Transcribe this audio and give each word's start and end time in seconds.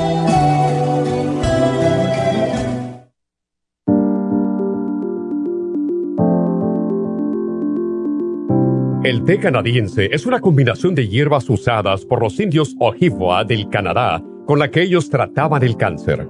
El 9.03 9.23
té 9.25 9.37
canadiense 9.37 10.07
es 10.13 10.25
una 10.25 10.39
combinación 10.39 10.95
de 10.95 11.09
hierbas 11.09 11.49
usadas 11.49 12.05
por 12.05 12.21
los 12.21 12.39
indios 12.39 12.73
Ojibwa 12.79 13.43
del 13.43 13.67
Canadá 13.69 14.23
con 14.45 14.59
la 14.59 14.71
que 14.71 14.81
ellos 14.81 15.09
trataban 15.09 15.61
el 15.63 15.75
cáncer. 15.75 16.29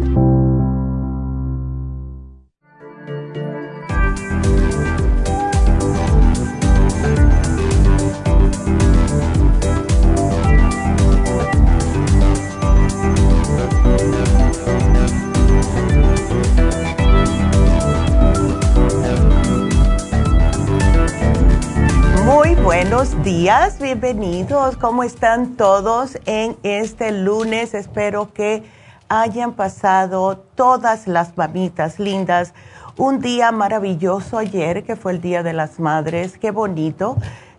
Días, 23.37 23.79
bienvenidos. 23.79 24.75
¿Cómo 24.75 25.03
están 25.03 25.55
todos 25.55 26.19
en 26.25 26.57
este 26.63 27.13
lunes? 27.13 27.73
Espero 27.73 28.33
que 28.33 28.63
hayan 29.07 29.53
pasado 29.53 30.43
todas 30.53 31.07
las 31.07 31.37
mamitas 31.37 31.97
lindas. 31.97 32.53
Un 32.97 33.21
día 33.21 33.53
maravilloso 33.53 34.37
ayer, 34.37 34.83
que 34.83 34.97
fue 34.97 35.13
el 35.13 35.21
Día 35.21 35.43
de 35.43 35.53
las 35.53 35.79
Madres. 35.79 36.37
Qué 36.37 36.51
bonito. 36.51 37.15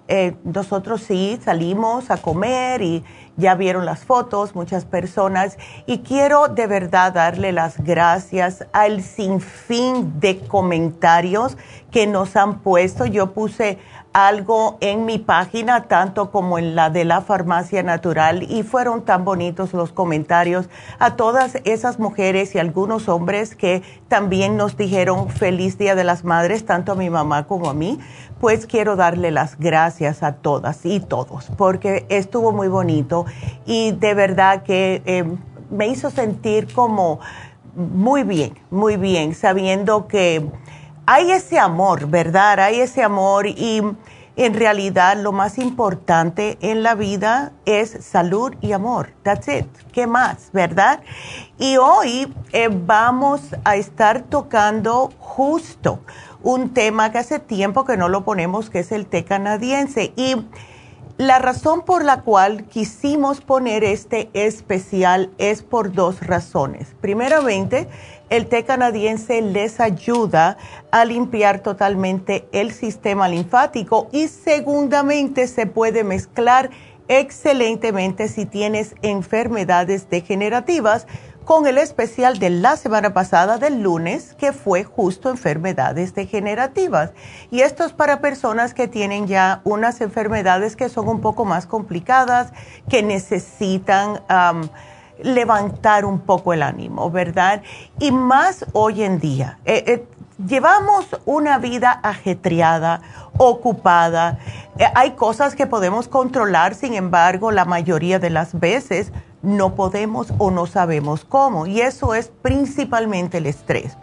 Eh, 0.09 0.35
nosotros 0.45 1.05
sí 1.05 1.41
salimos 1.43 2.11
a 2.11 2.19
comer 2.19 2.83
y, 2.83 3.03
ya 3.37 3.55
vieron 3.55 3.87
las 3.87 4.05
fotos, 4.05 4.55
muchas 4.55 4.85
personas, 4.85 5.57
y 5.87 6.01
quiero 6.01 6.49
de 6.49 6.67
verdad 6.67 7.15
darle 7.15 7.53
las 7.53 7.83
gracias 7.83 8.67
al 8.73 9.03
sinfín 9.03 10.21
de 10.21 10.39
comentarios 10.41 11.57
que 11.91 12.07
nos 12.07 12.37
han 12.37 12.59
puesto. 12.59 13.07
Yo 13.07 13.33
puse 13.33 13.79
algo 14.13 14.77
en 14.81 15.05
mi 15.07 15.19
página, 15.19 15.85
tanto 15.85 16.31
como 16.31 16.59
en 16.59 16.75
la 16.75 16.91
de 16.91 17.05
la 17.05 17.21
farmacia 17.21 17.83
natural, 17.83 18.43
y 18.43 18.63
fueron 18.63 19.03
tan 19.05 19.25
bonitos 19.25 19.73
los 19.73 19.93
comentarios 19.93 20.69
a 20.99 21.17
todas 21.17 21.59
esas 21.65 21.99
mujeres 21.99 22.55
y 22.55 22.59
algunos 22.59 23.09
hombres 23.09 23.57
que 23.57 23.83
también 24.09 24.57
nos 24.57 24.77
dijeron 24.77 25.29
feliz 25.29 25.79
Día 25.79 25.95
de 25.95 26.05
las 26.05 26.25
Madres, 26.25 26.67
tanto 26.67 26.93
a 26.93 26.95
mi 26.95 27.11
mamá 27.11 27.47
como 27.47 27.71
a 27.71 27.75
mí, 27.75 27.99
pues 28.41 28.67
quiero 28.67 28.97
darle 28.97 29.31
las 29.31 29.59
gracias 29.59 30.23
a 30.23 30.33
todas 30.35 30.85
y 30.85 31.01
todos, 31.01 31.51
porque 31.57 32.07
estuvo 32.09 32.53
muy 32.53 32.69
bonito 32.69 33.25
y 33.67 33.93
de 33.93 34.15
verdad 34.15 34.63
que 34.63 35.03
eh, 35.07 35.25
me 35.71 35.87
hizo 35.87 36.11
sentir 36.11 36.73
como 36.75 37.21
muy 37.75 38.23
bien, 38.23 38.55
muy 38.71 38.97
bien, 38.97 39.35
sabiendo 39.35 40.07
que 40.07 40.47
hay 41.07 41.31
ese 41.33 41.59
amor, 41.59 42.07
¿verdad? 42.07 42.61
Hay 42.61 42.81
ese 42.81 43.03
amor 43.03 43.47
y 43.47 43.83
en 44.37 44.55
realidad 44.55 45.17
lo 45.17 45.33
más 45.33 45.59
importante 45.59 46.57
en 46.61 46.83
la 46.83 46.95
vida 46.95 47.53
es 47.67 47.91
salud 48.01 48.55
y 48.61 48.73
amor. 48.73 49.11
That's 49.23 49.49
it. 49.49 49.67
¿Qué 49.93 50.07
más, 50.07 50.51
verdad? 50.53 51.01
Y 51.59 51.77
hoy 51.77 52.33
eh, 52.53 52.69
vamos 52.71 53.43
a 53.65 53.77
estar 53.77 54.23
tocando 54.23 55.11
justo 55.19 56.01
un 56.43 56.73
tema 56.73 57.13
que 57.13 57.19
hace 57.19 57.39
tiempo 57.39 57.85
que 57.85 57.97
no 57.97 58.09
lo 58.09 58.25
ponemos, 58.25 58.71
que 58.71 58.81
es 58.81 58.93
el 58.93 59.07
té 59.07 59.25
canadiense. 59.25 60.13
Y 60.17 60.37
la 61.19 61.39
razón 61.39 61.83
por 61.83 62.05
la 62.05 62.23
cual 62.23 62.65
quisimos 62.65 63.41
poner 63.43 63.85
este 63.85 64.31
especial 64.33 65.31
es 65.39 65.63
por 65.63 65.93
dos 65.93 66.27
razones. 66.27 66.97
Primeramente, 67.01 67.89
el 68.33 68.47
té 68.47 68.65
canadiense 68.65 69.43
les 69.43 69.79
ayuda 69.79 70.57
a 70.91 71.05
limpiar 71.05 71.61
totalmente 71.61 72.49
el 72.53 72.73
sistema 72.73 73.29
linfático 73.29 74.09
y 74.11 74.29
segundamente 74.29 75.47
se 75.47 75.67
puede 75.67 76.03
mezclar 76.03 76.71
excelentemente 77.09 78.29
si 78.29 78.47
tienes 78.47 78.95
enfermedades 79.03 80.09
degenerativas 80.09 81.07
con 81.45 81.67
el 81.67 81.77
especial 81.77 82.39
de 82.39 82.49
la 82.49 82.79
semana 82.79 83.13
pasada 83.13 83.59
del 83.59 83.83
lunes 83.83 84.35
que 84.39 84.55
fue 84.55 84.83
justo 84.83 85.29
enfermedades 85.29 86.15
degenerativas. 86.15 87.11
Y 87.51 87.61
esto 87.61 87.85
es 87.85 87.93
para 87.93 88.23
personas 88.23 88.73
que 88.73 88.89
tienen 88.89 89.27
ya 89.27 89.61
unas 89.65 90.01
enfermedades 90.01 90.75
que 90.75 90.89
son 90.89 91.07
un 91.09 91.21
poco 91.21 91.45
más 91.45 91.67
complicadas, 91.67 92.51
que 92.89 93.03
necesitan 93.03 94.23
levantar 95.23 96.05
un 96.05 96.21
poco 96.21 96.53
el 96.53 96.63
ánimo, 96.63 97.11
¿verdad? 97.11 97.63
Y 97.99 98.13
más 98.13 98.65
hoy 98.73 99.03
en 99.03 99.19
día. 99.19 99.59
Eh, 99.65 99.85
eh, 99.87 100.07
llevamos 100.47 101.07
una 101.25 101.59
vida 101.59 102.01
ajetreada, 102.03 103.01
ocupada. 103.39 104.39
Eh, 104.79 104.85
hay 104.95 105.13
cosas 105.13 105.55
que 105.55 105.67
podemos 105.67 106.09
controlar, 106.09 106.75
sin 106.75 106.95
embargo, 106.95 107.51
la 107.51 107.65
mayoría 107.65 108.19
de 108.19 108.31
las 108.31 108.59
veces 108.59 109.13
no 109.43 109.75
podemos 109.75 110.33
o 110.39 110.51
no 110.51 110.67
sabemos 110.67 111.25
cómo. 111.25 111.67
Y 111.67 111.81
eso 111.81 112.15
es 112.15 112.29
principalmente 112.43 113.39
el 113.39 113.47
estrés. 113.47 113.97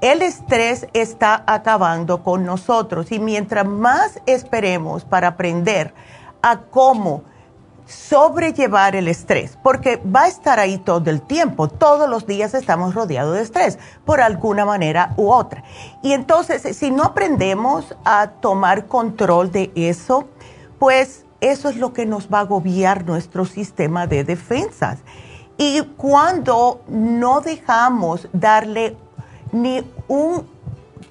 El 0.00 0.22
estrés 0.22 0.86
está 0.94 1.44
acabando 1.46 2.22
con 2.22 2.46
nosotros 2.46 3.12
y 3.12 3.18
mientras 3.18 3.66
más 3.66 4.18
esperemos 4.24 5.04
para 5.04 5.28
aprender 5.28 5.92
a 6.40 6.60
cómo 6.60 7.24
sobrellevar 7.90 8.94
el 8.94 9.08
estrés, 9.08 9.58
porque 9.62 9.96
va 9.96 10.22
a 10.22 10.28
estar 10.28 10.60
ahí 10.60 10.78
todo 10.78 11.10
el 11.10 11.20
tiempo, 11.22 11.68
todos 11.68 12.08
los 12.08 12.26
días 12.26 12.54
estamos 12.54 12.94
rodeados 12.94 13.34
de 13.34 13.42
estrés, 13.42 13.78
por 14.04 14.20
alguna 14.20 14.64
manera 14.64 15.12
u 15.16 15.30
otra. 15.30 15.64
Y 16.02 16.12
entonces, 16.12 16.76
si 16.76 16.90
no 16.90 17.02
aprendemos 17.02 17.96
a 18.04 18.28
tomar 18.28 18.86
control 18.86 19.50
de 19.50 19.72
eso, 19.74 20.28
pues 20.78 21.24
eso 21.40 21.68
es 21.68 21.76
lo 21.76 21.92
que 21.92 22.06
nos 22.06 22.28
va 22.28 22.38
a 22.38 22.42
agobiar 22.42 23.04
nuestro 23.04 23.44
sistema 23.44 24.06
de 24.06 24.24
defensas. 24.24 24.98
Y 25.58 25.82
cuando 25.96 26.82
no 26.88 27.40
dejamos 27.40 28.28
darle 28.32 28.96
ni 29.52 29.84
un 30.08 30.46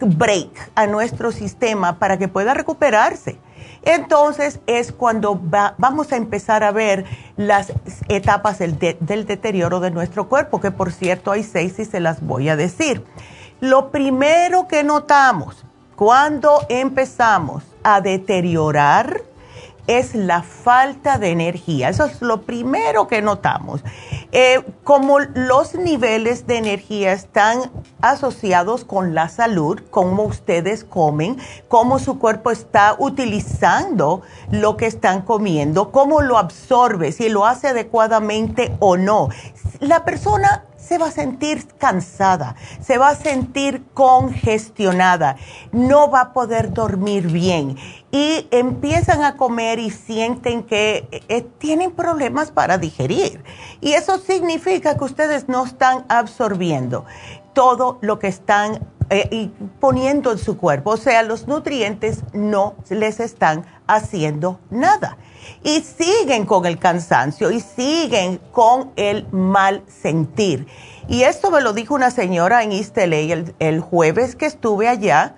break 0.01 0.71
a 0.75 0.87
nuestro 0.87 1.31
sistema 1.31 1.99
para 1.99 2.17
que 2.17 2.27
pueda 2.27 2.53
recuperarse, 2.53 3.37
entonces 3.83 4.59
es 4.67 4.91
cuando 4.91 5.39
vamos 5.77 6.11
a 6.11 6.17
empezar 6.17 6.63
a 6.63 6.71
ver 6.71 7.05
las 7.37 7.71
etapas 8.07 8.59
del, 8.59 8.77
del 8.77 9.25
deterioro 9.25 9.79
de 9.79 9.91
nuestro 9.91 10.27
cuerpo, 10.27 10.59
que 10.59 10.71
por 10.71 10.91
cierto 10.91 11.31
hay 11.31 11.43
seis 11.43 11.79
y 11.79 11.85
se 11.85 11.99
las 11.99 12.21
voy 12.21 12.49
a 12.49 12.55
decir. 12.55 13.05
Lo 13.61 13.89
primero 13.91 14.67
que 14.67 14.83
notamos 14.83 15.65
cuando 15.95 16.65
empezamos 16.69 17.63
a 17.83 18.01
deteriorar 18.01 19.21
es 19.89 20.13
la 20.13 20.43
falta 20.43 21.17
de 21.17 21.31
energía. 21.31 21.89
Eso 21.89 22.05
es 22.05 22.21
lo 22.21 22.43
primero 22.43 23.07
que 23.07 23.23
notamos. 23.23 23.83
Eh, 24.31 24.61
como 24.83 25.17
los 25.19 25.73
niveles 25.73 26.45
de 26.45 26.57
energía 26.57 27.11
están 27.11 27.71
asociados 27.99 28.85
con 28.85 29.15
la 29.15 29.29
salud, 29.29 29.81
cómo 29.89 30.23
ustedes 30.23 30.83
comen, 30.83 31.37
cómo 31.67 31.97
su 31.97 32.19
cuerpo 32.19 32.51
está 32.51 32.95
utilizando 32.99 34.21
lo 34.51 34.77
que 34.77 34.85
están 34.85 35.23
comiendo, 35.23 35.91
cómo 35.91 36.21
lo 36.21 36.37
absorbe, 36.37 37.11
si 37.11 37.27
lo 37.27 37.47
hace 37.47 37.69
adecuadamente 37.69 38.75
o 38.79 38.95
no. 38.95 39.29
La 39.79 40.05
persona 40.05 40.65
se 40.89 40.97
va 40.97 41.09
a 41.09 41.11
sentir 41.11 41.67
cansada, 41.77 42.55
se 42.81 42.97
va 42.97 43.09
a 43.09 43.15
sentir 43.15 43.83
congestionada, 43.93 45.35
no 45.71 46.09
va 46.09 46.21
a 46.21 46.33
poder 46.33 46.73
dormir 46.73 47.27
bien 47.27 47.77
y 48.09 48.47
empiezan 48.49 49.23
a 49.23 49.37
comer 49.37 49.77
y 49.77 49.91
sienten 49.91 50.63
que 50.63 51.07
eh, 51.11 51.45
tienen 51.59 51.91
problemas 51.91 52.49
para 52.49 52.79
digerir. 52.79 53.43
Y 53.81 53.93
eso 53.93 54.17
significa 54.17 54.97
que 54.97 55.03
ustedes 55.03 55.47
no 55.47 55.63
están 55.63 56.05
absorbiendo 56.09 57.05
todo 57.53 57.99
lo 58.01 58.17
que 58.17 58.27
están 58.27 58.79
eh, 59.11 59.51
poniendo 59.79 60.31
en 60.31 60.39
su 60.39 60.57
cuerpo, 60.57 60.91
o 60.91 60.97
sea, 60.97 61.21
los 61.21 61.47
nutrientes 61.47 62.23
no 62.33 62.73
les 62.89 63.19
están 63.19 63.63
haciendo 63.85 64.59
nada 64.71 65.19
y 65.63 65.81
siguen 65.81 66.45
con 66.45 66.65
el 66.65 66.79
cansancio 66.79 67.51
y 67.51 67.59
siguen 67.59 68.39
con 68.51 68.91
el 68.95 69.27
mal 69.31 69.83
sentir. 69.87 70.67
Y 71.07 71.23
esto 71.23 71.51
me 71.51 71.61
lo 71.61 71.73
dijo 71.73 71.95
una 71.95 72.11
señora 72.11 72.63
en 72.63 72.71
East 72.71 72.97
el, 72.97 73.55
el 73.59 73.79
jueves 73.79 74.35
que 74.35 74.45
estuve 74.45 74.87
allá. 74.87 75.35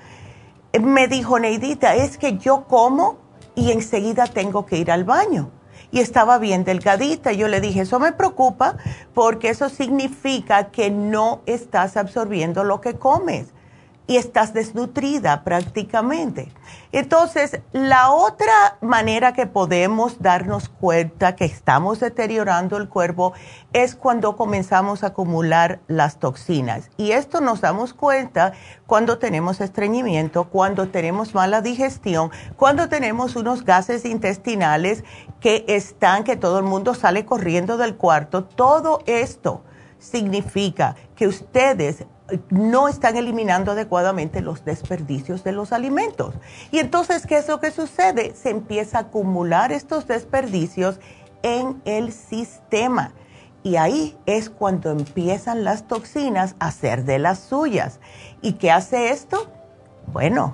Me 0.79 1.07
dijo, 1.07 1.39
Neidita, 1.39 1.95
es 1.95 2.17
que 2.17 2.37
yo 2.37 2.65
como 2.67 3.17
y 3.55 3.71
enseguida 3.71 4.27
tengo 4.27 4.65
que 4.65 4.77
ir 4.77 4.91
al 4.91 5.03
baño. 5.03 5.51
Y 5.91 5.99
estaba 5.99 6.37
bien 6.37 6.63
delgadita. 6.63 7.33
Yo 7.33 7.47
le 7.47 7.59
dije, 7.59 7.81
eso 7.81 7.99
me 7.99 8.13
preocupa 8.13 8.77
porque 9.13 9.49
eso 9.49 9.69
significa 9.69 10.71
que 10.71 10.89
no 10.89 11.41
estás 11.45 11.97
absorbiendo 11.97 12.63
lo 12.63 12.79
que 12.79 12.95
comes 12.95 13.47
y 14.11 14.17
estás 14.17 14.53
desnutrida 14.53 15.45
prácticamente. 15.45 16.51
Entonces, 16.91 17.61
la 17.71 18.11
otra 18.11 18.77
manera 18.81 19.31
que 19.31 19.47
podemos 19.47 20.21
darnos 20.21 20.67
cuenta 20.67 21.37
que 21.37 21.45
estamos 21.45 22.01
deteriorando 22.01 22.75
el 22.75 22.89
cuerpo 22.89 23.31
es 23.71 23.95
cuando 23.95 24.35
comenzamos 24.35 25.05
a 25.05 25.07
acumular 25.07 25.79
las 25.87 26.19
toxinas. 26.19 26.89
Y 26.97 27.11
esto 27.11 27.39
nos 27.39 27.61
damos 27.61 27.93
cuenta 27.93 28.51
cuando 28.85 29.17
tenemos 29.17 29.61
estreñimiento, 29.61 30.49
cuando 30.49 30.89
tenemos 30.89 31.33
mala 31.33 31.61
digestión, 31.61 32.31
cuando 32.57 32.89
tenemos 32.89 33.37
unos 33.37 33.63
gases 33.63 34.03
intestinales 34.03 35.05
que 35.39 35.63
están, 35.69 36.25
que 36.25 36.35
todo 36.35 36.59
el 36.59 36.65
mundo 36.65 36.95
sale 36.95 37.23
corriendo 37.23 37.77
del 37.77 37.95
cuarto. 37.95 38.43
Todo 38.43 39.03
esto 39.05 39.63
significa 39.99 40.97
que 41.15 41.27
ustedes 41.27 42.03
no 42.49 42.87
están 42.87 43.17
eliminando 43.17 43.71
adecuadamente 43.71 44.41
los 44.41 44.65
desperdicios 44.65 45.43
de 45.43 45.51
los 45.51 45.71
alimentos. 45.71 46.33
Y 46.71 46.79
entonces, 46.79 47.25
¿qué 47.25 47.37
es 47.37 47.47
lo 47.47 47.59
que 47.59 47.71
sucede? 47.71 48.33
Se 48.35 48.49
empieza 48.49 48.97
a 48.97 49.01
acumular 49.01 49.71
estos 49.71 50.07
desperdicios 50.07 50.99
en 51.43 51.81
el 51.85 52.11
sistema. 52.11 53.13
Y 53.63 53.75
ahí 53.75 54.17
es 54.25 54.49
cuando 54.49 54.91
empiezan 54.91 55.63
las 55.63 55.87
toxinas 55.87 56.55
a 56.59 56.71
ser 56.71 57.05
de 57.05 57.19
las 57.19 57.39
suyas. 57.39 57.99
¿Y 58.41 58.53
qué 58.53 58.71
hace 58.71 59.11
esto? 59.11 59.51
Bueno, 60.07 60.51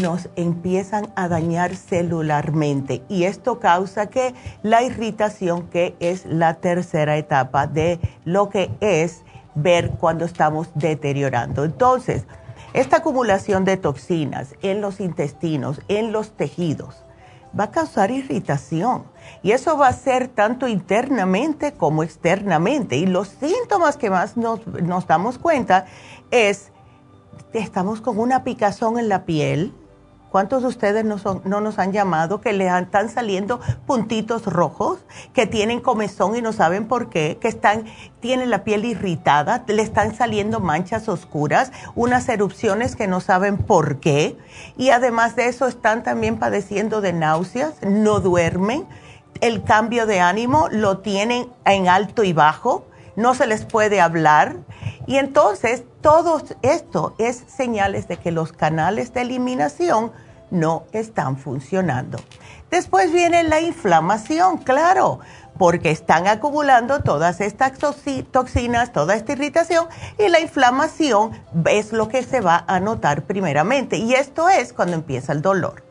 nos 0.00 0.28
empiezan 0.36 1.12
a 1.16 1.28
dañar 1.28 1.74
celularmente 1.74 3.02
y 3.08 3.24
esto 3.24 3.60
causa 3.60 4.08
que 4.08 4.34
la 4.62 4.82
irritación, 4.82 5.68
que 5.68 5.94
es 6.00 6.26
la 6.26 6.54
tercera 6.54 7.16
etapa 7.16 7.66
de 7.66 8.00
lo 8.24 8.48
que 8.48 8.70
es 8.80 9.24
ver 9.62 9.90
cuando 9.98 10.24
estamos 10.24 10.68
deteriorando. 10.74 11.64
Entonces, 11.64 12.24
esta 12.72 12.98
acumulación 12.98 13.64
de 13.64 13.76
toxinas 13.76 14.54
en 14.62 14.80
los 14.80 15.00
intestinos, 15.00 15.80
en 15.88 16.12
los 16.12 16.32
tejidos, 16.32 17.02
va 17.58 17.64
a 17.64 17.70
causar 17.70 18.10
irritación. 18.10 19.04
Y 19.42 19.52
eso 19.52 19.76
va 19.78 19.88
a 19.88 19.92
ser 19.92 20.28
tanto 20.28 20.68
internamente 20.68 21.72
como 21.72 22.02
externamente. 22.02 22.96
Y 22.96 23.06
los 23.06 23.28
síntomas 23.28 23.96
que 23.96 24.10
más 24.10 24.36
nos, 24.36 24.66
nos 24.66 25.06
damos 25.06 25.38
cuenta 25.38 25.86
es, 26.30 26.70
estamos 27.52 28.00
con 28.00 28.18
una 28.18 28.44
picazón 28.44 28.98
en 28.98 29.08
la 29.08 29.24
piel, 29.24 29.72
¿Cuántos 30.30 30.62
de 30.62 30.68
ustedes 30.68 31.04
no, 31.04 31.16
no 31.44 31.60
nos 31.60 31.78
han 31.78 31.92
llamado 31.92 32.40
que 32.40 32.52
le 32.52 32.68
están 32.68 33.08
saliendo 33.08 33.60
puntitos 33.86 34.44
rojos, 34.44 34.98
que 35.32 35.46
tienen 35.46 35.80
comezón 35.80 36.36
y 36.36 36.42
no 36.42 36.52
saben 36.52 36.86
por 36.86 37.08
qué, 37.08 37.38
que 37.40 37.48
están, 37.48 37.84
tienen 38.20 38.50
la 38.50 38.64
piel 38.64 38.84
irritada, 38.84 39.64
le 39.66 39.82
están 39.82 40.14
saliendo 40.14 40.60
manchas 40.60 41.08
oscuras, 41.08 41.72
unas 41.94 42.28
erupciones 42.28 42.94
que 42.94 43.06
no 43.06 43.20
saben 43.20 43.56
por 43.56 44.00
qué? 44.00 44.36
Y 44.76 44.90
además 44.90 45.34
de 45.36 45.48
eso 45.48 45.66
están 45.66 46.02
también 46.02 46.38
padeciendo 46.38 47.00
de 47.00 47.12
náuseas, 47.12 47.74
no 47.82 48.20
duermen, 48.20 48.86
el 49.40 49.62
cambio 49.62 50.06
de 50.06 50.20
ánimo 50.20 50.68
lo 50.70 50.98
tienen 50.98 51.48
en 51.64 51.88
alto 51.88 52.24
y 52.24 52.32
bajo, 52.32 52.86
no 53.16 53.34
se 53.34 53.46
les 53.46 53.64
puede 53.64 54.00
hablar. 54.00 54.56
Y 55.06 55.16
entonces 55.16 55.84
todo 56.00 56.40
esto 56.62 57.14
es 57.18 57.44
señales 57.48 58.08
de 58.08 58.16
que 58.18 58.30
los 58.30 58.52
canales 58.52 59.12
de 59.12 59.22
eliminación 59.22 60.12
no 60.50 60.84
están 60.92 61.36
funcionando. 61.36 62.18
Después 62.70 63.12
viene 63.12 63.42
la 63.42 63.60
inflamación, 63.60 64.58
claro, 64.58 65.20
porque 65.58 65.90
están 65.90 66.26
acumulando 66.26 67.00
todas 67.00 67.40
estas 67.40 67.72
toxinas, 68.30 68.92
toda 68.92 69.14
esta 69.14 69.32
irritación 69.32 69.86
y 70.18 70.28
la 70.28 70.40
inflamación 70.40 71.32
es 71.66 71.92
lo 71.92 72.08
que 72.08 72.22
se 72.22 72.40
va 72.40 72.64
a 72.66 72.78
notar 72.78 73.22
primeramente. 73.22 73.96
Y 73.96 74.14
esto 74.14 74.48
es 74.48 74.72
cuando 74.72 74.94
empieza 74.94 75.32
el 75.32 75.42
dolor 75.42 75.87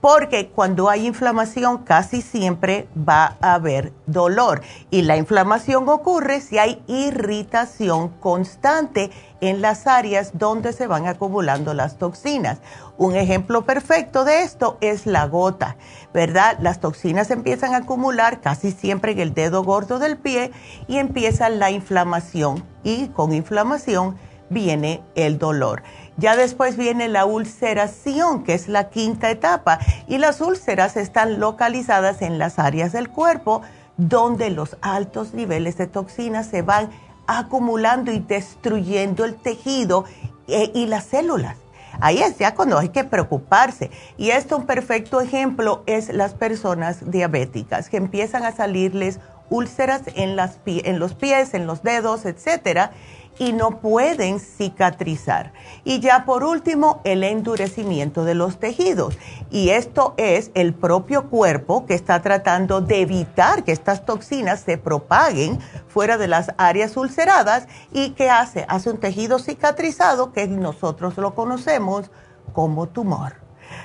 porque 0.00 0.48
cuando 0.48 0.88
hay 0.88 1.06
inflamación 1.06 1.78
casi 1.78 2.22
siempre 2.22 2.88
va 2.96 3.36
a 3.40 3.54
haber 3.54 3.92
dolor 4.06 4.62
y 4.90 5.02
la 5.02 5.16
inflamación 5.16 5.88
ocurre 5.88 6.40
si 6.40 6.58
hay 6.58 6.82
irritación 6.86 8.08
constante 8.20 9.10
en 9.40 9.60
las 9.60 9.86
áreas 9.86 10.38
donde 10.38 10.72
se 10.72 10.86
van 10.86 11.06
acumulando 11.06 11.74
las 11.74 11.98
toxinas. 11.98 12.58
Un 12.96 13.16
ejemplo 13.16 13.64
perfecto 13.64 14.24
de 14.24 14.42
esto 14.42 14.78
es 14.80 15.06
la 15.06 15.26
gota, 15.26 15.76
¿verdad? 16.12 16.58
Las 16.60 16.80
toxinas 16.80 17.30
empiezan 17.30 17.74
a 17.74 17.78
acumular 17.78 18.40
casi 18.40 18.72
siempre 18.72 19.12
en 19.12 19.20
el 19.20 19.34
dedo 19.34 19.62
gordo 19.62 19.98
del 19.98 20.16
pie 20.16 20.52
y 20.86 20.98
empieza 20.98 21.48
la 21.48 21.70
inflamación 21.70 22.64
y 22.84 23.08
con 23.08 23.32
inflamación 23.32 24.16
viene 24.50 25.02
el 25.14 25.38
dolor. 25.38 25.82
Ya 26.18 26.34
después 26.34 26.76
viene 26.76 27.08
la 27.08 27.24
ulceración, 27.24 28.42
que 28.42 28.54
es 28.54 28.66
la 28.66 28.90
quinta 28.90 29.30
etapa, 29.30 29.78
y 30.08 30.18
las 30.18 30.40
úlceras 30.40 30.96
están 30.96 31.38
localizadas 31.38 32.22
en 32.22 32.38
las 32.38 32.58
áreas 32.58 32.92
del 32.92 33.08
cuerpo 33.08 33.62
donde 33.96 34.50
los 34.50 34.76
altos 34.80 35.32
niveles 35.32 35.78
de 35.78 35.86
toxinas 35.86 36.48
se 36.48 36.62
van 36.62 36.90
acumulando 37.28 38.10
y 38.10 38.18
destruyendo 38.18 39.24
el 39.24 39.36
tejido 39.36 40.04
eh, 40.48 40.72
y 40.74 40.86
las 40.86 41.04
células. 41.04 41.56
Ahí 42.00 42.18
es 42.18 42.36
ya 42.38 42.54
cuando 42.54 42.78
hay 42.78 42.88
que 42.88 43.04
preocuparse. 43.04 43.90
Y 44.16 44.30
esto 44.30 44.56
un 44.56 44.66
perfecto 44.66 45.20
ejemplo 45.20 45.82
es 45.86 46.12
las 46.12 46.34
personas 46.34 47.10
diabéticas 47.10 47.88
que 47.88 47.96
empiezan 47.96 48.44
a 48.44 48.52
salirles 48.52 49.20
úlceras 49.50 50.02
en, 50.14 50.36
en 50.66 50.98
los 50.98 51.14
pies, 51.14 51.54
en 51.54 51.66
los 51.66 51.82
dedos, 51.82 52.24
etcétera 52.24 52.92
y 53.38 53.52
no 53.52 53.80
pueden 53.80 54.40
cicatrizar. 54.40 55.52
Y 55.84 56.00
ya 56.00 56.24
por 56.24 56.44
último, 56.44 57.00
el 57.04 57.24
endurecimiento 57.24 58.24
de 58.24 58.34
los 58.34 58.58
tejidos. 58.58 59.16
Y 59.50 59.70
esto 59.70 60.14
es 60.16 60.50
el 60.54 60.74
propio 60.74 61.28
cuerpo 61.30 61.86
que 61.86 61.94
está 61.94 62.20
tratando 62.22 62.80
de 62.80 63.00
evitar 63.00 63.64
que 63.64 63.72
estas 63.72 64.04
toxinas 64.04 64.60
se 64.60 64.78
propaguen 64.78 65.58
fuera 65.88 66.18
de 66.18 66.28
las 66.28 66.52
áreas 66.58 66.96
ulceradas 66.96 67.68
y 67.92 68.10
que 68.10 68.30
hace, 68.30 68.64
hace 68.68 68.90
un 68.90 68.98
tejido 68.98 69.38
cicatrizado 69.38 70.32
que 70.32 70.46
nosotros 70.48 71.16
lo 71.16 71.34
conocemos 71.34 72.10
como 72.52 72.88
tumor. 72.88 73.34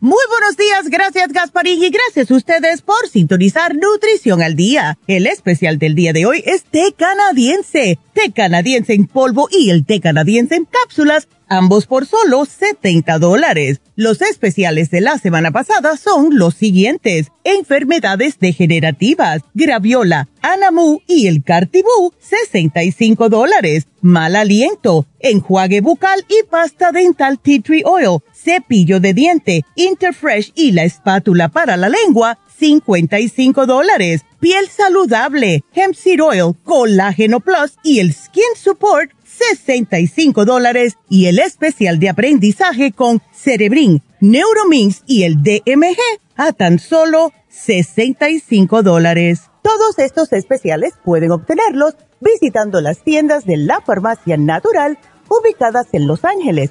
Muy 0.00 0.22
buenos 0.28 0.56
días, 0.56 0.90
gracias 0.90 1.32
Gasparín 1.32 1.82
y 1.82 1.88
gracias 1.88 2.30
a 2.30 2.34
ustedes 2.34 2.82
por 2.82 3.08
sintonizar 3.08 3.74
Nutrición 3.74 4.42
al 4.42 4.56
Día. 4.56 4.98
El 5.06 5.26
especial 5.26 5.78
del 5.78 5.94
día 5.94 6.12
de 6.12 6.26
hoy 6.26 6.42
es 6.44 6.64
té 6.64 6.92
canadiense, 6.96 7.98
té 8.12 8.32
canadiense 8.32 8.92
en 8.92 9.06
polvo 9.06 9.48
y 9.50 9.70
el 9.70 9.86
té 9.86 10.00
canadiense 10.00 10.56
en 10.56 10.66
cápsulas 10.66 11.28
ambos 11.48 11.86
por 11.86 12.06
solo 12.06 12.44
70 12.44 13.18
dólares. 13.18 13.80
Los 13.96 14.22
especiales 14.22 14.90
de 14.90 15.00
la 15.00 15.18
semana 15.18 15.50
pasada 15.50 15.96
son 15.96 16.36
los 16.36 16.54
siguientes. 16.54 17.28
Enfermedades 17.44 18.38
degenerativas, 18.38 19.42
graviola, 19.54 20.28
anamu 20.42 21.00
y 21.06 21.26
el 21.28 21.42
cartibú, 21.44 22.12
65 22.18 23.28
dólares. 23.28 23.86
Mal 24.00 24.36
aliento, 24.36 25.06
enjuague 25.20 25.80
bucal 25.80 26.24
y 26.28 26.44
pasta 26.50 26.92
dental 26.92 27.38
tea 27.38 27.60
tree 27.62 27.82
oil, 27.84 28.18
cepillo 28.44 29.00
de 29.00 29.14
diente, 29.14 29.64
interfresh 29.74 30.52
y 30.54 30.72
la 30.72 30.84
espátula 30.84 31.48
para 31.48 31.76
la 31.76 31.88
lengua, 31.88 32.38
55 32.58 33.66
dólares. 33.66 34.22
Piel 34.40 34.68
saludable, 34.68 35.64
hemp 35.72 35.94
seed 35.94 36.22
oil, 36.22 36.54
colágeno 36.62 37.40
plus 37.40 37.78
y 37.82 38.00
el 38.00 38.12
skin 38.12 38.42
support, 38.56 39.10
65 39.24 40.44
dólares. 40.44 40.96
Y 41.08 41.26
el 41.26 41.38
especial 41.38 41.98
de 41.98 42.10
aprendizaje 42.10 42.92
con 42.92 43.22
Cerebrin, 43.32 44.02
Neuromins 44.20 45.02
y 45.06 45.24
el 45.24 45.42
DMG 45.42 45.98
a 46.36 46.52
tan 46.52 46.78
solo 46.78 47.32
65 47.48 48.82
dólares. 48.82 49.50
Todos 49.62 49.98
estos 49.98 50.32
especiales 50.32 50.92
pueden 51.04 51.30
obtenerlos 51.30 51.94
visitando 52.20 52.80
las 52.80 53.02
tiendas 53.02 53.44
de 53.46 53.56
la 53.56 53.80
farmacia 53.80 54.36
natural 54.36 54.98
ubicadas 55.28 55.86
en 55.92 56.06
Los 56.06 56.24
Ángeles, 56.24 56.70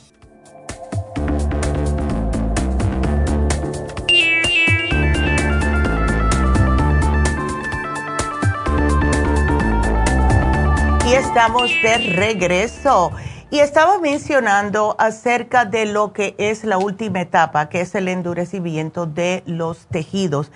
Estamos 11.11 11.69
de 11.83 11.97
regreso. 11.97 13.11
Y 13.49 13.59
estaba 13.59 13.99
mencionando 13.99 14.95
acerca 14.97 15.65
de 15.65 15.85
lo 15.85 16.13
que 16.13 16.35
es 16.37 16.63
la 16.63 16.77
última 16.77 17.19
etapa, 17.19 17.67
que 17.67 17.81
es 17.81 17.93
el 17.95 18.07
endurecimiento 18.07 19.07
de 19.07 19.43
los 19.45 19.87
tejidos. 19.87 20.53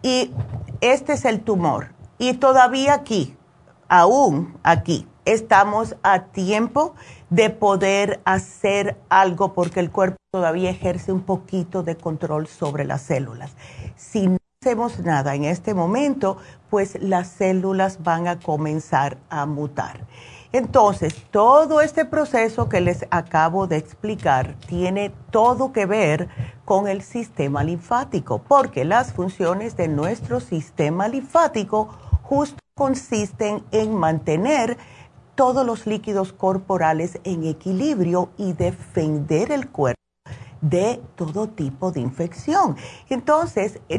Y 0.00 0.30
este 0.80 1.12
es 1.12 1.26
el 1.26 1.42
tumor. 1.42 1.92
Y 2.16 2.32
todavía 2.34 2.94
aquí, 2.94 3.36
aún 3.90 4.58
aquí, 4.62 5.06
estamos 5.26 5.94
a 6.02 6.24
tiempo 6.24 6.94
de 7.28 7.50
poder 7.50 8.20
hacer 8.24 8.96
algo 9.10 9.52
porque 9.52 9.80
el 9.80 9.90
cuerpo 9.90 10.16
todavía 10.32 10.70
ejerce 10.70 11.12
un 11.12 11.20
poquito 11.20 11.82
de 11.82 11.98
control 11.98 12.46
sobre 12.46 12.86
las 12.86 13.02
células. 13.02 13.52
Si 13.96 14.26
no 14.26 14.38
hacemos 14.68 14.98
nada 14.98 15.34
en 15.34 15.44
este 15.44 15.72
momento, 15.72 16.36
pues 16.68 16.98
las 17.00 17.28
células 17.28 18.02
van 18.02 18.28
a 18.28 18.38
comenzar 18.38 19.16
a 19.30 19.46
mutar. 19.46 20.00
Entonces, 20.52 21.14
todo 21.30 21.80
este 21.80 22.04
proceso 22.04 22.68
que 22.68 22.82
les 22.82 23.06
acabo 23.10 23.66
de 23.66 23.78
explicar 23.78 24.56
tiene 24.66 25.10
todo 25.30 25.72
que 25.72 25.86
ver 25.86 26.28
con 26.66 26.86
el 26.86 27.00
sistema 27.00 27.64
linfático, 27.64 28.42
porque 28.46 28.84
las 28.84 29.14
funciones 29.14 29.74
de 29.74 29.88
nuestro 29.88 30.38
sistema 30.38 31.08
linfático 31.08 31.88
justo 32.24 32.58
consisten 32.74 33.64
en 33.70 33.94
mantener 33.94 34.76
todos 35.34 35.64
los 35.64 35.86
líquidos 35.86 36.34
corporales 36.34 37.20
en 37.24 37.46
equilibrio 37.46 38.28
y 38.36 38.52
defender 38.52 39.50
el 39.50 39.70
cuerpo 39.70 39.97
de 40.60 41.00
todo 41.16 41.48
tipo 41.48 41.92
de 41.92 42.00
infección. 42.00 42.76
Entonces, 43.08 43.80
eh, 43.88 43.98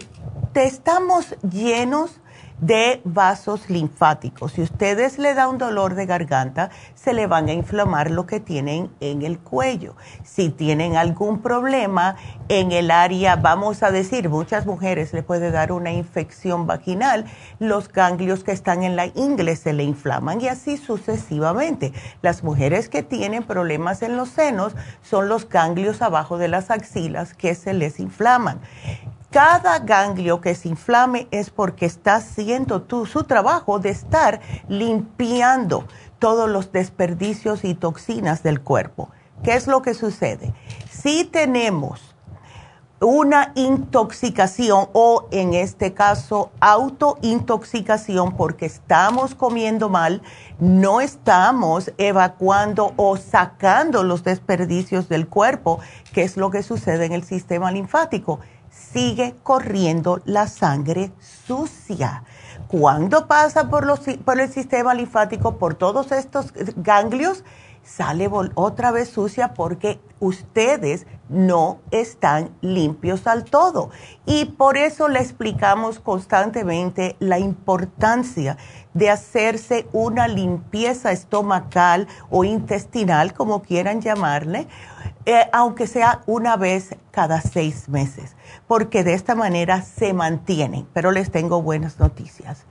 estamos 0.56 1.36
llenos 1.42 2.20
de 2.62 3.02
vasos 3.06 3.70
linfáticos. 3.70 4.54
Si 4.54 4.62
ustedes 4.62 5.18
le 5.18 5.34
da 5.34 5.48
un 5.48 5.58
dolor 5.58 5.96
de 5.96 6.06
garganta, 6.06 6.70
se 6.96 7.14
le 7.14 7.28
van 7.28 7.48
a 7.48 7.54
inflamar 7.54 8.12
lo 8.12 8.26
que 8.26 8.40
tienen 8.40 8.90
en 9.00 9.22
el 9.22 9.40
cuello. 9.40 9.96
Si 10.24 10.50
tienen 10.50 10.96
algún 10.96 11.42
problema 11.42 12.16
en 12.50 12.72
el 12.72 12.92
área, 12.92 13.36
vamos 13.36 13.84
a 13.84 13.92
decir, 13.92 14.30
muchas 14.30 14.66
mujeres 14.66 15.14
le 15.14 15.24
puede 15.24 15.52
dar 15.52 15.72
una 15.72 15.92
infección 15.92 16.68
vaginal, 16.68 17.26
los 17.60 17.90
ganglios 17.90 18.44
que 18.44 18.52
están 18.52 18.84
en 18.84 18.96
la 18.96 19.08
ingle 19.08 19.56
se 19.56 19.74
le 19.74 19.84
inflaman 19.84 20.42
y 20.42 20.48
así 20.48 20.78
sucesivamente. 20.78 21.94
Las 22.22 22.44
mujeres 22.44 22.90
que 22.90 23.04
tienen 23.04 23.44
problemas 23.44 24.02
en 24.02 24.18
los 24.18 24.30
senos 24.30 24.76
son 25.02 25.30
los 25.30 25.48
ganglios 25.48 26.02
abajo 26.02 26.38
de 26.38 26.48
las 26.48 26.72
axilas 26.72 27.34
que 27.34 27.56
se 27.56 27.74
les 27.74 28.00
inflaman 28.00 28.60
cada 29.32 29.80
ganglio 29.80 30.42
que 30.42 30.56
se 30.56 30.70
inflame 30.70 31.28
es 31.32 31.50
porque 31.50 31.86
está 31.86 32.16
haciendo 32.16 32.82
tú 32.82 33.06
su 33.06 33.24
trabajo 33.24 33.80
de 33.80 33.90
estar 33.90 34.42
limpiando 34.68 35.86
todos 36.18 36.50
los 36.50 36.72
desperdicios 36.72 37.64
y 37.64 37.76
toxinas 37.76 38.44
del 38.44 38.62
cuerpo. 38.62 39.10
¿Qué 39.44 39.54
es 39.54 39.68
lo 39.68 39.82
que 39.82 39.94
sucede? 39.94 40.54
Si 40.90 41.24
tenemos 41.26 42.16
una 43.02 43.54
intoxicación 43.56 44.90
o 44.92 45.28
en 45.32 45.54
este 45.54 45.94
caso 45.94 46.52
autointoxicación 46.60 48.36
porque 48.36 48.66
estamos 48.66 49.36
comiendo 49.36 49.88
mal, 49.88 50.22
no 50.60 51.00
estamos 51.00 51.94
evacuando 51.98 52.94
o 52.98 53.16
sacando 53.16 54.04
los 54.04 54.26
desperdicios 54.26 55.08
del 55.08 55.30
cuerpo, 55.30 55.80
que 56.12 56.24
es 56.24 56.36
lo 56.36 56.52
que 56.52 56.62
sucede 56.62 57.06
en 57.06 57.14
el 57.14 57.24
sistema 57.24 57.72
linfático 57.72 58.40
sigue 58.92 59.36
corriendo 59.44 60.22
la 60.26 60.48
sangre 60.48 61.12
sucia. 61.46 62.24
Cuando 62.68 63.28
pasa 63.28 63.70
por, 63.70 63.86
los, 63.86 64.02
por 64.24 64.40
el 64.40 64.52
sistema 64.52 64.94
linfático, 64.94 65.58
por 65.58 65.76
todos 65.76 66.12
estos 66.12 66.54
ganglios, 66.76 67.44
sale 67.84 68.30
otra 68.56 68.92
vez 68.92 69.10
sucia 69.10 69.54
porque 69.54 70.00
ustedes 70.20 71.08
no 71.30 71.80
están 71.92 72.52
limpios 72.62 73.26
al 73.26 73.46
todo. 73.46 73.90
Y 74.26 74.46
por 74.46 74.78
eso 74.78 75.08
le 75.08 75.20
explicamos 75.20 76.00
constantemente 76.00 77.16
la 77.20 77.40
importancia 77.40 78.58
de 78.94 79.10
hacerse 79.10 79.88
una 79.92 80.28
limpieza 80.28 81.12
estomacal 81.12 82.08
o 82.30 82.44
intestinal, 82.44 83.34
como 83.34 83.62
quieran 83.62 84.02
llamarle, 84.02 84.68
eh, 85.32 85.48
aunque 85.54 85.86
sea 85.86 86.24
una 86.26 86.58
vez 86.58 86.96
cada 87.12 87.40
seis 87.40 87.88
meses, 87.88 88.36
porque 88.68 89.04
de 89.04 89.14
esta 89.14 89.36
manera 89.36 89.84
se 89.84 90.12
mantienen. 90.12 90.88
Pero 90.92 91.12
les 91.12 91.30
tengo 91.30 91.62
buenas 91.62 92.00
noticias. 92.00 92.66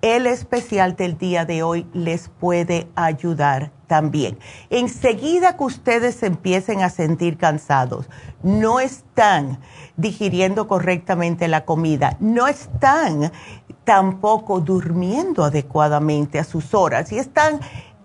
El 0.00 0.28
especial 0.28 0.94
del 0.94 1.18
día 1.18 1.44
de 1.44 1.64
hoy 1.64 1.88
les 1.92 2.28
puede 2.28 2.86
ayudar 2.94 3.72
también. 3.88 4.38
Enseguida 4.70 5.56
que 5.56 5.64
ustedes 5.64 6.22
empiecen 6.22 6.82
a 6.82 6.88
sentir 6.88 7.36
cansados, 7.36 8.08
no 8.44 8.78
están 8.78 9.58
digiriendo 9.96 10.68
correctamente 10.68 11.48
la 11.48 11.64
comida, 11.64 12.16
no 12.20 12.46
están 12.46 13.32
tampoco 13.82 14.60
durmiendo 14.60 15.42
adecuadamente 15.42 16.38
a 16.38 16.44
sus 16.44 16.74
horas 16.74 17.10
y 17.10 17.18
están 17.18 17.58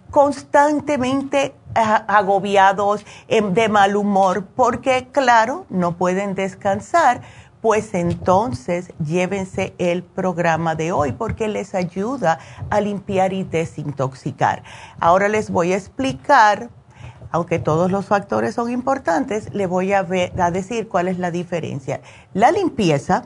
constantemente 0.10 1.54
agobiados, 1.76 3.06
de 3.28 3.70
mal 3.70 3.96
humor, 3.96 4.46
porque 4.56 5.08
claro, 5.12 5.66
no 5.70 5.98
pueden 5.98 6.36
descansar, 6.36 7.22
pues 7.62 7.94
entonces 7.94 8.94
llévense 9.04 9.74
el 9.78 10.04
programa 10.04 10.76
de 10.76 10.92
hoy 10.92 11.12
porque 11.12 11.48
les 11.48 11.76
ayuda 11.76 12.40
a 12.70 12.80
limpiar 12.82 13.34
y 13.34 13.44
desintoxicar. 13.44 14.64
Ahora 15.00 15.28
les 15.28 15.50
voy 15.50 15.74
a 15.74 15.78
explicar, 15.78 16.70
aunque 17.32 17.60
todos 17.60 17.92
los 17.92 18.06
factores 18.06 18.56
son 18.56 18.72
importantes, 18.72 19.54
les 19.54 19.68
voy 19.68 19.94
a, 19.94 20.00
a 20.38 20.52
decir 20.52 20.88
cuál 20.88 21.10
es 21.10 21.20
la 21.20 21.32
diferencia. 21.32 22.02
La 22.34 22.52
limpieza 22.52 23.26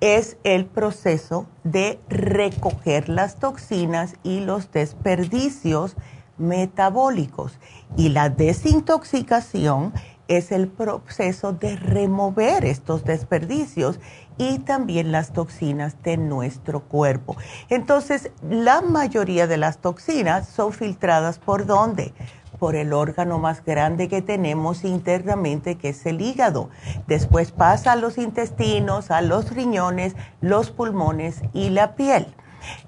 es 0.00 0.36
el 0.44 0.66
proceso 0.66 1.46
de 1.62 1.98
recoger 2.10 3.08
las 3.08 3.36
toxinas 3.36 4.16
y 4.22 4.40
los 4.40 4.70
desperdicios 4.70 5.96
metabólicos. 6.38 7.58
Y 7.96 8.10
la 8.10 8.28
desintoxicación 8.28 9.92
es 10.28 10.52
el 10.52 10.68
proceso 10.68 11.52
de 11.52 11.76
remover 11.76 12.64
estos 12.64 13.04
desperdicios 13.04 14.00
y 14.38 14.58
también 14.60 15.12
las 15.12 15.32
toxinas 15.32 16.02
de 16.02 16.16
nuestro 16.16 16.80
cuerpo. 16.80 17.36
Entonces, 17.68 18.30
la 18.48 18.80
mayoría 18.80 19.46
de 19.46 19.58
las 19.58 19.78
toxinas 19.78 20.48
son 20.48 20.72
filtradas 20.72 21.38
por 21.38 21.66
dónde? 21.66 22.14
Por 22.58 22.76
el 22.76 22.92
órgano 22.92 23.38
más 23.38 23.64
grande 23.64 24.08
que 24.08 24.22
tenemos 24.22 24.84
internamente, 24.84 25.76
que 25.76 25.90
es 25.90 26.06
el 26.06 26.20
hígado. 26.20 26.70
Después 27.06 27.52
pasa 27.52 27.92
a 27.92 27.96
los 27.96 28.16
intestinos, 28.16 29.10
a 29.10 29.20
los 29.20 29.50
riñones, 29.50 30.14
los 30.40 30.70
pulmones 30.70 31.42
y 31.52 31.70
la 31.70 31.94
piel. 31.94 32.34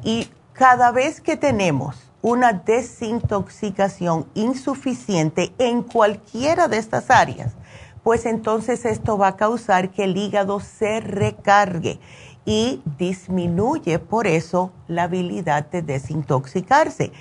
Y 0.02 0.30
cada 0.52 0.90
vez 0.90 1.20
que 1.20 1.36
tenemos 1.36 2.10
una 2.22 2.52
desintoxicación 2.52 4.26
insuficiente 4.34 5.54
en 5.58 5.82
cualquiera 5.82 6.68
de 6.68 6.78
estas 6.78 7.10
áreas, 7.10 7.54
pues 8.02 8.26
entonces 8.26 8.84
esto 8.84 9.18
va 9.18 9.28
a 9.28 9.36
causar 9.36 9.90
que 9.90 10.04
el 10.04 10.16
hígado 10.16 10.60
se 10.60 11.00
recargue 11.00 11.98
y 12.44 12.80
disminuye 12.98 13.98
por 13.98 14.26
eso 14.26 14.72
la 14.86 15.04
habilidad 15.04 15.66
de 15.66 15.82
desintoxicarse. 15.82 17.12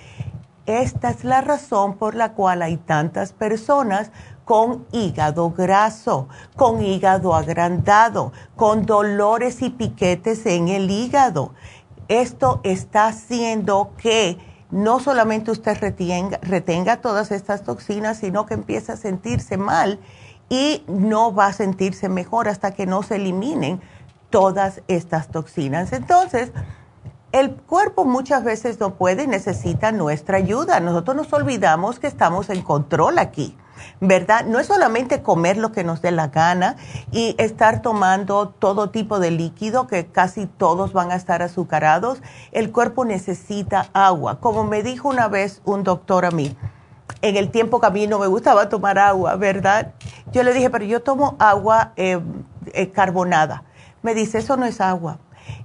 Esta 0.68 1.10
es 1.10 1.24
la 1.24 1.42
razón 1.42 1.98
por 1.98 2.16
la 2.16 2.34
cual 2.34 2.62
hay 2.62 2.78
tantas 2.78 3.34
personas 3.34 4.12
con 4.46 4.86
hígado 4.92 5.52
graso, 5.52 6.28
con 6.56 6.84
hígado 6.84 7.36
agrandado, 7.36 8.32
con 8.56 8.86
dolores 8.86 9.62
y 9.62 9.72
piquetes 9.72 10.46
en 10.46 10.68
el 10.68 10.90
hígado. 10.90 11.54
Esto 12.08 12.62
está 12.64 13.08
haciendo 13.08 13.92
que 13.98 14.38
no 14.72 15.00
solamente 15.00 15.52
usted 15.52 15.78
retenga, 15.80 16.40
retenga 16.42 16.98
todas 16.98 17.32
estas 17.32 17.64
toxinas, 17.64 18.18
sino 18.18 18.46
que 18.46 18.56
empiece 18.56 18.92
a 18.92 18.98
sentirse 18.98 19.58
mal 19.58 20.00
y 20.50 20.84
no 20.88 21.34
va 21.34 21.48
a 21.48 21.54
sentirse 21.54 22.10
mejor 22.10 22.48
hasta 22.48 22.72
que 22.72 22.86
no 22.86 23.04
se 23.04 23.16
eliminen 23.16 23.82
todas 24.30 24.82
estas 24.88 25.30
toxinas. 25.30 25.94
Entonces, 25.94 26.52
el 27.32 27.56
cuerpo 27.56 28.06
muchas 28.06 28.44
veces 28.44 28.80
no 28.80 28.96
puede 28.96 29.24
y 29.24 29.28
necesita 29.28 29.92
nuestra 29.92 30.38
ayuda. 30.38 30.80
Nosotros 30.80 31.16
nos 31.18 31.34
olvidamos 31.34 32.00
que 32.00 32.08
estamos 32.08 32.50
en 32.50 32.62
control 32.62 33.20
aquí. 33.20 33.58
¿Verdad? 34.00 34.46
No 34.46 34.60
es 34.60 34.68
solamente 34.68 35.22
comer 35.22 35.58
lo 35.58 35.72
que 35.72 35.84
nos 35.84 36.02
dé 36.02 36.12
la 36.12 36.28
gana 36.28 36.76
y 37.12 37.36
estar 37.38 37.82
tomando 37.82 38.50
todo 38.50 38.90
tipo 38.90 39.20
de 39.20 39.32
líquido, 39.32 39.88
que 39.88 40.08
casi 40.08 40.46
todos 40.46 40.94
van 40.94 41.12
a 41.12 41.16
estar 41.16 41.42
azucarados. 41.42 42.22
El 42.52 42.72
cuerpo 42.72 43.06
necesita 43.06 43.88
agua. 43.94 44.40
Como 44.40 44.64
me 44.64 44.84
dijo 44.84 45.10
una 45.10 45.28
vez 45.28 45.62
un 45.66 45.84
doctor 45.84 46.26
a 46.26 46.32
mí, 46.32 46.56
en 47.22 47.38
el 47.38 47.50
tiempo 47.50 47.80
que 47.80 47.88
a 47.88 47.90
mí 47.90 48.08
no 48.08 48.20
me 48.20 48.28
gustaba 48.28 48.70
tomar 48.70 49.00
agua, 49.00 49.36
¿verdad? 49.36 49.94
Yo 50.32 50.44
le 50.44 50.54
dije, 50.54 50.70
pero 50.70 50.86
yo 50.86 51.02
tomo 51.02 51.36
agua 51.40 51.94
eh, 51.96 52.20
eh, 52.74 52.92
carbonada. 52.92 53.64
Me 54.02 54.14
dice, 54.14 54.40
eso 54.40 54.58
no 54.58 54.66
es 54.66 54.82
agua. 54.82 55.20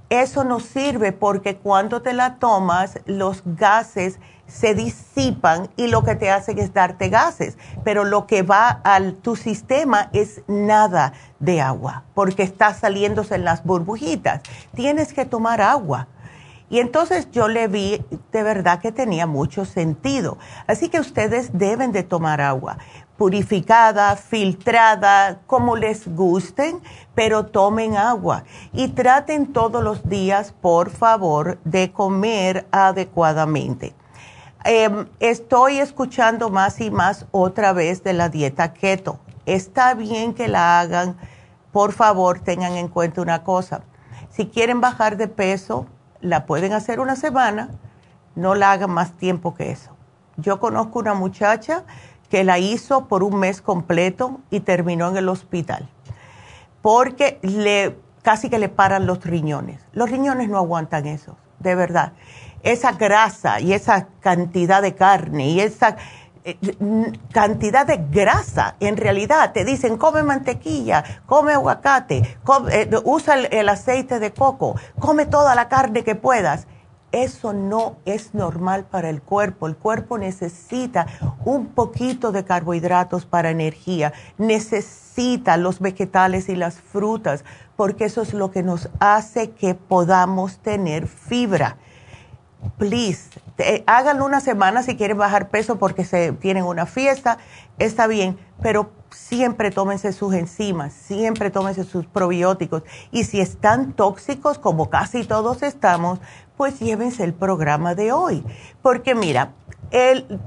Eso 0.09 0.43
no 0.43 0.59
sirve 0.59 1.11
porque 1.11 1.57
cuando 1.57 2.01
te 2.01 2.13
la 2.13 2.35
tomas, 2.35 2.99
los 3.05 3.43
gases 3.45 4.19
se 4.51 4.75
disipan 4.75 5.69
y 5.77 5.87
lo 5.87 6.03
que 6.03 6.15
te 6.15 6.29
hacen 6.29 6.59
es 6.59 6.73
darte 6.73 7.09
gases, 7.09 7.57
pero 7.83 8.03
lo 8.03 8.27
que 8.27 8.43
va 8.43 8.81
a 8.83 8.99
tu 9.21 9.35
sistema 9.35 10.09
es 10.13 10.41
nada 10.47 11.13
de 11.39 11.61
agua, 11.61 12.03
porque 12.13 12.43
está 12.43 12.73
saliéndose 12.73 13.35
en 13.35 13.45
las 13.45 13.63
burbujitas. 13.63 14.41
Tienes 14.75 15.13
que 15.13 15.25
tomar 15.25 15.61
agua. 15.61 16.07
Y 16.69 16.79
entonces 16.79 17.29
yo 17.31 17.49
le 17.49 17.67
vi 17.67 18.01
de 18.31 18.43
verdad 18.43 18.79
que 18.79 18.93
tenía 18.93 19.27
mucho 19.27 19.65
sentido. 19.65 20.37
Así 20.67 20.87
que 20.87 21.01
ustedes 21.01 21.49
deben 21.57 21.91
de 21.91 22.03
tomar 22.03 22.39
agua 22.39 22.77
purificada, 23.17 24.15
filtrada, 24.15 25.41
como 25.45 25.75
les 25.75 26.07
gusten, 26.07 26.79
pero 27.13 27.45
tomen 27.45 27.95
agua 27.95 28.45
y 28.73 28.87
traten 28.87 29.53
todos 29.53 29.83
los 29.83 30.09
días, 30.09 30.53
por 30.59 30.89
favor, 30.89 31.59
de 31.63 31.91
comer 31.91 32.65
adecuadamente. 32.71 33.93
Em, 34.63 35.07
estoy 35.19 35.79
escuchando 35.79 36.51
más 36.51 36.81
y 36.81 36.91
más 36.91 37.25
otra 37.31 37.73
vez 37.73 38.03
de 38.03 38.13
la 38.13 38.29
dieta 38.29 38.73
keto. 38.73 39.19
Está 39.47 39.95
bien 39.95 40.35
que 40.35 40.47
la 40.47 40.79
hagan. 40.79 41.17
Por 41.71 41.93
favor, 41.93 42.39
tengan 42.39 42.73
en 42.73 42.87
cuenta 42.87 43.21
una 43.21 43.43
cosa. 43.43 43.81
Si 44.29 44.47
quieren 44.47 44.79
bajar 44.79 45.17
de 45.17 45.27
peso, 45.27 45.87
la 46.19 46.45
pueden 46.45 46.73
hacer 46.73 46.99
una 46.99 47.15
semana. 47.15 47.69
No 48.35 48.53
la 48.53 48.71
hagan 48.71 48.91
más 48.91 49.13
tiempo 49.13 49.55
que 49.55 49.71
eso. 49.71 49.95
Yo 50.37 50.59
conozco 50.59 50.99
una 50.99 51.15
muchacha 51.15 51.83
que 52.29 52.43
la 52.43 52.59
hizo 52.59 53.07
por 53.07 53.23
un 53.23 53.39
mes 53.39 53.61
completo 53.61 54.41
y 54.51 54.59
terminó 54.59 55.09
en 55.09 55.17
el 55.17 55.27
hospital. 55.27 55.89
Porque 56.83 57.39
le, 57.41 57.97
casi 58.21 58.49
que 58.49 58.59
le 58.59 58.69
paran 58.69 59.07
los 59.07 59.23
riñones. 59.25 59.81
Los 59.91 60.11
riñones 60.11 60.49
no 60.49 60.57
aguantan 60.57 61.07
eso, 61.07 61.35
de 61.59 61.73
verdad 61.75 62.13
esa 62.63 62.93
grasa 62.93 63.59
y 63.59 63.73
esa 63.73 64.07
cantidad 64.19 64.81
de 64.81 64.95
carne 64.95 65.49
y 65.49 65.59
esa 65.61 65.97
eh, 66.43 66.57
cantidad 67.31 67.85
de 67.85 67.97
grasa, 68.09 68.75
en 68.79 68.97
realidad 68.97 69.53
te 69.53 69.63
dicen 69.63 69.97
come 69.97 70.23
mantequilla, 70.23 71.03
come 71.27 71.53
aguacate, 71.53 72.37
eh, 72.71 72.89
usa 73.03 73.35
el, 73.35 73.69
aceite 73.69 74.19
de 74.19 74.33
coco, 74.33 74.75
come 74.99 75.27
toda 75.27 75.53
la 75.53 75.69
carne 75.69 76.03
que 76.03 76.15
puedas. 76.15 76.67
Eso 77.11 77.51
no 77.51 77.97
es 78.05 78.33
normal 78.33 78.85
para 78.85 79.09
el 79.09 79.21
cuerpo. 79.21 79.67
El 79.67 79.75
cuerpo 79.75 80.17
necesita 80.17 81.07
un 81.43 81.67
poquito 81.67 82.31
de 82.31 82.45
carbohidratos 82.45 83.25
para 83.25 83.49
energía, 83.49 84.13
necesita 84.37 85.57
los 85.57 85.81
vegetales 85.81 86.47
y 86.47 86.55
las 86.55 86.75
frutas, 86.75 87.43
porque 87.75 88.05
eso 88.05 88.21
es 88.21 88.33
lo 88.33 88.49
que 88.49 88.63
nos 88.63 88.89
hace 88.99 89.51
que 89.51 89.75
podamos 89.75 90.59
tener 90.59 91.07
fibra 91.07 91.77
please, 92.77 93.29
háganlo 93.85 94.25
una 94.25 94.39
semana 94.39 94.83
si 94.83 94.95
quieren 94.95 95.17
bajar 95.17 95.49
peso 95.49 95.77
porque 95.77 96.05
se 96.05 96.31
tienen 96.33 96.63
una 96.63 96.85
fiesta, 96.85 97.37
está 97.79 98.07
bien, 98.07 98.37
pero 98.61 98.91
siempre 99.11 99.71
tómense 99.71 100.13
sus 100.13 100.33
enzimas, 100.33 100.93
siempre 100.93 101.51
tómense 101.51 101.83
sus 101.83 102.05
probióticos. 102.05 102.83
Y 103.11 103.23
si 103.25 103.39
están 103.39 103.93
tóxicos, 103.93 104.57
como 104.57 104.89
casi 104.89 105.23
todos 105.23 105.63
estamos, 105.63 106.19
pues 106.57 106.79
llévense 106.79 107.23
el 107.23 107.33
programa 107.33 107.95
de 107.95 108.11
hoy, 108.11 108.43
porque 108.81 109.15
mira, 109.15 109.53
el, 109.91 110.39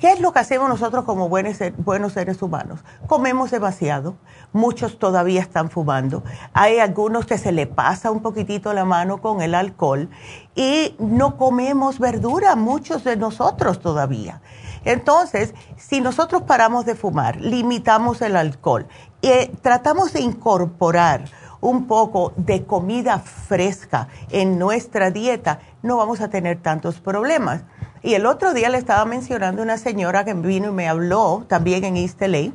¿qué 0.00 0.12
es 0.12 0.20
lo 0.20 0.32
que 0.32 0.40
hacemos 0.40 0.68
nosotros 0.68 1.04
como 1.04 1.28
buenos, 1.28 1.58
buenos 1.78 2.12
seres 2.12 2.42
humanos? 2.42 2.80
Comemos 3.06 3.50
demasiado, 3.50 4.16
muchos 4.52 4.98
todavía 4.98 5.40
están 5.40 5.70
fumando, 5.70 6.22
hay 6.52 6.78
algunos 6.78 7.26
que 7.26 7.38
se 7.38 7.52
le 7.52 7.66
pasa 7.66 8.10
un 8.10 8.20
poquitito 8.20 8.72
la 8.72 8.84
mano 8.84 9.20
con 9.20 9.42
el 9.42 9.54
alcohol 9.54 10.10
y 10.54 10.96
no 10.98 11.36
comemos 11.36 11.98
verdura, 11.98 12.56
muchos 12.56 13.04
de 13.04 13.16
nosotros 13.16 13.80
todavía. 13.80 14.42
Entonces, 14.84 15.54
si 15.76 16.00
nosotros 16.00 16.42
paramos 16.42 16.86
de 16.86 16.94
fumar, 16.94 17.36
limitamos 17.36 18.22
el 18.22 18.36
alcohol 18.36 18.86
y 19.20 19.28
eh, 19.28 19.52
tratamos 19.62 20.12
de 20.12 20.20
incorporar 20.20 21.24
un 21.60 21.86
poco 21.86 22.32
de 22.36 22.64
comida 22.64 23.18
fresca 23.18 24.08
en 24.30 24.58
nuestra 24.58 25.10
dieta, 25.10 25.60
no 25.82 25.96
vamos 25.98 26.20
a 26.20 26.30
tener 26.30 26.60
tantos 26.60 27.00
problemas. 27.00 27.62
Y 28.02 28.14
el 28.14 28.24
otro 28.24 28.54
día 28.54 28.70
le 28.70 28.78
estaba 28.78 29.04
mencionando 29.04 29.62
una 29.62 29.76
señora 29.76 30.24
que 30.24 30.32
vino 30.32 30.68
y 30.68 30.72
me 30.72 30.88
habló 30.88 31.44
también 31.48 31.84
en 31.84 31.96
East 31.98 32.20
LA, 32.22 32.52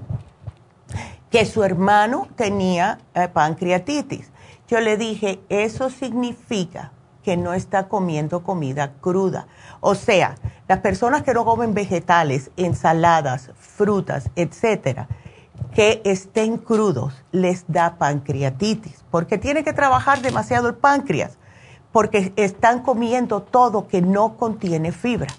que 1.29 1.45
su 1.45 1.63
hermano 1.63 2.27
tenía 2.35 2.97
eh, 3.13 3.27
pancreatitis. 3.27 4.31
Yo 4.67 4.79
le 4.79 4.97
dije, 4.97 5.39
eso 5.49 5.91
significa 5.91 6.91
que 7.21 7.37
no 7.37 7.53
está 7.53 7.87
comiendo 7.87 8.41
comida 8.41 8.93
cruda. 9.01 9.47
O 9.81 9.93
sea, 9.93 10.35
las 10.67 10.79
personas 10.79 11.21
que 11.21 11.33
no 11.35 11.45
comen 11.45 11.75
vegetales, 11.75 12.49
ensaladas, 12.57 13.51
frutas, 13.59 14.31
etcétera, 14.35 15.07
que 15.75 16.01
estén 16.05 16.57
crudos, 16.57 17.23
les 17.31 17.65
da 17.67 17.97
pancreatitis, 17.97 19.03
porque 19.11 19.37
tiene 19.37 19.63
que 19.63 19.73
trabajar 19.73 20.21
demasiado 20.21 20.69
el 20.69 20.75
páncreas 20.75 21.37
porque 21.95 22.33
están 22.35 22.81
comiendo 22.81 23.41
todo 23.41 23.87
que 23.87 24.01
no 24.01 24.35
contiene 24.35 24.91
fibra. 24.91 25.33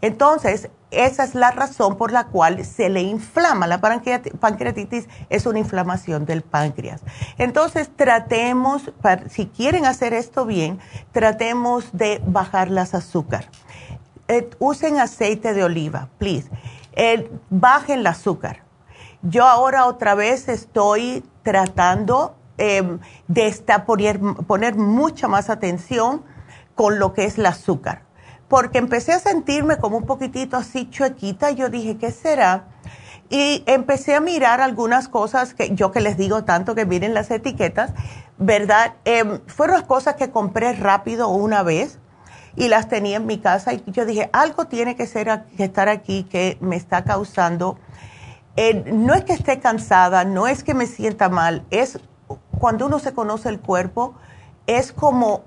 Entonces, 0.00 0.70
esa 0.92 1.24
es 1.24 1.34
la 1.34 1.50
razón 1.50 1.96
por 1.96 2.12
la 2.12 2.28
cual 2.28 2.64
se 2.64 2.88
le 2.88 3.02
inflama. 3.02 3.66
La 3.66 3.80
pancreatitis 3.80 5.08
es 5.30 5.46
una 5.46 5.58
inflamación 5.58 6.24
del 6.24 6.42
páncreas. 6.42 7.02
Entonces, 7.38 7.90
tratemos, 7.96 8.92
si 9.28 9.46
quieren 9.46 9.84
hacer 9.84 10.14
esto 10.14 10.46
bien, 10.46 10.78
tratemos 11.10 11.88
de 11.92 12.22
bajar 12.24 12.70
las 12.70 12.94
azúcar. 12.94 13.50
Eh, 14.28 14.48
usen 14.60 15.00
aceite 15.00 15.54
de 15.54 15.64
oliva, 15.64 16.08
please. 16.18 16.48
Bajen 17.50 17.98
el 17.98 18.06
azúcar. 18.06 18.62
Yo 19.22 19.44
ahora 19.44 19.86
otra 19.86 20.14
vez 20.14 20.48
estoy 20.48 21.24
tratando 21.42 22.35
Em, 22.58 23.00
de 23.28 23.48
esta, 23.48 23.84
poner, 23.84 24.18
poner 24.46 24.76
mucha 24.76 25.28
más 25.28 25.50
atención 25.50 26.22
con 26.74 26.98
lo 26.98 27.12
que 27.12 27.24
es 27.24 27.36
el 27.36 27.46
azúcar. 27.46 28.02
Porque 28.48 28.78
empecé 28.78 29.12
a 29.12 29.18
sentirme 29.18 29.76
como 29.76 29.98
un 29.98 30.06
poquitito 30.06 30.56
así 30.56 30.88
chuequita 30.88 31.50
yo 31.50 31.68
dije, 31.68 31.98
¿qué 31.98 32.10
será? 32.10 32.68
Y 33.28 33.62
empecé 33.66 34.14
a 34.14 34.20
mirar 34.20 34.60
algunas 34.60 35.08
cosas 35.08 35.52
que 35.52 35.74
yo 35.74 35.90
que 35.90 36.00
les 36.00 36.16
digo 36.16 36.44
tanto 36.44 36.74
que 36.74 36.86
miren 36.86 37.12
las 37.12 37.30
etiquetas, 37.30 37.92
¿verdad? 38.38 38.94
Eh, 39.04 39.40
fueron 39.46 39.82
cosas 39.82 40.14
que 40.14 40.30
compré 40.30 40.72
rápido 40.72 41.28
una 41.28 41.62
vez 41.62 41.98
y 42.54 42.68
las 42.68 42.88
tenía 42.88 43.16
en 43.16 43.26
mi 43.26 43.38
casa 43.38 43.74
y 43.74 43.82
yo 43.88 44.06
dije, 44.06 44.30
algo 44.32 44.66
tiene 44.66 44.96
que, 44.96 45.06
ser, 45.06 45.44
que 45.56 45.64
estar 45.64 45.88
aquí 45.90 46.22
que 46.22 46.56
me 46.60 46.76
está 46.76 47.04
causando, 47.04 47.78
eh, 48.56 48.84
no 48.92 49.12
es 49.12 49.24
que 49.24 49.34
esté 49.34 49.58
cansada, 49.58 50.24
no 50.24 50.46
es 50.46 50.64
que 50.64 50.72
me 50.72 50.86
sienta 50.86 51.28
mal, 51.28 51.66
es 51.70 51.98
cuando 52.58 52.86
uno 52.86 52.98
se 52.98 53.12
conoce 53.12 53.48
el 53.48 53.60
cuerpo, 53.60 54.14
es 54.66 54.92
como, 54.92 55.42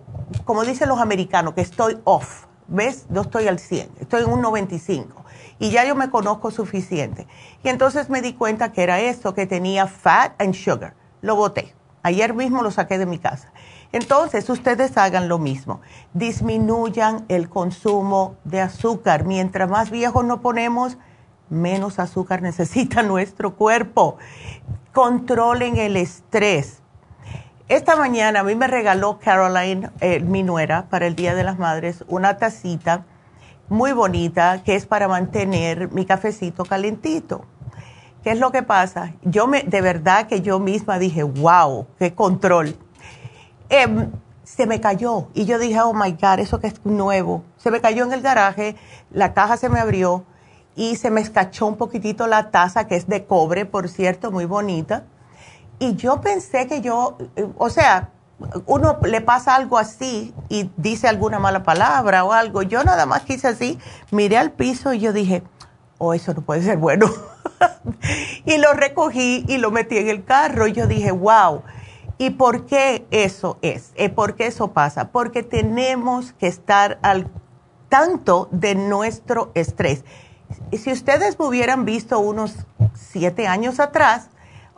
como 0.45 0.63
dicen 0.63 0.89
los 0.89 0.99
americanos, 0.99 1.53
que 1.53 1.61
estoy 1.61 1.99
off. 2.03 2.45
¿Ves? 2.67 3.07
No 3.09 3.21
estoy 3.21 3.47
al 3.47 3.57
100, 3.57 3.89
estoy 3.99 4.23
en 4.23 4.29
un 4.29 4.41
95 4.41 5.19
y 5.59 5.71
ya 5.71 5.85
yo 5.85 5.95
me 5.95 6.09
conozco 6.09 6.51
suficiente. 6.51 7.27
Y 7.63 7.69
entonces 7.69 8.09
me 8.09 8.21
di 8.21 8.33
cuenta 8.33 8.71
que 8.71 8.81
era 8.81 9.01
esto, 9.01 9.33
que 9.33 9.45
tenía 9.45 9.87
fat 9.87 10.41
and 10.41 10.53
sugar. 10.53 10.95
Lo 11.21 11.35
boté. 11.35 11.75
Ayer 12.01 12.33
mismo 12.33 12.63
lo 12.63 12.71
saqué 12.71 12.97
de 12.97 13.05
mi 13.05 13.19
casa. 13.19 13.51
Entonces, 13.91 14.49
ustedes 14.49 14.97
hagan 14.97 15.27
lo 15.27 15.37
mismo. 15.37 15.81
Disminuyan 16.13 17.25
el 17.27 17.49
consumo 17.49 18.35
de 18.45 18.61
azúcar. 18.61 19.25
Mientras 19.25 19.69
más 19.69 19.89
viejos 19.89 20.23
nos 20.23 20.39
ponemos, 20.39 20.97
menos 21.49 21.99
azúcar 21.99 22.41
necesita 22.43 23.03
nuestro 23.03 23.55
cuerpo. 23.55 24.17
Controlen 24.93 25.77
el 25.77 25.97
estrés. 25.97 26.78
Esta 27.69 27.95
mañana 27.95 28.39
a 28.39 28.43
mí 28.43 28.55
me 28.55 28.65
regaló 28.65 29.19
Caroline, 29.19 29.91
eh, 30.01 30.21
mi 30.21 30.41
nuera, 30.41 30.87
para 30.89 31.05
el 31.05 31.15
Día 31.15 31.35
de 31.35 31.43
las 31.43 31.59
Madres, 31.59 32.03
una 32.07 32.37
tacita 32.37 33.05
muy 33.67 33.91
bonita 33.91 34.63
que 34.63 34.73
es 34.73 34.87
para 34.87 35.07
mantener 35.07 35.91
mi 35.91 36.03
cafecito 36.03 36.65
calentito. 36.65 37.45
¿Qué 38.23 38.31
es 38.31 38.39
lo 38.39 38.51
que 38.51 38.63
pasa? 38.63 39.13
Yo 39.21 39.45
me, 39.45 39.61
de 39.61 39.81
verdad 39.81 40.25
que 40.25 40.41
yo 40.41 40.59
misma 40.59 40.97
dije, 40.97 41.21
wow, 41.21 41.85
qué 41.99 42.15
control. 42.15 42.75
Em, 43.69 44.09
se 44.43 44.65
me 44.65 44.81
cayó 44.81 45.27
y 45.35 45.45
yo 45.45 45.59
dije, 45.59 45.79
oh 45.79 45.93
my 45.93 46.13
God, 46.13 46.39
eso 46.39 46.59
que 46.59 46.65
es 46.65 46.83
nuevo. 46.87 47.43
Se 47.57 47.69
me 47.69 47.81
cayó 47.81 48.03
en 48.03 48.13
el 48.13 48.23
garaje, 48.23 48.77
la 49.11 49.35
caja 49.35 49.57
se 49.57 49.69
me 49.69 49.79
abrió 49.79 50.25
y 50.75 50.95
se 50.95 51.11
me 51.11 51.21
escachó 51.21 51.67
un 51.67 51.77
poquitito 51.77 52.25
la 52.25 52.49
taza, 52.49 52.87
que 52.87 52.95
es 52.95 53.07
de 53.07 53.25
cobre, 53.25 53.67
por 53.67 53.89
cierto, 53.89 54.31
muy 54.31 54.45
bonita. 54.45 55.03
Y 55.79 55.95
yo 55.95 56.19
pensé 56.21 56.67
que 56.67 56.81
yo, 56.81 57.17
o 57.57 57.69
sea, 57.69 58.09
uno 58.65 58.99
le 59.03 59.21
pasa 59.21 59.55
algo 59.55 59.77
así 59.77 60.33
y 60.49 60.69
dice 60.77 61.07
alguna 61.07 61.39
mala 61.39 61.63
palabra 61.63 62.23
o 62.23 62.33
algo. 62.33 62.61
Yo 62.61 62.83
nada 62.83 63.05
más 63.05 63.23
quise 63.23 63.47
así, 63.47 63.79
miré 64.11 64.37
al 64.37 64.51
piso 64.51 64.93
y 64.93 64.99
yo 64.99 65.13
dije, 65.13 65.43
oh, 65.97 66.13
eso 66.13 66.33
no 66.33 66.41
puede 66.41 66.63
ser 66.63 66.77
bueno. 66.77 67.07
y 68.45 68.57
lo 68.57 68.73
recogí 68.73 69.45
y 69.47 69.57
lo 69.57 69.71
metí 69.71 69.97
en 69.97 70.09
el 70.09 70.23
carro 70.23 70.67
y 70.67 70.73
yo 70.73 70.87
dije, 70.87 71.11
wow. 71.11 71.63
¿Y 72.17 72.31
por 72.31 72.65
qué 72.65 73.07
eso 73.11 73.57
es? 73.61 73.93
Eh, 73.95 74.09
¿Por 74.09 74.35
qué 74.35 74.47
eso 74.47 74.73
pasa? 74.73 75.09
Porque 75.09 75.41
tenemos 75.41 76.33
que 76.33 76.47
estar 76.47 76.99
al 77.01 77.31
tanto 77.87 78.49
de 78.51 78.75
nuestro 78.75 79.51
estrés. 79.53 80.03
Si 80.73 80.91
ustedes 80.91 81.39
me 81.39 81.45
hubieran 81.45 81.85
visto 81.85 82.19
unos 82.19 82.65
siete 82.93 83.47
años 83.47 83.79
atrás, 83.79 84.29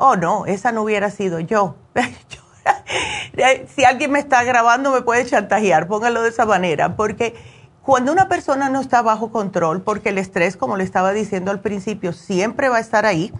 oh 0.01 0.15
no, 0.15 0.47
esa 0.47 0.71
no 0.71 0.81
hubiera 0.81 1.11
sido 1.11 1.39
yo. 1.39 1.75
si 3.75 3.83
alguien 3.83 4.11
me 4.11 4.19
está 4.19 4.43
grabando 4.43 4.91
me 4.91 5.01
puede 5.01 5.25
chantajear, 5.25 5.87
póngalo 5.87 6.23
de 6.23 6.29
esa 6.29 6.45
manera, 6.45 6.95
porque 6.95 7.35
cuando 7.83 8.11
una 8.11 8.27
persona 8.27 8.67
no 8.69 8.81
está 8.81 9.03
bajo 9.03 9.31
control, 9.31 9.83
porque 9.83 10.09
el 10.09 10.17
estrés, 10.17 10.57
como 10.57 10.75
le 10.75 10.83
estaba 10.83 11.13
diciendo 11.13 11.51
al 11.51 11.59
principio, 11.59 12.13
siempre 12.13 12.67
va 12.67 12.77
a 12.77 12.79
estar 12.79 13.05
ahí, 13.05 13.31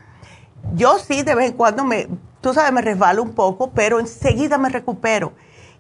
yo 0.76 1.00
sí 1.00 1.24
de 1.24 1.34
vez 1.34 1.50
en 1.50 1.58
cuando 1.58 1.84
me, 1.84 2.08
tú 2.42 2.54
sabes, 2.54 2.72
me 2.72 2.82
resbalo 2.82 3.24
un 3.24 3.34
poco, 3.34 3.72
pero 3.72 4.00
enseguida 4.00 4.60
me 4.60 4.70
recupero. 4.70 5.34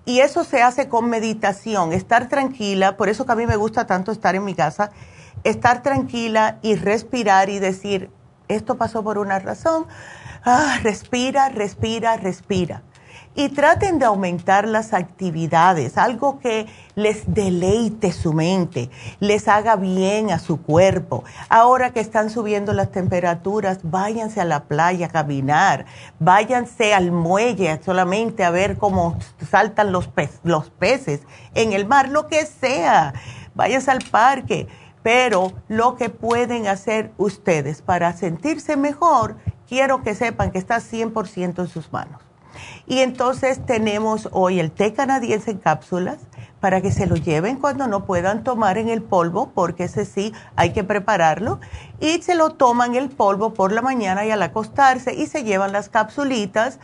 Y 0.05 0.21
eso 0.21 0.43
se 0.43 0.63
hace 0.63 0.89
con 0.89 1.11
meditación, 1.11 1.93
estar 1.93 2.27
tranquila, 2.27 2.97
por 2.97 3.07
eso 3.07 3.27
que 3.27 3.33
a 3.33 3.35
mí 3.35 3.45
me 3.45 3.55
gusta 3.55 3.85
tanto 3.85 4.11
estar 4.11 4.33
en 4.33 4.43
mi 4.43 4.55
casa, 4.55 4.89
estar 5.43 5.83
tranquila 5.83 6.57
y 6.63 6.73
respirar 6.73 7.49
y 7.49 7.59
decir, 7.59 8.09
esto 8.47 8.77
pasó 8.77 9.03
por 9.03 9.19
una 9.19 9.37
razón, 9.37 9.85
ah, 10.43 10.80
respira, 10.84 11.49
respira, 11.49 12.17
respira 12.17 12.84
y 13.34 13.49
traten 13.49 13.97
de 13.99 14.06
aumentar 14.06 14.67
las 14.67 14.93
actividades, 14.93 15.97
algo 15.97 16.39
que 16.39 16.67
les 16.95 17.23
deleite 17.34 18.12
su 18.12 18.34
mente, 18.34 18.89
les 19.19 19.47
haga 19.47 19.77
bien 19.77 20.32
a 20.32 20.39
su 20.39 20.62
cuerpo. 20.62 21.23
Ahora 21.47 21.91
que 21.91 22.01
están 22.01 22.30
subiendo 22.30 22.73
las 22.73 22.91
temperaturas, 22.91 23.80
váyanse 23.84 24.41
a 24.41 24.45
la 24.45 24.65
playa 24.65 25.08
a 25.08 25.10
caminar, 25.10 25.86
váyanse 26.19 26.93
al 26.93 27.12
muelle 27.12 27.80
solamente 27.84 28.43
a 28.43 28.51
ver 28.51 28.77
cómo 28.77 29.17
saltan 29.49 29.91
los, 29.91 30.10
los 30.43 30.69
peces 30.69 31.21
en 31.54 31.71
el 31.73 31.88
mar, 31.88 32.10
lo 32.10 32.27
que 32.27 32.45
sea, 32.45 33.13
váyanse 33.56 33.91
al 33.91 34.04
parque. 34.12 34.67
Pero 35.04 35.51
lo 35.67 35.95
que 35.95 36.10
pueden 36.10 36.67
hacer 36.67 37.12
ustedes 37.17 37.82
para 37.82 38.13
sentirse 38.13 38.77
mejor, 38.77 39.38
quiero 39.71 40.03
que 40.03 40.15
sepan 40.15 40.51
que 40.51 40.57
está 40.57 40.81
100% 40.81 41.60
en 41.60 41.67
sus 41.69 41.93
manos. 41.93 42.21
Y 42.86 42.99
entonces 42.99 43.65
tenemos 43.65 44.27
hoy 44.34 44.60
el 44.60 44.69
té 44.69 44.93
canadiense 44.93 45.51
en 45.51 45.60
cápsulas 45.60 46.17
para 46.60 46.81
que 46.81 46.91
se 46.91 47.07
lo 47.07 47.15
lleven 47.15 47.55
cuando 47.55 47.88
no 47.88 48.03
puedan 48.03 48.43
tomar 48.43 48.77
en 48.77 48.89
el 48.89 49.01
polvo, 49.01 49.53
porque 49.55 49.86
ese 49.86 50.03
sí 50.03 50.34
hay 50.57 50.73
que 50.73 50.84
prepararlo. 50.84 51.62
Y 52.01 52.21
se 52.21 52.36
lo 52.36 52.49
toman 52.49 52.95
el 52.95 53.07
polvo 53.07 53.53
por 53.53 53.71
la 53.71 53.81
mañana 53.81 54.25
y 54.25 54.31
al 54.31 54.43
acostarse 54.43 55.13
y 55.13 55.27
se 55.27 55.45
llevan 55.45 55.71
las 55.71 55.88
capsulitas 55.88 56.79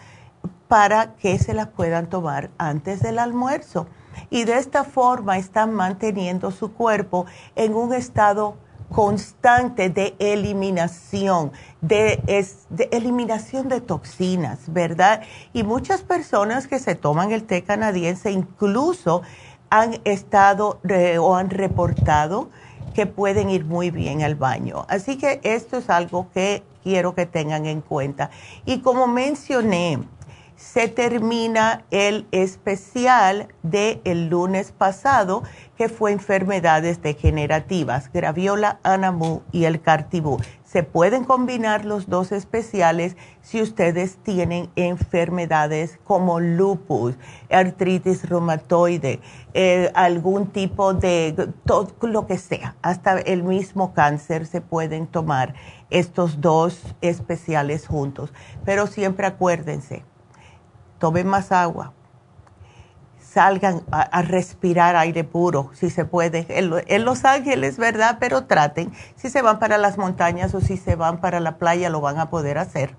para 0.69 1.13
que 1.15 1.38
se 1.39 1.54
las 1.54 1.67
puedan 1.67 2.08
tomar 2.08 2.52
antes 2.58 3.02
del 3.02 3.19
almuerzo. 3.19 3.88
Y 4.30 4.45
de 4.45 4.60
esta 4.60 4.86
forma 4.86 5.38
están 5.38 5.73
manteniendo 5.73 6.52
su 6.52 6.71
cuerpo 6.71 7.26
en 7.58 7.76
un 7.76 7.93
estado 7.93 8.56
constante 8.89 9.89
de 9.89 10.15
eliminación, 10.19 11.52
de, 11.82 12.22
eliminación 12.92 13.68
de 13.70 13.82
toxinas, 13.82 14.60
¿verdad? 14.68 15.22
Y 15.54 15.63
muchas 15.63 16.02
personas 16.02 16.68
que 16.68 16.80
se 16.80 16.96
toman 16.96 17.32
el 17.32 17.44
té 17.44 17.63
canadiense 17.63 18.32
incluso 18.32 19.22
han 19.70 20.00
estado 20.06 20.80
o 21.20 21.36
han 21.36 21.50
reportado 21.50 22.50
que 22.94 23.06
pueden 23.06 23.50
ir 23.50 23.66
muy 23.66 23.92
bien 23.92 24.24
al 24.24 24.36
baño. 24.36 24.86
Así 24.90 25.18
que 25.18 25.40
esto 25.44 25.78
es 25.78 25.90
algo 25.90 26.30
que 26.34 26.63
quiero 26.84 27.13
que 27.13 27.26
tengan 27.26 27.66
en 27.66 27.82
cuenta. 27.82 28.32
Y 28.66 28.80
como 28.80 29.08
mencioné, 29.08 30.00
se 30.56 30.88
termina 30.88 31.84
el 31.92 32.26
especial 32.32 33.48
del 33.62 34.02
el 34.04 34.30
lunes 34.30 34.72
pasado, 34.72 35.44
que 35.78 35.88
fue 35.88 36.12
enfermedades 36.12 37.02
degenerativas, 37.04 38.12
graviola, 38.12 38.80
anamu 38.82 39.42
y 39.52 39.66
el 39.66 39.80
cartibú. 39.80 40.40
Se 40.67 40.84
pueden 40.84 41.23
combinar 41.23 41.86
los 41.86 42.10
dos 42.10 42.34
especiales 42.34 43.15
si 43.41 43.62
ustedes 43.62 44.17
tienen 44.17 44.69
enfermedades 44.75 45.97
como 46.03 46.41
lupus, 46.41 47.15
artritis 47.49 48.27
reumatoide, 48.27 49.21
eh, 49.53 49.89
algún 49.95 50.47
tipo 50.47 50.93
de, 50.93 51.53
todo, 51.65 51.93
lo 52.01 52.27
que 52.27 52.38
sea, 52.38 52.75
hasta 52.82 53.17
el 53.17 53.43
mismo 53.43 53.93
cáncer 53.93 54.45
se 54.45 54.60
pueden 54.60 55.08
tomar 55.08 55.56
estos 55.89 56.41
dos 56.41 56.82
especiales 56.99 57.88
juntos. 57.88 58.34
Pero 58.65 58.88
siempre 58.88 59.25
acuérdense, 59.25 60.03
tomen 60.99 61.27
más 61.27 61.53
agua, 61.53 61.93
salgan 63.38 63.84
a, 63.91 64.23
respirar 64.23 64.95
aire 64.95 65.23
puro, 65.23 65.69
si 65.73 65.91
se 65.91 66.06
puede, 66.06 66.47
en, 66.50 67.06
Los 67.06 67.23
Ángeles, 67.23 67.78
¿verdad? 67.78 68.17
Pero 68.19 68.45
traten, 68.45 68.91
si 69.15 69.30
se 69.30 69.43
van 69.43 69.60
para 69.60 69.78
las 69.78 70.00
montañas 70.00 70.56
o 70.56 70.60
si 70.60 70.76
se 70.76 70.95
van 70.95 71.21
para 71.21 71.39
la 71.39 71.60
playa, 71.60 71.91
lo 71.91 72.02
van 72.02 72.17
a 72.17 72.32
poder 72.32 72.58
hacer. 72.58 72.95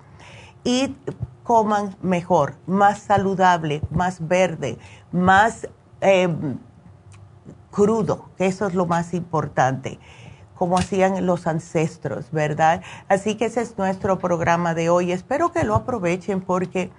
Y 0.63 0.95
coman 1.43 1.97
mejor, 2.03 2.55
más 2.69 3.01
saludable, 3.01 3.83
más 3.91 4.29
verde, 4.29 4.79
más 5.11 5.67
em, 6.01 6.57
crudo, 7.73 8.31
que 8.39 8.47
eso 8.47 8.69
es 8.69 8.75
lo 8.75 8.87
más 8.87 9.15
importante 9.15 9.99
como 10.55 10.77
hacían 10.77 11.25
los 11.25 11.47
ancestros, 11.49 12.31
¿verdad? 12.33 12.83
Así 13.09 13.37
que 13.37 13.47
ese 13.47 13.61
es 13.61 13.79
nuestro 13.79 14.19
programa 14.19 14.75
de 14.75 14.89
hoy. 14.89 15.13
Espero 15.13 15.53
que 15.53 15.63
lo 15.63 15.77
aprovechen 15.77 16.41
porque 16.41 16.91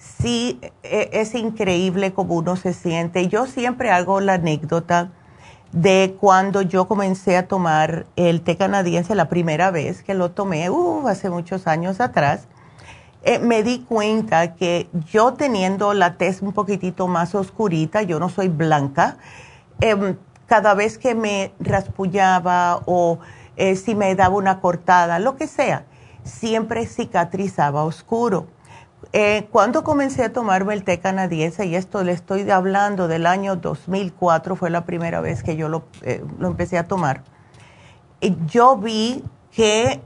sí 0.00 0.58
e, 0.82 1.10
es 1.12 1.34
increíble 1.34 2.12
cómo 2.12 2.34
uno 2.34 2.56
se 2.56 2.72
siente. 2.72 3.28
Yo 3.28 3.46
siempre 3.46 3.90
hago 3.90 4.20
la 4.20 4.34
anécdota 4.34 5.10
de 5.72 6.16
cuando 6.18 6.62
yo 6.62 6.88
comencé 6.88 7.36
a 7.36 7.46
tomar 7.46 8.06
el 8.16 8.40
té 8.40 8.56
canadiense 8.56 9.14
la 9.14 9.28
primera 9.28 9.70
vez 9.70 10.02
que 10.02 10.14
lo 10.14 10.32
tomé, 10.32 10.68
uh, 10.68 11.06
hace 11.06 11.30
muchos 11.30 11.66
años 11.66 12.00
atrás. 12.00 12.48
Eh, 13.22 13.38
me 13.38 13.62
di 13.62 13.80
cuenta 13.80 14.54
que 14.54 14.88
yo 15.12 15.34
teniendo 15.34 15.92
la 15.92 16.16
tez 16.16 16.40
un 16.40 16.52
poquitito 16.54 17.06
más 17.06 17.34
oscurita, 17.34 18.02
yo 18.02 18.18
no 18.18 18.30
soy 18.30 18.48
blanca, 18.48 19.18
em, 19.80 20.16
cada 20.46 20.74
vez 20.74 20.96
que 20.96 21.14
me 21.14 21.52
raspullaba 21.60 22.80
o 22.86 23.18
eh, 23.56 23.76
si 23.76 23.94
me 23.94 24.14
daba 24.14 24.34
una 24.36 24.60
cortada, 24.60 25.18
lo 25.18 25.36
que 25.36 25.46
sea, 25.46 25.84
siempre 26.24 26.86
cicatrizaba 26.86 27.84
oscuro 27.84 28.46
eh, 29.12 29.48
cuando 29.50 29.82
comencé 29.82 30.24
a 30.24 30.32
tomarme 30.32 30.74
el 30.74 30.84
té 30.84 31.00
canadiense, 31.00 31.66
y 31.66 31.74
esto 31.74 32.04
le 32.04 32.12
estoy 32.12 32.48
hablando 32.50 33.08
del 33.08 33.26
año 33.26 33.56
2004, 33.56 34.56
fue 34.56 34.70
la 34.70 34.84
primera 34.84 35.20
vez 35.20 35.42
que 35.42 35.56
yo 35.56 35.68
lo, 35.68 35.84
eh, 36.02 36.24
empecé 36.40 36.78
a 36.78 36.84
tomar, 36.84 37.22
yo 38.46 38.76
vi 38.76 39.24
que 39.52 40.00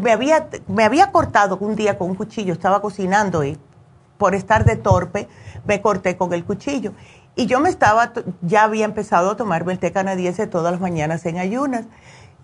me 0.00 0.12
había, 0.12 0.48
me 0.66 0.84
había 0.84 1.12
cortado 1.12 1.56
un 1.58 1.76
día 1.76 1.98
con 1.98 2.10
un 2.10 2.16
cuchillo, 2.16 2.52
estaba 2.52 2.80
cocinando 2.80 3.44
y 3.44 3.58
por 4.18 4.34
estar 4.34 4.64
de 4.64 4.76
torpe 4.76 5.28
me 5.66 5.80
corté 5.80 6.16
con 6.16 6.32
el 6.32 6.44
cuchillo. 6.44 6.92
Y 7.34 7.46
yo 7.46 7.60
me 7.60 7.70
estaba, 7.70 8.12
ya 8.42 8.64
había 8.64 8.84
empezado 8.84 9.30
a 9.30 9.36
tomarme 9.36 9.72
el 9.72 9.78
té 9.78 9.90
canadiense 9.90 10.46
todas 10.46 10.72
las 10.72 10.80
mañanas 10.80 11.24
en 11.24 11.38
ayunas 11.38 11.86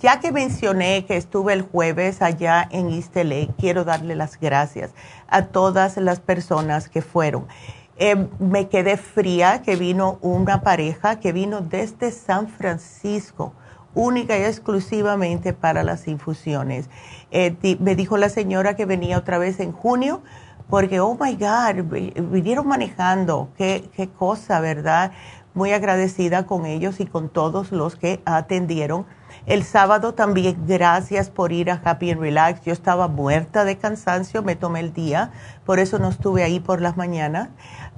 ya 0.00 0.20
que 0.20 0.32
mencioné 0.32 1.04
que 1.06 1.16
estuve 1.16 1.52
el 1.52 1.62
jueves 1.62 2.22
allá 2.22 2.66
en 2.70 2.90
East 2.90 3.16
quiero 3.58 3.84
darle 3.84 4.16
las 4.16 4.38
gracias 4.38 4.92
a 5.28 5.46
todas 5.46 5.96
las 5.96 6.20
personas 6.20 6.88
que 6.88 7.02
fueron. 7.02 7.48
Eh, 7.96 8.28
me 8.38 8.68
quedé 8.68 8.96
fría 8.96 9.62
que 9.62 9.74
vino 9.76 10.18
una 10.22 10.62
pareja 10.62 11.20
que 11.20 11.32
vino 11.32 11.60
desde 11.60 12.10
San 12.10 12.48
Francisco 12.48 13.52
única 13.94 14.38
y 14.38 14.42
exclusivamente 14.42 15.52
para 15.52 15.82
las 15.82 16.08
infusiones. 16.08 16.88
Eh, 17.30 17.56
me 17.80 17.94
dijo 17.94 18.16
la 18.16 18.28
señora 18.28 18.76
que 18.76 18.86
venía 18.86 19.18
otra 19.18 19.38
vez 19.38 19.60
en 19.60 19.72
junio, 19.72 20.22
porque, 20.68 21.00
oh 21.00 21.18
my 21.20 21.34
God, 21.34 21.82
vinieron 22.30 22.68
manejando, 22.68 23.48
qué, 23.56 24.08
cosa, 24.16 24.60
¿verdad? 24.60 25.10
Muy 25.52 25.72
agradecida 25.72 26.46
con 26.46 26.64
ellos 26.64 27.00
y 27.00 27.06
con 27.06 27.28
todos 27.28 27.72
los 27.72 27.96
que 27.96 28.22
atendieron. 28.24 29.04
El 29.46 29.64
sábado 29.64 30.14
también, 30.14 30.56
gracias 30.68 31.28
por 31.28 31.50
ir 31.50 31.72
a 31.72 31.80
Happy 31.84 32.12
and 32.12 32.20
Relax. 32.20 32.60
Yo 32.64 32.72
estaba 32.72 33.08
muerta 33.08 33.64
de 33.64 33.78
cansancio, 33.78 34.44
me 34.44 34.54
tomé 34.54 34.78
el 34.78 34.92
día, 34.92 35.32
por 35.66 35.80
eso 35.80 35.98
no 35.98 36.08
estuve 36.08 36.44
ahí 36.44 36.60
por 36.60 36.80
las 36.80 36.96
mañanas. 36.96 37.48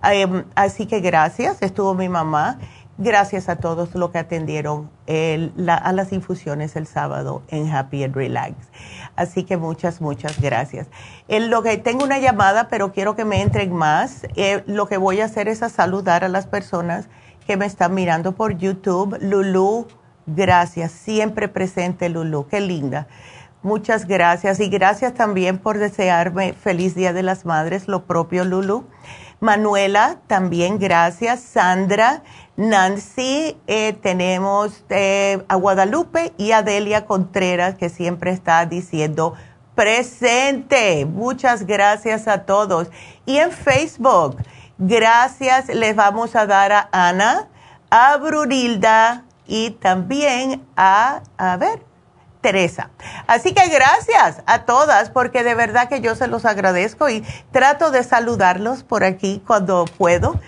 Em, 0.03 0.45
así 0.55 0.87
que 0.87 1.01
gracias, 1.01 1.61
estuvo 1.61 1.95
mi 1.95 2.09
mamá 2.09 2.59
Gracias 2.99 3.49
a 3.49 3.57
todos 3.57 3.95
los 3.95 4.11
que 4.11 4.19
atendieron 4.19 4.91
a 5.09 5.93
las 5.93 6.13
infusiones 6.13 6.77
el 6.77 6.87
sábado 6.87 7.43
en 7.49 7.71
Happy 7.71 8.05
and 8.05 8.15
Relax. 8.15 8.55
Así 9.17 9.45
que 9.45 9.57
muchas, 9.57 10.01
muchas 10.03 10.41
gracias. 10.41 10.89
En 11.27 11.51
lo 11.51 11.63
que 11.63 11.79
tengo 11.79 12.05
una 12.05 12.19
llamada, 12.19 12.69
pero 12.69 12.93
quiero 12.93 13.17
que 13.17 13.25
me 13.25 13.41
entren 13.41 13.73
más. 13.75 14.27
Eh, 14.37 14.63
lo 14.67 14.87
que 14.89 14.99
voy 14.99 15.21
a 15.21 15.25
hacer 15.25 15.49
es 15.49 15.61
saludar 15.61 16.23
a 16.23 16.29
las 16.29 16.47
personas 16.47 17.09
que 17.47 17.57
me 17.57 17.65
están 17.65 17.95
mirando 17.95 18.33
por 18.33 18.59
YouTube. 18.59 19.17
Lulu, 19.21 19.87
gracias. 20.27 20.93
Siempre 20.93 21.49
presente, 21.49 22.11
Lulu. 22.11 22.47
Qué 22.47 22.61
linda. 22.61 23.09
Muchas 23.63 24.07
gracias. 24.07 24.61
Y 24.61 24.69
gracias 24.69 25.15
también 25.15 25.59
por 25.59 25.79
desearme 25.79 26.53
feliz 26.53 26.95
Día 26.95 27.13
de 27.13 27.23
las 27.23 27.45
Madres, 27.45 27.89
lo 27.89 28.05
propio, 28.07 28.45
Lulu. 28.45 28.85
Manuela, 29.39 30.19
también 30.27 30.79
gracias. 30.79 31.41
Sandra, 31.41 32.23
Nancy, 32.57 33.57
eh, 33.67 33.95
tenemos 34.03 34.85
eh, 34.91 35.43
a 35.49 35.57
Guadalupe 35.57 36.33
y 36.37 36.53
a 36.53 36.63
Delia 36.63 37.07
Contreras, 37.07 37.77
que 37.77 37.89
siempre 37.89 38.31
está 38.31 38.67
diciendo 38.67 39.35
presente. 39.75 41.07
Muchas 41.07 41.67
gracias 41.67 42.29
a 42.29 42.43
todos. 42.43 42.89
Y 43.25 43.39
en 43.39 43.53
Facebook, 43.53 44.37
gracias 44.77 45.69
les 45.69 45.97
vamos 45.97 46.37
a 46.37 46.47
dar 46.47 46.73
a 46.73 46.89
Ana, 46.93 47.49
a 47.91 48.17
Brunilda 48.19 49.25
y 49.47 49.71
también 49.71 50.63
a, 50.77 51.23
a 51.39 51.57
ver, 51.57 51.83
Teresa. 52.43 52.91
Así 53.27 53.55
que 53.55 53.67
gracias 53.69 54.43
a 54.45 54.65
todas 54.65 55.09
porque 55.09 55.43
de 55.43 55.55
verdad 55.55 55.89
que 55.89 56.03
yo 56.03 56.15
se 56.17 56.27
los 56.27 56.45
agradezco 56.45 57.09
y 57.09 57.25
trato 57.51 57.91
de 57.91 58.03
saludarlos 58.03 58.83
por 58.83 59.05
aquí 59.05 59.43
cuando 59.47 59.87
puedo. 59.97 60.39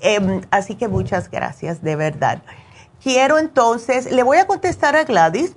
Em, 0.00 0.42
así 0.50 0.74
que 0.74 0.88
muchas 0.88 1.30
gracias, 1.30 1.82
de 1.82 1.96
verdad. 1.96 2.42
Quiero 3.02 3.38
entonces, 3.38 4.10
le 4.10 4.22
voy 4.22 4.38
a 4.38 4.46
contestar 4.46 4.96
a 4.96 5.04
Gladys 5.04 5.56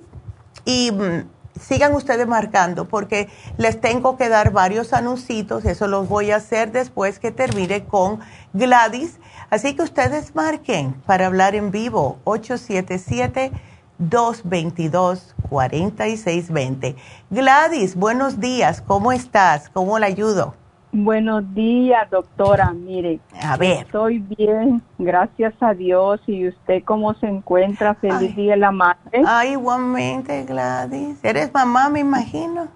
y 0.64 0.92
mm, 0.92 1.28
sigan 1.60 1.94
ustedes 1.94 2.26
marcando 2.26 2.88
porque 2.88 3.28
les 3.56 3.80
tengo 3.80 4.16
que 4.16 4.28
dar 4.28 4.52
varios 4.52 4.92
anuncios, 4.92 5.64
eso 5.64 5.86
los 5.86 6.08
voy 6.08 6.30
a 6.30 6.36
hacer 6.36 6.72
después 6.72 7.18
que 7.18 7.30
termine 7.30 7.84
con 7.84 8.20
Gladys. 8.52 9.18
Así 9.50 9.74
que 9.74 9.82
ustedes 9.82 10.34
marquen 10.34 10.92
para 11.06 11.26
hablar 11.26 11.54
en 11.54 11.70
vivo 11.70 12.18
877 12.24 13.52
222-4620. 13.98 16.96
Gladys, 17.30 17.96
buenos 17.96 18.38
días, 18.40 18.80
¿cómo 18.80 19.12
estás? 19.12 19.68
¿Cómo 19.70 19.98
le 19.98 20.06
ayudo? 20.06 20.54
Buenos 20.90 21.54
días, 21.54 22.08
doctora. 22.10 22.72
Mire, 22.72 23.20
a 23.42 23.56
ver. 23.56 23.84
Estoy 23.84 24.20
bien, 24.20 24.82
gracias 24.98 25.54
a 25.60 25.74
Dios. 25.74 26.20
¿Y 26.26 26.48
usted 26.48 26.82
cómo 26.84 27.12
se 27.14 27.26
encuentra? 27.26 27.94
Feliz 27.94 28.34
Día 28.34 28.52
de 28.52 28.58
la 28.58 28.70
Madre. 28.70 29.22
Ay, 29.26 29.52
igualmente, 29.52 30.44
Gladys. 30.44 31.22
¿Eres 31.22 31.52
mamá, 31.52 31.90
me 31.90 32.00
imagino? 32.00 32.68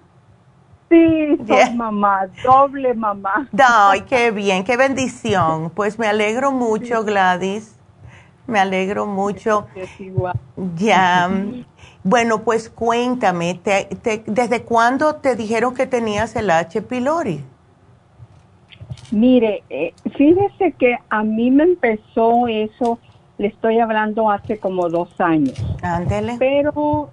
Sí, 0.89 1.37
soy 1.47 1.75
mamá, 1.75 2.27
doble 2.43 2.93
mamá. 2.93 3.49
Ay, 3.57 4.01
qué 4.01 4.29
bien, 4.29 4.63
qué 4.63 4.77
bendición. 4.77 5.71
Pues 5.71 5.97
me 5.97 6.07
alegro 6.07 6.51
mucho, 6.51 7.03
Gladys. 7.03 7.75
Me 8.45 8.59
alegro 8.59 9.05
mucho. 9.05 9.67
Ya. 10.75 11.29
Bueno, 12.05 12.43
pues 12.43 12.69
cuéntame, 12.69 13.61
¿desde 14.25 14.63
cuándo 14.63 15.15
te 15.15 15.37
dijeron 15.37 15.73
que 15.73 15.87
tenías 15.87 16.35
el 16.35 16.49
H. 16.49 16.81
pylori? 16.81 17.45
Mire, 19.13 19.63
eh, 19.69 19.93
fíjese 20.17 20.71
que 20.71 20.97
a 21.07 21.23
mí 21.23 21.51
me 21.51 21.63
empezó 21.63 22.47
eso, 22.47 22.97
le 23.37 23.47
estoy 23.47 23.77
hablando 23.77 24.31
hace 24.31 24.57
como 24.57 24.89
dos 24.89 25.09
años. 25.21 25.53
Ándele. 25.83 26.37
Pero, 26.39 27.11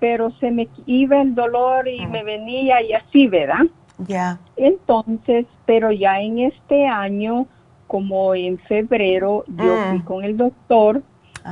pero 0.00 0.32
se 0.40 0.50
me 0.50 0.68
iba 0.86 1.22
el 1.22 1.36
dolor 1.36 1.86
y 1.86 2.04
me 2.06 2.24
venía 2.24 2.82
y 2.82 2.92
así, 2.92 3.28
¿verdad? 3.28 3.66
Ya. 3.98 4.40
Entonces, 4.56 5.46
pero 5.64 5.92
ya 5.92 6.20
en 6.20 6.40
este 6.40 6.88
año 6.88 7.46
como 7.86 8.34
en 8.34 8.58
febrero 8.58 9.44
yo 9.46 9.76
fui 9.90 9.98
mm. 9.98 10.04
con 10.04 10.24
el 10.24 10.36
doctor 10.36 11.02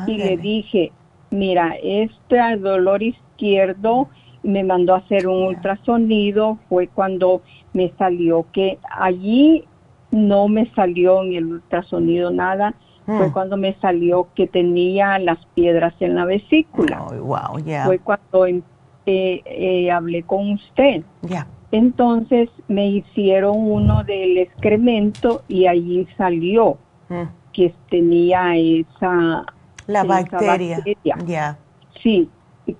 y 0.08 0.18
le 0.18 0.36
dije, 0.36 0.90
mira, 1.30 1.76
este 1.80 2.56
dolor 2.58 3.04
izquierdo 3.04 4.08
me 4.42 4.64
mandó 4.64 4.94
a 4.94 4.98
hacer 4.98 5.28
un 5.28 5.44
ultrasonido, 5.44 6.58
fue 6.68 6.88
cuando 6.88 7.42
me 7.72 7.92
salió 7.98 8.46
que 8.52 8.78
allí 8.90 9.64
no 10.10 10.48
me 10.48 10.70
salió 10.74 11.22
en 11.22 11.34
el 11.34 11.46
ultrasonido 11.46 12.30
nada, 12.30 12.74
fue 13.06 13.28
mm. 13.28 13.32
cuando 13.32 13.56
me 13.56 13.74
salió 13.74 14.28
que 14.34 14.48
tenía 14.48 15.18
las 15.18 15.38
piedras 15.54 15.94
en 16.00 16.16
la 16.16 16.24
vesícula. 16.24 17.06
wow, 17.20 17.62
Fue 17.84 17.98
cuando 18.00 18.46
eh, 18.46 18.62
eh, 19.06 19.90
hablé 19.90 20.24
con 20.24 20.52
usted. 20.52 21.02
Ya. 21.22 21.46
Entonces 21.70 22.48
me 22.68 22.88
hicieron 22.88 23.56
uno 23.58 24.02
del 24.02 24.38
excremento 24.38 25.42
y 25.46 25.66
allí 25.66 26.06
salió 26.16 26.78
mm. 27.08 27.22
que 27.52 27.72
tenía 27.90 28.56
esa... 28.56 29.46
La 29.86 30.02
bacteria. 30.02 30.82
Ya. 31.24 31.58
Sí, 32.02 32.28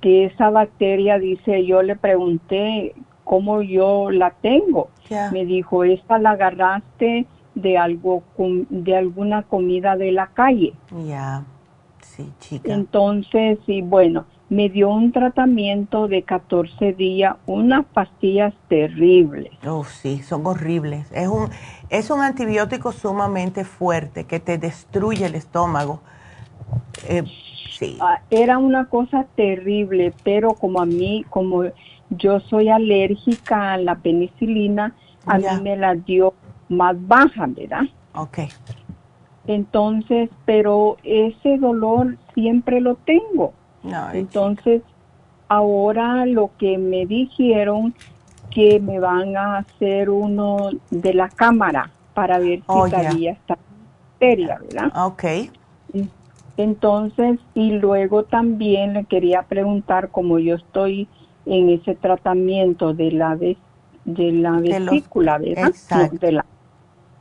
que 0.00 0.24
esa 0.24 0.50
bacteria, 0.50 1.20
dice, 1.20 1.64
yo 1.64 1.82
le 1.82 1.94
pregunté 1.94 2.94
cómo 3.26 3.60
yo 3.60 4.10
la 4.10 4.30
tengo. 4.30 4.88
Me 5.32 5.44
dijo, 5.44 5.84
esta 5.84 6.18
la 6.18 6.30
agarraste 6.30 7.26
de 7.54 7.76
algo, 7.76 8.22
de 8.38 8.96
alguna 8.96 9.42
comida 9.42 9.96
de 9.96 10.12
la 10.12 10.28
calle. 10.28 10.72
Ya, 11.06 11.44
sí, 12.00 12.32
chica. 12.38 12.72
Entonces, 12.72 13.58
y 13.66 13.82
bueno, 13.82 14.26
me 14.48 14.68
dio 14.68 14.90
un 14.90 15.10
tratamiento 15.10 16.06
de 16.06 16.22
14 16.22 16.92
días, 16.92 17.34
unas 17.46 17.84
pastillas 17.86 18.54
terribles. 18.68 19.50
Oh, 19.66 19.84
sí, 19.84 20.22
son 20.22 20.46
horribles. 20.46 21.10
Es 21.10 21.26
un, 21.26 21.50
es 21.90 22.10
un 22.10 22.20
antibiótico 22.20 22.92
sumamente 22.92 23.64
fuerte 23.64 24.24
que 24.24 24.38
te 24.38 24.56
destruye 24.56 25.26
el 25.26 25.34
estómago. 25.34 26.00
Eh, 27.08 27.24
sí. 27.76 27.98
Ah, 28.00 28.20
era 28.30 28.58
una 28.58 28.86
cosa 28.86 29.26
terrible, 29.34 30.14
pero 30.22 30.54
como 30.54 30.80
a 30.80 30.86
mí, 30.86 31.24
como 31.28 31.64
yo 32.10 32.40
soy 32.40 32.68
alérgica 32.68 33.72
a 33.72 33.78
la 33.78 33.96
penicilina, 33.96 34.94
a 35.26 35.38
mí 35.38 35.46
me 35.62 35.76
la 35.76 35.94
dio 35.94 36.34
más 36.68 36.96
baja, 37.06 37.46
¿verdad? 37.48 37.82
Ok. 38.14 38.38
Entonces, 39.46 40.30
pero 40.44 40.96
ese 41.04 41.58
dolor 41.58 42.16
siempre 42.34 42.80
lo 42.80 42.96
tengo. 42.96 43.52
Entonces, 44.12 44.82
ahora 45.48 46.26
lo 46.26 46.50
que 46.58 46.76
me 46.78 47.06
dijeron 47.06 47.94
que 48.50 48.80
me 48.80 48.98
van 48.98 49.36
a 49.36 49.58
hacer 49.58 50.10
uno 50.10 50.70
de 50.90 51.14
la 51.14 51.28
cámara 51.28 51.90
para 52.14 52.38
ver 52.38 52.58
si 52.60 52.64
Oh, 52.68 52.88
todavía 52.88 53.32
está 53.32 53.56
bacteria, 54.12 54.58
¿verdad? 54.58 55.06
Ok. 55.06 55.24
Entonces, 56.56 57.38
y 57.54 57.72
luego 57.72 58.24
también 58.24 58.94
le 58.94 59.04
quería 59.04 59.42
preguntar, 59.42 60.10
como 60.10 60.38
yo 60.38 60.54
estoy 60.54 61.06
en 61.46 61.70
ese 61.70 61.94
tratamiento 61.94 62.92
de 62.94 63.12
la 63.12 63.36
de 63.36 63.56
la 64.04 64.60
De 64.60 64.80
los- 64.80 64.90
vesícula, 64.90 65.38
¿verdad? 65.38 65.68
Exacto. 65.68 66.14
No, 66.14 66.18
de 66.20 66.32
la 66.32 66.44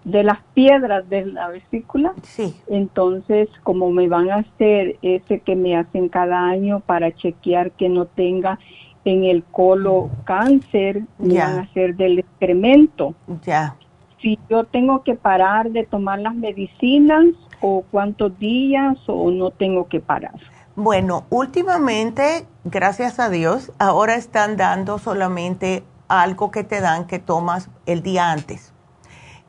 de 0.03 0.23
las 0.23 0.37
piedras 0.53 1.09
de 1.09 1.25
la 1.25 1.47
vesícula. 1.47 2.13
Sí. 2.21 2.53
Entonces, 2.67 3.49
como 3.63 3.89
me 3.89 4.07
van 4.07 4.29
a 4.29 4.35
hacer 4.35 4.97
ese 5.01 5.39
que 5.39 5.55
me 5.55 5.75
hacen 5.75 6.09
cada 6.09 6.45
año 6.47 6.79
para 6.81 7.11
chequear 7.11 7.71
que 7.71 7.89
no 7.89 8.05
tenga 8.05 8.59
en 9.03 9.23
el 9.23 9.43
colo 9.43 10.11
cáncer, 10.25 11.01
me 11.17 11.39
van 11.39 11.57
a 11.57 11.61
hacer 11.63 11.95
del 11.95 12.19
excremento. 12.19 13.15
Ya. 13.43 13.75
Si 14.21 14.37
yo 14.47 14.63
tengo 14.65 15.01
que 15.03 15.15
parar 15.15 15.71
de 15.71 15.85
tomar 15.85 16.19
las 16.19 16.35
medicinas 16.35 17.25
o 17.61 17.83
cuántos 17.89 18.37
días 18.37 18.97
o 19.07 19.31
no 19.31 19.49
tengo 19.49 19.87
que 19.87 19.99
parar. 20.01 20.33
Bueno, 20.75 21.25
últimamente, 21.29 22.45
gracias 22.65 23.19
a 23.19 23.29
Dios, 23.29 23.71
ahora 23.79 24.15
están 24.15 24.57
dando 24.57 24.97
solamente 24.99 25.83
algo 26.09 26.51
que 26.51 26.63
te 26.63 26.81
dan 26.81 27.07
que 27.07 27.17
tomas 27.19 27.69
el 27.85 28.03
día 28.03 28.31
antes. 28.31 28.73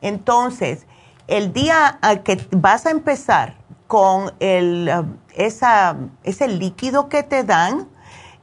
Entonces, 0.01 0.87
el 1.27 1.51
día 1.51 1.87
al 1.87 2.23
que 2.23 2.39
vas 2.51 2.85
a 2.85 2.91
empezar 2.91 3.55
con 3.87 4.31
el, 4.39 4.89
uh, 4.89 5.05
esa, 5.35 5.97
ese 6.23 6.47
líquido 6.47 7.09
que 7.09 7.23
te 7.23 7.43
dan, 7.43 7.87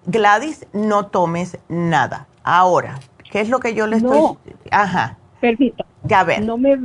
Gladys, 0.07 0.67
no 0.75 1.07
tomes 1.07 1.59
nada. 1.69 2.27
Ahora, 2.43 2.97
¿qué 3.31 3.41
es 3.41 3.49
lo 3.49 3.61
que 3.61 3.75
yo 3.75 3.87
le 3.87 3.97
estoy... 3.97 4.19
No. 4.19 4.39
Ajá, 4.71 5.17
Permita, 5.41 5.85
ya 6.03 6.25
ver. 6.25 6.43
no 6.45 6.59
me 6.59 6.79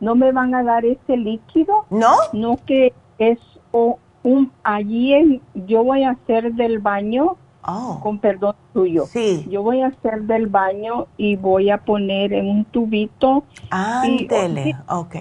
no 0.00 0.14
me 0.14 0.30
van 0.30 0.54
a 0.54 0.62
dar 0.62 0.84
ese 0.84 1.16
líquido, 1.16 1.84
¿No? 1.90 2.14
no 2.32 2.56
que 2.64 2.94
es 3.18 3.38
o- 3.72 3.98
un 4.22 4.50
allí 4.62 5.14
en, 5.14 5.40
yo 5.54 5.84
voy 5.84 6.02
a 6.04 6.10
hacer 6.10 6.52
del 6.54 6.78
baño 6.78 7.36
Oh, 7.70 8.00
con 8.02 8.18
perdón 8.18 8.54
tuyo. 8.72 9.04
sí. 9.06 9.44
Yo 9.50 9.62
voy 9.62 9.82
a 9.82 9.88
hacer 9.88 10.22
del 10.22 10.46
baño 10.46 11.06
y 11.18 11.36
voy 11.36 11.68
a 11.68 11.76
poner 11.78 12.32
en 12.32 12.48
un 12.48 12.64
tubito, 12.64 13.44
Ándele, 13.70 14.74
ok. 14.88 15.16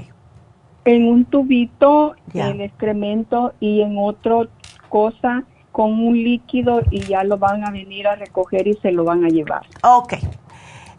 en 0.85 1.07
un 1.09 1.25
tubito 1.25 2.15
el 2.33 2.61
excremento 2.61 3.53
y 3.59 3.81
en 3.81 3.97
otro 3.97 4.47
cosa 4.87 5.43
con 5.73 5.91
un 5.99 6.23
líquido 6.23 6.81
y 6.89 7.01
ya 7.01 7.23
lo 7.25 7.37
van 7.37 7.65
a 7.65 7.71
venir 7.71 8.07
a 8.07 8.15
recoger 8.15 8.65
y 8.67 8.75
se 8.75 8.91
lo 8.93 9.03
van 9.03 9.25
a 9.25 9.27
llevar. 9.27 9.63
Ok, 9.83 10.13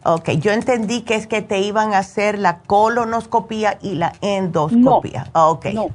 ok. 0.04 0.30
Yo 0.32 0.52
entendí 0.52 1.00
que 1.02 1.14
es 1.14 1.26
que 1.26 1.40
te 1.40 1.60
iban 1.60 1.94
a 1.94 1.98
hacer 1.98 2.38
la 2.38 2.58
colonoscopía 2.58 3.78
y 3.80 3.94
la 3.94 4.12
endoscopía. 4.20 5.28
ok. 5.32 5.66
No, 5.72 5.86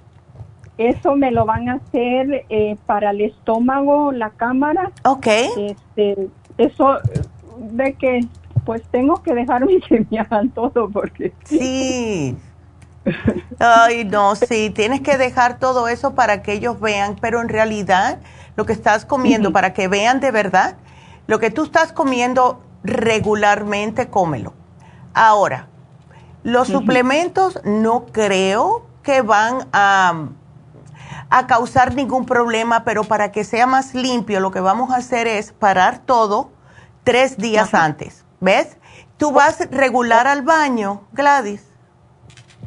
eso 0.90 1.16
me 1.16 1.32
lo 1.32 1.46
van 1.46 1.70
a 1.70 1.74
hacer 1.76 2.46
eh, 2.50 2.78
para 2.86 3.12
el 3.12 3.22
estómago, 3.22 4.12
la 4.12 4.30
cámara. 4.32 4.92
Ok, 5.04 5.28
Este, 5.58 6.30
eso 6.58 6.98
de 7.58 7.94
que 7.94 8.22
pues 8.66 8.82
tengo 8.92 9.22
que 9.22 9.34
dejarme 9.34 9.80
que 9.80 10.06
me 10.12 10.20
hagan 10.20 10.50
todo 10.50 10.90
porque 10.90 11.34
sí. 11.44 12.38
Ay, 13.60 14.06
no, 14.06 14.36
sí, 14.36 14.70
tienes 14.70 15.02
que 15.02 15.18
dejar 15.18 15.60
todo 15.60 15.90
eso 15.90 16.16
para 16.16 16.42
que 16.42 16.54
ellos 16.54 16.80
vean, 16.80 17.18
pero 17.20 17.42
en 17.42 17.50
realidad 17.50 18.20
lo 18.56 18.66
que 18.66 18.74
estás 18.74 19.06
comiendo, 19.06 19.52
para 19.52 19.74
que 19.74 19.88
vean 19.88 20.20
de 20.20 20.32
verdad, 20.32 20.78
lo 21.28 21.40
que 21.40 21.52
tú 21.52 21.64
estás 21.64 21.92
comiendo 21.92 22.62
regularmente, 22.84 24.08
cómelo. 24.08 24.54
Ahora, 25.14 25.68
los 26.44 26.68
suplementos 26.68 27.60
no 27.64 28.06
creo 28.06 28.86
que 29.04 29.22
van 29.22 29.68
a, 29.74 30.30
a 31.40 31.48
causar 31.48 31.96
ningún 31.96 32.26
problema, 32.26 32.84
pero 32.84 33.04
para 33.04 33.32
que 33.32 33.44
sea 33.44 33.66
más 33.66 33.94
limpio, 33.96 34.40
lo 34.40 34.52
que 34.52 34.60
vamos 34.60 34.92
a 34.92 34.98
hacer 34.98 35.28
es 35.28 35.52
parar 35.52 36.00
todo 36.00 36.52
tres 37.04 37.38
días 37.38 37.74
Ajá. 37.74 37.86
antes. 37.86 38.24
¿Ves? 38.40 38.78
Tú 39.18 39.32
vas 39.32 39.68
regular 39.72 40.28
al 40.28 40.42
baño, 40.42 41.02
Gladys. 41.14 41.66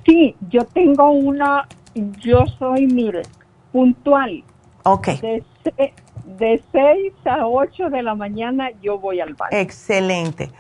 sí, 0.05 0.35
yo 0.51 0.65
tengo 0.65 1.11
una, 1.11 1.67
yo 1.95 2.45
soy, 2.59 2.87
mire, 2.87 3.23
puntual. 3.73 4.43
Ok, 4.85 5.09
De, 5.21 5.45
de 6.25 6.63
6 6.73 7.13
a 7.25 7.47
8 7.47 7.91
de 7.91 8.03
la 8.03 8.15
mañana 8.15 8.71
yo 8.83 8.99
voy 8.99 9.21
al 9.21 9.35
baño. 9.35 9.57
excelente. 9.57 10.51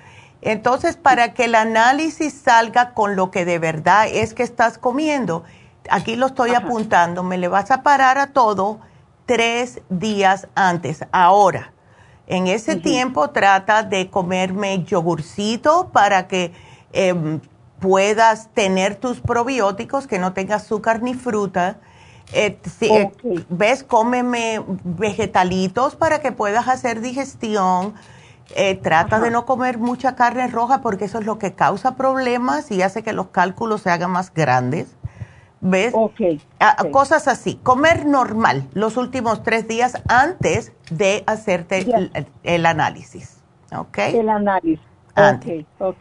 Entonces, 0.42 0.96
para 0.96 1.32
que 1.34 1.44
el 1.46 1.54
análisis 1.54 2.34
salga 2.34 2.92
con 2.94 3.16
lo 3.16 3.30
que 3.30 3.44
de 3.44 3.59
verdad 3.59 4.07
es 4.09 4.34
que 4.34 4.42
estás 4.42 4.78
comiendo, 4.78 5.44
aquí 5.91 6.16
lo 6.16 6.26
estoy 6.26 6.51
Ajá. 6.51 6.59
apuntando, 6.66 7.22
me 7.22 7.39
le 7.39 7.49
vas 7.49 7.70
a 7.70 7.82
parar 7.82 8.18
a 8.18 8.28
todo 8.28 8.78
tres 9.26 9.80
días 9.89 10.49
antes. 10.55 11.05
Ahora, 11.12 11.72
en 12.26 12.47
ese 12.47 12.76
tiempo 12.76 13.30
trata 13.30 13.82
de 13.82 14.11
comerme 14.11 14.82
yogurcito 14.84 15.91
para 15.93 16.26
que 16.28 16.53
em, 16.93 17.41
puedas 17.80 18.49
tener 18.55 18.97
tus 18.97 19.20
probióticos, 19.20 20.07
que 20.07 20.18
no 20.18 20.32
tenga 20.32 20.57
azúcar 20.57 21.03
ni 21.03 21.14
fruta. 21.14 21.76
Eh, 22.32 22.59
si- 22.78 22.87
eh. 22.93 23.12
¿Ves? 23.49 23.84
Cómeme 23.84 24.62
vegetalitos 24.84 25.95
para 25.95 26.20
que 26.20 26.32
puedas 26.32 26.68
hacer 26.68 27.01
digestión. 27.01 27.95
Eh, 28.55 28.76
trata 28.76 29.16
Ajá. 29.16 29.24
de 29.24 29.30
no 29.30 29.45
comer 29.45 29.78
mucha 29.78 30.14
carne 30.16 30.47
roja 30.49 30.80
porque 30.80 31.05
eso 31.07 31.18
es 31.18 31.26
lo 31.26 31.39
que 31.39 31.55
causa 31.55 31.97
problemas 31.97 32.70
y 32.70 32.80
hace 32.82 33.03
que 33.03 33.12
los 33.12 33.28
cálculos 33.28 33.82
se 33.82 33.91
hagan 33.91 34.11
más 34.12 34.32
grandes. 34.32 34.95
¿Ves? 35.61 35.92
Ok. 35.94 36.20
Ah, 36.61 36.76
ok. 36.80 36.90
Cosas 36.90 37.28
así. 37.28 37.59
Comer 37.62 38.07
normal 38.07 38.64
los 38.74 38.96
últimos 38.96 39.42
tres 39.42 39.66
días 39.66 40.00
antes 40.09 40.72
de 40.90 41.24
hacerte 41.26 41.78
el, 41.78 42.11
el 42.44 42.66
análisis. 42.66 43.42
¿Ok? 43.76 43.98
El 43.98 44.28
análisis. 44.28 44.80
Antes. 45.14 45.64
Ok, 45.78 45.88
ok. 45.88 45.96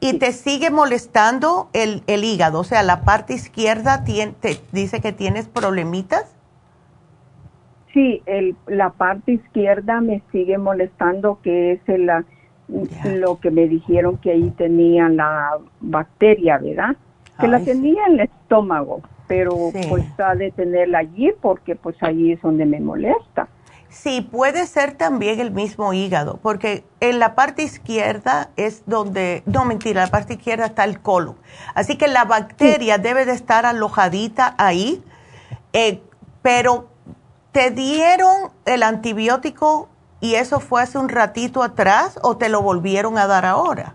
y 0.00 0.18
te 0.18 0.32
sigue 0.32 0.70
molestando 0.70 1.68
el, 1.72 2.02
el 2.06 2.24
hígado, 2.24 2.60
o 2.60 2.64
sea, 2.64 2.82
la 2.84 3.02
parte 3.02 3.34
izquierda 3.34 4.04
tien- 4.04 4.34
te 4.40 4.60
dice 4.72 5.00
que 5.00 5.12
tienes 5.12 5.46
problemitas. 5.48 6.24
Sí, 7.92 8.22
el, 8.26 8.56
la 8.66 8.90
parte 8.90 9.32
izquierda 9.32 10.00
me 10.00 10.22
sigue 10.32 10.58
molestando, 10.58 11.40
que 11.42 11.72
es 11.72 11.80
el, 11.88 12.06
la- 12.06 12.24
lo 13.04 13.38
que 13.38 13.50
me 13.50 13.66
dijeron 13.68 14.16
que 14.16 14.30
ahí 14.30 14.50
tenía 14.56 15.08
la 15.08 15.58
bacteria, 15.80 16.56
¿verdad? 16.58 16.96
Que 17.42 17.48
la 17.48 17.58
sí. 17.58 17.66
tenía 17.66 18.06
en 18.06 18.14
el 18.14 18.20
estómago, 18.20 19.02
pero 19.26 19.70
Sí. 19.72 19.80
pues 19.88 20.04
ha 20.18 20.34
de 20.34 20.50
tenerla 20.52 20.98
allí 20.98 21.32
porque 21.40 21.76
pues 21.76 21.96
allí 22.02 22.32
es 22.32 22.40
donde 22.40 22.64
me 22.64 22.80
molesta. 22.80 23.48
Sí, 23.88 24.22
puede 24.22 24.66
ser 24.66 24.92
también 24.94 25.38
el 25.38 25.50
mismo 25.50 25.92
hígado, 25.92 26.38
porque 26.42 26.82
en 27.00 27.18
la 27.18 27.34
parte 27.34 27.62
izquierda 27.62 28.48
es 28.56 28.84
donde, 28.86 29.42
no 29.44 29.66
mentira, 29.66 30.06
la 30.06 30.10
parte 30.10 30.32
izquierda 30.34 30.64
está 30.64 30.84
el 30.84 31.00
colon. 31.00 31.36
Así 31.74 31.98
que 31.98 32.08
la 32.08 32.24
bacteria 32.24 32.96
debe 32.96 33.26
de 33.26 33.32
estar 33.32 33.66
alojadita 33.66 34.54
ahí, 34.56 35.04
eh, 35.74 36.00
pero 36.40 36.88
¿te 37.52 37.70
dieron 37.70 38.50
el 38.64 38.82
antibiótico 38.82 39.90
y 40.20 40.36
eso 40.36 40.58
fue 40.58 40.80
hace 40.80 40.96
un 40.96 41.10
ratito 41.10 41.62
atrás 41.62 42.18
o 42.22 42.38
te 42.38 42.48
lo 42.48 42.62
volvieron 42.62 43.18
a 43.18 43.26
dar 43.26 43.44
ahora? 43.44 43.94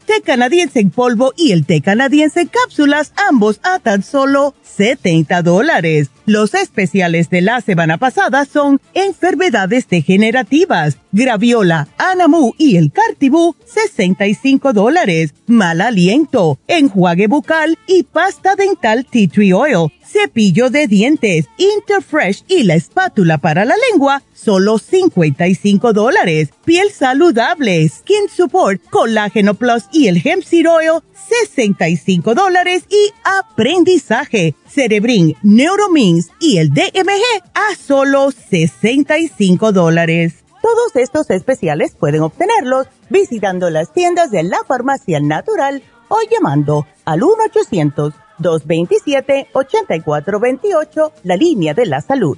té 0.05 0.21
canadiense 0.21 0.79
en 0.79 0.89
polvo 0.89 1.33
y 1.37 1.51
el 1.51 1.65
té 1.65 1.81
canadiense 1.81 2.41
en 2.41 2.47
cápsulas, 2.47 3.13
ambos 3.29 3.59
a 3.63 3.79
tan 3.79 4.03
solo 4.03 4.53
70 4.63 5.41
dólares. 5.41 6.09
Los 6.25 6.53
especiales 6.53 7.29
de 7.29 7.41
la 7.41 7.61
semana 7.61 7.97
pasada 7.97 8.45
son 8.45 8.79
enfermedades 8.93 9.87
degenerativas, 9.89 10.97
graviola, 11.11 11.87
anamu 11.97 12.53
y 12.57 12.77
el 12.77 12.91
cartibú, 12.91 13.55
65 13.65 14.73
dólares, 14.73 15.33
mal 15.47 15.81
aliento, 15.81 16.59
enjuague 16.67 17.27
bucal 17.27 17.77
y 17.87 18.03
pasta 18.03 18.55
dental 18.55 19.05
tea 19.05 19.27
tree 19.27 19.53
oil, 19.53 19.91
cepillo 20.11 20.69
de 20.69 20.87
dientes, 20.87 21.47
Interfresh 21.57 22.43
y 22.47 22.63
la 22.63 22.75
espátula 22.75 23.37
para 23.37 23.65
la 23.65 23.75
lengua, 23.91 24.23
solo 24.33 24.77
55 24.77 25.93
dólares. 25.93 26.49
Piel 26.65 26.91
saludable, 26.91 27.87
Skin 27.87 28.29
Support, 28.29 28.81
Colágeno 28.89 29.53
Plus 29.53 29.83
y 29.91 30.07
el 30.07 30.21
Hemp 30.23 30.43
Seed 30.43 30.69
Oil, 30.69 31.01
65 31.47 32.35
dólares. 32.35 32.83
Y 32.89 33.11
aprendizaje, 33.23 34.55
Cerebrin, 34.67 35.35
Neuromins 35.43 36.29
y 36.39 36.57
el 36.57 36.69
DMG 36.69 37.23
a 37.53 37.75
solo 37.75 38.31
65 38.31 39.71
dólares. 39.71 40.43
Todos 40.61 40.95
estos 40.95 41.29
especiales 41.29 41.95
pueden 41.99 42.21
obtenerlos 42.21 42.87
visitando 43.09 43.69
las 43.69 43.93
tiendas 43.93 44.31
de 44.31 44.43
la 44.43 44.59
farmacia 44.67 45.19
natural 45.19 45.81
o 46.07 46.17
llamando 46.29 46.85
al 47.05 47.23
1 47.23 47.33
800 47.49 48.13
227-8428, 48.41 51.11
la 51.23 51.35
línea 51.35 51.73
de 51.73 51.85
la 51.85 52.01
salud. 52.01 52.37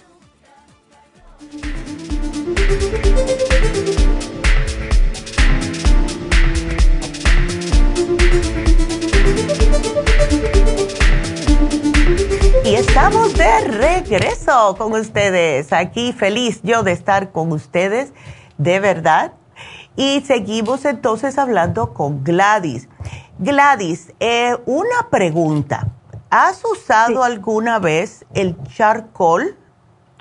Y 12.71 12.75
estamos 12.75 13.33
de 13.33 13.67
regreso 13.67 14.77
con 14.77 14.93
ustedes. 14.93 15.73
Aquí 15.73 16.13
feliz 16.13 16.61
yo 16.63 16.83
de 16.83 16.93
estar 16.93 17.33
con 17.33 17.51
ustedes, 17.51 18.13
de 18.57 18.79
verdad. 18.79 19.33
Y 19.97 20.21
seguimos 20.21 20.85
entonces 20.85 21.37
hablando 21.37 21.93
con 21.93 22.23
Gladys. 22.23 22.87
Gladys, 23.39 24.13
eh, 24.21 24.55
una 24.65 25.09
pregunta. 25.09 25.89
¿Has 26.29 26.63
usado 26.63 27.25
alguna 27.25 27.77
vez 27.79 28.25
el 28.33 28.55
charcoal? 28.63 29.57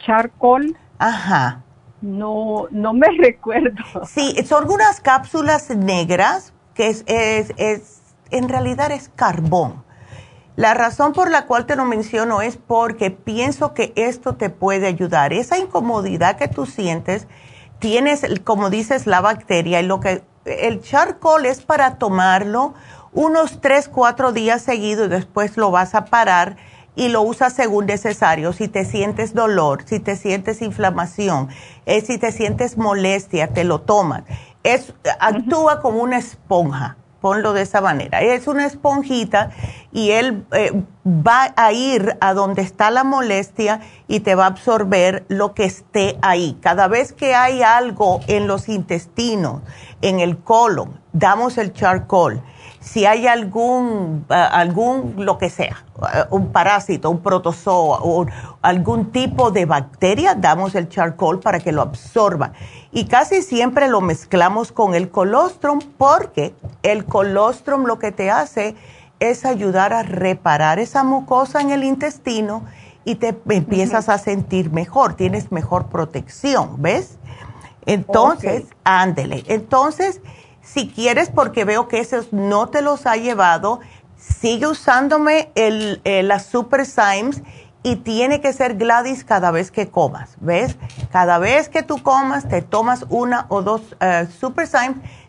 Charcoal. 0.05 0.76
Ajá. 0.98 1.62
No, 2.01 2.66
no 2.72 2.92
me 2.92 3.07
recuerdo. 3.20 4.05
Sí, 4.09 4.34
son 4.44 4.68
unas 4.68 5.01
cápsulas 5.01 5.70
negras 5.70 6.53
que 6.74 6.88
es, 6.88 7.05
es, 7.07 7.53
es 7.59 8.01
en 8.32 8.48
realidad 8.48 8.90
es 8.90 9.09
carbón 9.09 9.88
la 10.61 10.74
razón 10.74 11.14
por 11.14 11.30
la 11.30 11.46
cual 11.46 11.64
te 11.64 11.74
lo 11.74 11.86
menciono 11.86 12.42
es 12.42 12.58
porque 12.58 13.11
pienso 13.11 13.72
que 13.72 13.94
esto 13.96 14.34
te 14.34 14.50
puede 14.50 14.88
ayudar. 14.88 15.32
Esa 15.32 15.56
incomodidad 15.56 16.36
que 16.36 16.48
tú 16.48 16.66
sientes, 16.66 17.26
tienes, 17.78 18.20
como 18.44 18.68
dices, 18.68 19.06
la 19.06 19.22
bacteria 19.22 19.80
y 19.80 19.86
lo 19.86 20.00
que 20.00 20.22
el 20.44 20.82
charcoal 20.82 21.46
es 21.46 21.62
para 21.62 21.96
tomarlo 21.96 22.74
unos 23.14 23.62
3, 23.62 23.88
4 23.88 24.32
días 24.32 24.61
seguidos 24.61 25.06
y 25.06 25.08
después 25.08 25.56
lo 25.56 25.70
vas 25.70 25.94
a 25.94 26.04
parar 26.04 26.58
y 26.94 27.08
lo 27.08 27.22
usas 27.22 27.54
según 27.54 27.86
necesario. 27.86 28.52
Si 28.52 28.68
te 28.68 28.84
sientes 28.84 29.32
dolor, 29.32 29.84
si 29.86 29.98
te 29.98 30.14
sientes 30.14 30.61
inflamación, 30.61 31.48
eh, 31.86 32.02
si 32.02 32.18
te 32.18 32.32
sientes 32.32 32.76
molestia, 32.76 33.48
te 33.48 33.64
lo 33.64 33.80
tomas. 33.80 34.24
Es, 34.62 34.92
actúa 35.20 35.80
como 35.80 36.02
una 36.02 36.18
esponja 36.18 36.98
ponlo 37.20 37.52
de 37.52 37.62
esa 37.62 37.80
manera. 37.80 38.20
Es 38.20 38.46
una 38.46 38.66
esponjita 38.66 39.50
y 39.92 40.10
él 40.10 40.44
eh, 40.52 40.82
va 41.06 41.52
a 41.56 41.72
ir 41.72 42.16
a 42.20 42.34
donde 42.34 42.62
está 42.62 42.90
la 42.90 43.04
molestia 43.04 43.80
y 44.08 44.20
te 44.20 44.34
va 44.34 44.44
a 44.44 44.48
absorber 44.48 45.24
lo 45.28 45.54
que 45.54 45.64
esté 45.64 46.18
ahí. 46.22 46.58
Cada 46.60 46.88
vez 46.88 47.12
que 47.12 47.34
hay 47.34 47.62
algo 47.62 48.20
en 48.26 48.46
los 48.46 48.68
intestinos, 48.68 49.62
en 50.02 50.20
el 50.20 50.38
colon, 50.38 51.00
damos 51.12 51.58
el 51.58 51.72
charcoal. 51.72 52.42
Si 52.81 53.05
hay 53.05 53.26
algún, 53.26 54.24
eh, 54.31 54.35
algún 54.35 55.14
lo 55.18 55.37
que 55.37 55.51
sea, 55.51 55.85
eh, 56.14 56.24
un 56.31 56.51
parásito, 56.51 57.11
un 57.11 57.20
protozoa 57.20 58.01
o 58.03 58.26
algún 58.62 59.12
tipo 59.12 59.51
de 59.51 59.66
bacteria, 59.66 60.35
damos 60.35 60.74
el 60.74 60.89
charcoal 60.89 61.41
para 61.41 61.61
que 61.61 61.72
lo 61.72 61.83
absorba 61.83 62.53
y 62.93 63.05
casi 63.05 63.43
siempre 63.43 63.89
lo 63.89 64.01
mezclamos 64.01 64.72
con 64.72 64.95
el 64.95 65.11
colostrum 65.11 65.81
porque 65.99 66.55
el 66.83 67.05
colostrum 67.05 67.85
lo 67.85 67.99
que 67.99 68.12
te 68.12 68.31
hace 68.31 68.74
es 69.20 69.45
ayudar 69.45 69.93
a 69.93 70.03
reparar 70.03 70.78
esa 70.78 71.05
mucosa 71.05 71.61
en 71.61 71.70
el 71.70 71.85
intestino 71.85 72.64
y 73.05 73.16
te 73.16 73.39
empiezas 73.49 74.09
a 74.09 74.18
sentir 74.18 74.72
mejor, 74.72 75.14
tienes 75.14 75.53
mejor 75.53 75.87
protección, 75.87 76.83
¿ves? 76.83 77.18
Entonces, 77.87 78.64
ándele. 78.85 79.45
Entonces, 79.47 80.20
si 80.62 80.88
quieres, 80.88 81.30
porque 81.30 81.64
veo 81.64 81.88
que 81.88 81.98
esos 81.98 82.32
no 82.32 82.68
te 82.68 82.82
los 82.82 83.06
ha 83.06 83.16
llevado, 83.16 83.80
sigue 84.16 84.66
usándome 84.66 85.50
el, 85.54 86.00
eh, 86.04 86.22
las 86.22 86.46
Super 86.46 86.84
Symes 86.86 87.42
y 87.82 87.96
tiene 87.96 88.40
que 88.40 88.52
ser 88.52 88.76
Gladys 88.76 89.24
cada 89.24 89.50
vez 89.50 89.70
que 89.70 89.88
comas, 89.88 90.36
¿ves? 90.40 90.76
Cada 91.11 91.38
vez 91.38 91.68
que 91.68 91.82
tú 91.82 92.02
comas 92.02 92.48
te 92.48 92.61
tomas 92.61 93.06
una 93.08 93.46
o 93.48 93.62
dos 93.62 93.96
uh, 94.00 94.26
Super 94.30 94.68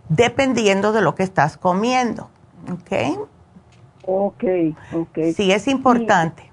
dependiendo 0.10 0.92
de 0.92 1.02
lo 1.02 1.16
que 1.16 1.24
estás 1.24 1.58
comiendo, 1.58 2.30
¿ok? 2.70 3.30
Ok, 4.06 4.44
ok. 4.94 5.20
Sí, 5.34 5.52
es 5.52 5.68
importante. 5.68 6.52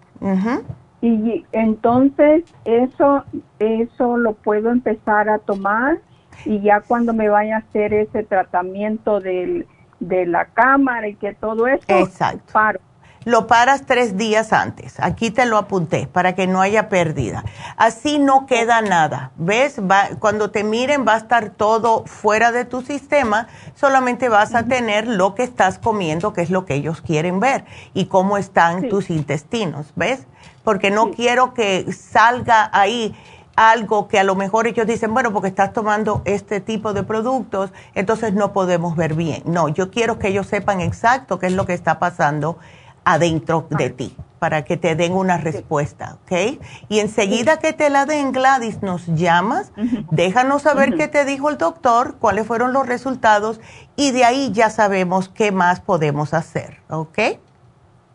Y, 1.01 1.45
entonces 1.53 2.45
eso, 2.65 3.25
eso 3.59 4.17
lo 4.17 4.35
puedo 4.35 4.71
empezar 4.71 5.29
a 5.29 5.39
tomar 5.39 6.01
y 6.45 6.61
ya 6.61 6.81
cuando 6.81 7.13
me 7.13 7.29
vaya 7.29 7.57
a 7.57 7.59
hacer 7.59 7.93
ese 7.95 8.23
tratamiento 8.23 9.21
del, 9.21 9.67
de 10.01 10.27
la 10.27 10.47
cámara 10.47 11.09
y 11.09 11.15
que 11.15 11.35
todo 11.35 11.67
eso, 11.67 11.85
Exacto. 11.89 12.53
paro 12.53 12.81
lo 13.29 13.47
paras 13.47 13.83
tres 13.85 14.17
días 14.17 14.55
antes. 14.55 14.95
Aquí 15.01 15.31
te 15.31 15.45
lo 15.45 15.59
apunté 15.59 16.07
para 16.07 16.35
que 16.35 16.47
no 16.47 16.63
haya 16.63 16.89
pérdida. 16.89 17.45
Así 17.77 18.19
no 18.19 18.47
queda 18.47 18.81
nada. 18.81 19.33
¿Ves? 19.37 19.77
cuando 20.19 20.51
te 20.51 20.65
miren 20.65 21.07
va 21.07 21.15
a 21.15 21.19
estar 21.19 21.51
todo 21.51 22.05
fuera 22.07 22.53
de 22.53 22.65
tu 22.65 22.81
sistema. 22.81 23.49
Solamente 23.75 24.31
vas 24.31 24.55
a 24.55 24.65
tener 24.65 25.07
lo 25.07 25.35
que 25.35 25.43
estás 25.43 25.79
comiendo, 25.79 26.33
que 26.33 26.41
es 26.41 26.49
lo 26.49 26.65
que 26.65 26.75
ellos 26.75 27.03
quieren 27.03 27.39
ver, 27.39 27.65
y 27.93 28.07
cómo 28.07 28.39
están 28.39 28.89
tus 28.89 29.11
intestinos. 29.11 29.93
¿Ves? 29.95 30.27
Porque 30.65 30.91
no 30.91 31.11
quiero 31.11 31.53
que 31.53 31.93
salga 31.93 32.71
ahí 32.73 33.15
algo 33.59 34.07
que 34.07 34.21
a 34.21 34.25
lo 34.25 34.37
mejor 34.37 34.69
ellos 34.69 34.87
dicen, 34.87 35.13
bueno, 35.13 35.33
porque 35.33 35.49
estás 35.49 35.73
tomando 35.73 36.23
este 36.25 36.61
tipo 36.61 36.93
de 36.93 37.03
productos, 37.03 37.73
entonces 37.97 38.33
no 38.33 38.53
podemos 38.53 38.95
ver 38.95 39.15
bien. 39.15 39.43
No, 39.47 39.69
yo 39.69 39.91
quiero 39.91 40.21
que 40.21 40.29
ellos 40.29 40.47
sepan 40.47 40.81
exacto 40.81 41.41
qué 41.41 41.47
es 41.47 41.55
lo 41.55 41.67
que 41.67 41.75
está 41.75 41.99
pasando 41.99 42.59
adentro 43.05 43.67
de 43.71 43.91
ti 43.91 44.17
para 44.39 44.63
que 44.63 44.77
te 44.77 44.95
den 44.95 45.13
una 45.13 45.39
respuesta, 45.39 46.19
¿ok? 46.23 46.63
Y 46.89 47.01
enseguida 47.01 47.59
que 47.59 47.73
te 47.73 47.91
la 47.91 48.07
den, 48.07 48.31
Gladys, 48.31 48.81
nos 48.81 49.07
llamas, 49.07 49.73
déjanos 50.13 50.63
saber 50.63 50.95
qué 50.95 51.09
te 51.09 51.25
dijo 51.25 51.51
el 51.51 51.59
doctor, 51.59 52.15
cuáles 52.21 52.47
fueron 52.47 52.73
los 52.73 52.87
resultados 52.87 53.61
y 53.97 54.13
de 54.13 54.25
ahí 54.25 54.53
ya 54.53 54.71
sabemos 54.71 55.29
qué 55.29 55.51
más 55.51 55.81
podemos 55.81 56.33
hacer, 56.33 56.79
¿ok? 56.89 57.19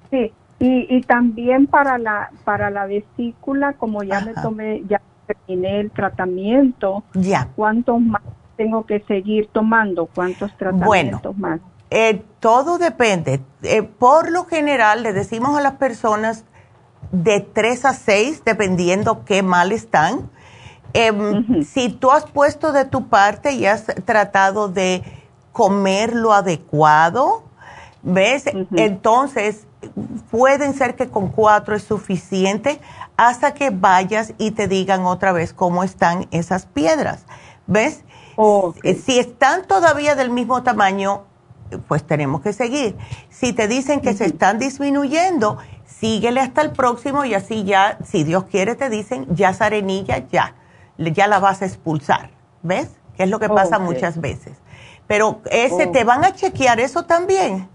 Sí, 0.09 0.31
y, 0.59 1.01
también 1.01 1.67
para 1.67 1.97
la 1.97 2.29
para 2.45 2.69
la 2.69 2.85
vesícula, 2.85 3.73
como 3.73 4.03
ya 4.03 4.21
me 4.21 4.33
tomé, 4.33 4.83
ya 4.87 5.01
terminé 5.35 5.79
el 5.79 5.91
tratamiento, 5.91 7.03
ya. 7.13 7.49
¿cuántos 7.55 7.99
más 7.99 8.21
tengo 8.57 8.85
que 8.85 8.99
seguir 9.01 9.49
tomando? 9.51 10.07
¿Cuántos 10.07 10.55
tratamientos 10.57 11.37
más? 11.37 11.59
Eh, 11.89 12.23
todo 12.39 12.77
depende. 12.77 13.41
Eh, 13.61 13.83
por 13.83 14.31
lo 14.31 14.45
general 14.45 15.03
le 15.03 15.13
decimos 15.13 15.57
a 15.57 15.61
las 15.61 15.73
personas 15.73 16.45
de 17.11 17.39
3 17.41 17.85
a 17.85 17.93
6, 17.93 18.43
dependiendo 18.43 19.23
qué 19.25 19.43
mal 19.43 19.71
están. 19.71 20.29
Em, 20.93 21.63
si 21.63 21.89
tú 21.89 22.11
has 22.11 22.25
puesto 22.25 22.71
de 22.71 22.85
tu 22.85 23.09
parte 23.09 23.53
y 23.53 23.65
has 23.65 23.85
tratado 24.05 24.69
de 24.69 25.03
comer 25.51 26.15
lo 26.15 26.33
adecuado, 26.33 27.43
¿ves? 28.01 28.45
Entonces, 28.75 29.67
pueden 30.31 30.73
ser 30.73 30.95
que 30.95 31.09
con 31.09 31.29
cuatro 31.29 31.75
es 31.75 31.83
suficiente 31.83 32.79
hasta 33.17 33.53
que 33.53 33.69
vayas 33.69 34.33
y 34.37 34.51
te 34.51 34.67
digan 34.67 35.05
otra 35.05 35.31
vez 35.31 35.53
cómo 35.53 35.83
están 35.83 36.27
esas 36.31 36.65
piedras. 36.65 37.25
¿Ves? 37.67 38.03
Si 39.05 39.19
están 39.19 39.65
todavía 39.65 40.15
del 40.15 40.29
mismo 40.29 40.63
tamaño, 40.63 41.23
pues 41.87 42.03
tenemos 42.03 42.41
que 42.41 42.53
seguir. 42.53 42.97
Si 43.29 43.53
te 43.53 43.67
dicen 43.67 44.01
que 44.01 44.13
se 44.13 44.25
están 44.25 44.59
disminuyendo, 44.59 45.57
síguele 45.85 46.41
hasta 46.41 46.61
el 46.61 46.71
próximo 46.71 47.25
y 47.25 47.33
así 47.33 47.63
ya, 47.63 47.97
si 48.03 48.23
Dios 48.23 48.45
quiere, 48.45 48.75
te 48.75 48.89
dicen, 48.89 49.27
ya 49.29 49.49
esa 49.49 49.65
arenilla, 49.65 50.25
ya, 50.31 50.55
ya 50.97 51.27
la 51.27 51.39
vas 51.39 51.61
a 51.61 51.65
expulsar. 51.65 52.31
¿Ves? 52.61 52.89
Que 53.15 53.23
es 53.23 53.29
lo 53.29 53.39
que 53.39 53.49
pasa 53.49 53.77
muchas 53.79 54.19
veces. 54.19 54.57
Pero 55.07 55.41
ese, 55.51 55.87
¿te 55.87 56.03
van 56.03 56.23
a 56.23 56.33
chequear 56.33 56.79
eso 56.79 57.03
también? 57.03 57.69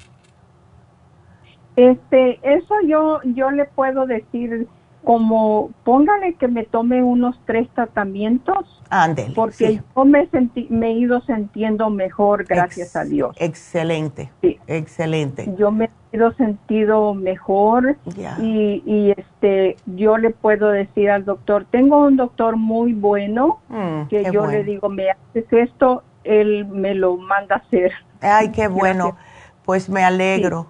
Este, 1.78 2.40
eso 2.42 2.74
yo, 2.88 3.20
yo 3.22 3.52
le 3.52 3.64
puedo 3.64 4.04
decir 4.04 4.66
como 5.04 5.70
póngale 5.84 6.34
que 6.34 6.48
me 6.48 6.64
tome 6.64 7.04
unos 7.04 7.38
tres 7.46 7.68
tratamientos. 7.72 8.82
Ándele. 8.90 9.32
Porque 9.32 9.80
yo 9.94 10.04
me, 10.04 10.28
me 10.70 10.88
he 10.88 10.92
ido 10.94 11.20
sintiendo 11.20 11.88
mejor, 11.88 12.46
gracias 12.46 12.96
a 12.96 13.04
Dios. 13.04 13.36
Excelente. 13.38 14.32
Sí. 14.40 14.58
Excelente. 14.66 15.54
Yo 15.56 15.70
me 15.70 15.84
he 15.84 16.16
ido 16.16 16.32
sentido 16.32 17.14
mejor 17.14 17.96
y, 18.40 18.82
y, 18.84 19.14
este 19.16 19.76
yo 19.86 20.18
le 20.18 20.30
puedo 20.30 20.70
decir 20.70 21.10
al 21.10 21.24
doctor, 21.24 21.64
tengo 21.70 22.04
un 22.04 22.16
doctor 22.16 22.56
muy 22.56 22.92
bueno 22.92 23.60
mm, 23.68 24.08
que 24.08 24.28
yo 24.32 24.48
le 24.48 24.64
digo, 24.64 24.88
me 24.88 25.10
haces 25.10 25.46
esto, 25.52 26.02
él 26.24 26.66
me 26.66 26.96
lo 26.96 27.16
manda 27.18 27.54
a 27.54 27.58
hacer. 27.58 27.92
Ay, 28.20 28.50
qué 28.50 28.66
bueno. 28.68 29.16
Pues 29.64 29.88
me 29.88 30.02
alegro. 30.02 30.66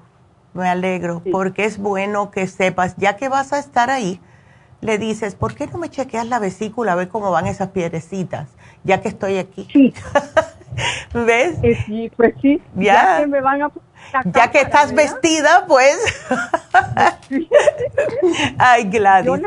Me 0.59 0.69
alegro, 0.69 1.23
porque 1.31 1.65
es 1.65 1.79
bueno 1.79 2.31
que 2.31 2.47
sepas, 2.47 2.97
ya 2.97 3.17
que 3.17 3.29
vas 3.29 3.53
a 3.53 3.59
estar 3.59 3.91
ahí, 3.91 4.21
le 4.81 4.99
dices, 4.99 5.35
¿por 5.35 5.55
qué 5.55 5.67
no 5.67 5.79
me 5.79 5.89
chequeas 5.89 6.27
la 6.27 6.39
vesícula 6.39 6.93
a 6.93 6.97
ver 6.97 7.09
cómo 7.09 7.31
van 7.31 7.47
esas 7.47 7.69
piedrecitas, 7.69 8.51
ya 8.85 9.01
que 9.01 9.09
estoy 9.09 9.39
aquí? 9.39 9.69
Sí. 9.73 9.95
¿Ves? 11.15 11.59
Eh, 11.63 11.79
sí, 11.87 12.13
pues 12.17 12.35
sí. 12.43 12.61
Ya, 12.75 13.21
que 13.21 13.27
me 13.27 13.41
van 13.41 13.63
a 13.63 13.71
ya 14.25 14.51
que 14.51 14.61
estás 14.61 14.95
vestida, 14.95 15.65
pues. 15.67 15.99
Ay, 18.59 18.85
Gladys. 18.85 19.43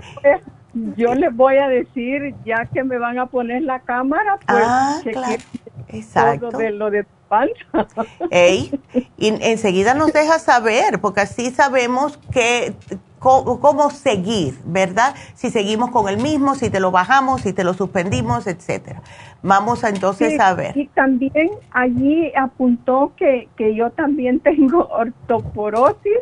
Yo 0.96 1.16
le, 1.16 1.30
voy 1.30 1.58
a 1.58 1.68
decir, 1.68 2.34
ya 2.46 2.66
que 2.66 2.84
me 2.84 2.98
van 2.98 3.20
a 3.20 3.26
poner 3.26 3.62
la 3.64 3.82
cámara, 3.82 4.38
pues 4.48 4.64
ah, 4.66 5.00
claro. 5.04 5.44
Exacto. 5.90 6.50
todo 6.50 6.60
de 6.60 6.72
lo 6.72 6.90
de 6.90 7.06
panza. 7.32 7.88
Ey, 8.30 8.78
y 9.18 9.28
enseguida 9.42 9.94
nos 9.94 10.12
deja 10.12 10.38
saber, 10.38 11.00
porque 11.00 11.22
así 11.22 11.50
sabemos 11.52 12.20
que 12.34 12.76
cómo, 13.20 13.90
seguir, 13.92 14.60
¿verdad? 14.66 15.16
Si 15.36 15.50
seguimos 15.50 15.92
con 15.92 16.10
el 16.10 16.18
mismo, 16.18 16.56
si 16.56 16.70
te 16.70 16.82
lo 16.82 16.92
bajamos, 16.92 17.42
si 17.42 17.54
te 17.54 17.64
lo 17.64 17.74
suspendimos, 17.74 18.48
etcétera. 18.48 19.02
Vamos 19.44 19.84
a 19.86 19.90
entonces 19.90 20.40
a 20.40 20.54
ver. 20.56 20.76
Y 20.76 20.88
también 20.88 21.52
allí 21.72 22.34
apuntó 22.36 23.14
que, 23.16 23.48
que 23.56 23.76
yo 23.76 23.92
también 23.92 24.40
tengo 24.50 24.88
ortoporosis. 24.88 26.20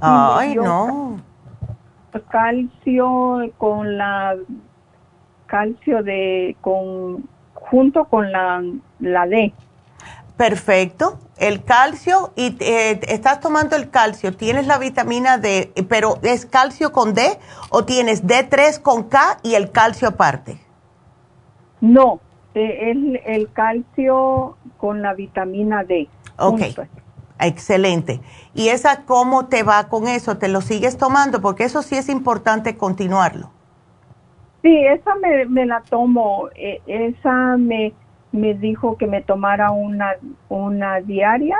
Ay, 0.00 0.54
no. 0.54 1.20
Calcio 2.30 3.50
con 3.58 3.96
la 3.96 4.36
calcio 5.46 6.02
de 6.02 6.56
con 6.60 7.26
junto 7.54 8.04
con 8.04 8.30
la, 8.30 8.62
la 9.00 9.26
D. 9.26 9.52
Perfecto. 10.36 11.18
El 11.38 11.64
calcio, 11.64 12.32
y 12.36 12.56
eh, 12.60 13.00
estás 13.08 13.40
tomando 13.40 13.74
el 13.74 13.90
calcio, 13.90 14.36
tienes 14.36 14.66
la 14.66 14.78
vitamina 14.78 15.38
D, 15.38 15.72
pero 15.88 16.18
¿es 16.22 16.46
calcio 16.46 16.92
con 16.92 17.14
D 17.14 17.38
o 17.70 17.84
tienes 17.84 18.24
D3 18.24 18.80
con 18.80 19.08
K 19.08 19.38
y 19.42 19.54
el 19.54 19.72
calcio 19.72 20.08
aparte? 20.08 20.58
No, 21.80 22.20
es 22.54 22.96
el 23.24 23.50
calcio 23.52 24.56
con 24.78 25.02
la 25.02 25.14
vitamina 25.14 25.82
D. 25.84 26.08
Ok. 26.38 26.60
Excelente. 27.40 28.20
¿Y 28.54 28.68
esa 28.68 29.04
cómo 29.04 29.46
te 29.46 29.64
va 29.64 29.88
con 29.88 30.06
eso? 30.06 30.38
¿Te 30.38 30.48
lo 30.48 30.60
sigues 30.60 30.96
tomando? 30.96 31.40
Porque 31.40 31.64
eso 31.64 31.82
sí 31.82 31.96
es 31.96 32.08
importante 32.08 32.76
continuarlo. 32.76 33.50
Sí, 34.62 34.76
esa 34.86 35.16
me, 35.16 35.44
me 35.46 35.66
la 35.66 35.80
tomo. 35.80 36.48
E, 36.54 36.80
esa 36.86 37.56
me, 37.56 37.92
me 38.32 38.54
dijo 38.54 38.96
que 38.96 39.06
me 39.06 39.22
tomara 39.22 39.70
una, 39.70 40.14
una 40.48 41.00
diaria 41.00 41.56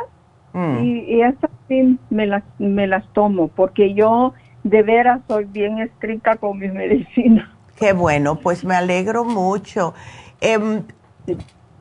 mm. 0.53 0.79
y, 0.83 1.01
y 1.01 1.23
esas 1.23 1.51
sí 1.69 1.99
me 2.11 2.27
las, 2.27 2.43
me 2.59 2.87
las 2.87 3.07
tomo 3.13 3.49
porque 3.49 3.95
yo 3.95 4.33
de 4.65 4.83
veras 4.83 5.21
soy 5.29 5.45
bien 5.45 5.79
estricta 5.79 6.37
con 6.37 6.59
mis 6.59 6.73
medicinas. 6.75 7.49
Qué 7.77 7.93
bueno, 7.93 8.37
pues 8.37 8.65
me 8.65 8.75
alegro 8.75 9.25
mucho. 9.25 9.95
Em, 10.41 10.85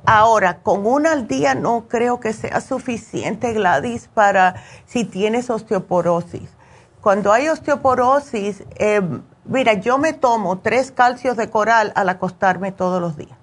ahora, 0.05 0.59
con 0.59 0.85
una 0.85 1.11
al 1.11 1.27
día 1.27 1.53
no 1.53 1.85
creo 1.87 2.19
que 2.19 2.33
sea 2.33 2.61
suficiente, 2.61 3.53
Gladys, 3.53 4.07
para 4.07 4.55
si 4.85 5.05
tienes 5.05 5.49
osteoporosis. 5.49 6.57
Cuando 7.01 7.31
hay 7.31 7.49
osteoporosis, 7.49 8.63
em, 8.77 9.21
mira, 9.45 9.73
yo 9.73 9.97
me 9.97 10.13
tomo 10.13 10.59
tres 10.59 10.91
calcios 10.91 11.37
de 11.37 11.49
coral 11.49 11.91
al 11.95 12.09
acostarme 12.09 12.71
todos 12.71 13.01
los 13.01 13.17
días 13.17 13.40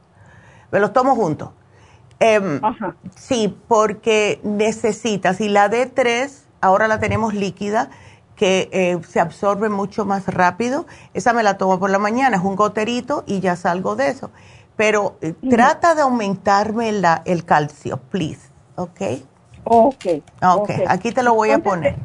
me 0.70 0.80
los 0.80 0.92
tomo 0.92 1.14
juntos. 1.14 1.50
Em, 2.20 2.60
sí, 3.14 3.56
porque 3.68 4.40
necesitas, 4.42 5.40
y 5.40 5.48
la 5.48 5.70
D3 5.70 6.30
ahora 6.60 6.88
la 6.88 6.98
tenemos 6.98 7.34
líquida, 7.34 7.90
que 8.34 8.68
eh, 8.72 8.98
se 9.06 9.20
absorbe 9.20 9.68
mucho 9.68 10.04
más 10.04 10.26
rápido, 10.26 10.86
esa 11.12 11.32
me 11.32 11.42
la 11.42 11.58
tomo 11.58 11.78
por 11.78 11.90
la 11.90 11.98
mañana, 11.98 12.36
es 12.36 12.42
un 12.42 12.54
goterito 12.54 13.24
y 13.26 13.40
ya 13.40 13.56
salgo 13.56 13.96
de 13.96 14.08
eso. 14.08 14.30
Pero 14.76 15.16
eh, 15.20 15.34
trata 15.50 15.96
de 15.96 16.02
aumentarme 16.02 16.92
la, 16.92 17.22
el 17.24 17.44
calcio, 17.44 17.98
please, 18.10 18.48
¿ok? 18.76 19.00
Ok. 19.64 20.04
Ok, 20.40 20.70
aquí 20.86 21.10
te 21.12 21.22
lo 21.24 21.34
voy 21.34 21.50
a 21.50 21.58
poner. 21.58 21.96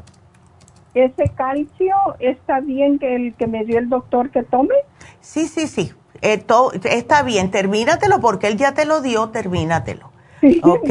¿Ese 0.96 1.30
calcio 1.36 1.96
está 2.20 2.60
bien 2.60 3.00
que 3.00 3.16
el 3.16 3.36
que 3.36 3.48
me 3.48 3.64
dio 3.64 3.80
el 3.80 3.90
doctor 3.90 4.30
que 4.32 4.44
tome? 4.44 4.76
Sí, 5.22 5.48
sí, 5.48 5.68
sí. 5.68 5.94
Eh, 6.22 6.46
está 6.86 7.24
bien, 7.24 7.52
termínatelo 7.52 8.20
porque 8.20 8.48
él 8.48 8.58
ya 8.58 8.74
te 8.74 8.86
lo 8.86 9.02
dio, 9.02 9.30
termínatelo. 9.30 10.12
¿Ok? 10.64 10.90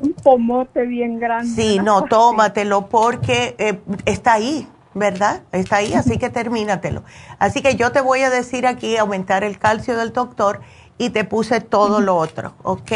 un 0.00 0.12
pomote 0.12 0.86
bien 0.86 1.20
grande. 1.20 1.48
Sí, 1.54 1.78
no, 1.78 2.04
tómatelo 2.04 2.88
porque 2.88 3.54
eh, 3.58 3.80
está 4.06 4.34
ahí, 4.34 4.68
¿verdad? 4.92 5.42
Está 5.52 5.76
ahí, 5.76 5.94
así 5.94 6.18
que 6.18 6.30
termínatelo. 6.30 7.04
Así 7.38 7.62
que 7.62 7.76
yo 7.76 7.92
te 7.92 8.00
voy 8.00 8.22
a 8.22 8.30
decir 8.30 8.66
aquí 8.66 8.96
aumentar 8.96 9.44
el 9.44 9.58
calcio 9.58 9.96
del 9.96 10.12
doctor 10.12 10.60
y 10.98 11.10
te 11.10 11.24
puse 11.24 11.60
todo 11.60 12.00
lo 12.00 12.16
otro, 12.16 12.54
¿ok? 12.62 12.92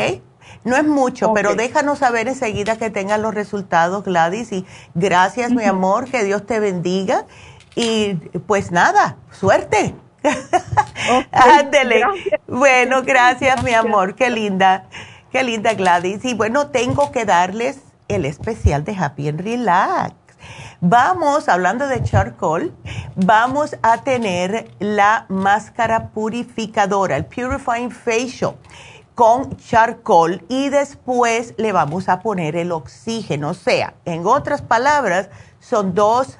No 0.65 0.77
es 0.77 0.85
mucho, 0.85 1.33
pero 1.35 1.55
déjanos 1.55 1.99
saber 2.01 2.27
enseguida 2.29 2.77
que 2.77 2.91
tengan 2.91 3.23
los 3.23 3.35
resultados, 3.35 4.05
Gladys. 4.05 4.53
Y 4.53 4.67
gracias, 4.95 5.51
mi 5.51 5.65
amor, 5.65 6.11
que 6.11 6.25
Dios 6.25 6.47
te 6.47 6.59
bendiga. 6.59 7.27
Y 7.75 8.15
pues 8.47 8.73
nada, 8.73 9.17
suerte. 9.31 9.95
Ándele. 11.33 12.03
Bueno, 12.47 13.03
gracias, 13.03 13.63
mi 13.63 13.73
amor. 13.73 14.15
Qué 14.15 14.31
linda. 14.31 14.85
Qué 15.31 15.43
linda, 15.43 15.75
Gladys. 15.75 16.25
Y 16.25 16.35
bueno, 16.35 16.69
tengo 16.69 17.13
que 17.13 17.25
darles 17.25 17.81
el 18.09 18.25
especial 18.25 18.85
de 18.85 18.97
Happy 18.97 19.29
and 19.29 19.41
Relax. 19.41 20.15
Vamos, 20.81 21.49
hablando 21.49 21.89
de 21.89 22.03
charcoal, 22.05 22.73
vamos 23.17 23.77
a 23.83 23.99
tener 23.99 24.71
la 24.79 25.27
máscara 25.29 26.11
purificadora, 26.11 27.17
el 27.17 27.25
Purifying 27.25 27.91
Facial 27.91 28.55
con 29.19 29.57
charcoal 29.57 30.45
y 30.49 30.69
después 30.69 31.55
le 31.57 31.73
vamos 31.73 32.09
a 32.09 32.21
poner 32.21 32.55
el 32.55 32.71
oxígeno. 32.71 33.51
O 33.51 33.55
sea, 33.55 33.95
en 34.05 34.25
otras 34.25 34.63
palabras, 34.63 35.29
son 35.59 35.93
dos 35.93 36.39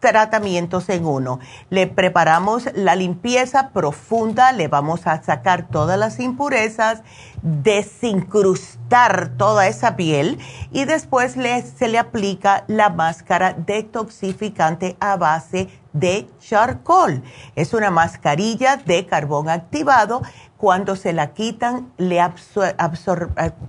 tratamientos 0.00 0.88
en 0.88 1.04
uno. 1.04 1.38
Le 1.68 1.86
preparamos 1.86 2.68
la 2.74 2.96
limpieza 2.96 3.70
profunda, 3.70 4.52
le 4.52 4.68
vamos 4.68 5.06
a 5.06 5.22
sacar 5.22 5.68
todas 5.68 5.98
las 5.98 6.18
impurezas, 6.18 7.02
desincrustar 7.42 9.36
toda 9.36 9.66
esa 9.68 9.96
piel 9.96 10.38
y 10.72 10.84
después 10.84 11.36
le, 11.36 11.62
se 11.62 11.88
le 11.88 11.98
aplica 11.98 12.64
la 12.66 12.90
máscara 12.90 13.54
detoxificante 13.54 14.96
a 15.00 15.16
base 15.16 15.68
de 15.92 16.28
charcoal. 16.38 17.22
Es 17.56 17.74
una 17.74 17.90
mascarilla 17.90 18.76
de 18.76 19.06
carbón 19.06 19.48
activado. 19.48 20.22
Cuando 20.60 20.94
se 20.94 21.14
la 21.14 21.32
quitan, 21.32 21.90
le 21.96 22.20
absorbe, 22.20 22.74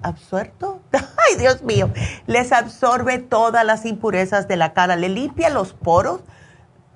absuerto, 0.02 0.82
ay 0.92 1.38
Dios 1.40 1.64
mío, 1.64 1.90
les 2.28 2.52
absorbe 2.52 3.18
todas 3.18 3.66
las 3.66 3.86
impurezas 3.86 4.50
de 4.50 4.58
la 4.58 4.74
cara, 4.74 4.98
le 4.98 5.08
limpia 5.08 5.50
los 5.50 5.72
poros 5.72 6.20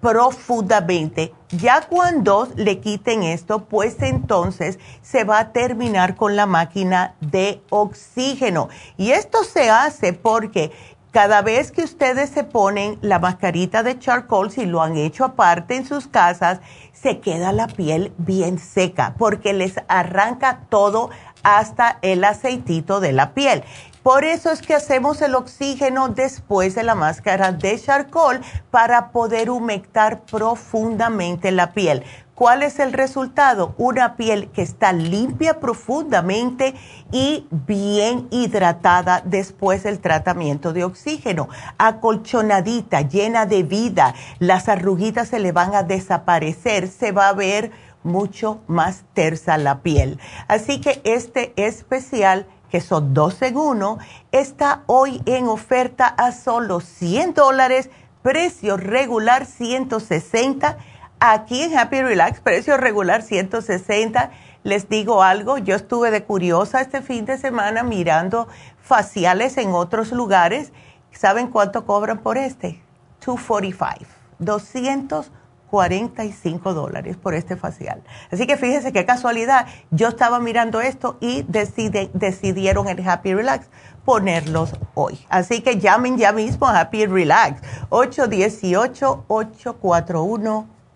profundamente. 0.01 1.33
Ya 1.49 1.81
cuando 1.81 2.47
le 2.57 2.79
quiten 2.79 3.23
esto, 3.23 3.65
pues 3.65 3.95
entonces 4.01 4.79
se 5.01 5.23
va 5.23 5.39
a 5.39 5.51
terminar 5.51 6.15
con 6.15 6.35
la 6.35 6.45
máquina 6.45 7.15
de 7.21 7.63
oxígeno. 7.69 8.69
Y 8.97 9.11
esto 9.11 9.43
se 9.43 9.69
hace 9.69 10.13
porque 10.13 10.71
cada 11.15 11.41
vez 11.41 11.71
que 11.71 11.81
ustedes 11.81 12.29
se 12.29 12.43
ponen 12.43 12.99
la 12.99 13.19
mascarita 13.19 13.83
de 13.83 13.97
charcoal, 13.97 14.51
si 14.51 14.65
lo 14.65 14.81
han 14.81 14.97
hecho 14.97 15.23
aparte 15.23 15.77
en 15.77 15.85
sus 15.85 16.07
casas, 16.07 16.59
se 16.91 17.21
queda 17.21 17.53
la 17.53 17.67
piel 17.67 18.11
bien 18.17 18.59
seca 18.59 19.15
porque 19.17 19.53
les 19.53 19.75
arranca 19.87 20.63
todo 20.67 21.09
hasta 21.41 21.99
el 22.01 22.21
aceitito 22.25 22.99
de 22.99 23.13
la 23.13 23.33
piel. 23.33 23.63
Por 24.03 24.25
eso 24.25 24.51
es 24.51 24.61
que 24.61 24.75
hacemos 24.75 25.21
el 25.21 25.35
oxígeno 25.35 26.09
después 26.09 26.75
de 26.75 26.83
la 26.83 26.95
máscara 26.95 27.53
de 27.53 27.79
charcoal 27.79 28.41
para 28.69 29.11
poder 29.11 29.49
humectar 29.49 30.25
profundamente 30.25 31.53
la 31.53 31.71
piel. 31.71 32.03
¿Cuál 32.35 32.63
es 32.63 32.79
el 32.79 32.91
resultado? 32.91 33.75
Una 33.77 34.17
piel 34.17 34.49
que 34.51 34.61
está 34.61 34.91
limpia 34.91 35.61
profundamente 35.61 36.75
y 37.13 37.47
bien 37.49 38.27
hidratada 38.29 39.21
después 39.23 39.83
del 39.83 39.99
tratamiento 39.99 40.73
de 40.73 40.83
oxígeno. 40.83 41.47
Acolchonadita, 41.77 43.01
llena 43.01 43.45
de 43.45 43.63
vida. 43.63 44.15
Las 44.39 44.67
arruguitas 44.67 45.29
se 45.29 45.39
le 45.39 45.53
van 45.53 45.73
a 45.75 45.83
desaparecer. 45.83 46.89
Se 46.89 47.13
va 47.13 47.29
a 47.29 47.33
ver 47.33 47.71
mucho 48.03 48.59
más 48.67 49.05
tersa 49.13 49.57
la 49.57 49.79
piel. 49.79 50.19
Así 50.49 50.81
que 50.81 50.99
este 51.05 51.53
especial 51.55 52.47
que 52.69 52.81
son 52.81 53.13
dos 53.13 53.41
en 53.41 53.55
uno, 53.55 53.99
está 54.33 54.83
hoy 54.87 55.21
en 55.25 55.47
oferta 55.47 56.07
a 56.07 56.33
solo 56.33 56.81
100 56.81 57.33
dólares, 57.33 57.89
precio 58.21 58.75
regular 58.75 59.45
160. 59.45 60.77
Aquí 61.19 61.61
en 61.63 61.77
Happy 61.77 62.01
Relax, 62.01 62.39
precio 62.41 62.77
regular 62.77 63.21
160. 63.21 64.31
Les 64.63 64.89
digo 64.89 65.23
algo, 65.23 65.57
yo 65.57 65.75
estuve 65.75 66.11
de 66.11 66.23
curiosa 66.23 66.81
este 66.81 67.01
fin 67.01 67.25
de 67.25 67.37
semana 67.37 67.83
mirando 67.83 68.47
faciales 68.81 69.57
en 69.57 69.71
otros 69.71 70.11
lugares. 70.11 70.73
¿Saben 71.11 71.47
cuánto 71.47 71.85
cobran 71.85 72.19
por 72.19 72.37
este? 72.37 72.81
245, 73.25 74.05
200 74.39 75.31
45 75.69 76.73
dólares 76.73 77.17
por 77.17 77.33
este 77.33 77.57
facial. 77.57 78.01
Así 78.31 78.47
que 78.47 78.55
fíjense 78.55 78.93
qué 78.93 79.05
casualidad. 79.05 79.67
Yo 79.91 80.07
estaba 80.07 80.39
mirando 80.39 80.79
esto 80.79 81.17
y 81.19 81.43
decidieron 81.49 82.87
en 82.87 83.07
Happy 83.07 83.33
Relax 83.33 83.67
ponerlos 84.05 84.73
hoy. 84.93 85.25
Así 85.27 85.61
que 85.61 85.77
llamen 85.79 86.17
ya 86.17 86.31
mismo 86.31 86.67
a 86.67 86.79
Happy 86.79 87.05
Relax 87.07 87.61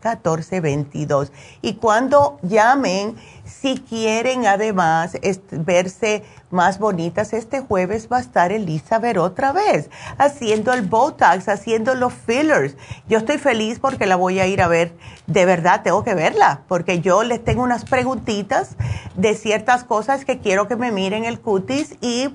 818-841-1422. 0.01 1.31
Y 1.61 1.75
cuando 1.75 2.39
llamen, 2.41 3.15
si 3.45 3.77
quieren 3.77 4.45
además 4.45 5.17
verse 5.51 6.23
más 6.51 6.79
bonitas, 6.79 7.33
este 7.33 7.61
jueves 7.61 8.07
va 8.11 8.17
a 8.17 8.21
estar 8.21 8.51
Elizabeth 8.51 9.17
otra 9.17 9.51
vez 9.51 9.89
haciendo 10.17 10.73
el 10.73 10.81
Botox, 10.83 11.47
haciendo 11.47 11.95
los 11.95 12.13
fillers. 12.13 12.75
Yo 13.07 13.19
estoy 13.19 13.37
feliz 13.37 13.79
porque 13.79 14.05
la 14.05 14.15
voy 14.15 14.39
a 14.39 14.47
ir 14.47 14.61
a 14.61 14.67
ver. 14.67 14.95
De 15.27 15.45
verdad, 15.45 15.81
tengo 15.83 16.03
que 16.03 16.15
verla 16.15 16.61
porque 16.67 17.01
yo 17.01 17.23
les 17.23 17.43
tengo 17.43 17.63
unas 17.63 17.85
preguntitas 17.85 18.75
de 19.15 19.35
ciertas 19.35 19.83
cosas 19.83 20.25
que 20.25 20.39
quiero 20.39 20.67
que 20.67 20.75
me 20.75 20.91
miren 20.91 21.25
el 21.25 21.39
cutis 21.39 21.95
y 22.01 22.29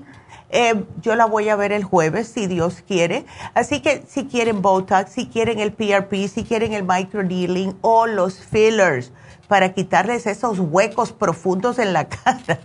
eh, 0.49 0.85
yo 1.01 1.15
la 1.15 1.25
voy 1.25 1.49
a 1.49 1.55
ver 1.55 1.71
el 1.71 1.83
jueves, 1.83 2.27
si 2.27 2.47
Dios 2.47 2.83
quiere. 2.87 3.25
Así 3.53 3.81
que 3.81 4.03
si 4.07 4.25
quieren 4.25 4.61
Botox, 4.61 5.11
si 5.11 5.27
quieren 5.27 5.59
el 5.59 5.73
PRP, 5.73 6.27
si 6.27 6.43
quieren 6.43 6.73
el 6.73 6.83
microneedling 6.83 7.77
o 7.81 8.05
los 8.07 8.39
fillers, 8.39 9.11
para 9.47 9.73
quitarles 9.73 10.25
esos 10.25 10.59
huecos 10.59 11.11
profundos 11.11 11.79
en 11.79 11.93
la 11.93 12.07
cara, 12.09 12.59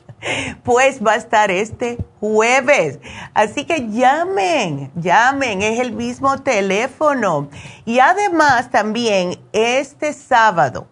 pues 0.62 1.04
va 1.04 1.12
a 1.12 1.16
estar 1.16 1.50
este 1.50 1.98
jueves. 2.20 2.98
Así 3.34 3.64
que 3.64 3.88
llamen, 3.90 4.90
llamen, 4.94 5.62
es 5.62 5.80
el 5.80 5.92
mismo 5.92 6.38
teléfono. 6.38 7.48
Y 7.84 7.98
además 7.98 8.70
también 8.70 9.38
este 9.52 10.12
sábado, 10.12 10.86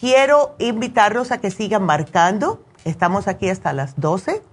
Quiero 0.00 0.54
invitarlos 0.60 1.32
a 1.32 1.38
que 1.38 1.50
sigan 1.50 1.84
marcando. 1.84 2.62
Estamos 2.84 3.26
aquí 3.26 3.48
hasta 3.48 3.72
las 3.72 3.98
12. 3.98 4.44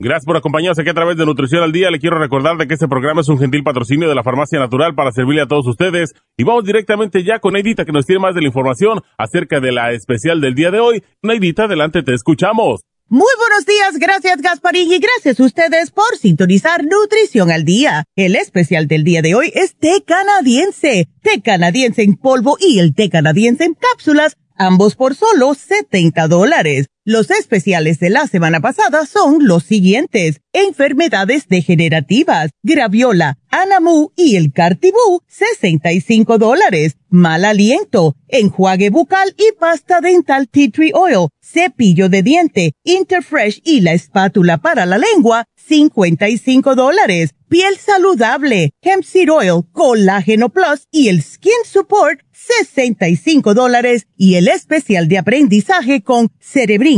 Gracias 0.00 0.26
por 0.26 0.36
acompañarnos 0.36 0.78
aquí 0.78 0.90
a 0.90 0.94
través 0.94 1.16
de 1.16 1.26
Nutrición 1.26 1.60
al 1.60 1.72
Día. 1.72 1.90
Le 1.90 1.98
quiero 1.98 2.20
recordar 2.20 2.56
de 2.56 2.68
que 2.68 2.74
este 2.74 2.86
programa 2.86 3.20
es 3.20 3.28
un 3.28 3.36
gentil 3.36 3.64
patrocinio 3.64 4.08
de 4.08 4.14
la 4.14 4.22
Farmacia 4.22 4.60
Natural 4.60 4.94
para 4.94 5.10
servirle 5.10 5.42
a 5.42 5.48
todos 5.48 5.66
ustedes. 5.66 6.14
Y 6.36 6.44
vamos 6.44 6.64
directamente 6.64 7.24
ya 7.24 7.40
con 7.40 7.54
Neidita 7.54 7.84
que 7.84 7.90
nos 7.90 8.06
tiene 8.06 8.20
más 8.20 8.32
de 8.36 8.42
la 8.42 8.46
información 8.46 9.00
acerca 9.18 9.58
de 9.58 9.72
la 9.72 9.90
especial 9.90 10.40
del 10.40 10.54
día 10.54 10.70
de 10.70 10.78
hoy. 10.78 11.02
Neidita, 11.20 11.64
adelante, 11.64 12.04
te 12.04 12.14
escuchamos. 12.14 12.82
Muy 13.08 13.26
buenos 13.38 13.66
días, 13.66 13.98
gracias 13.98 14.40
Gasparín 14.40 14.92
y 14.92 14.98
gracias 14.98 15.40
a 15.40 15.44
ustedes 15.44 15.90
por 15.90 16.16
sintonizar 16.16 16.84
Nutrición 16.84 17.50
al 17.50 17.64
Día. 17.64 18.04
El 18.14 18.36
especial 18.36 18.86
del 18.86 19.02
día 19.02 19.20
de 19.20 19.34
hoy 19.34 19.50
es 19.52 19.76
té 19.78 20.04
canadiense, 20.06 21.08
té 21.22 21.40
canadiense 21.42 22.02
en 22.02 22.14
polvo 22.14 22.56
y 22.60 22.78
el 22.78 22.94
té 22.94 23.10
canadiense 23.10 23.64
en 23.64 23.74
cápsulas, 23.74 24.36
ambos 24.54 24.94
por 24.94 25.16
solo 25.16 25.54
70 25.54 26.28
dólares. 26.28 26.86
Los 27.10 27.30
especiales 27.30 28.00
de 28.00 28.10
la 28.10 28.26
semana 28.26 28.60
pasada 28.60 29.06
son 29.06 29.46
los 29.46 29.62
siguientes. 29.62 30.42
Enfermedades 30.52 31.48
degenerativas, 31.48 32.50
graviola, 32.62 33.38
anamu 33.48 34.10
y 34.14 34.36
el 34.36 34.52
cartibú, 34.52 35.22
65 35.26 36.36
dólares. 36.36 36.98
Mal 37.08 37.46
aliento, 37.46 38.14
enjuague 38.28 38.90
bucal 38.90 39.34
y 39.38 39.58
pasta 39.58 40.02
dental 40.02 40.48
tea 40.50 40.68
tree 40.70 40.92
oil, 40.92 41.28
cepillo 41.40 42.10
de 42.10 42.22
diente, 42.22 42.72
interfresh 42.84 43.62
y 43.64 43.80
la 43.80 43.94
espátula 43.94 44.58
para 44.58 44.84
la 44.84 44.98
lengua, 44.98 45.46
55 45.56 46.74
dólares. 46.74 47.34
Piel 47.48 47.78
saludable, 47.78 48.72
hemp 48.82 49.02
seed 49.02 49.32
oil, 49.32 49.62
colágeno 49.72 50.50
plus 50.50 50.86
y 50.90 51.08
el 51.08 51.22
skin 51.22 51.64
support, 51.64 52.20
65 52.32 53.54
dólares. 53.54 54.06
Y 54.16 54.34
el 54.34 54.48
especial 54.48 55.08
de 55.08 55.18
aprendizaje 55.18 56.02
con 56.02 56.28
Cerebrin 56.40 56.97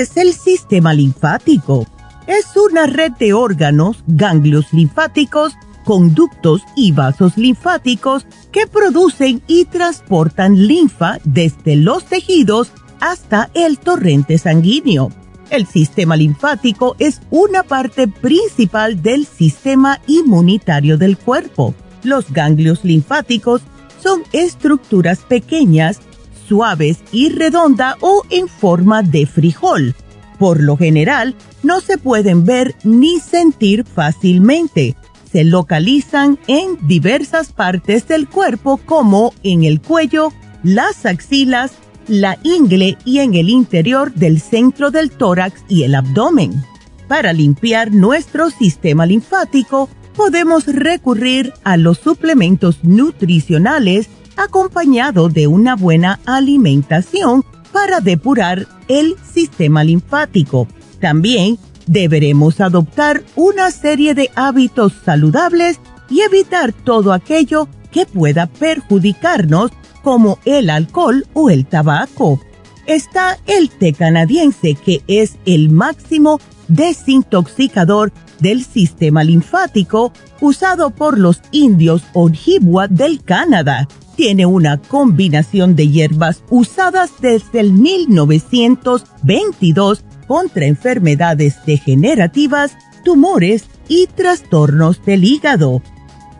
Es 0.00 0.16
el 0.16 0.32
sistema 0.32 0.92
linfático? 0.92 1.86
Es 2.26 2.56
una 2.56 2.86
red 2.86 3.12
de 3.12 3.32
órganos, 3.32 4.02
ganglios 4.06 4.72
linfáticos, 4.72 5.54
conductos 5.84 6.62
y 6.74 6.92
vasos 6.92 7.36
linfáticos 7.36 8.26
que 8.50 8.66
producen 8.66 9.42
y 9.46 9.66
transportan 9.66 10.66
linfa 10.66 11.18
desde 11.24 11.76
los 11.76 12.04
tejidos 12.04 12.72
hasta 13.00 13.50
el 13.54 13.78
torrente 13.78 14.38
sanguíneo. 14.38 15.10
El 15.50 15.66
sistema 15.66 16.16
linfático 16.16 16.96
es 16.98 17.20
una 17.30 17.62
parte 17.62 18.08
principal 18.08 19.02
del 19.02 19.26
sistema 19.26 20.00
inmunitario 20.06 20.96
del 20.96 21.18
cuerpo. 21.18 21.74
Los 22.02 22.32
ganglios 22.32 22.84
linfáticos 22.84 23.62
son 24.02 24.22
estructuras 24.32 25.20
pequeñas 25.20 26.00
suaves 26.46 26.98
y 27.12 27.28
redonda 27.30 27.96
o 28.00 28.22
en 28.30 28.48
forma 28.48 29.02
de 29.02 29.26
frijol. 29.26 29.94
Por 30.38 30.60
lo 30.60 30.76
general, 30.76 31.34
no 31.62 31.80
se 31.80 31.98
pueden 31.98 32.44
ver 32.44 32.74
ni 32.84 33.20
sentir 33.20 33.84
fácilmente. 33.84 34.96
se 35.30 35.42
localizan 35.42 36.38
en 36.46 36.78
diversas 36.86 37.52
partes 37.52 38.06
del 38.06 38.28
cuerpo 38.28 38.76
como 38.76 39.34
en 39.42 39.64
el 39.64 39.80
cuello, 39.80 40.32
las 40.62 41.06
axilas, 41.06 41.72
la 42.06 42.38
ingle 42.44 42.96
y 43.04 43.18
en 43.18 43.34
el 43.34 43.48
interior 43.48 44.14
del 44.14 44.40
centro 44.40 44.92
del 44.92 45.10
tórax 45.10 45.64
y 45.68 45.82
el 45.82 45.96
abdomen. 45.96 46.64
Para 47.08 47.32
limpiar 47.32 47.92
nuestro 47.92 48.50
sistema 48.50 49.06
linfático, 49.06 49.88
podemos 50.14 50.66
recurrir 50.66 51.52
a 51.64 51.76
los 51.76 51.98
suplementos 51.98 52.84
nutricionales 52.84 54.08
acompañado 54.36 55.28
de 55.28 55.46
una 55.46 55.76
buena 55.76 56.20
alimentación 56.26 57.44
para 57.72 58.00
depurar 58.00 58.66
el 58.88 59.16
sistema 59.32 59.82
linfático. 59.84 60.68
También 61.00 61.58
deberemos 61.86 62.60
adoptar 62.60 63.22
una 63.36 63.70
serie 63.70 64.14
de 64.14 64.30
hábitos 64.34 64.92
saludables 65.04 65.80
y 66.08 66.20
evitar 66.20 66.72
todo 66.72 67.12
aquello 67.12 67.68
que 67.90 68.06
pueda 68.06 68.46
perjudicarnos 68.46 69.70
como 70.02 70.38
el 70.44 70.70
alcohol 70.70 71.26
o 71.32 71.50
el 71.50 71.66
tabaco. 71.66 72.40
Está 72.86 73.38
el 73.46 73.70
té 73.70 73.92
canadiense 73.92 74.74
que 74.74 75.02
es 75.06 75.36
el 75.46 75.70
máximo 75.70 76.40
desintoxicador 76.68 78.12
del 78.40 78.64
sistema 78.64 79.24
linfático 79.24 80.12
usado 80.40 80.90
por 80.90 81.18
los 81.18 81.40
indios 81.50 82.02
Ojibwa 82.12 82.88
del 82.88 83.22
Canadá. 83.22 83.88
Tiene 84.16 84.46
una 84.46 84.78
combinación 84.78 85.76
de 85.76 85.88
hierbas 85.88 86.42
usadas 86.50 87.12
desde 87.20 87.60
el 87.60 87.72
1922 87.72 90.02
contra 90.26 90.66
enfermedades 90.66 91.64
degenerativas, 91.66 92.76
tumores 93.04 93.66
y 93.88 94.06
trastornos 94.06 95.04
del 95.04 95.24
hígado. 95.24 95.82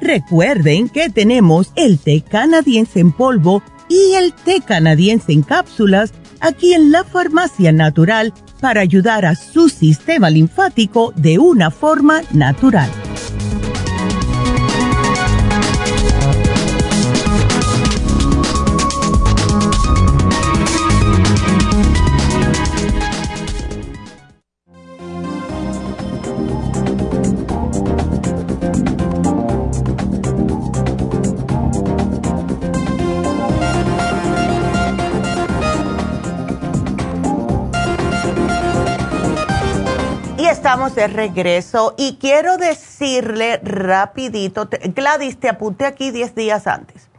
Recuerden 0.00 0.88
que 0.88 1.10
tenemos 1.10 1.72
el 1.76 1.98
té 1.98 2.22
canadiense 2.22 3.00
en 3.00 3.12
polvo 3.12 3.62
y 3.88 4.14
el 4.14 4.32
té 4.32 4.62
canadiense 4.64 5.32
en 5.32 5.42
cápsulas 5.42 6.12
aquí 6.40 6.74
en 6.74 6.92
la 6.92 7.04
farmacia 7.04 7.72
natural 7.72 8.32
para 8.60 8.80
ayudar 8.80 9.26
a 9.26 9.34
su 9.34 9.68
sistema 9.68 10.30
linfático 10.30 11.12
de 11.16 11.38
una 11.38 11.70
forma 11.70 12.22
natural. 12.32 12.90
Estamos 40.64 40.94
de 40.94 41.08
regreso 41.08 41.92
y 41.98 42.16
quiero 42.16 42.56
decirle 42.56 43.60
rapidito, 43.62 44.66
Gladys, 44.94 45.38
te 45.38 45.50
apunté 45.50 45.84
aquí 45.84 46.10
10 46.10 46.34
días 46.34 46.66
antes, 46.66 47.10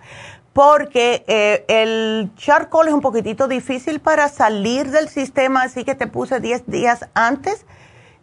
porque 0.51 1.23
eh, 1.27 1.63
el 1.67 2.31
charcoal 2.37 2.87
es 2.87 2.95
un 2.95 3.01
poquitito 3.01 3.47
difícil 3.47 3.99
para 3.99 4.29
salir 4.29 4.89
del 4.89 5.09
sistema, 5.09 5.61
así 5.61 5.83
que 5.83 5.93
te 5.93 6.07
puse 6.07 6.39
10 6.39 6.65
días 6.65 7.07
antes 7.13 7.67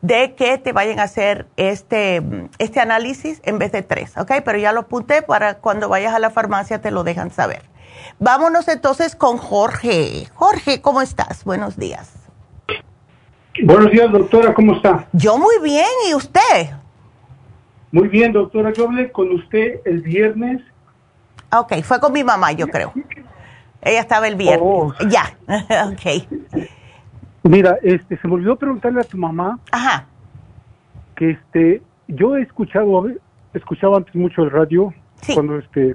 de 0.01 0.35
que 0.35 0.59
te 0.59 0.73
vayan 0.73 0.99
a 0.99 1.05
hacer 1.05 1.47
este, 1.57 2.21
este 2.59 2.81
análisis 2.81 3.41
en 3.45 3.61
vez 3.61 3.71
de 3.71 3.83
3, 3.83 4.17
¿ok? 4.17 4.33
Pero 4.45 4.59
ya 4.59 4.73
lo 4.73 4.81
apunté 4.81 5.23
para 5.23 5.59
cuando 5.59 5.89
vayas 5.89 6.15
a 6.15 6.19
la 6.19 6.31
farmacia 6.31 6.81
te 6.81 6.91
lo 6.91 7.05
dejan 7.05 7.31
saber. 7.31 7.63
Vámonos 8.19 8.67
entonces 8.67 9.15
con 9.15 9.39
Jorge. 9.39 10.27
Jorge, 10.35 10.81
¿cómo 10.81 11.01
estás? 11.01 11.45
Buenos 11.45 11.77
días. 11.77 12.22
Buenos 13.61 13.91
días, 13.91 14.11
doctora, 14.11 14.55
¿cómo 14.55 14.75
está? 14.77 15.07
Yo 15.13 15.37
muy 15.37 15.57
bien, 15.63 15.85
¿y 16.09 16.15
usted? 16.15 16.71
Muy 17.91 18.09
bien, 18.09 18.33
doctora, 18.33 18.73
yo 18.73 18.87
hablé 18.87 19.13
con 19.13 19.31
usted 19.31 19.81
el 19.85 20.01
viernes. 20.01 20.63
Ok, 21.55 21.83
fue 21.83 22.01
con 22.01 22.15
mi 22.15 22.25
mamá, 22.25 22.53
yo 22.53 22.67
creo. 22.67 22.95
Ella 23.83 24.01
estaba 24.01 24.27
el 24.27 24.37
viernes. 24.37 24.63
Oh. 24.63 24.95
Ya, 25.11 25.37
ok. 25.87 26.27
Mira, 27.43 27.77
este, 27.83 28.17
se 28.17 28.27
me 28.27 28.35
olvidó 28.35 28.57
preguntarle 28.57 29.01
a 29.01 29.05
tu 29.05 29.19
mamá. 29.19 29.59
Ajá. 29.71 30.07
Que 31.15 31.33
este, 31.33 31.83
yo 32.09 32.37
he 32.37 32.43
escuchado, 32.43 33.07
escuchaba 33.53 33.99
antes 33.99 34.15
mucho 34.15 34.45
el 34.45 34.51
radio. 34.51 34.95
Cuando 35.35 35.59
este, 35.59 35.95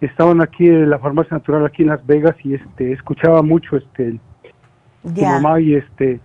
estaban 0.00 0.42
aquí 0.42 0.66
en 0.66 0.90
la 0.90 0.98
farmacia 0.98 1.36
natural 1.36 1.64
aquí 1.64 1.82
en 1.82 1.88
Las 1.88 2.04
Vegas 2.04 2.34
y 2.42 2.54
este, 2.54 2.92
escuchaba 2.92 3.40
mucho 3.42 3.76
este, 3.76 4.18
tu 5.02 5.22
mamá 5.22 5.60
y 5.60 5.76
este, 5.76 6.20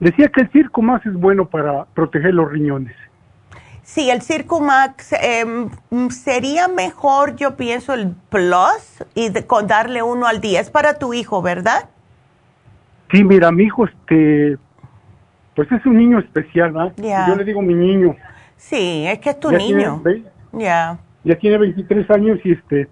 Decía 0.00 0.28
que 0.28 0.42
el 0.42 0.50
Circo 0.50 0.80
Max 0.82 1.06
es 1.06 1.14
bueno 1.14 1.48
para 1.48 1.84
proteger 1.86 2.34
los 2.34 2.50
riñones. 2.50 2.94
Sí, 3.82 4.10
el 4.10 4.22
Circo 4.22 4.60
Max 4.60 5.14
em, 5.20 5.70
sería 6.10 6.68
mejor, 6.68 7.36
yo 7.36 7.56
pienso, 7.56 7.94
el 7.94 8.14
Plus 8.28 9.02
y 9.14 9.32
con 9.42 9.66
darle 9.66 10.02
uno 10.02 10.26
al 10.26 10.40
día. 10.40 10.60
Es 10.60 10.70
para 10.70 10.98
tu 10.98 11.14
hijo, 11.14 11.42
¿verdad? 11.42 11.88
Sí, 13.10 13.24
mira, 13.24 13.50
mi 13.50 13.64
hijo, 13.64 13.86
este, 13.86 14.58
pues 15.56 15.72
es 15.72 15.84
un 15.86 15.96
niño 15.96 16.18
especial, 16.18 16.72
¿verdad? 16.72 16.92
Yo 17.28 17.34
le 17.34 17.44
digo 17.44 17.62
mi 17.62 17.74
niño. 17.74 18.14
Sí, 18.56 19.06
es 19.06 19.18
que 19.20 19.30
es 19.30 19.40
tu 19.40 19.50
niño. 19.50 20.02
Ya. 20.52 20.98
Ya 21.24 21.38
tiene 21.38 21.58
23 21.58 22.10
años 22.10 22.38
y 22.44 22.52
este, 22.52 22.88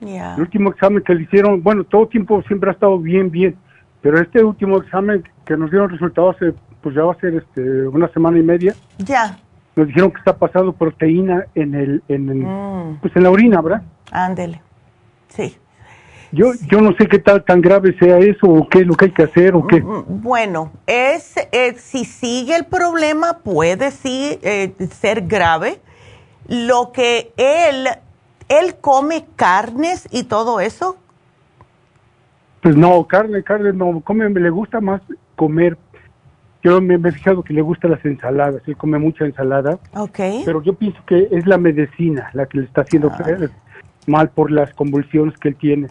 el 0.00 0.40
último 0.40 0.70
examen 0.70 1.02
que 1.02 1.14
le 1.14 1.22
hicieron, 1.22 1.62
bueno, 1.62 1.84
todo 1.84 2.06
tiempo 2.06 2.42
siempre 2.42 2.70
ha 2.70 2.74
estado 2.74 2.98
bien, 2.98 3.30
bien 3.30 3.56
pero 4.00 4.20
este 4.20 4.42
último 4.42 4.78
examen 4.78 5.24
que 5.48 5.56
nos 5.56 5.70
dieron 5.70 5.88
resultados 5.88 6.36
hace, 6.36 6.52
pues 6.82 6.94
ya 6.94 7.02
va 7.02 7.12
a 7.12 7.20
ser 7.20 7.34
este, 7.34 7.88
una 7.88 8.06
semana 8.08 8.38
y 8.38 8.42
media. 8.42 8.74
Ya. 8.98 9.38
Nos 9.74 9.86
dijeron 9.86 10.10
que 10.10 10.18
está 10.18 10.36
pasando 10.36 10.74
proteína 10.74 11.46
en 11.54 11.74
el, 11.74 12.02
en 12.08 12.42
mm. 12.42 12.98
pues 13.00 13.16
en 13.16 13.22
la 13.22 13.30
orina, 13.30 13.62
¿verdad? 13.62 13.82
Ándele. 14.12 14.60
Sí. 15.28 15.56
Yo, 16.32 16.52
yo 16.70 16.82
no 16.82 16.92
sé 16.98 17.06
qué 17.06 17.18
tal 17.18 17.42
tan 17.44 17.62
grave 17.62 17.96
sea 17.98 18.18
eso 18.18 18.46
o 18.46 18.68
qué 18.68 18.80
es 18.80 18.86
lo 18.86 18.94
que 18.94 19.06
hay 19.06 19.12
que 19.12 19.22
hacer 19.22 19.54
o 19.54 19.66
qué. 19.66 19.80
Mm, 19.80 20.20
bueno, 20.20 20.70
es 20.86 21.34
eh, 21.50 21.74
si 21.78 22.04
sigue 22.04 22.54
el 22.54 22.66
problema 22.66 23.38
puede 23.38 23.90
sí 23.90 24.38
eh, 24.42 24.74
ser 24.90 25.26
grave. 25.26 25.80
Lo 26.46 26.92
que 26.92 27.32
él 27.38 27.88
él 28.50 28.76
come 28.82 29.24
carnes 29.36 30.06
y 30.10 30.24
todo 30.24 30.60
eso. 30.60 30.98
Pues 32.60 32.76
no, 32.76 33.06
carne, 33.06 33.42
carne 33.42 33.72
no, 33.72 34.02
come, 34.02 34.28
le 34.28 34.50
gusta 34.50 34.80
más 34.80 35.00
comer. 35.38 35.78
Yo 36.62 36.80
me, 36.80 36.96
he 36.96 37.12
fijado 37.12 37.44
que 37.44 37.54
le 37.54 37.62
gustan 37.62 37.92
las 37.92 38.04
ensaladas, 38.04 38.60
él 38.66 38.76
come 38.76 38.98
mucha 38.98 39.24
ensalada. 39.24 39.78
Ok. 39.94 40.18
Pero 40.44 40.60
yo 40.62 40.74
pienso 40.74 40.98
que 41.06 41.28
es 41.30 41.46
la 41.46 41.56
medicina 41.56 42.30
la 42.34 42.46
que 42.46 42.58
le 42.58 42.64
está 42.64 42.82
haciendo 42.82 43.10
ah. 43.12 43.48
mal 44.06 44.28
por 44.30 44.50
las 44.50 44.74
convulsiones 44.74 45.38
que 45.38 45.50
él 45.50 45.56
tiene. 45.56 45.88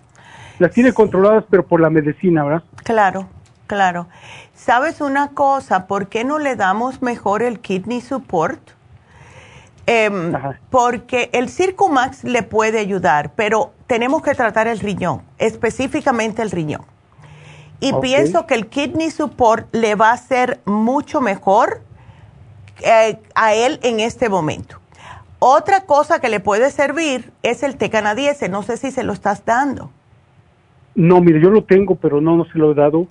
Las 0.59 0.71
tiene 0.71 0.91
controladas, 0.91 1.45
pero 1.49 1.65
por 1.65 1.79
la 1.79 1.89
medicina, 1.89 2.43
¿verdad? 2.43 2.63
Claro, 2.83 3.29
claro. 3.65 4.07
¿Sabes 4.53 4.99
una 5.01 5.29
cosa? 5.29 5.87
¿Por 5.87 6.07
qué 6.09 6.25
no 6.25 6.37
le 6.37 6.55
damos 6.55 7.01
mejor 7.01 7.41
el 7.43 7.59
kidney 7.59 8.01
support? 8.01 8.59
Em, 9.85 10.33
porque 10.69 11.29
el 11.31 11.47
Circumax 11.47 12.25
le 12.25 12.43
puede 12.43 12.79
ayudar, 12.79 13.31
pero 13.35 13.71
tenemos 13.87 14.21
que 14.21 14.35
tratar 14.35 14.67
el 14.67 14.79
riñón, 14.79 15.21
específicamente 15.37 16.41
el 16.41 16.51
riñón. 16.51 16.96
Y 17.79 17.93
pienso 18.01 18.47
que 18.47 18.55
el 18.55 18.67
Kidney 18.67 19.11
Support 19.11 19.73
le 19.73 19.95
va 19.95 20.09
a 20.09 20.13
hacer 20.13 20.59
mucho 20.65 21.21
mejor 21.21 21.81
eh, 22.81 23.19
a 23.35 23.53
él 23.53 23.79
en 23.83 23.99
este 23.99 24.29
momento. 24.29 24.79
Otra 25.39 25.81
cosa 25.81 26.19
que 26.19 26.29
le 26.29 26.39
puede 26.39 26.71
servir 26.71 27.31
es 27.43 27.61
el 27.61 27.77
té 27.77 27.89
canadiense. 27.89 28.49
No 28.49 28.63
sé 28.63 28.77
si 28.77 28.89
se 28.89 29.03
lo 29.03 29.13
estás 29.13 29.45
dando. 29.45 29.91
No, 30.95 31.21
mire, 31.21 31.39
yo 31.39 31.51
lo 31.51 31.63
tengo, 31.63 31.95
pero 31.95 32.19
no, 32.19 32.35
no 32.35 32.45
se 32.45 32.57
lo 32.57 32.71
he 32.71 32.75
dado 32.75 33.07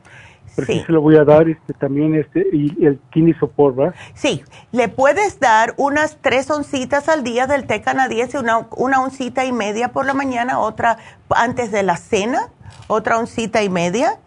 pero 0.57 0.67
sí. 0.67 0.83
se 0.87 0.93
lo 0.93 1.03
voy 1.03 1.17
a 1.17 1.25
dar 1.25 1.49
este, 1.49 1.75
también 1.75 2.15
este, 2.15 2.47
y 2.51 2.85
el 2.85 2.99
kidney 3.11 3.35
support, 3.35 3.77
¿verdad? 3.77 3.95
Sí, 4.15 4.43
le 4.73 4.89
puedes 4.89 5.39
dar 5.39 5.75
unas 5.77 6.17
tres 6.21 6.51
oncitas 6.51 7.11
al 7.11 7.23
día 7.23 7.47
del 7.47 7.67
té 7.67 7.83
canadiense, 7.83 8.39
una, 8.39 8.67
una 8.77 9.01
oncita 9.01 9.45
y 9.45 9.53
media 9.53 9.93
por 9.93 10.07
la 10.07 10.15
mañana, 10.15 10.59
otra 10.59 10.97
antes 11.29 11.71
de 11.71 11.83
la 11.83 11.97
cena, 11.97 12.49
otra 12.87 13.19
oncita 13.19 13.63
y 13.63 13.69
media. 13.69 14.19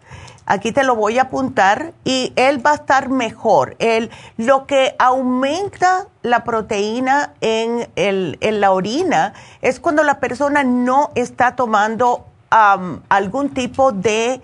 Aquí 0.46 0.72
te 0.72 0.82
lo 0.82 0.96
voy 0.96 1.18
a 1.18 1.22
apuntar 1.22 1.92
y 2.04 2.32
él 2.36 2.64
va 2.64 2.72
a 2.72 2.74
estar 2.74 3.08
mejor. 3.08 3.76
El, 3.78 4.10
lo 4.36 4.66
que 4.66 4.94
aumenta 4.98 6.06
la 6.22 6.44
proteína 6.44 7.34
en, 7.40 7.88
el, 7.96 8.36
en 8.40 8.60
la 8.60 8.72
orina 8.72 9.32
es 9.62 9.78
cuando 9.78 10.02
la 10.02 10.18
persona 10.18 10.64
no 10.64 11.10
está 11.14 11.56
tomando 11.56 12.26
algún 12.50 13.50
tipo 13.50 13.92
de... 13.92 14.40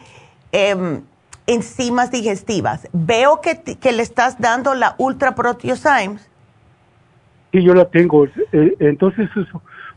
Em, 0.52 1.02
enzimas 1.46 2.10
digestivas. 2.10 2.88
Veo 2.92 3.40
que, 3.40 3.62
que 3.62 3.92
le 3.92 4.02
estás 4.02 4.40
dando 4.40 4.74
la 4.74 4.94
Ultra 4.98 5.34
Proteosymes. 5.34 6.28
Sí, 7.52 7.62
yo 7.62 7.74
la 7.74 7.86
tengo. 7.86 8.26
Eh, 8.26 8.76
entonces 8.80 9.30
es 9.36 9.46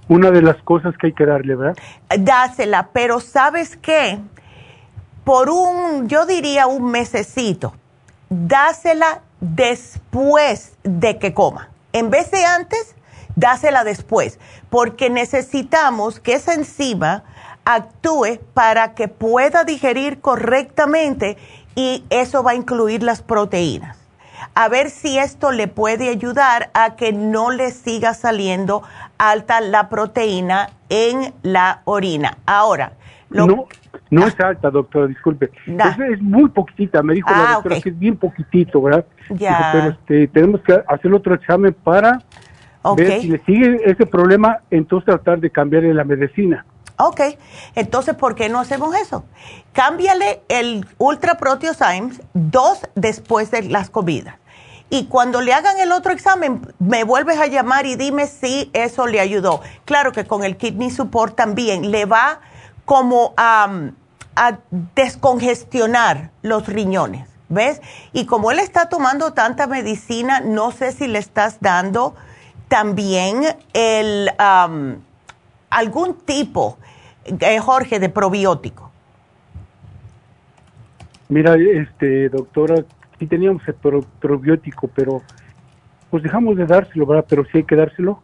una 0.08 0.32
de 0.32 0.42
las 0.42 0.58
cosas 0.64 0.96
que 0.98 1.08
hay 1.08 1.14
que 1.14 1.26
darle, 1.26 1.56
¿verdad? 1.56 1.78
Dásela, 2.18 2.90
pero 2.94 3.20
¿sabes 3.20 3.78
qué? 3.78 4.20
Por 5.30 5.52
un, 5.52 6.10
yo 6.10 6.26
diría 6.26 6.66
un 6.66 6.90
mesecito, 6.90 7.76
dásela 8.32 9.22
después 9.40 10.72
de 10.82 11.20
que 11.20 11.36
coma. 11.36 11.70
En 11.94 12.10
vez 12.10 12.32
de 12.32 12.46
antes, 12.46 12.96
dásela 13.36 13.84
después, 13.84 14.40
porque 14.72 15.12
necesitamos 15.12 16.20
que 16.20 16.34
esa 16.34 16.56
enzima 16.56 17.26
actúe 17.64 18.40
para 18.56 18.96
que 18.96 19.08
pueda 19.08 19.66
digerir 19.66 20.20
correctamente 20.20 21.38
y 21.76 22.04
eso 22.10 22.42
va 22.42 22.54
a 22.54 22.56
incluir 22.56 23.04
las 23.04 23.22
proteínas. 23.22 23.98
A 24.56 24.68
ver 24.68 24.90
si 24.90 25.20
esto 25.20 25.52
le 25.52 25.68
puede 25.68 26.10
ayudar 26.10 26.72
a 26.74 26.96
que 26.96 27.14
no 27.14 27.52
le 27.52 27.70
siga 27.70 28.16
saliendo 28.16 28.82
alta 29.20 29.62
la 29.62 29.90
proteína 29.90 30.72
en 30.90 31.36
la 31.44 31.84
orina. 31.86 32.40
Ahora, 32.48 32.94
no, 33.30 33.68
no 34.10 34.28
es 34.28 34.40
alta, 34.40 34.70
doctora, 34.70 35.08
disculpe. 35.08 35.52
Es, 35.66 36.22
muy 36.22 36.50
poquitita, 36.50 37.04
me 37.04 37.14
dijo 37.14 37.30
la 37.30 37.52
ah, 37.52 37.54
doctora 37.56 37.80
que 37.82 37.90
es 37.90 38.00
bien 38.00 38.18
poquitito, 38.18 38.82
¿verdad? 38.82 39.06
Ya. 39.30 39.70
pero 39.72 39.90
este, 39.90 40.28
tenemos 40.28 40.62
que 40.62 40.82
hacer 40.88 41.14
otro 41.14 41.36
examen 41.36 41.76
para 41.84 42.20
ver 42.96 43.22
si 43.22 43.28
le 43.28 43.40
sigue 43.40 43.82
ese 43.86 44.06
problema, 44.06 44.60
entonces 44.72 45.06
tratar 45.06 45.40
de 45.40 45.50
cambiarle 45.50 45.94
la 45.94 46.04
medicina. 46.04 46.66
Ok, 46.98 47.22
entonces, 47.76 48.14
¿por 48.16 48.36
qué 48.36 48.50
no 48.50 48.60
hacemos 48.60 48.94
eso? 48.96 49.24
Cámbiale 49.72 50.42
el 50.50 50.86
Ultra 50.98 51.36
Proteosymes 51.36 52.22
dos 52.34 52.82
después 52.96 53.52
de 53.52 53.64
las 53.64 53.90
comidas. 53.90 54.36
Y 54.90 55.06
cuando 55.06 55.40
le 55.40 55.54
hagan 55.54 55.80
el 55.80 55.92
otro 55.92 56.12
examen, 56.12 56.62
me 56.80 57.04
vuelves 57.04 57.38
a 57.38 57.46
llamar 57.46 57.86
y 57.86 57.96
dime 57.96 58.26
si 58.26 58.72
eso 58.74 59.06
le 59.06 59.20
ayudó. 59.20 59.62
Claro 59.86 60.12
que 60.12 60.26
con 60.26 60.44
el 60.44 60.58
Kidney 60.58 60.90
Support 60.90 61.36
también 61.36 61.92
le 61.92 62.06
va 62.06 62.42
como 62.90 63.36
a, 63.38 63.92
descongestionar 64.96 66.32
los 66.42 66.66
riñones, 66.66 67.30
¿ves? 67.48 67.84
Y 68.14 68.26
como 68.26 68.50
él 68.50 68.58
está 68.58 68.90
tomando 68.90 69.34
tanta 69.34 69.68
medicina, 69.68 70.40
no 70.40 70.72
sé 70.72 70.92
si 70.92 71.08
le 71.08 71.20
estás 71.20 71.60
dando 71.62 72.16
también 72.68 73.44
el, 73.74 74.32
algún 75.70 76.16
tipo 76.26 76.80
eh, 77.26 77.60
Jorge, 77.60 78.00
de 78.00 78.10
probiótico? 78.10 78.90
Mira, 81.28 81.58
este, 81.58 82.30
doctora, 82.30 82.84
sí 83.20 83.28
teníamos 83.28 83.62
el 83.68 83.76
probiótico, 84.20 84.88
pero 84.88 85.22
pues 86.10 86.24
dejamos 86.24 86.58
de 86.58 86.66
dárselo, 86.66 87.06
¿verdad? 87.06 87.26
Pero 87.30 87.46
sí 87.52 87.60
hay 87.60 87.66
que 87.66 87.76
dárselo. 87.76 88.24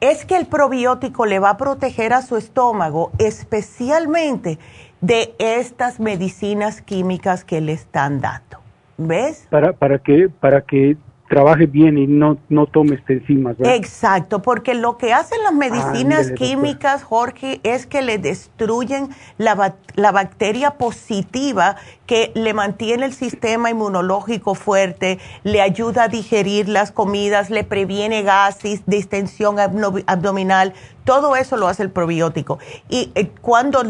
Es 0.00 0.24
que 0.24 0.36
el 0.36 0.46
probiótico 0.46 1.26
le 1.26 1.38
va 1.38 1.50
a 1.50 1.56
proteger 1.56 2.12
a 2.12 2.22
su 2.22 2.36
estómago, 2.36 3.12
especialmente 3.18 4.58
de 5.00 5.34
estas 5.38 6.00
medicinas 6.00 6.82
químicas 6.82 7.44
que 7.44 7.60
le 7.60 7.72
están 7.72 8.20
dando. 8.20 8.58
¿Ves? 8.98 9.46
Para, 9.50 9.72
para 9.72 10.00
para 10.40 10.60
que 10.60 10.96
trabaje 11.30 11.66
bien 11.66 11.96
y 11.96 12.08
no, 12.08 12.38
no 12.48 12.66
tome 12.66 12.96
este 12.96 13.14
enzimas. 13.14 13.54
Exacto, 13.60 14.42
porque 14.42 14.74
lo 14.74 14.98
que 14.98 15.12
hacen 15.12 15.40
las 15.44 15.54
medicinas 15.54 16.32
químicas, 16.32 17.04
Jorge, 17.04 17.60
es 17.62 17.86
que 17.86 18.02
le 18.02 18.18
destruyen 18.18 19.10
la, 19.38 19.76
la 19.94 20.10
bacteria 20.10 20.72
positiva 20.72 21.76
que 22.06 22.32
le 22.34 22.52
mantiene 22.52 23.06
el 23.06 23.12
sistema 23.12 23.70
inmunológico 23.70 24.56
fuerte, 24.56 25.20
le 25.44 25.62
ayuda 25.62 26.04
a 26.04 26.08
digerir 26.08 26.68
las 26.68 26.90
comidas, 26.90 27.48
le 27.48 27.62
previene 27.62 28.22
gases, 28.22 28.82
distensión 28.86 29.60
abdominal, 29.60 30.74
todo 31.10 31.34
eso 31.34 31.56
lo 31.56 31.66
hace 31.66 31.82
el 31.82 31.90
probiótico. 31.90 32.60
Y 32.88 33.10
eh, 33.16 33.32
cuando 33.40 33.82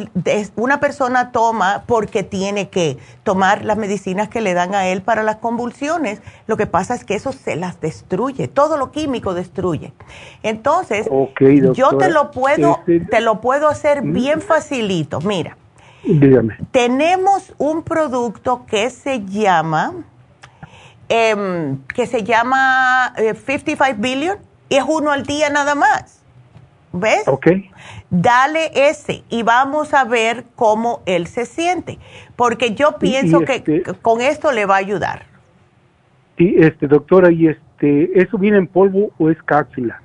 una 0.56 0.80
persona 0.80 1.32
toma, 1.32 1.84
porque 1.86 2.22
tiene 2.22 2.70
que 2.70 2.96
tomar 3.24 3.62
las 3.62 3.76
medicinas 3.76 4.30
que 4.30 4.40
le 4.40 4.54
dan 4.54 4.74
a 4.74 4.86
él 4.86 5.02
para 5.02 5.22
las 5.22 5.36
convulsiones, 5.36 6.22
lo 6.46 6.56
que 6.56 6.66
pasa 6.66 6.94
es 6.94 7.04
que 7.04 7.14
eso 7.14 7.32
se 7.32 7.56
las 7.56 7.78
destruye, 7.78 8.48
todo 8.48 8.78
lo 8.78 8.90
químico 8.90 9.34
destruye. 9.34 9.92
Entonces, 10.42 11.10
yo 11.74 11.98
te 11.98 12.08
lo 12.08 12.30
puedo, 12.30 12.78
este, 12.86 13.00
te 13.00 13.20
lo 13.20 13.42
puedo 13.42 13.68
hacer 13.68 14.02
mm. 14.02 14.12
bien 14.14 14.40
facilito. 14.40 15.20
Mira, 15.20 15.58
Dígame. 16.02 16.56
tenemos 16.70 17.52
un 17.58 17.82
producto 17.82 18.64
que 18.64 18.88
se 18.88 19.26
llama, 19.26 19.92
em, 21.10 21.82
que 21.84 22.06
se 22.06 22.24
llama 22.24 23.12
55 23.14 23.84
eh, 23.84 23.94
Billion 23.98 24.38
y 24.70 24.76
es 24.76 24.84
uno 24.88 25.10
al 25.10 25.24
día 25.24 25.50
nada 25.50 25.74
más. 25.74 26.19
¿Ves? 26.92 27.26
Ok. 27.26 27.46
Dale 28.10 28.70
ese 28.74 29.22
y 29.28 29.42
vamos 29.42 29.94
a 29.94 30.04
ver 30.04 30.44
cómo 30.56 31.02
él 31.06 31.26
se 31.26 31.46
siente. 31.46 31.98
Porque 32.36 32.74
yo 32.74 32.98
pienso 32.98 33.40
que 33.40 33.56
este 33.56 33.82
con 34.02 34.20
esto 34.20 34.50
le 34.50 34.66
va 34.66 34.76
a 34.76 34.78
ayudar. 34.78 35.26
Sí, 36.36 36.54
este, 36.58 36.88
doctora, 36.88 37.30
¿y 37.30 37.48
este, 37.48 38.20
eso 38.20 38.38
viene 38.38 38.58
en 38.58 38.66
polvo 38.66 39.10
o 39.18 39.30
es 39.30 39.40
cápsula? 39.42 40.00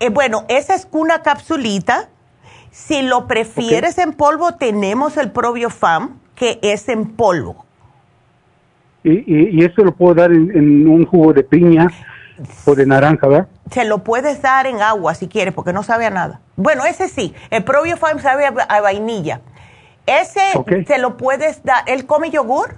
Eh, 0.00 0.08
bueno, 0.08 0.44
esa 0.48 0.74
es 0.74 0.88
una 0.90 1.22
capsulita. 1.22 2.08
Si 2.70 3.02
lo 3.02 3.26
prefieres 3.26 3.98
en 3.98 4.14
polvo, 4.14 4.54
tenemos 4.54 5.18
el 5.18 5.30
Probiofam, 5.30 6.18
que 6.34 6.58
es 6.62 6.88
en 6.88 7.10
polvo. 7.10 7.66
¿Y, 9.04 9.58
y, 9.58 9.64
eso 9.64 9.82
lo 9.82 9.92
puedo 9.92 10.14
dar 10.14 10.32
en 10.32 10.88
un 10.88 11.04
jugo 11.04 11.32
de 11.32 11.42
piña? 11.42 11.88
O 12.64 12.74
de 12.74 12.86
naranja, 12.86 13.26
¿verdad? 13.26 13.48
Se 13.70 13.84
lo 13.84 14.04
puedes 14.04 14.42
dar 14.42 14.66
en 14.66 14.80
agua 14.80 15.14
si 15.14 15.28
quieres, 15.28 15.54
porque 15.54 15.72
no 15.72 15.82
sabe 15.82 16.06
a 16.06 16.10
nada. 16.10 16.40
Bueno, 16.56 16.84
ese 16.84 17.08
sí, 17.08 17.34
el 17.50 17.64
Farm 17.96 18.18
sabe 18.20 18.46
a, 18.46 18.80
vainilla. 18.80 19.40
Ese 20.06 20.40
se 20.86 20.98
lo 20.98 21.16
puedes 21.16 21.62
dar. 21.62 21.84
¿Él 21.86 22.06
come 22.06 22.30
yogur? 22.30 22.76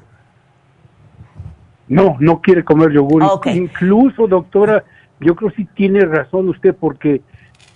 No, 1.89 2.17
no 2.21 2.41
quiere 2.41 2.65
comer 2.65 2.93
yogur. 2.93 3.23
Incluso, 3.47 4.27
doctora, 4.27 4.85
yo 5.21 5.35
creo 5.35 5.51
que 5.51 5.57
sí 5.57 5.69
tiene 5.75 6.01
razón 6.01 6.49
usted, 6.49 6.75
porque 6.75 7.23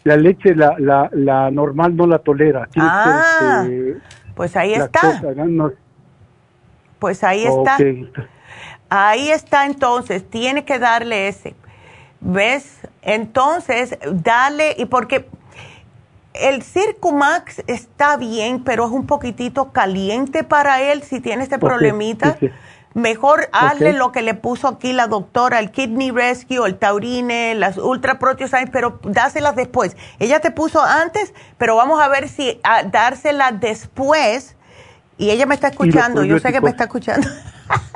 la 0.05 0.17
leche, 0.17 0.55
la, 0.55 0.75
la, 0.79 1.11
la 1.13 1.51
normal 1.51 1.97
no 1.97 2.07
la 2.07 2.19
tolera. 2.19 2.69
ah, 2.79 3.65
este, 3.65 3.97
pues 4.35 4.57
ahí 4.57 4.75
está. 4.75 5.21
Pues 6.99 7.25
ahí 7.25 7.45
está. 7.45 7.77
Ahí 8.91 9.31
está 9.31 9.67
entonces, 9.67 10.29
tiene 10.29 10.65
que 10.65 10.79
darle 10.79 11.29
ese. 11.29 11.55
¿Ves? 12.21 12.79
Entonces, 13.03 13.97
dale, 14.11 14.75
y 14.77 14.87
porque 14.87 15.29
el 16.35 16.63
Circumax 16.63 17.63
está 17.67 18.17
bien, 18.17 18.63
pero 18.65 18.87
es 18.87 18.91
un 18.91 19.07
poquitito 19.07 19.73
caliente 19.73 20.45
para 20.45 20.81
él 20.81 21.03
si 21.03 21.21
tiene 21.21 21.43
este 21.43 21.59
problemita. 21.59 22.37
Mejor 22.95 23.49
hazle 23.53 23.93
lo 23.93 24.13
que 24.13 24.23
le 24.23 24.35
puso 24.35 24.67
aquí 24.67 24.93
la 24.93 25.07
doctora, 25.07 25.59
el 25.61 25.71
Kidney 25.71 26.11
Rescue, 26.11 26.67
el 26.67 26.77
Taurine, 26.77 27.55
las 27.55 27.77
Ultra 27.77 28.19
Proteosymes, 28.19 28.71
pero 28.73 28.99
dáselas 29.05 29.55
después. 29.57 29.97
Ella 30.19 30.41
te 30.41 30.51
puso 30.51 30.83
antes, 30.83 31.35
pero 31.59 31.77
vamos 31.77 32.01
a 32.01 32.09
ver 32.09 32.29
si 32.29 32.59
a, 32.65 32.83
dárselas 32.83 33.61
después. 33.61 34.57
Y 35.19 35.31
ella 35.31 35.47
me 35.47 35.55
está 35.55 35.69
escuchando, 35.69 36.25
yo 36.25 36.39
sé 36.39 36.53
que 36.53 36.61
me 36.61 36.71
está 36.71 36.85
escuchando. 36.85 37.29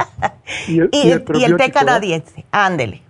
y, 0.68 0.80
el, 1.10 1.56
té 1.56 1.72
canadiense, 1.72 2.44
ándele. 2.50 3.02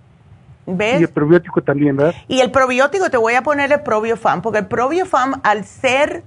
¿Ves? 0.67 1.01
Y 1.01 1.05
el 1.05 1.09
probiótico 1.09 1.61
también, 1.63 1.97
¿verdad? 1.97 2.15
Y 2.29 2.41
el 2.41 2.51
probiótico 2.51 3.11
te 3.11 3.17
voy 3.17 3.35
a 3.35 3.43
poner 3.43 3.73
el 3.73 3.81
probiofam, 3.81 4.43
porque 4.43 4.61
el 4.61 4.67
probiofam 4.67 5.41
al 5.43 5.65
ser 5.65 6.23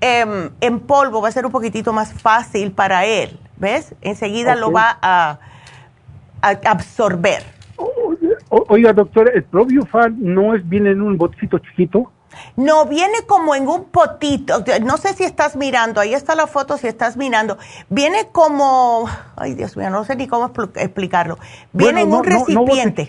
em, 0.00 0.50
en 0.60 0.80
polvo 0.80 1.22
va 1.22 1.28
a 1.28 1.32
ser 1.32 1.46
un 1.46 1.52
poquitito 1.52 1.92
más 1.92 2.12
fácil 2.12 2.72
para 2.72 3.06
él, 3.06 3.38
¿ves? 3.56 3.94
Enseguida 4.02 4.54
lo 4.56 4.72
va 4.72 4.98
a, 5.00 5.38
absorber. 6.42 7.44
oiga, 8.48 8.92
doctora, 8.92 9.30
¿el 9.32 9.44
probiofam 9.44 10.16
no 10.18 10.54
es 10.54 10.68
bien 10.68 10.86
en 10.86 11.00
un 11.00 11.16
botecito 11.16 11.58
chiquito? 11.58 12.10
No, 12.56 12.86
viene 12.86 13.18
como 13.26 13.54
en 13.54 13.68
un 13.68 13.84
potito. 13.84 14.64
No 14.82 14.96
sé 14.96 15.14
si 15.14 15.24
estás 15.24 15.56
mirando, 15.56 16.00
ahí 16.00 16.14
está 16.14 16.34
la 16.34 16.46
foto 16.46 16.76
si 16.76 16.86
estás 16.86 17.16
mirando. 17.16 17.58
Viene 17.88 18.28
como, 18.32 19.08
ay 19.36 19.54
Dios 19.54 19.76
mío, 19.76 19.90
no 19.90 20.04
sé 20.04 20.16
ni 20.16 20.26
cómo 20.26 20.52
explicarlo. 20.76 21.38
Viene 21.72 22.02
en 22.02 22.12
un 22.12 22.24
recipiente. 22.24 23.08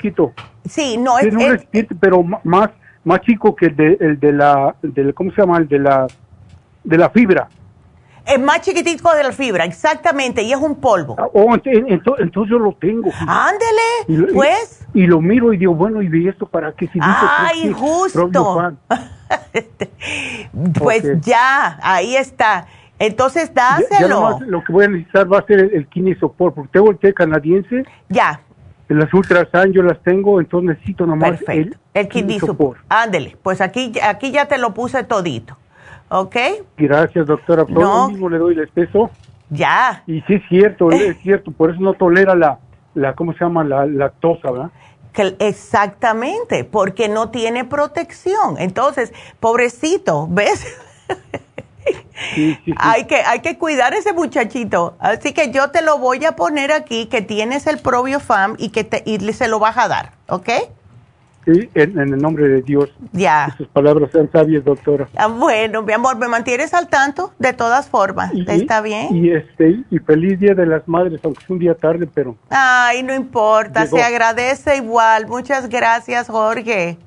sí, 0.65 0.97
no 0.97 1.19
es, 1.19 1.33
un 1.33 1.39
recipiente, 1.39 1.95
pero 1.95 2.23
más 2.43 2.69
más 3.03 3.21
chico 3.21 3.55
que 3.55 3.67
el 3.67 3.75
de, 3.75 3.97
el 3.99 4.19
de 4.19 4.31
la, 4.31 4.75
¿cómo 5.13 5.31
se 5.31 5.41
llama? 5.41 5.57
El 5.57 5.67
de 5.67 5.79
la, 5.79 6.07
de 6.83 6.97
la 6.97 7.09
fibra. 7.09 7.49
Es 8.25 8.39
más 8.39 8.61
chiquitico 8.61 9.13
de 9.13 9.23
la 9.23 9.31
fibra, 9.33 9.65
exactamente, 9.65 10.43
y 10.43 10.53
es 10.53 10.59
un 10.59 10.75
polvo. 10.75 11.15
Ah, 11.19 11.27
oh, 11.33 11.55
entonces, 11.65 12.49
yo 12.49 12.57
lo 12.57 12.73
tengo. 12.73 13.11
Ándele, 13.27 14.31
pues. 14.33 14.85
Y, 14.93 15.07
lo 15.07 15.19
miro 15.19 15.51
y 15.51 15.57
digo, 15.57 15.75
bueno, 15.75 16.01
¿y 16.01 16.27
esto 16.27 16.45
para 16.45 16.71
qué? 16.71 16.87
Si 16.87 16.99
Ay, 17.01 17.73
justo. 17.73 18.29
pues 20.79 21.21
ya, 21.21 21.77
ahí 21.81 22.15
está. 22.15 22.65
Entonces, 22.97 23.53
dáselo. 23.53 24.39
lo 24.45 24.63
que 24.63 24.71
voy 24.71 24.85
a 24.85 24.87
necesitar 24.87 25.31
va 25.31 25.39
a 25.39 25.45
ser 25.45 25.59
el, 25.59 25.87
el 25.93 26.17
porque 26.27 26.69
tengo 26.71 26.91
el 26.91 26.97
té 26.99 27.13
canadiense. 27.13 27.83
Ya. 28.07 28.39
las 28.87 29.13
ultrasan 29.13 29.73
yo 29.73 29.81
las 29.83 30.01
tengo, 30.03 30.39
entonces 30.39 30.69
necesito 30.69 31.05
nomás 31.05 31.31
Perfecto. 31.31 31.77
el, 31.93 32.09
el 32.13 32.75
Ándele, 32.87 33.37
pues 33.43 33.59
aquí, 33.59 33.91
aquí 34.01 34.31
ya 34.31 34.45
te 34.47 34.57
lo 34.57 34.73
puse 34.73 35.03
todito. 35.03 35.57
¿Ok? 36.13 36.35
Gracias, 36.77 37.25
doctora. 37.25 37.65
Por 37.65 37.81
no. 37.81 38.09
mismo 38.09 38.29
le 38.29 38.37
doy 38.37 38.53
el 38.53 38.61
espeso. 38.61 39.09
Ya. 39.49 40.03
Y 40.05 40.21
sí 40.21 40.35
es 40.35 40.43
cierto, 40.47 40.91
es 40.91 41.17
cierto, 41.21 41.51
por 41.51 41.71
eso 41.71 41.81
no 41.81 41.93
tolera 41.93 42.35
la, 42.35 42.59
la 42.93 43.13
¿cómo 43.13 43.33
se 43.33 43.39
llama? 43.39 43.63
La 43.63 43.87
lactosa, 43.87 44.51
¿verdad? 44.51 44.71
Que, 45.11 45.35
exactamente, 45.39 46.65
porque 46.65 47.09
no 47.09 47.29
tiene 47.29 47.65
protección. 47.65 48.57
Entonces, 48.59 49.11
pobrecito, 49.39 50.27
¿ves? 50.29 50.77
Hay, 52.77 53.05
que, 53.05 53.17
hay 53.17 53.41
que 53.41 53.57
cuidar 53.57 53.91
a 53.91 53.97
ese 53.97 54.13
muchachito. 54.13 54.95
Así 54.99 55.33
que 55.33 55.51
yo 55.51 55.71
te 55.71 55.81
lo 55.81 55.97
voy 55.97 56.23
a 56.23 56.33
poner 56.33 56.71
aquí, 56.71 57.07
que 57.07 57.21
tienes 57.21 57.67
el 57.67 57.79
fam 58.21 58.55
y 58.57 58.69
que 58.69 58.85
te, 58.85 59.03
y 59.05 59.19
se 59.33 59.49
lo 59.49 59.59
vas 59.59 59.77
a 59.77 59.89
dar, 59.89 60.11
¿ok? 60.29 60.49
Sí, 61.45 61.69
en, 61.73 61.99
el 61.99 62.17
nombre 62.17 62.47
de 62.47 62.61
Dios. 62.61 62.89
Ya. 63.11 63.53
sus 63.57 63.67
palabras 63.67 64.11
sean 64.11 64.31
sabias, 64.31 64.63
doctora. 64.63 65.09
Ah, 65.15 65.27
bueno, 65.27 65.81
mi 65.81 65.91
amor, 65.91 66.17
me 66.17 66.27
mantienes 66.27 66.73
al 66.73 66.87
tanto 66.87 67.33
de 67.37 67.51
todas 67.51 67.89
formas. 67.89 68.31
¿Está 68.47 68.81
bien? 68.81 69.15
Y 69.15 69.31
este 69.31 69.83
y 69.89 69.99
feliz 69.99 70.39
Día 70.39 70.53
de 70.53 70.65
las 70.65 70.87
Madres, 70.87 71.19
aunque 71.23 71.43
es 71.43 71.49
un 71.49 71.59
día 71.59 71.75
tarde, 71.75 72.07
pero... 72.13 72.37
Ay, 72.49 73.03
no 73.03 73.13
importa, 73.13 73.85
se 73.87 74.01
agradece 74.01 74.77
igual. 74.77 75.27
Muchas 75.27 75.67
gracias, 75.67 76.27
Jorge. 76.27 76.97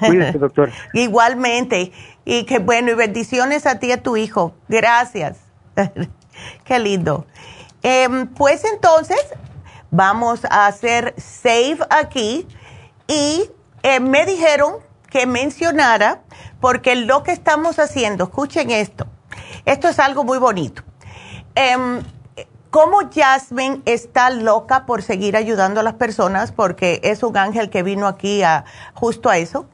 Cuídate, 0.00 0.38
doctora. 0.38 0.72
Igualmente. 0.94 1.92
Y 2.24 2.44
que 2.44 2.58
bueno, 2.58 2.90
y 2.90 2.94
bendiciones 2.94 3.66
a 3.66 3.78
ti 3.78 3.88
y 3.88 3.92
a 3.92 4.02
tu 4.02 4.16
hijo. 4.16 4.54
Gracias. 4.68 5.38
Qué 6.64 6.78
lindo. 6.78 7.26
Em, 7.82 8.26
pues 8.28 8.64
entonces, 8.64 9.20
vamos 9.90 10.44
a 10.46 10.66
hacer 10.66 11.14
save 11.18 11.78
aquí 11.90 12.46
y 13.08 13.50
eh, 13.82 14.00
me 14.00 14.26
dijeron 14.26 14.76
que 15.10 15.26
mencionara, 15.26 16.22
porque 16.60 16.96
lo 16.96 17.22
que 17.22 17.32
estamos 17.32 17.78
haciendo, 17.78 18.24
escuchen 18.24 18.70
esto, 18.70 19.06
esto 19.64 19.88
es 19.88 19.98
algo 19.98 20.24
muy 20.24 20.38
bonito. 20.38 20.82
Eh, 21.54 22.02
como 22.76 22.98
Jasmine 23.10 23.80
está 23.86 24.28
loca 24.28 24.84
por 24.84 25.02
seguir 25.02 25.34
ayudando 25.34 25.80
a 25.80 25.82
las 25.82 25.94
personas, 25.94 26.52
porque 26.52 27.00
es 27.04 27.22
un 27.22 27.34
ángel 27.38 27.70
que 27.70 27.82
vino 27.82 28.06
aquí 28.06 28.42
a, 28.42 28.66
justo 28.92 29.30
a 29.30 29.38
eso, 29.38 29.66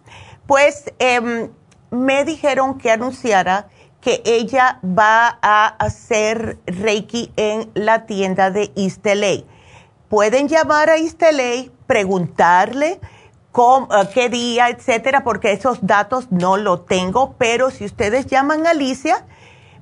pues 0.47 0.85
em, 1.01 1.51
me 1.91 2.25
dijeron 2.25 2.79
que 2.79 2.93
anunciara 2.93 3.67
que 4.01 4.23
ella 4.25 4.79
va 4.85 5.39
a 5.43 5.67
hacer 5.67 6.59
Reiki 6.67 7.33
en 7.37 7.73
la 7.75 8.07
tienda 8.07 8.53
de 8.53 8.71
East 8.77 9.05
Pueden 10.09 10.47
llamar 10.47 10.89
a 10.89 10.97
East 10.97 11.21
preguntarle 11.89 13.01
eh, 13.55 14.09
qué 14.15 14.29
día, 14.29 14.69
etcétera, 14.69 15.25
porque 15.25 15.51
esos 15.53 15.85
datos 15.87 16.31
no 16.31 16.57
lo 16.57 16.81
tengo, 16.81 17.35
pero 17.39 17.71
si 17.71 17.85
ustedes 17.85 18.27
llaman 18.27 18.67
a 18.67 18.71
Alicia, 18.71 19.27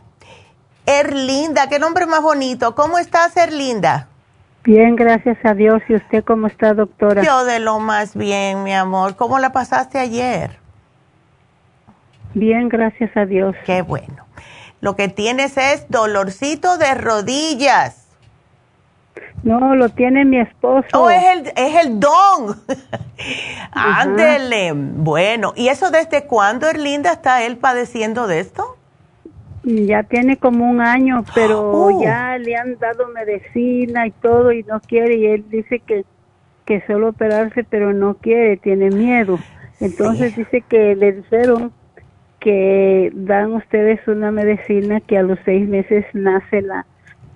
Erlinda, 0.86 1.68
qué 1.68 1.78
nombre 1.78 2.06
más 2.06 2.22
bonito. 2.22 2.74
¿Cómo 2.74 2.98
estás, 2.98 3.36
Erlinda? 3.36 4.08
Bien, 4.64 4.96
gracias 4.96 5.38
a 5.44 5.54
Dios. 5.54 5.80
¿Y 5.88 5.94
usted 5.94 6.24
cómo 6.24 6.48
está, 6.48 6.74
doctora? 6.74 7.22
Yo 7.22 7.44
de 7.44 7.60
lo 7.60 7.78
más 7.78 8.16
bien, 8.16 8.64
mi 8.64 8.74
amor. 8.74 9.14
¿Cómo 9.14 9.38
la 9.38 9.52
pasaste 9.52 9.98
ayer? 9.98 10.58
Bien, 12.34 12.68
gracias 12.68 13.16
a 13.16 13.26
Dios. 13.26 13.54
Qué 13.64 13.82
bueno. 13.82 14.26
Lo 14.80 14.96
que 14.96 15.08
tienes 15.08 15.56
es 15.56 15.88
dolorcito 15.88 16.78
de 16.78 16.94
rodillas. 16.94 18.05
No, 19.42 19.74
lo 19.76 19.88
tiene 19.90 20.24
mi 20.24 20.38
esposo. 20.38 20.88
Oh, 20.94 21.08
es 21.08 21.22
el, 21.24 21.46
es 21.56 21.84
el 21.84 22.00
don. 22.00 22.56
Ándele. 23.72 24.72
Bueno, 24.74 25.52
¿y 25.54 25.68
eso 25.68 25.90
desde 25.90 26.26
cuándo, 26.26 26.68
Erlinda, 26.68 27.12
está 27.12 27.44
él 27.44 27.56
padeciendo 27.56 28.26
de 28.26 28.40
esto? 28.40 28.76
Ya 29.62 30.02
tiene 30.02 30.36
como 30.36 30.68
un 30.68 30.80
año, 30.80 31.24
pero 31.34 31.70
oh. 31.72 32.02
ya 32.02 32.38
le 32.38 32.56
han 32.56 32.78
dado 32.78 33.08
medicina 33.08 34.06
y 34.06 34.10
todo 34.10 34.52
y 34.52 34.62
no 34.64 34.80
quiere. 34.80 35.16
Y 35.16 35.26
él 35.26 35.44
dice 35.48 35.80
que, 35.80 36.04
que 36.64 36.84
solo 36.86 37.10
operarse, 37.10 37.64
pero 37.64 37.92
no 37.92 38.14
quiere, 38.14 38.56
tiene 38.56 38.90
miedo. 38.90 39.38
Entonces 39.80 40.34
dice 40.34 40.62
que 40.62 40.96
le 40.96 41.12
dijeron 41.12 41.72
que 42.40 43.10
dan 43.14 43.52
ustedes 43.52 44.06
una 44.08 44.30
medicina 44.30 45.00
que 45.00 45.18
a 45.18 45.22
los 45.22 45.38
seis 45.44 45.68
meses 45.68 46.04
nace 46.14 46.62
la 46.62 46.86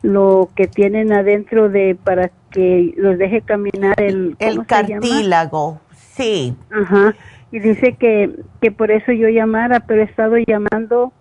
lo 0.03 0.49
que 0.55 0.67
tienen 0.67 1.13
adentro 1.13 1.69
de 1.69 1.97
para 2.03 2.31
que 2.51 2.95
los 2.97 3.19
deje 3.19 3.43
caminar 3.43 4.01
el 4.01 4.37
el 4.39 4.67
cartílago 4.67 5.81
sí. 6.15 6.55
Ajá. 6.71 7.15
Y 7.53 7.59
dice 7.61 7.95
que 7.95 8.31
que 8.61 8.71
por 8.71 8.91
eso 8.91 9.13
yo 9.13 9.29
llamara 9.29 9.81
pero 9.81 10.03
he 10.03 10.05
estado 10.05 10.37
llamando 10.39 11.13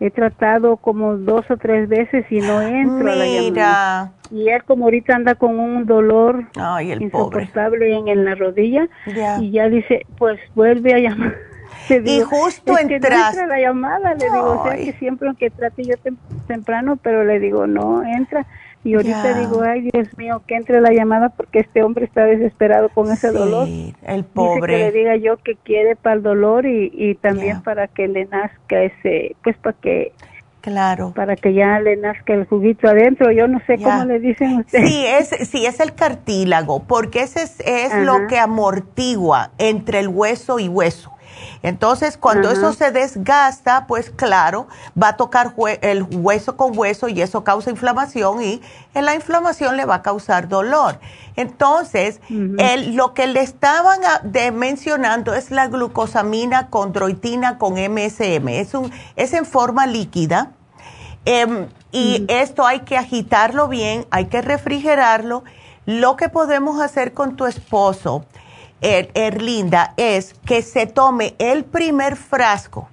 he 0.00 0.10
tratado 0.10 0.76
como 0.78 1.16
dos 1.16 1.48
o 1.50 1.56
tres 1.56 1.88
veces 1.88 2.24
y 2.30 2.40
no 2.40 2.60
entro 2.60 3.12
a 3.12 3.14
la 3.14 3.26
llamada. 3.26 4.12
Y 4.30 4.48
él 4.48 4.64
como 4.64 4.86
ahorita 4.86 5.14
anda 5.14 5.34
con 5.34 5.60
un 5.60 5.86
dolor 5.86 6.46
insoportable 6.98 7.94
en, 7.96 8.08
en, 8.08 8.24
la 8.24 8.34
rodilla 8.34 8.88
y 9.40 9.50
ya 9.50 9.68
dice 9.68 10.06
pues 10.18 10.40
vuelve 10.54 10.94
a 10.94 10.98
llamar 10.98 11.51
y 11.88 12.20
justo 12.20 12.76
es 12.76 12.90
entra 12.90 13.32
la 13.46 13.60
llamada, 13.60 14.14
le 14.14 14.24
digo, 14.24 14.60
o 14.60 14.64
sea 14.64 14.76
que 14.76 14.92
siempre 14.94 15.28
aunque 15.28 15.50
trate 15.50 15.84
yo 15.84 15.94
temprano, 16.46 16.96
pero 16.96 17.24
le 17.24 17.40
digo, 17.40 17.66
no, 17.66 18.02
entra. 18.02 18.46
Y 18.84 18.94
ahorita 18.94 19.38
digo, 19.38 19.62
ay 19.62 19.90
Dios 19.92 20.08
mío, 20.18 20.42
que 20.46 20.56
entre 20.56 20.80
la 20.80 20.92
llamada 20.92 21.28
porque 21.28 21.60
este 21.60 21.84
hombre 21.84 22.04
está 22.04 22.24
desesperado 22.24 22.88
con 22.88 23.12
ese 23.12 23.30
dolor. 23.30 23.68
El 24.02 24.24
pobre. 24.24 24.76
Dice 24.76 24.90
que 24.90 24.90
le 24.90 24.98
diga 24.98 25.16
yo 25.16 25.36
que 25.36 25.54
quiere 25.54 25.94
para 25.94 26.16
el 26.16 26.22
dolor 26.22 26.66
y, 26.66 26.90
y 26.92 27.14
también 27.14 27.62
para 27.62 27.86
que 27.86 28.08
le 28.08 28.24
nazca 28.26 28.82
ese, 28.82 29.36
pues 29.42 29.56
para 29.58 29.76
que 29.78 30.12
Claro. 30.62 31.12
Para 31.14 31.34
que 31.34 31.52
ya 31.52 31.80
le 31.80 31.96
nazca 31.96 32.34
el 32.34 32.46
juguito 32.46 32.88
adentro. 32.88 33.32
Yo 33.32 33.48
no 33.48 33.60
sé 33.66 33.78
cómo 33.78 34.04
le 34.04 34.20
dicen 34.20 34.58
ustedes. 34.58 34.88
Sí, 34.88 35.04
es, 35.04 35.48
sí, 35.48 35.66
es 35.66 35.80
el 35.80 35.92
cartílago, 35.92 36.84
porque 36.84 37.22
ese 37.22 37.42
es, 37.42 37.60
es 37.66 37.92
lo 37.96 38.28
que 38.28 38.38
amortigua 38.38 39.50
entre 39.58 39.98
el 39.98 40.08
hueso 40.08 40.60
y 40.60 40.68
hueso. 40.68 41.12
Entonces, 41.62 42.16
cuando 42.16 42.50
eso 42.50 42.72
se 42.72 42.90
desgasta, 42.90 43.86
pues 43.86 44.10
claro, 44.10 44.66
va 45.00 45.08
a 45.08 45.16
tocar 45.16 45.54
el 45.80 46.02
hueso 46.10 46.56
con 46.56 46.76
hueso 46.76 47.08
y 47.08 47.22
eso 47.22 47.44
causa 47.44 47.70
inflamación 47.70 48.42
y 48.42 48.60
en 48.94 49.04
la 49.04 49.14
inflamación 49.14 49.76
le 49.76 49.84
va 49.84 49.96
a 49.96 50.02
causar 50.02 50.48
dolor. 50.48 50.98
Entonces, 51.36 52.20
lo 52.28 53.14
que 53.14 53.26
le 53.26 53.40
estaban 53.40 54.00
mencionando 54.54 55.34
es 55.34 55.50
la 55.50 55.68
glucosamina 55.68 56.68
condroitina 56.68 57.58
con 57.58 57.74
MSM. 57.74 58.48
Es, 58.48 58.74
un, 58.74 58.92
es 59.16 59.32
en 59.32 59.46
forma 59.46 59.86
líquida. 59.86 60.52
Em, 61.24 61.68
y 61.92 62.24
esto 62.28 62.66
hay 62.66 62.80
que 62.80 62.96
agitarlo 62.96 63.68
bien, 63.68 64.06
hay 64.10 64.26
que 64.26 64.42
refrigerarlo. 64.42 65.44
Lo 65.86 66.16
que 66.16 66.28
podemos 66.28 66.80
hacer 66.80 67.12
con 67.12 67.36
tu 67.36 67.46
esposo 67.46 68.24
Erlinda, 68.82 69.94
es 69.96 70.34
que 70.44 70.62
se 70.62 70.86
tome 70.86 71.34
el 71.38 71.64
primer 71.64 72.16
frasco. 72.16 72.88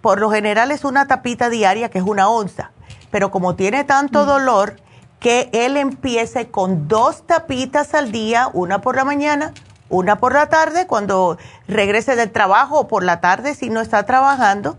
Por 0.00 0.20
lo 0.20 0.30
general 0.30 0.70
es 0.70 0.84
una 0.84 1.06
tapita 1.06 1.48
diaria 1.48 1.88
que 1.88 1.98
es 1.98 2.04
una 2.04 2.28
onza, 2.28 2.70
pero 3.10 3.30
como 3.30 3.56
tiene 3.56 3.84
tanto 3.84 4.24
mm. 4.24 4.26
dolor, 4.26 4.76
que 5.18 5.48
él 5.52 5.76
empiece 5.76 6.48
con 6.48 6.88
dos 6.88 7.26
tapitas 7.26 7.94
al 7.94 8.12
día, 8.12 8.48
una 8.52 8.80
por 8.80 8.96
la 8.96 9.04
mañana, 9.04 9.52
una 9.88 10.16
por 10.18 10.34
la 10.34 10.48
tarde, 10.48 10.86
cuando 10.86 11.38
regrese 11.66 12.16
del 12.16 12.30
trabajo 12.30 12.80
o 12.80 12.88
por 12.88 13.02
la 13.02 13.20
tarde 13.20 13.54
si 13.54 13.70
no 13.70 13.80
está 13.80 14.04
trabajando. 14.04 14.76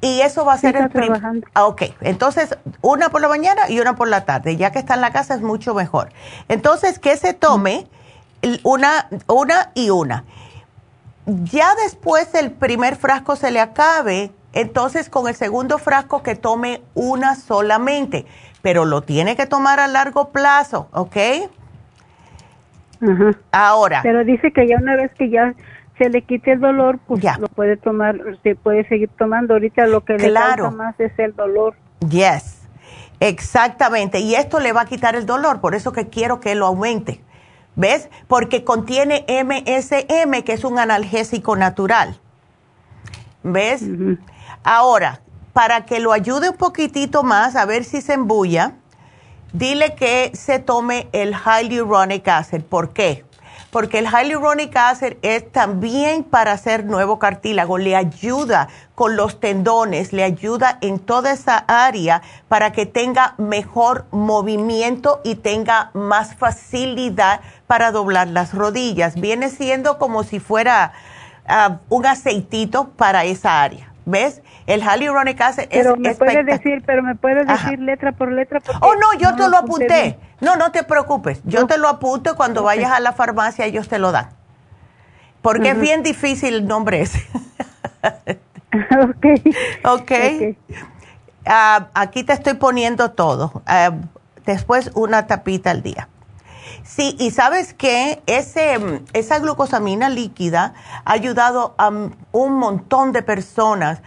Y 0.00 0.20
eso 0.20 0.44
va 0.44 0.54
a 0.54 0.58
ser 0.58 0.76
el 0.76 0.90
trabajando. 0.90 1.46
Ah, 1.54 1.66
ok, 1.66 1.82
entonces 2.00 2.58
una 2.80 3.08
por 3.10 3.20
la 3.20 3.28
mañana 3.28 3.70
y 3.70 3.78
una 3.78 3.94
por 3.94 4.08
la 4.08 4.24
tarde. 4.24 4.56
Ya 4.56 4.72
que 4.72 4.80
está 4.80 4.94
en 4.94 5.00
la 5.00 5.12
casa 5.12 5.34
es 5.34 5.42
mucho 5.42 5.74
mejor. 5.74 6.12
Entonces, 6.48 6.98
que 6.98 7.16
se 7.16 7.34
tome 7.34 7.86
una, 8.62 9.08
una 9.26 9.70
y 9.74 9.90
una. 9.90 10.24
Ya 11.26 11.74
después 11.82 12.32
del 12.32 12.50
primer 12.50 12.96
frasco 12.96 13.36
se 13.36 13.50
le 13.50 13.60
acabe, 13.60 14.32
entonces 14.52 15.08
con 15.08 15.28
el 15.28 15.34
segundo 15.34 15.78
frasco 15.78 16.22
que 16.22 16.34
tome 16.34 16.82
una 16.94 17.36
solamente, 17.36 18.26
pero 18.60 18.84
lo 18.84 19.02
tiene 19.02 19.36
que 19.36 19.46
tomar 19.46 19.78
a 19.80 19.86
largo 19.86 20.30
plazo, 20.30 20.88
¿ok? 20.92 21.16
Ajá. 23.00 23.30
Ahora. 23.52 24.00
Pero 24.02 24.24
dice 24.24 24.52
que 24.52 24.66
ya 24.66 24.78
una 24.78 24.96
vez 24.96 25.12
que 25.16 25.30
ya 25.30 25.54
se 25.98 26.08
le 26.10 26.22
quite 26.22 26.52
el 26.52 26.60
dolor, 26.60 26.98
pues 27.06 27.22
lo 27.38 27.48
puede 27.48 27.76
tomar, 27.76 28.18
se 28.42 28.54
puede 28.56 28.86
seguir 28.88 29.10
tomando. 29.16 29.54
Ahorita 29.54 29.86
lo 29.86 30.04
que 30.04 30.14
le 30.14 30.32
causa 30.32 30.70
más 30.70 30.98
es 30.98 31.16
el 31.18 31.34
dolor. 31.36 31.74
Yes, 32.08 32.62
exactamente. 33.20 34.18
Y 34.18 34.34
esto 34.34 34.58
le 34.58 34.72
va 34.72 34.82
a 34.82 34.86
quitar 34.86 35.14
el 35.14 35.26
dolor, 35.26 35.60
por 35.60 35.74
eso 35.74 35.92
que 35.92 36.08
quiero 36.08 36.40
que 36.40 36.54
lo 36.54 36.66
aumente. 36.66 37.20
¿Ves? 37.74 38.08
Porque 38.28 38.64
contiene 38.64 39.24
MSM, 39.28 40.42
que 40.42 40.52
es 40.52 40.64
un 40.64 40.78
analgésico 40.78 41.56
natural. 41.56 42.20
¿Ves? 43.42 43.82
Ahora, 44.62 45.22
para 45.52 45.84
que 45.84 46.00
lo 46.00 46.12
ayude 46.12 46.50
un 46.50 46.56
poquitito 46.56 47.22
más, 47.22 47.56
a 47.56 47.64
ver 47.64 47.84
si 47.84 48.00
se 48.00 48.14
embulla, 48.14 48.74
dile 49.52 49.94
que 49.94 50.32
se 50.34 50.58
tome 50.58 51.08
el 51.12 51.34
hyaluronic 51.34 52.28
acid. 52.28 52.62
¿Por 52.62 52.92
qué? 52.92 53.24
Porque 53.72 54.00
el 54.00 54.06
hyaluronic 54.06 54.76
acid 54.76 55.14
es 55.22 55.50
también 55.50 56.24
para 56.24 56.52
hacer 56.52 56.84
nuevo 56.84 57.18
cartílago, 57.18 57.78
le 57.78 57.96
ayuda 57.96 58.68
con 58.94 59.16
los 59.16 59.40
tendones, 59.40 60.12
le 60.12 60.24
ayuda 60.24 60.76
en 60.82 60.98
toda 60.98 61.32
esa 61.32 61.56
área 61.56 62.20
para 62.48 62.72
que 62.72 62.84
tenga 62.84 63.34
mejor 63.38 64.04
movimiento 64.10 65.22
y 65.24 65.36
tenga 65.36 65.90
más 65.94 66.34
facilidad 66.34 67.40
para 67.66 67.92
doblar 67.92 68.28
las 68.28 68.52
rodillas. 68.52 69.14
Viene 69.14 69.48
siendo 69.48 69.96
como 69.96 70.22
si 70.22 70.38
fuera 70.38 70.92
ah, 71.48 71.78
un 71.88 72.04
aceitito 72.04 72.90
para 72.90 73.24
esa 73.24 73.62
área. 73.62 73.90
¿Ves? 74.04 74.42
El 74.66 74.82
hyaluronic 74.82 75.40
acid 75.40 75.64
pero 75.70 75.94
es 75.94 75.98
me 75.98 76.14
puedes 76.14 76.46
decir, 76.46 76.82
pero 76.86 77.02
me 77.02 77.14
puedes 77.14 77.46
decir 77.46 77.78
letra 77.78 78.12
por 78.12 78.30
letra. 78.30 78.60
Oh, 78.80 78.94
no, 78.94 79.14
yo 79.18 79.34
te 79.34 79.48
lo 79.48 79.58
apunté. 79.58 80.18
No, 80.40 80.56
no 80.56 80.72
te 80.72 80.82
preocupes. 80.84 81.40
Yo 81.44 81.66
te 81.66 81.78
lo 81.78 81.88
apunto 81.88 82.32
y 82.32 82.36
cuando 82.36 82.62
vayas 82.62 82.92
a 82.92 83.00
la 83.00 83.12
farmacia 83.12 83.64
ellos 83.64 83.88
te 83.88 83.98
lo 83.98 84.12
dan. 84.12 84.30
Porque 85.40 85.70
es 85.70 85.80
bien 85.80 86.02
difícil 86.02 86.54
el 86.54 86.66
nombre 86.66 87.02
ese. 87.02 87.26
ok. 89.00 89.26
Ok. 89.84 90.12
Ah, 91.44 91.88
aquí 91.94 92.22
te 92.22 92.32
estoy 92.32 92.54
poniendo 92.54 93.10
todo. 93.10 93.62
Ah, 93.66 93.92
después 94.46 94.90
una 94.94 95.26
tapita 95.26 95.70
al 95.70 95.82
día. 95.82 96.08
Sí, 96.84 97.16
y 97.18 97.30
sabes 97.30 97.74
que 97.74 98.22
ese, 98.26 99.02
esa 99.12 99.38
glucosamina 99.38 100.08
líquida 100.08 100.74
ha 101.04 101.12
ayudado 101.12 101.74
a 101.78 101.88
un 101.88 102.58
montón 102.58 103.12
de 103.12 103.22
personas 103.22 104.02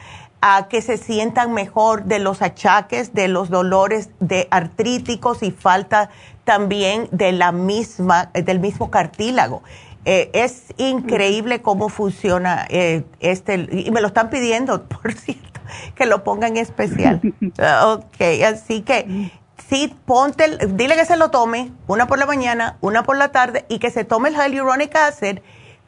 a 0.47 0.67
que 0.67 0.83
se 0.83 0.97
sientan 0.97 1.53
mejor 1.53 2.03
de 2.03 2.19
los 2.19 2.43
achaques, 2.43 3.15
de 3.15 3.27
los 3.27 3.49
dolores 3.49 4.11
de 4.19 4.47
artríticos 4.51 5.41
y 5.41 5.49
falta 5.49 6.11
también 6.43 7.09
de 7.11 7.31
la 7.31 7.51
misma, 7.51 8.29
del 8.31 8.59
mismo 8.59 8.91
cartílago. 8.91 9.63
Eh, 10.05 10.29
es 10.33 10.65
increíble 10.77 11.63
cómo 11.63 11.89
funciona 11.89 12.67
eh, 12.69 13.05
este, 13.21 13.67
y 13.71 13.89
me 13.89 14.01
lo 14.01 14.07
están 14.07 14.29
pidiendo, 14.29 14.83
por 14.87 15.13
cierto, 15.13 15.61
que 15.95 16.05
lo 16.05 16.23
ponga 16.23 16.45
en 16.47 16.57
especial. 16.57 17.21
ok, 17.83 18.21
así 18.45 18.83
que 18.83 19.31
sí, 19.67 19.95
ponte, 20.05 20.59
dile 20.67 20.95
que 20.95 21.05
se 21.05 21.17
lo 21.17 21.31
tome, 21.31 21.71
una 21.87 22.05
por 22.05 22.19
la 22.19 22.27
mañana, 22.27 22.77
una 22.81 23.01
por 23.01 23.17
la 23.17 23.31
tarde, 23.31 23.65
y 23.67 23.79
que 23.79 23.89
se 23.89 24.03
tome 24.03 24.29
el 24.29 24.35
hyaluronic 24.35 24.95
acid 24.95 25.39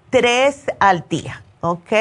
tres 0.09 0.63
al 0.79 1.05
día, 1.07 1.43
¿ok? 1.61 1.93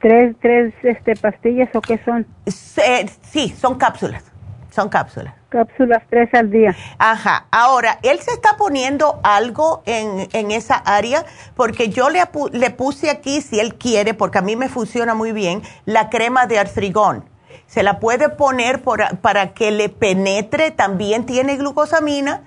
¿Tres, 0.00 0.36
tres 0.40 0.74
este, 0.82 1.16
pastillas 1.16 1.68
o 1.74 1.80
qué 1.80 2.00
son? 2.04 2.26
sí, 2.46 3.48
son 3.58 3.76
cápsulas, 3.76 4.24
son 4.70 4.88
cápsulas. 4.88 5.34
Cápsulas 5.48 6.02
tres 6.10 6.32
al 6.34 6.50
día. 6.50 6.76
Ajá. 6.98 7.46
Ahora, 7.50 7.98
él 8.02 8.18
se 8.20 8.32
está 8.32 8.56
poniendo 8.58 9.18
algo 9.22 9.82
en, 9.86 10.28
en 10.32 10.50
esa 10.50 10.76
área 10.76 11.24
porque 11.56 11.88
yo 11.88 12.10
le, 12.10 12.22
le 12.52 12.70
puse 12.70 13.10
aquí, 13.10 13.40
si 13.40 13.58
él 13.58 13.74
quiere, 13.74 14.14
porque 14.14 14.38
a 14.38 14.42
mí 14.42 14.56
me 14.56 14.68
funciona 14.68 15.14
muy 15.14 15.32
bien, 15.32 15.62
la 15.86 16.10
crema 16.10 16.46
de 16.46 16.58
artrigón 16.58 17.24
se 17.68 17.82
la 17.82 18.00
puede 18.00 18.30
poner 18.30 18.82
para 18.82 19.52
que 19.52 19.70
le 19.70 19.88
penetre, 19.90 20.70
también 20.70 21.26
tiene 21.26 21.56
glucosamina 21.56 22.42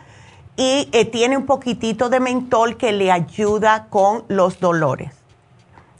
y 0.57 0.90
eh, 0.91 1.06
tiene 1.06 1.38
un 1.38 1.45
poquitito 1.45 2.10
de 2.10 2.19
mentol 2.19 2.76
que 2.76 2.91
le 2.91 3.11
ayuda 3.11 3.88
con 3.90 4.26
los 4.28 4.60
dolores. 4.60 5.20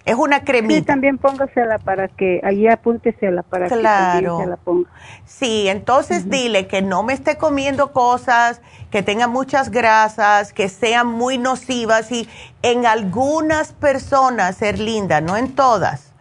Es 0.04 0.16
una 0.16 0.44
cremita. 0.44 0.80
Sí, 0.80 0.82
también 0.82 1.18
póngasela 1.18 1.78
para 1.78 2.08
que, 2.08 2.42
allí 2.44 2.68
apúntesela 2.68 3.44
para 3.44 3.68
que 3.68 3.76
se 3.76 3.82
la 3.82 4.58
ponga. 4.64 4.90
Sí, 5.26 5.68
entonces 5.68 6.30
dile 6.30 6.68
que 6.68 6.82
no 6.82 7.04
me 7.04 7.14
esté 7.14 7.38
comiendo 7.38 7.92
cosas, 7.92 8.62
que 8.90 9.04
tenga 9.04 9.28
muchas 9.28 9.70
grasas, 9.70 10.54
que 10.54 10.70
sean 10.70 11.08
muy 11.08 11.38
nocivas 11.38 12.12
y 12.12 12.28
en 12.64 12.86
algunas 12.86 13.74
personas, 13.74 14.58
ser 14.58 14.80
linda, 14.80 15.22
no 15.22 15.38
en 15.38 15.54
todas 15.54 16.12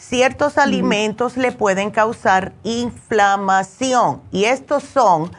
ciertos 0.00 0.56
alimentos 0.56 1.36
le 1.36 1.52
pueden 1.52 1.90
causar 1.90 2.52
inflamación 2.64 4.22
y 4.32 4.44
estos 4.46 4.82
son 4.82 5.30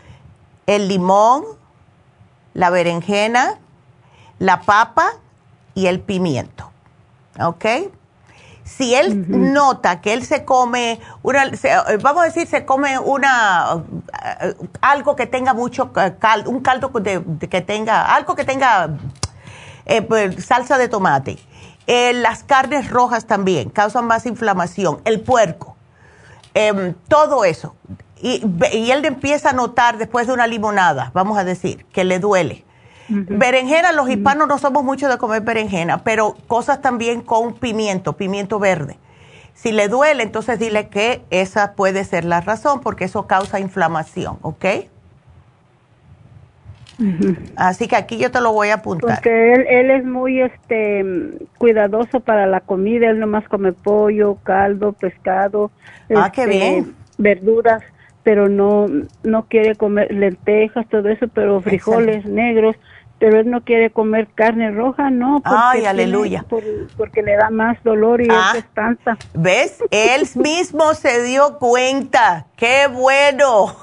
el 0.68 0.88
limón, 0.88 1.44
la 2.54 2.70
berenjena, 2.70 3.60
la 4.38 4.62
papa 4.62 5.14
y 5.74 5.88
el 5.88 6.00
pimiento. 6.00 6.71
¿Ok? 7.40 7.66
Si 8.64 8.94
él 8.94 9.26
nota 9.54 10.02
que 10.02 10.14
él 10.14 10.24
se 10.24 10.46
come, 10.46 11.00
una, 11.24 11.46
eh, 11.46 11.98
vamos 12.02 12.22
a 12.22 12.26
decir, 12.26 12.48
se 12.48 12.66
come 12.66 13.00
una, 13.00 13.84
eh, 14.42 14.56
algo 14.82 15.16
que 15.16 15.26
tenga 15.26 15.54
mucho 15.54 15.92
caldo, 15.92 16.50
un 16.50 16.62
caldo 16.62 16.92
que 16.94 17.62
tenga, 17.62 18.16
algo 18.16 18.36
que 18.36 18.46
tenga 18.46 18.92
eh, 19.86 20.02
pues, 20.04 20.46
salsa 20.46 20.78
de 20.78 20.88
tomate 20.88 21.40
eh, 21.88 22.14
las 22.14 22.44
carnes 22.44 22.90
rojas 22.90 23.26
también 23.26 23.70
causan 23.70 24.06
más 24.06 24.26
inflamación, 24.26 25.02
el 25.04 25.20
puerco, 25.22 25.76
em, 26.54 26.94
todo 27.08 27.44
eso. 27.44 27.76
Y, 28.22 28.44
él 28.92 29.04
empieza 29.04 29.50
a 29.50 29.54
notar 29.54 29.98
después 29.98 30.28
de 30.28 30.34
una 30.34 30.46
limonada, 30.46 31.12
vamos 31.14 31.38
a 31.38 31.44
decir, 31.44 31.86
que 31.88 32.04
le 32.04 32.20
duele. 32.20 32.64
Berenjena, 33.12 33.92
los 33.92 34.10
hispanos 34.10 34.48
no 34.48 34.58
somos 34.58 34.84
muchos 34.84 35.10
de 35.10 35.18
comer 35.18 35.42
berenjena, 35.42 36.04
pero 36.04 36.36
cosas 36.48 36.82
también 36.82 37.22
con 37.22 37.54
pimiento, 37.54 38.14
pimiento 38.14 38.60
verde. 38.60 38.98
Si 39.54 39.72
le 39.72 39.90
duele, 39.90 40.24
entonces 40.24 40.58
dile 40.60 40.88
que 40.88 41.22
esa 41.30 41.74
puede 41.74 42.04
ser 42.06 42.26
la 42.26 42.42
razón, 42.42 42.82
porque 42.82 43.06
eso 43.06 43.28
causa 43.28 43.60
inflamación, 43.60 44.38
¿ok? 44.42 44.66
Así 47.56 47.88
que 47.88 47.96
aquí 47.96 48.18
yo 48.18 48.32
te 48.32 48.42
lo 48.42 48.54
voy 48.54 48.70
a 48.70 48.76
apuntar. 48.76 49.16
Porque 49.16 49.54
él, 49.54 49.66
él 49.68 49.92
es 49.92 50.06
muy 50.06 50.42
este 50.42 51.04
cuidadoso 51.58 52.20
para 52.20 52.46
la 52.46 52.62
comida, 52.62 53.10
él 53.10 53.20
nomás 53.20 53.48
come 53.48 53.74
pollo, 53.74 54.38
caldo, 54.44 54.94
pescado, 54.94 55.72
ah, 56.16 56.32
qué 56.32 56.44
este, 56.44 56.54
bien. 56.54 56.96
verduras, 57.18 57.82
pero 58.24 58.50
no 58.50 58.88
no 59.24 59.46
quiere 59.48 59.76
comer 59.76 60.12
lentejas, 60.14 60.88
todo 60.90 61.10
eso, 61.10 61.28
pero 61.28 61.62
frijoles 61.62 62.26
negros, 62.26 62.76
pero 63.22 63.40
él 63.40 63.52
no 63.52 63.62
quiere 63.62 63.92
comer 63.92 64.30
carne 64.34 64.72
roja, 64.72 65.12
no. 65.12 65.44
Ay, 65.46 65.86
aleluya. 65.86 66.44
porque 66.98 67.22
le 67.22 67.36
da 67.36 67.52
más 67.52 67.78
dolor 67.84 68.20
y 68.20 68.28
ah, 68.32 68.54
es 68.58 68.66
tanta. 68.74 69.16
¿Ves? 69.36 69.78
Él 69.92 70.24
mismo 70.36 70.96
se 70.96 71.22
dio 71.22 71.60
cuenta. 71.60 72.48
¡Qué 72.56 72.88
bueno! 72.92 73.76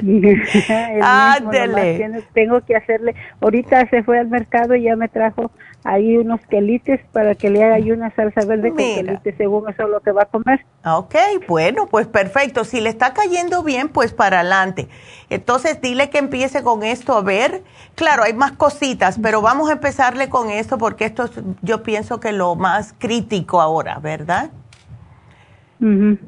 Ándele. 1.00 2.24
Tengo 2.34 2.60
que 2.62 2.74
hacerle. 2.74 3.14
Ahorita 3.40 3.88
se 3.88 4.02
fue 4.02 4.18
al 4.18 4.26
mercado 4.26 4.74
y 4.74 4.82
ya 4.82 4.96
me 4.96 5.08
trajo 5.08 5.52
ahí 5.84 6.16
unos 6.16 6.40
quelites 6.46 7.00
para 7.12 7.34
que 7.34 7.50
le 7.50 7.62
haga 7.64 7.76
ahí 7.76 7.90
una 7.90 8.14
salsa 8.14 8.44
verde 8.44 8.70
con 8.70 8.78
quelites, 8.78 9.34
según 9.36 9.68
eso 9.68 9.82
es 9.84 9.88
lo 9.88 10.00
que 10.00 10.12
va 10.12 10.22
a 10.22 10.26
comer. 10.26 10.64
Ok, 10.84 11.14
bueno, 11.48 11.86
pues 11.86 12.06
perfecto. 12.06 12.64
Si 12.64 12.80
le 12.80 12.88
está 12.88 13.12
cayendo 13.12 13.62
bien, 13.62 13.88
pues 13.88 14.12
para 14.12 14.40
adelante. 14.40 14.88
Entonces 15.30 15.80
dile 15.80 16.10
que 16.10 16.18
empiece 16.18 16.62
con 16.62 16.82
esto 16.82 17.16
a 17.16 17.22
ver. 17.22 17.62
Claro, 17.94 18.22
hay 18.22 18.34
más 18.34 18.52
cositas, 18.52 19.18
pero 19.20 19.42
vamos 19.42 19.70
a 19.70 19.74
empezarle 19.74 20.28
con 20.28 20.50
esto 20.50 20.78
porque 20.78 21.04
esto 21.04 21.24
es, 21.24 21.32
yo 21.62 21.82
pienso 21.82 22.20
que 22.20 22.32
lo 22.32 22.54
más 22.54 22.94
crítico 22.98 23.60
ahora, 23.60 23.98
¿verdad? 23.98 24.50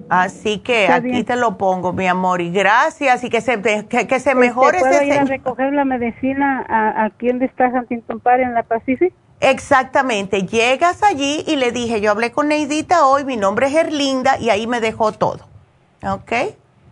Así 0.08 0.58
que 0.58 0.88
aquí 0.88 1.22
te 1.22 1.36
lo 1.36 1.56
pongo, 1.56 1.92
mi 1.92 2.08
amor, 2.08 2.40
y 2.40 2.50
gracias, 2.50 3.22
y 3.22 3.30
que 3.30 3.40
se, 3.40 3.62
que, 3.62 4.18
se 4.18 4.34
mejore. 4.34 4.80
¿Puedo 4.80 5.00
ir 5.02 5.12
a 5.12 5.24
recoger 5.24 5.72
la 5.72 5.84
medicina 5.84 6.66
a, 6.68 7.04
aquí 7.04 7.28
donde 7.28 7.44
está 7.44 7.68
Huntington 7.68 8.18
Park, 8.18 8.40
en 8.42 8.54
la 8.54 8.64
Pacific? 8.64 9.14
Exactamente, 9.44 10.46
llegas 10.46 11.02
allí 11.02 11.44
y 11.46 11.56
le 11.56 11.70
dije, 11.70 12.00
yo 12.00 12.10
hablé 12.10 12.32
con 12.32 12.48
Neidita 12.48 13.06
hoy, 13.06 13.24
mi 13.24 13.36
nombre 13.36 13.66
es 13.66 13.74
Erlinda, 13.74 14.38
y 14.38 14.48
ahí 14.48 14.66
me 14.66 14.80
dejó 14.80 15.12
todo, 15.12 15.40
¿ok? 16.02 16.32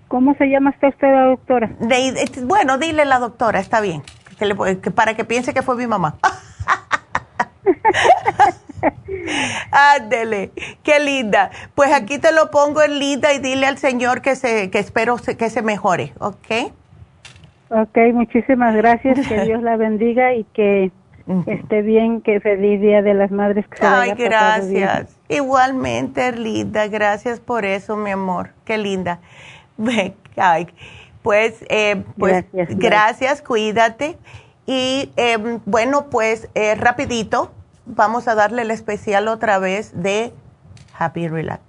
¿Cómo 0.09 0.35
se 0.35 0.47
llama 0.47 0.71
usted, 0.71 0.93
la 1.01 1.25
doctora? 1.29 1.71
bueno, 2.45 2.77
dile 2.77 3.07
la 3.07 3.19
doctora, 3.19 3.59
está 3.59 3.81
bien, 3.81 4.03
que 4.39 4.91
para 4.91 5.15
que 5.15 5.25
piense 5.25 5.55
que 5.55 5.63
fue 5.63 5.77
mi 5.77 5.87
mamá. 5.87 6.17
Ándele, 9.71 10.51
qué 10.83 11.01
linda. 11.01 11.51
Pues 11.75 11.91
aquí 11.93 12.19
te 12.19 12.33
lo 12.33 12.51
pongo 12.51 12.83
en 12.83 12.99
linda 12.99 13.33
y 13.33 13.39
dile 13.39 13.67
al 13.67 13.79
Señor 13.79 14.21
que 14.21 14.37
se, 14.37 14.71
que 14.71 14.79
espero 14.79 15.17
que 15.17 15.49
se 15.49 15.63
mejore, 15.63 16.13
¿ok? 16.19 16.73
Ok, 17.71 17.97
muchísimas 18.13 18.75
gracias. 18.77 19.27
Que 19.27 19.45
Dios 19.45 19.63
la 19.63 19.77
bendiga 19.77 20.35
y 20.35 20.45
que 20.53 20.91
esté 21.47 21.83
bien. 21.83 22.21
Que 22.21 22.41
feliz 22.41 22.81
Día 22.81 23.03
de 23.03 23.15
las 23.15 23.31
Madres. 23.31 23.67
Que 23.69 23.85
Ay, 23.87 24.13
gracias. 24.17 25.17
Igualmente, 25.29 26.33
linda. 26.33 26.87
Gracias 26.89 27.41
por 27.41 27.65
eso, 27.65 27.97
mi 27.97 28.11
amor. 28.11 28.51
Qué 28.65 28.79
linda. 28.79 29.21
Ay, 30.37 30.67
pues, 31.23 31.65
eh, 31.69 32.03
pues 32.19 32.45
gracias, 32.53 33.43
cuídate. 33.43 34.19
Y 34.67 35.11
em, 35.17 35.61
bueno, 35.65 36.07
pues 36.11 36.49
eh, 36.55 36.75
rapidito 36.75 37.53
vamos 37.87 38.29
a 38.29 38.35
darle 38.35 38.63
el 38.63 38.71
especial 38.71 39.29
otra 39.29 39.59
vez 39.59 39.93
de 40.03 40.33
Happy 40.97 41.29
Relax, 41.29 41.63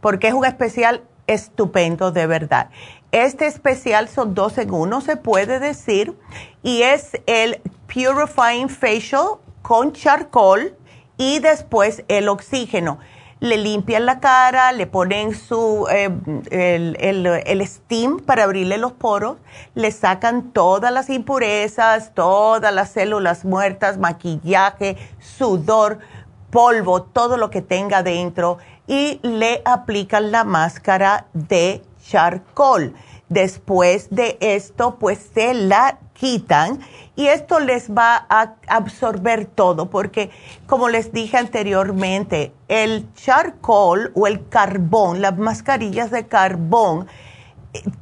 porque 0.00 0.28
es 0.28 0.34
un 0.34 0.44
especial 0.44 1.02
estupendo 1.26 2.12
de 2.12 2.26
verdad. 2.26 2.70
Este 3.14 3.46
especial 3.46 4.08
son 4.08 4.34
dos 4.34 4.58
en 4.58 4.74
uno, 4.74 5.00
se 5.00 5.14
puede 5.16 5.60
decir, 5.60 6.18
y 6.64 6.82
es 6.82 7.12
el 7.26 7.60
Purifying 7.86 8.68
Facial 8.68 9.36
con 9.62 9.92
charcoal 9.92 10.74
y 11.16 11.38
después 11.38 12.02
el 12.08 12.28
oxígeno. 12.28 12.98
Le 13.38 13.56
limpian 13.56 14.04
la 14.04 14.18
cara, 14.18 14.72
le 14.72 14.88
ponen 14.88 15.32
su, 15.32 15.86
eh, 15.92 16.10
el, 16.50 16.96
el, 16.98 17.26
el, 17.26 17.64
steam 17.68 18.18
para 18.18 18.42
abrirle 18.42 18.78
los 18.78 18.90
poros, 18.90 19.36
le 19.76 19.92
sacan 19.92 20.50
todas 20.50 20.90
las 20.90 21.08
impurezas, 21.08 22.14
todas 22.14 22.74
las 22.74 22.90
células 22.90 23.44
muertas, 23.44 23.96
maquillaje, 23.96 24.96
sudor, 25.20 26.00
polvo, 26.50 27.02
todo 27.02 27.36
lo 27.36 27.48
que 27.50 27.62
tenga 27.62 28.02
dentro 28.02 28.58
y 28.88 29.20
le 29.22 29.62
aplican 29.64 30.32
la 30.32 30.42
máscara 30.42 31.26
de 31.32 31.80
charcoal. 32.08 32.94
Después 33.28 34.08
de 34.10 34.36
esto, 34.40 34.96
pues 34.98 35.30
se 35.34 35.54
la 35.54 35.98
quitan 36.12 36.80
y 37.16 37.26
esto 37.26 37.58
les 37.58 37.90
va 37.90 38.26
a 38.28 38.54
absorber 38.68 39.46
todo 39.46 39.90
porque 39.90 40.30
como 40.66 40.88
les 40.88 41.12
dije 41.12 41.36
anteriormente, 41.36 42.52
el 42.68 43.12
charcoal 43.14 44.12
o 44.14 44.26
el 44.26 44.48
carbón, 44.48 45.20
las 45.20 45.36
mascarillas 45.38 46.10
de 46.10 46.26
carbón, 46.26 47.06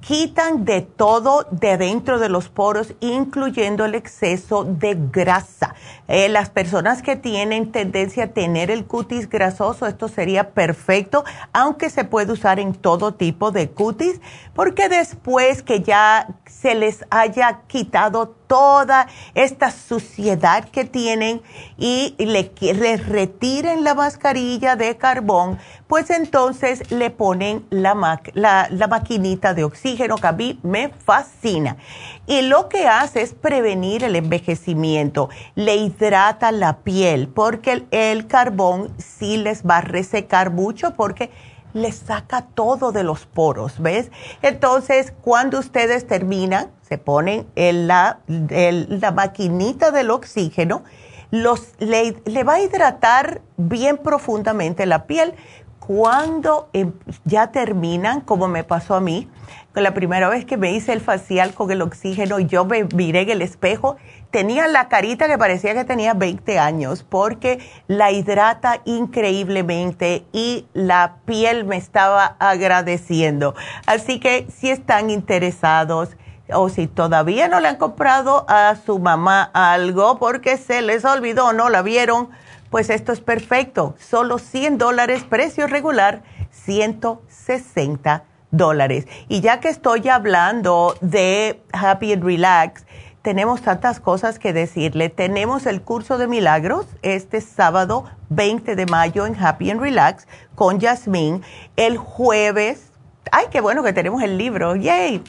quitan 0.00 0.64
de 0.64 0.82
todo 0.82 1.46
de 1.50 1.76
dentro 1.78 2.18
de 2.18 2.28
los 2.28 2.48
poros, 2.48 2.94
incluyendo 3.00 3.84
el 3.84 3.94
exceso 3.94 4.64
de 4.64 4.96
grasa. 5.12 5.74
Eh, 6.08 6.28
las 6.28 6.50
personas 6.50 7.02
que 7.02 7.16
tienen 7.16 7.72
tendencia 7.72 8.24
a 8.24 8.28
tener 8.28 8.70
el 8.70 8.84
cutis 8.84 9.28
grasoso, 9.28 9.86
esto 9.86 10.08
sería 10.08 10.50
perfecto, 10.50 11.24
aunque 11.52 11.90
se 11.90 12.04
puede 12.04 12.32
usar 12.32 12.58
en 12.58 12.74
todo 12.74 13.14
tipo 13.14 13.50
de 13.50 13.70
cutis, 13.70 14.20
porque 14.54 14.88
después 14.88 15.62
que 15.62 15.80
ya 15.80 16.28
se 16.46 16.74
les 16.74 17.04
haya 17.10 17.62
quitado 17.66 18.34
toda 18.52 19.06
esta 19.34 19.70
suciedad 19.70 20.68
que 20.68 20.84
tienen 20.84 21.40
y 21.78 22.14
le, 22.18 22.52
les 22.60 23.06
retiren 23.08 23.82
la 23.82 23.94
mascarilla 23.94 24.76
de 24.76 24.98
carbón, 24.98 25.58
pues 25.86 26.10
entonces 26.10 26.90
le 26.90 27.08
ponen 27.08 27.64
la, 27.70 28.20
la, 28.34 28.68
la 28.70 28.88
maquinita 28.88 29.54
de 29.54 29.64
oxígeno 29.64 30.16
que 30.16 30.26
a 30.26 30.32
mí 30.32 30.60
me 30.62 30.90
fascina. 30.90 31.78
Y 32.26 32.42
lo 32.42 32.68
que 32.68 32.86
hace 32.86 33.22
es 33.22 33.32
prevenir 33.32 34.04
el 34.04 34.16
envejecimiento, 34.16 35.30
le 35.54 35.76
hidrata 35.76 36.52
la 36.52 36.80
piel, 36.80 37.28
porque 37.28 37.72
el, 37.72 37.86
el 37.90 38.26
carbón 38.26 38.92
sí 38.98 39.38
les 39.38 39.66
va 39.66 39.78
a 39.78 39.80
resecar 39.80 40.50
mucho 40.50 40.92
porque 40.92 41.30
les 41.74 41.96
saca 41.96 42.42
todo 42.54 42.92
de 42.92 43.02
los 43.02 43.26
poros, 43.26 43.80
¿ves? 43.80 44.10
Entonces, 44.42 45.12
cuando 45.22 45.58
ustedes 45.58 46.06
terminan, 46.06 46.70
se 46.82 46.98
ponen 46.98 47.46
en 47.56 47.86
la, 47.86 48.20
la 48.26 49.12
maquinita 49.12 49.90
del 49.90 50.10
oxígeno, 50.10 50.82
los, 51.30 51.72
le, 51.78 52.16
le, 52.26 52.44
va 52.44 52.54
a 52.54 52.60
hidratar 52.62 53.40
bien 53.56 53.96
profundamente 53.96 54.84
la 54.84 55.06
piel. 55.06 55.34
Cuando 55.78 56.68
em, 56.74 56.92
ya 57.24 57.50
terminan, 57.50 58.20
como 58.20 58.46
me 58.48 58.62
pasó 58.62 58.94
a 58.94 59.00
mí, 59.00 59.28
la 59.74 59.94
primera 59.94 60.28
vez 60.28 60.44
que 60.44 60.58
me 60.58 60.72
hice 60.72 60.92
el 60.92 61.00
facial 61.00 61.54
con 61.54 61.70
el 61.70 61.80
oxígeno, 61.80 62.38
yo 62.38 62.66
me 62.66 62.84
miré 62.84 63.22
en 63.22 63.30
el 63.30 63.42
espejo 63.42 63.96
tenía 64.32 64.66
la 64.66 64.88
carita 64.88 65.28
que 65.28 65.38
parecía 65.38 65.74
que 65.74 65.84
tenía 65.84 66.14
20 66.14 66.58
años 66.58 67.04
porque 67.08 67.60
la 67.86 68.10
hidrata 68.10 68.80
increíblemente 68.84 70.24
y 70.32 70.66
la 70.72 71.18
piel 71.26 71.64
me 71.64 71.76
estaba 71.76 72.36
agradeciendo. 72.40 73.54
Así 73.86 74.18
que 74.18 74.48
si 74.50 74.70
están 74.70 75.10
interesados 75.10 76.16
o 76.52 76.68
si 76.70 76.86
todavía 76.86 77.46
no 77.46 77.60
le 77.60 77.68
han 77.68 77.76
comprado 77.76 78.44
a 78.48 78.74
su 78.84 78.98
mamá 78.98 79.50
algo 79.52 80.18
porque 80.18 80.56
se 80.56 80.82
les 80.82 81.04
olvidó 81.04 81.52
no 81.52 81.68
la 81.68 81.82
vieron, 81.82 82.30
pues 82.70 82.88
esto 82.88 83.12
es 83.12 83.20
perfecto. 83.20 83.94
Solo 84.00 84.38
100 84.38 84.78
dólares, 84.78 85.24
precio 85.24 85.66
regular, 85.66 86.22
160 86.50 88.24
dólares. 88.50 89.06
Y 89.28 89.40
ya 89.40 89.60
que 89.60 89.68
estoy 89.68 90.08
hablando 90.08 90.94
de 91.00 91.60
Happy 91.72 92.12
and 92.12 92.24
Relax, 92.24 92.86
tenemos 93.22 93.62
tantas 93.62 94.00
cosas 94.00 94.38
que 94.38 94.52
decirle. 94.52 95.08
Tenemos 95.08 95.66
el 95.66 95.80
curso 95.82 96.18
de 96.18 96.26
milagros 96.26 96.86
este 97.02 97.40
sábado 97.40 98.04
20 98.30 98.74
de 98.76 98.86
mayo 98.86 99.26
en 99.26 99.36
Happy 99.36 99.70
and 99.70 99.80
Relax 99.80 100.26
con 100.54 100.80
Jasmine. 100.80 101.40
El 101.76 101.96
jueves, 101.96 102.90
ay, 103.30 103.46
qué 103.50 103.60
bueno 103.60 103.82
que 103.84 103.92
tenemos 103.92 104.22
el 104.22 104.36
libro, 104.36 104.74
yay. 104.74 105.22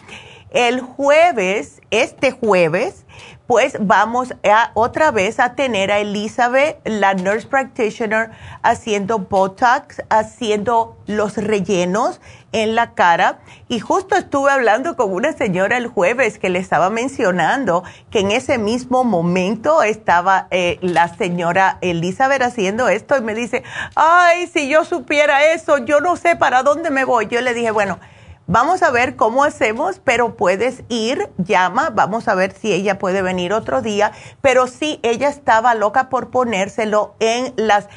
El 0.49 0.81
jueves, 0.81 1.81
este 1.91 2.31
jueves, 2.31 3.05
pues 3.47 3.75
vamos 3.79 4.33
a, 4.49 4.71
otra 4.73 5.11
vez 5.11 5.39
a 5.39 5.53
tener 5.55 5.91
a 5.91 5.99
Elizabeth, 5.99 6.79
la 6.85 7.13
nurse 7.13 7.47
practitioner, 7.47 8.31
haciendo 8.61 9.19
Botox, 9.19 10.01
haciendo 10.09 10.97
los 11.07 11.35
rellenos 11.35 12.21
en 12.53 12.75
la 12.75 12.93
cara. 12.93 13.39
Y 13.67 13.79
justo 13.79 14.15
estuve 14.15 14.49
hablando 14.49 14.95
con 14.95 15.11
una 15.11 15.33
señora 15.33 15.77
el 15.77 15.87
jueves 15.87 16.39
que 16.39 16.49
le 16.49 16.59
estaba 16.59 16.89
mencionando 16.89 17.83
que 18.09 18.19
en 18.19 18.31
ese 18.31 18.57
mismo 18.57 19.03
momento 19.03 19.83
estaba 19.83 20.47
eh, 20.51 20.79
la 20.81 21.13
señora 21.13 21.79
Elizabeth 21.81 22.41
haciendo 22.41 22.87
esto 22.87 23.17
y 23.17 23.21
me 23.21 23.35
dice, 23.35 23.63
ay, 23.95 24.47
si 24.47 24.69
yo 24.69 24.85
supiera 24.85 25.51
eso, 25.53 25.79
yo 25.79 25.99
no 25.99 26.15
sé 26.15 26.37
para 26.37 26.63
dónde 26.63 26.91
me 26.91 27.03
voy. 27.03 27.27
Yo 27.27 27.41
le 27.41 27.53
dije, 27.53 27.71
bueno, 27.71 27.99
Vamos 28.45 28.83
a 28.83 28.91
ver 28.91 29.15
cómo 29.15 29.45
hacemos, 29.45 30.01
pero 30.03 30.35
puedes 30.35 30.83
ir, 30.89 31.29
llama, 31.37 31.91
vamos 31.91 32.27
a 32.27 32.35
ver 32.35 32.51
si 32.51 32.73
ella 32.73 32.99
puede 32.99 33.21
venir 33.21 33.53
otro 33.53 33.81
día, 33.81 34.11
pero 34.41 34.67
sí, 34.67 34.99
ella 35.01 35.29
estaba 35.29 35.75
loca 35.75 36.09
por 36.09 36.29
ponérselo 36.29 37.15
en 37.21 37.53
las, 37.55 37.87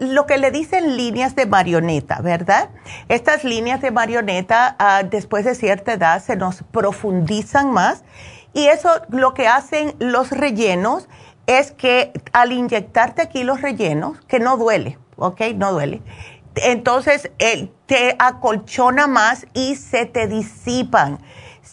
lo 0.00 0.24
que 0.24 0.38
le 0.38 0.50
dicen 0.50 0.96
líneas 0.96 1.36
de 1.36 1.44
marioneta, 1.44 2.22
¿verdad? 2.22 2.70
Estas 3.10 3.44
líneas 3.44 3.82
de 3.82 3.90
marioneta 3.90 4.74
ah, 4.78 5.02
después 5.02 5.44
de 5.44 5.54
cierta 5.54 5.92
edad 5.92 6.22
se 6.22 6.34
nos 6.34 6.62
profundizan 6.70 7.70
más 7.70 8.02
y 8.54 8.68
eso 8.68 8.88
lo 9.10 9.34
que 9.34 9.48
hacen 9.48 9.94
los 9.98 10.30
rellenos 10.30 11.10
es 11.46 11.72
que 11.72 12.12
al 12.32 12.52
inyectarte 12.52 13.20
aquí 13.20 13.44
los 13.44 13.60
rellenos, 13.60 14.18
que 14.22 14.40
no 14.40 14.56
duele, 14.56 14.96
¿ok? 15.16 15.42
No 15.56 15.72
duele 15.72 16.00
entonces 16.56 17.30
te 17.86 18.16
acolchona 18.18 19.06
más 19.06 19.46
y 19.54 19.76
se 19.76 20.06
te 20.06 20.26
disipan. 20.26 21.20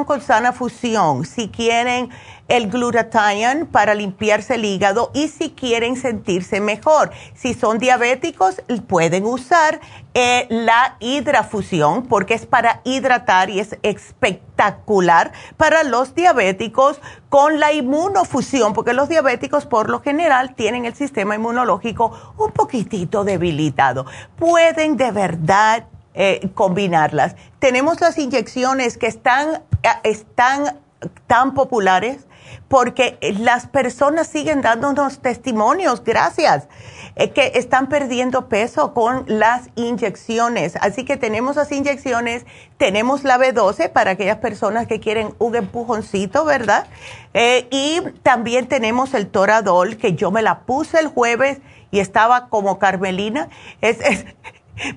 con 0.05 0.21
Sana 0.21 0.53
Fusión, 0.53 1.25
si 1.25 1.49
quieren 1.49 2.09
el 2.47 2.69
glutathione 2.71 3.65
para 3.65 3.93
limpiarse 3.93 4.55
el 4.55 4.65
hígado 4.65 5.11
y 5.13 5.27
si 5.27 5.51
quieren 5.51 5.95
sentirse 5.95 6.59
mejor. 6.59 7.11
Si 7.35 7.53
son 7.53 7.77
diabéticos, 7.77 8.61
pueden 8.87 9.25
usar 9.25 9.79
eh, 10.15 10.47
la 10.49 10.97
hidrafusión 10.99 12.07
porque 12.07 12.33
es 12.33 12.47
para 12.47 12.81
hidratar 12.83 13.51
y 13.51 13.59
es 13.59 13.77
espectacular 13.83 15.31
para 15.57 15.83
los 15.83 16.15
diabéticos 16.15 16.99
con 17.29 17.59
la 17.59 17.71
inmunofusión, 17.73 18.73
porque 18.73 18.93
los 18.93 19.09
diabéticos 19.09 19.67
por 19.67 19.91
lo 19.91 20.01
general 20.01 20.55
tienen 20.55 20.85
el 20.85 20.95
sistema 20.95 21.35
inmunológico 21.35 22.33
un 22.37 22.51
poquitito 22.51 23.23
debilitado. 23.23 24.07
Pueden 24.37 24.97
de 24.97 25.11
verdad 25.11 25.85
eh, 26.13 26.49
combinarlas. 26.55 27.37
Tenemos 27.59 28.01
las 28.01 28.17
inyecciones 28.17 28.97
que 28.97 29.07
están, 29.07 29.63
eh, 29.81 29.89
están 30.03 30.77
tan 31.25 31.53
populares 31.53 32.27
porque 32.67 33.17
las 33.39 33.67
personas 33.67 34.27
siguen 34.27 34.61
dándonos 34.61 35.19
testimonios, 35.19 36.03
gracias, 36.03 36.67
eh, 37.15 37.31
que 37.31 37.53
están 37.55 37.87
perdiendo 37.87 38.49
peso 38.49 38.93
con 38.93 39.23
las 39.27 39.69
inyecciones. 39.75 40.75
Así 40.81 41.05
que 41.05 41.15
tenemos 41.15 41.55
las 41.55 41.71
inyecciones, 41.71 42.45
tenemos 42.75 43.23
la 43.23 43.37
B12 43.37 43.89
para 43.89 44.11
aquellas 44.11 44.39
personas 44.39 44.87
que 44.87 44.99
quieren 44.99 45.33
un 45.39 45.55
empujoncito, 45.55 46.43
¿verdad? 46.43 46.87
y 47.33 48.01
también 48.23 48.67
tenemos 48.67 49.13
el 49.13 49.29
Toradol, 49.29 49.95
que 49.95 50.15
yo 50.15 50.31
me 50.31 50.41
la 50.41 50.63
puse 50.63 50.99
el 50.99 51.07
jueves 51.07 51.61
y 51.89 51.99
estaba 51.99 52.49
como 52.49 52.77
Carmelina. 52.77 53.47
es, 53.79 53.99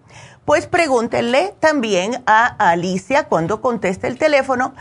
pues 0.45 0.65
pregúntenle 0.65 1.55
también 1.59 2.23
a 2.25 2.45
Alicia 2.69 3.27
cuando 3.27 3.59
conteste 3.59 4.07
el 4.07 4.17
teléfono, 4.17 4.73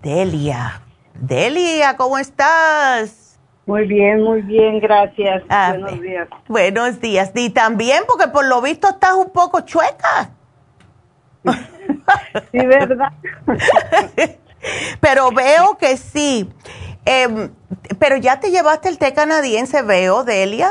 Delia. 0.00 0.80
Delia, 1.12 1.98
¿cómo 1.98 2.16
estás? 2.16 3.25
Muy 3.66 3.84
bien, 3.84 4.22
muy 4.22 4.42
bien, 4.42 4.78
gracias. 4.78 5.42
Ah, 5.48 5.74
buenos 5.76 6.00
días. 6.00 6.28
Buenos 6.46 7.00
días. 7.00 7.32
Y 7.34 7.50
también 7.50 8.04
porque 8.06 8.28
por 8.28 8.46
lo 8.46 8.62
visto 8.62 8.88
estás 8.88 9.14
un 9.14 9.30
poco 9.30 9.60
chueca. 9.62 10.30
sí, 12.52 12.64
¿verdad? 12.64 13.12
pero 15.00 15.32
veo 15.32 15.76
que 15.78 15.96
sí. 15.96 16.48
Em, 17.04 17.50
pero 17.98 18.16
ya 18.16 18.38
te 18.38 18.52
llevaste 18.52 18.88
el 18.88 18.98
té 18.98 19.12
canadiense, 19.12 19.82
veo, 19.82 20.22
Delia. 20.22 20.70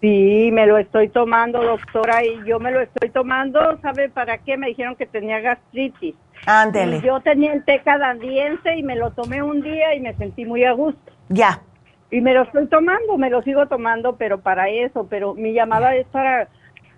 Sí, 0.00 0.50
me 0.52 0.66
lo 0.66 0.78
estoy 0.78 1.08
tomando, 1.10 1.62
doctora, 1.62 2.24
y 2.24 2.44
yo 2.44 2.58
me 2.58 2.72
lo 2.72 2.80
estoy 2.80 3.10
tomando, 3.10 3.78
¿sabe 3.82 4.08
para 4.08 4.38
qué? 4.38 4.56
Me 4.56 4.66
dijeron 4.66 4.96
que 4.96 5.06
tenía 5.06 5.38
gastritis. 5.40 6.16
Ándele. 6.44 7.00
Yo 7.02 7.20
tenía 7.20 7.52
el 7.52 7.64
té 7.64 7.80
canadiense 7.84 8.76
y 8.76 8.82
me 8.82 8.96
lo 8.96 9.12
tomé 9.12 9.42
un 9.42 9.62
día 9.62 9.94
y 9.94 10.00
me 10.00 10.12
sentí 10.16 10.44
muy 10.44 10.64
a 10.64 10.72
gusto. 10.72 11.12
Ya. 11.28 11.62
Y 12.10 12.20
me 12.20 12.34
lo 12.34 12.42
estoy 12.42 12.66
tomando, 12.68 13.18
me 13.18 13.30
lo 13.30 13.42
sigo 13.42 13.66
tomando, 13.66 14.16
pero 14.16 14.40
para 14.40 14.68
eso, 14.68 15.06
pero 15.08 15.34
mi 15.34 15.52
llamada 15.52 15.96
es 15.96 16.06
para 16.08 16.48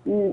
mm, 0.05 0.31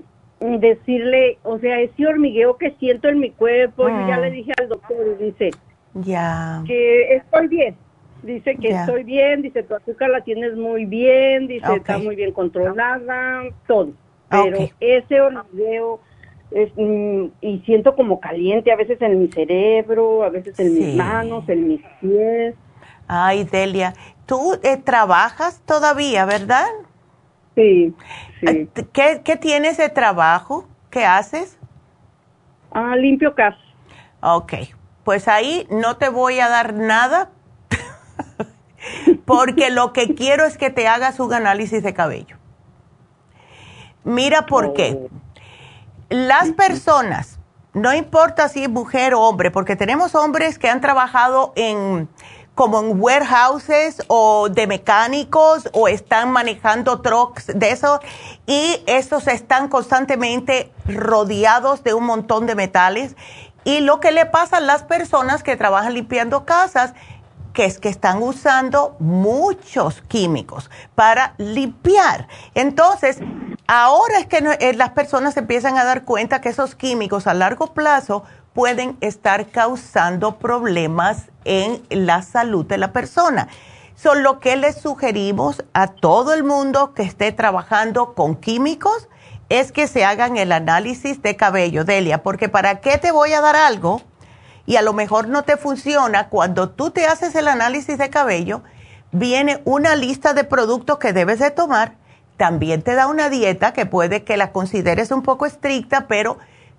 decirle, 0.59 1.39
o 1.43 1.59
sea, 1.59 1.81
ese 1.81 2.07
hormigueo 2.07 2.57
que 2.57 2.73
siento 2.73 3.09
en 3.09 3.21
mi 3.21 3.31
cuerpo, 3.31 3.89
yo 3.89 4.09
ya 4.09 4.19
le 4.19 4.27
ah. 4.27 4.31
dije 4.31 4.53
al 4.61 4.69
doctor, 4.69 5.19
dice, 5.19 5.51
ya. 5.95 6.63
que 6.67 7.17
estoy 7.17 7.49
bien, 7.49 7.77
dice 8.23 8.57
que 8.57 8.69
estoy 8.69 9.05
bien, 9.05 9.43
dice, 9.43 9.63
tu 9.63 9.75
azúcar 9.75 10.11
la 10.11 10.21
tienes 10.21 10.57
muy 10.57 10.85
bien, 10.85 11.47
dice, 11.47 11.77
está 11.77 11.99
muy 11.99 12.17
bien 12.17 12.33
controlada, 12.33 13.45
todo, 13.67 13.93
pero 14.29 14.69
ese 14.81 15.21
hormigueo... 15.21 16.01
Es, 16.51 16.71
mm, 16.77 17.25
y 17.41 17.59
siento 17.67 17.97
como 17.97 18.21
caliente 18.21 18.71
a 18.71 18.77
veces 18.77 19.03
en 19.03 19.19
mi 19.19 19.27
cerebro, 19.29 20.23
a 20.23 20.29
veces 20.29 20.57
en 20.61 20.75
mis 20.75 20.95
manos, 20.95 21.49
en 21.49 21.67
mis 21.67 21.81
pies. 22.01 22.55
Ay, 23.09 23.43
Delia, 23.45 23.93
Tú 24.27 24.59
eh, 24.63 24.77
trabajas 24.77 25.61
todavía, 25.67 26.25
¿verdad? 26.25 26.67
Sí, 27.55 27.95
sí. 28.41 28.47
Eh, 28.47 28.69
¿Qué, 28.93 29.23
¿Qué, 29.25 29.37
tienes 29.37 29.77
de 29.77 29.89
trabajo? 29.89 30.67
¿Qué 30.91 31.05
haces? 31.05 31.59
Ah, 32.73 32.97
limpio 32.97 33.35
casa. 33.35 33.59
Ok, 34.21 34.55
pues 35.05 35.29
ahí 35.29 35.67
no 35.71 35.97
te 35.97 36.09
voy 36.09 36.41
a 36.41 36.49
dar 36.49 36.75
nada 36.75 37.31
porque 39.25 39.71
lo 39.71 39.93
que 39.93 40.15
quiero 40.15 40.45
es 40.45 40.57
que 40.57 40.71
te 40.71 40.89
hagas 40.89 41.21
un 41.21 41.33
análisis 41.33 41.83
de 41.83 41.95
cabello. 41.95 42.37
Mira 44.05 44.47
por 44.47 44.75
qué. 44.75 44.99
Oh. 44.99 45.09
Las 46.11 46.53
personas, 46.53 47.39
no 47.73 47.95
importa 47.95 48.49
si 48.49 48.65
es 48.65 48.71
mujer 48.71 49.15
o 49.15 49.21
hombre, 49.21 49.51
porque 49.51 49.77
tenemos 49.77 50.15
hombres 50.15 50.59
que 50.59 50.69
han 50.69 50.81
trabajado 50.81 51.53
en 51.57 52.09
como 52.55 52.81
en 52.81 53.01
warehouses 53.01 54.03
o 54.07 54.49
de 54.49 54.67
mecánicos 54.67 55.69
o 55.73 55.89
están 55.89 56.31
manejando 56.31 57.01
trucks 57.01 57.47
de 57.55 57.71
eso 57.71 58.01
y 58.47 58.83
estos 58.87 59.27
están 59.27 59.69
constantemente 59.69 60.73
rodeados 60.87 61.83
de 61.83 61.95
un 61.95 62.05
montón 62.05 62.47
de 62.47 62.55
metales 62.55 63.17
y 63.65 63.81
lo 63.81 63.99
que 63.99 64.13
le 64.13 64.27
pasa 64.27 64.59
a 64.59 64.61
las 64.61 64.85
personas 64.85 65.43
que 65.43 65.57
trabajan 65.57 65.95
limpiando 65.95 66.45
casas 66.45 66.95
que 67.55 67.65
es 67.65 67.79
que 67.79 67.89
están 67.89 68.23
usando 68.23 68.97
muchos 68.99 70.03
químicos 70.03 70.71
para 70.97 71.35
limpiar. 71.39 72.27
Entonces, 72.55 73.21
ahora 73.69 74.19
es 74.19 74.27
que 74.27 74.39
eh, 74.59 74.75
las 74.75 74.91
personas 74.91 75.37
empiezan 75.37 75.79
a 75.79 75.85
dar 75.85 76.05
cuenta 76.05 76.41
que 76.41 76.49
esos 76.49 76.75
químicos 76.75 77.29
a 77.29 77.33
largo 77.33 77.73
plazo 77.73 78.25
pueden 78.55 78.97
estar 79.01 79.49
causando 79.49 80.39
problemas 80.39 81.25
en 81.45 81.83
la 81.91 82.23
salud 82.23 82.65
de 82.65 82.79
la 82.79 82.93
persona. 82.93 83.49
So, 83.97 84.15
lo 84.15 84.41
que 84.41 84.57
les 84.57 84.77
sugerimos 84.77 85.65
a 85.73 85.89
todo 85.89 86.33
el 86.33 86.45
mundo 86.45 86.95
que 86.95 87.03
esté 87.03 87.33
trabajando 87.33 88.15
con 88.15 88.37
químicos 88.37 89.09
es 89.49 89.73
que 89.73 89.87
se 89.87 90.05
hagan 90.05 90.37
el 90.37 90.53
análisis 90.53 91.21
de 91.21 91.37
cabello, 91.37 91.85
Delia, 91.85 92.23
porque 92.23 92.49
¿para 92.49 92.81
qué 92.81 92.99
te 92.99 93.13
voy 93.13 93.33
a 93.33 93.41
dar 93.41 93.57
algo? 93.57 94.01
Y 94.67 94.77
a 94.77 94.83
lo 94.83 94.95
mejor 94.95 95.29
no 95.29 95.43
te 95.43 95.57
funciona. 95.57 96.29
Cuando 96.29 96.71
tú 96.71 96.91
te 96.91 97.07
haces 97.07 97.35
el 97.35 97.49
análisis 97.49 97.99
de 97.99 98.09
cabello, 98.09 98.63
viene 99.13 99.61
una 99.65 99.95
lista 99.95 100.33
de 100.33 100.45
productos 100.45 100.99
que 100.99 101.13
debes 101.13 101.39
de 101.39 101.51
tomar. 101.51 101.97
También 102.37 102.83
te 102.83 102.95
da 102.95 103.07
una 103.07 103.29
dieta 103.29 103.73
que 103.73 103.87
puede 103.87 104.25
que 104.25 104.37
la 104.37 104.51
consideres 104.51 105.11
un 105.11 105.23
poco 105.23 105.47
estricta, 105.47 106.07
pero 106.09 106.39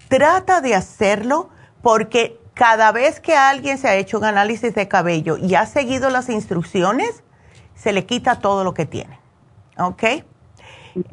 trata 0.10 0.60
de 0.62 0.76
hacerlo 0.76 1.50
porque 1.86 2.40
cada 2.56 2.92
vez 2.92 3.20
que 3.20 3.36
alguien 3.36 3.78
se 3.78 3.88
ha 3.88 3.94
hecho 3.94 4.18
un 4.18 4.24
análisis 4.24 4.74
de 4.74 4.88
cabello 4.88 5.38
y 5.38 5.54
ha 5.54 5.68
seguido 5.68 6.10
las 6.10 6.30
instrucciones, 6.30 7.22
se 7.76 7.94
le 7.94 8.08
quita 8.08 8.40
todo 8.40 8.64
lo 8.64 8.74
que 8.74 8.88
tiene. 8.88 9.20
¿Ok? 9.78 10.04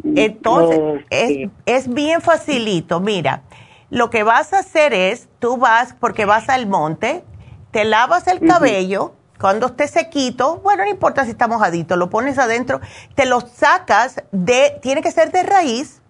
Entonces, 0.03 1.05
es, 1.11 1.51
es 1.67 1.93
bien 1.93 2.23
facilito. 2.23 3.01
Mira, 3.01 3.43
lo 3.91 4.09
que 4.09 4.23
vas 4.23 4.55
a 4.55 4.61
hacer 4.61 4.95
es, 4.95 5.29
tú 5.41 5.59
vas, 5.59 5.95
porque 6.01 6.25
vas 6.25 6.49
al 6.49 6.67
monte, 6.67 7.23
te 7.71 7.85
lavas 7.85 8.27
el 8.27 8.41
cabello, 8.41 9.13
cuando 9.39 9.67
esté 9.67 9.89
sequito, 9.89 10.57
bueno, 10.63 10.85
no 10.85 10.91
importa 10.91 11.27
si 11.27 11.33
está 11.33 11.49
mojadito, 11.49 11.97
lo 11.97 12.09
pones 12.09 12.39
adentro, 12.39 12.81
te 13.15 13.27
lo 13.27 13.43
sacas 13.43 14.23
de, 14.33 14.79
tiene 14.81 15.03
que 15.03 15.11
ser 15.11 15.33
de 15.33 15.43
raíz, 15.43 16.01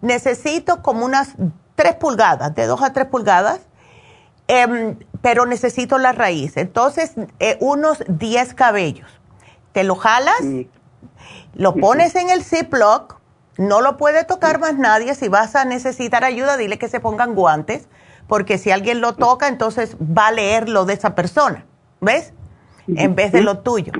necesito 0.00 0.82
como 0.82 1.04
unas 1.04 1.36
3 1.76 1.94
pulgadas, 1.94 2.52
de 2.56 2.66
2 2.66 2.82
a 2.82 2.92
3 2.92 3.06
pulgadas, 3.06 3.69
em, 4.50 4.96
pero 5.22 5.46
necesito 5.46 5.98
la 5.98 6.12
raíz. 6.12 6.56
Entonces, 6.56 7.12
eh, 7.38 7.56
unos 7.60 8.02
10 8.08 8.54
cabellos. 8.54 9.08
Te 9.72 9.84
lo 9.84 9.94
jalas, 9.94 10.42
lo 11.54 11.74
pones 11.74 12.16
en 12.16 12.30
el 12.30 12.42
Ziploc, 12.42 13.20
no 13.56 13.80
lo 13.80 13.96
puede 13.96 14.24
tocar 14.24 14.58
más 14.58 14.76
nadie. 14.76 15.14
Si 15.14 15.28
vas 15.28 15.54
a 15.54 15.64
necesitar 15.64 16.24
ayuda, 16.24 16.56
dile 16.56 16.78
que 16.78 16.88
se 16.88 16.98
pongan 16.98 17.34
guantes, 17.34 17.88
porque 18.26 18.58
si 18.58 18.72
alguien 18.72 19.00
lo 19.00 19.14
toca, 19.14 19.46
entonces 19.46 19.96
va 19.96 20.28
a 20.28 20.32
leer 20.32 20.68
lo 20.68 20.84
de 20.86 20.94
esa 20.94 21.14
persona. 21.14 21.66
¿Ves? 22.00 22.32
En 22.88 23.14
vez 23.14 23.30
de 23.30 23.42
lo 23.42 23.60
tuyo. 23.60 23.92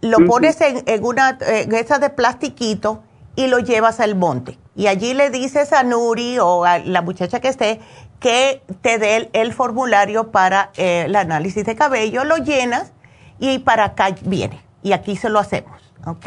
Lo 0.00 0.24
pones 0.24 0.58
en, 0.62 1.04
una 1.04 1.36
en 1.40 1.74
esa 1.74 1.98
de 1.98 2.08
plastiquito 2.08 3.02
y 3.36 3.46
lo 3.46 3.58
llevas 3.58 4.00
al 4.00 4.14
monte. 4.14 4.58
Y 4.76 4.86
allí 4.86 5.14
le 5.14 5.30
dices 5.30 5.72
a 5.72 5.82
Nuri 5.82 6.38
o 6.38 6.64
a 6.64 6.78
la 6.78 7.02
muchacha 7.02 7.40
que 7.40 7.48
esté 7.48 7.80
que 8.20 8.62
te 8.80 8.98
dé 8.98 9.28
el, 9.34 9.52
formulario 9.52 10.30
para 10.30 10.70
eh, 10.76 11.04
el 11.06 11.14
análisis 11.14 11.64
de 11.66 11.76
cabello, 11.76 12.24
lo 12.24 12.38
llenas 12.38 12.92
y 13.38 13.58
para 13.58 13.84
acá 13.84 14.14
viene. 14.22 14.60
Y 14.82 14.92
aquí 14.92 15.16
se 15.16 15.28
lo 15.28 15.38
hacemos, 15.38 15.78
¿ok? 16.06 16.26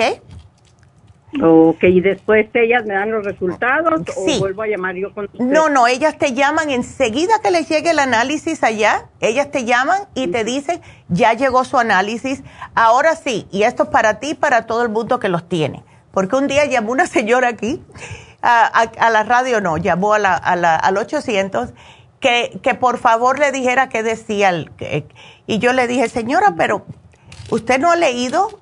Ok, 1.41 1.83
y 1.83 1.99
después 1.99 2.47
ellas 2.53 2.85
me 2.85 2.93
dan 2.93 3.11
los 3.11 3.25
resultados 3.25 4.01
o 4.15 4.39
vuelvo 4.39 4.61
a 4.61 4.67
llamar 4.67 4.95
yo 4.95 5.13
con 5.13 5.25
usted? 5.25 5.39
No, 5.39 5.69
no, 5.69 5.85
ellas 5.85 6.17
te 6.17 6.33
llaman 6.33 6.69
enseguida 6.69 7.33
que 7.43 7.51
les 7.51 7.67
llegue 7.67 7.89
el 7.89 7.99
análisis 7.99 8.63
allá, 8.63 9.09
ellas 9.19 9.51
te 9.51 9.65
llaman 9.65 10.03
y 10.15 10.27
te 10.27 10.43
dicen, 10.43 10.81
ya 11.09 11.33
llegó 11.33 11.65
su 11.65 11.77
análisis, 11.77 12.43
ahora 12.75 13.15
sí, 13.15 13.45
y 13.51 13.63
esto 13.63 13.83
es 13.83 13.89
para 13.89 14.19
ti 14.19 14.29
y 14.29 14.35
para 14.35 14.65
todo 14.67 14.83
el 14.83 14.89
mundo 14.89 15.19
que 15.19 15.29
los 15.29 15.49
tiene. 15.49 15.83
Porque 16.11 16.35
un 16.35 16.47
día 16.47 16.65
llamó 16.65 16.91
una 16.91 17.07
señora 17.07 17.49
aquí, 17.49 17.83
a, 18.41 19.09
la 19.09 19.23
radio 19.23 19.61
no, 19.61 19.77
llamó 19.77 20.13
a 20.13 20.19
la, 20.19 20.35
al 20.35 20.97
800, 20.97 21.69
que, 22.19 22.59
que 22.63 22.75
por 22.75 22.97
favor 22.97 23.39
le 23.39 23.51
dijera 23.51 23.89
qué 23.89 24.03
decía. 24.03 24.49
El, 24.49 24.71
y 25.45 25.59
yo 25.59 25.73
le 25.73 25.87
dije, 25.87 26.09
señora, 26.09 26.55
pero 26.57 26.85
usted 27.49 27.79
no 27.79 27.91
ha 27.91 27.95
leído, 27.95 28.59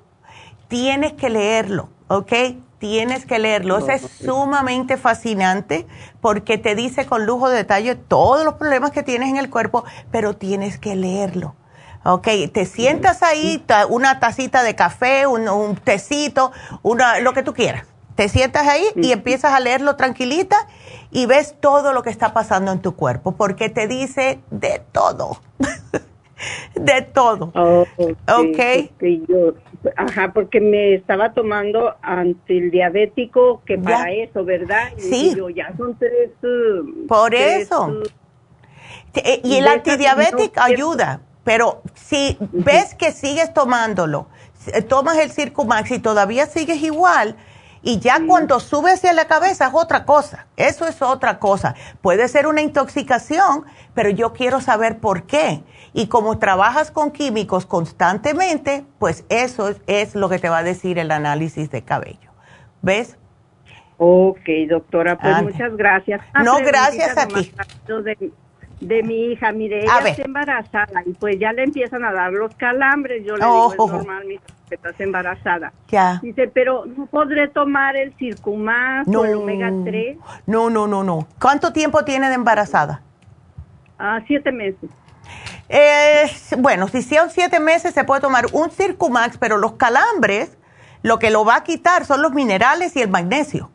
tienes 0.68 1.12
que 1.14 1.30
leerlo 1.30 1.90
¿ok? 2.08 2.32
Tienes 2.78 3.24
que 3.24 3.38
leerlo. 3.38 3.78
es 3.78 4.02
sumamente 4.02 4.96
fascinante 4.96 5.86
porque 6.20 6.58
te 6.58 6.74
dice 6.74 7.06
con 7.06 7.26
lujo 7.26 7.48
de 7.48 7.56
detalle 7.56 7.94
todos 7.94 8.44
los 8.44 8.54
problemas 8.54 8.90
que 8.90 9.02
tienes 9.02 9.30
en 9.30 9.36
el 9.36 9.50
cuerpo, 9.50 9.84
pero 10.10 10.36
tienes 10.36 10.78
que 10.78 10.94
leerlo. 10.94 11.54
Ok, 12.08 12.28
te 12.52 12.66
sientas 12.66 13.24
ahí, 13.24 13.64
una 13.88 14.20
tacita 14.20 14.62
de 14.62 14.76
café, 14.76 15.26
un, 15.26 15.76
tecito, 15.82 16.52
una, 16.82 17.18
lo 17.18 17.32
que 17.32 17.42
tú 17.42 17.52
quieras. 17.52 17.84
Te 18.14 18.28
sientas 18.28 18.68
ahí 18.68 18.84
y 18.94 19.10
empiezas 19.10 19.52
a 19.52 19.58
leerlo 19.58 19.96
tranquilita 19.96 20.56
y 21.10 21.26
ves 21.26 21.56
todo 21.60 21.92
lo 21.92 22.04
que 22.04 22.10
está 22.10 22.32
pasando 22.32 22.70
en 22.70 22.80
tu 22.80 22.94
cuerpo, 22.94 23.32
porque 23.32 23.70
te 23.70 23.88
dice 23.88 24.38
de 24.52 24.82
todo. 24.92 25.38
de 26.74 27.02
todo. 27.02 27.50
Oh, 27.54 27.84
ok. 27.98 28.90
Yo, 29.28 29.54
ajá, 29.96 30.32
porque 30.32 30.60
me 30.60 30.94
estaba 30.94 31.32
tomando 31.32 31.96
antidiabético 32.02 33.62
que 33.66 33.78
para 33.78 34.12
eso, 34.12 34.44
¿verdad? 34.44 34.92
Y 34.96 35.00
sí. 35.00 35.34
Yo, 35.36 35.50
ya 35.50 35.74
son 35.76 35.98
tres. 35.98 36.30
Uh, 36.42 37.06
Por 37.08 37.34
eso. 37.34 37.86
Uh, 37.86 38.02
eh, 39.14 39.40
y 39.42 39.56
el 39.56 39.66
antidiabético 39.66 40.60
ayuda, 40.60 41.20
pero 41.46 41.80
si 41.94 42.36
ves 42.40 42.96
que 42.96 43.12
sigues 43.12 43.54
tomándolo, 43.54 44.26
tomas 44.88 45.16
el 45.18 45.30
Circumax 45.30 45.92
y 45.92 46.00
todavía 46.00 46.46
sigues 46.46 46.82
igual, 46.82 47.36
y 47.82 48.00
ya 48.00 48.18
cuando 48.26 48.58
sube 48.58 48.90
hacia 48.90 49.12
la 49.12 49.28
cabeza 49.28 49.68
es 49.68 49.74
otra 49.74 50.04
cosa. 50.04 50.48
Eso 50.56 50.88
es 50.88 51.00
otra 51.02 51.38
cosa. 51.38 51.76
Puede 52.02 52.26
ser 52.26 52.48
una 52.48 52.62
intoxicación, 52.62 53.64
pero 53.94 54.10
yo 54.10 54.32
quiero 54.32 54.60
saber 54.60 54.98
por 54.98 55.22
qué. 55.22 55.62
Y 55.92 56.08
como 56.08 56.40
trabajas 56.40 56.90
con 56.90 57.12
químicos 57.12 57.64
constantemente, 57.64 58.84
pues 58.98 59.24
eso 59.28 59.72
es, 59.86 60.16
lo 60.16 60.28
que 60.28 60.40
te 60.40 60.48
va 60.48 60.58
a 60.58 60.62
decir 60.64 60.98
el 60.98 61.12
análisis 61.12 61.70
de 61.70 61.82
cabello. 61.82 62.32
¿Ves? 62.82 63.16
Ok, 63.98 64.48
doctora, 64.68 65.16
pues 65.16 65.44
muchas 65.44 65.76
gracias. 65.76 66.22
no, 66.42 66.56
gracias 66.58 67.16
a 67.16 67.28
ti 67.28 67.52
de 68.02 68.32
mi 68.80 69.32
hija, 69.32 69.52
mire, 69.52 69.80
ella 69.84 69.98
está 70.04 70.22
embarazada 70.22 71.02
y 71.06 71.12
pues 71.12 71.38
ya 71.38 71.52
le 71.52 71.64
empiezan 71.64 72.04
a 72.04 72.12
dar 72.12 72.32
los 72.32 72.54
calambres, 72.54 73.24
yo 73.24 73.36
le 73.36 73.44
digo, 73.44 73.72
es 73.72 73.78
normal, 73.78 74.24
mi 74.26 74.38
que 74.68 74.74
estás 74.74 74.98
embarazada. 75.00 75.72
Ya. 75.88 76.18
Dice, 76.22 76.48
pero 76.48 76.84
¿no 76.86 77.06
podré 77.06 77.48
tomar 77.48 77.96
el 77.96 78.14
Circumax 78.14 79.08
o 79.14 79.24
el 79.24 79.34
Omega 79.34 79.70
3? 79.84 80.18
No, 80.46 80.70
no, 80.70 80.86
no, 80.86 81.04
no. 81.04 81.28
¿Cuánto 81.40 81.72
tiempo 81.72 82.04
tiene 82.04 82.28
de 82.28 82.34
embarazada? 82.34 83.02
Ah, 83.98 84.20
siete 84.26 84.52
meses. 84.52 84.90
bueno, 86.58 86.88
si 86.88 87.02
son 87.02 87.30
siete 87.30 87.60
meses 87.60 87.94
se 87.94 88.04
puede 88.04 88.20
tomar 88.20 88.46
un 88.52 88.70
Circumax, 88.70 89.38
pero 89.38 89.56
los 89.56 89.74
calambres, 89.74 90.56
lo 91.02 91.18
que 91.18 91.30
lo 91.30 91.44
va 91.44 91.56
a 91.56 91.64
quitar 91.64 92.04
son 92.04 92.22
los 92.22 92.32
minerales 92.32 92.96
y 92.96 93.02
el 93.02 93.08
magnesio. 93.08 93.70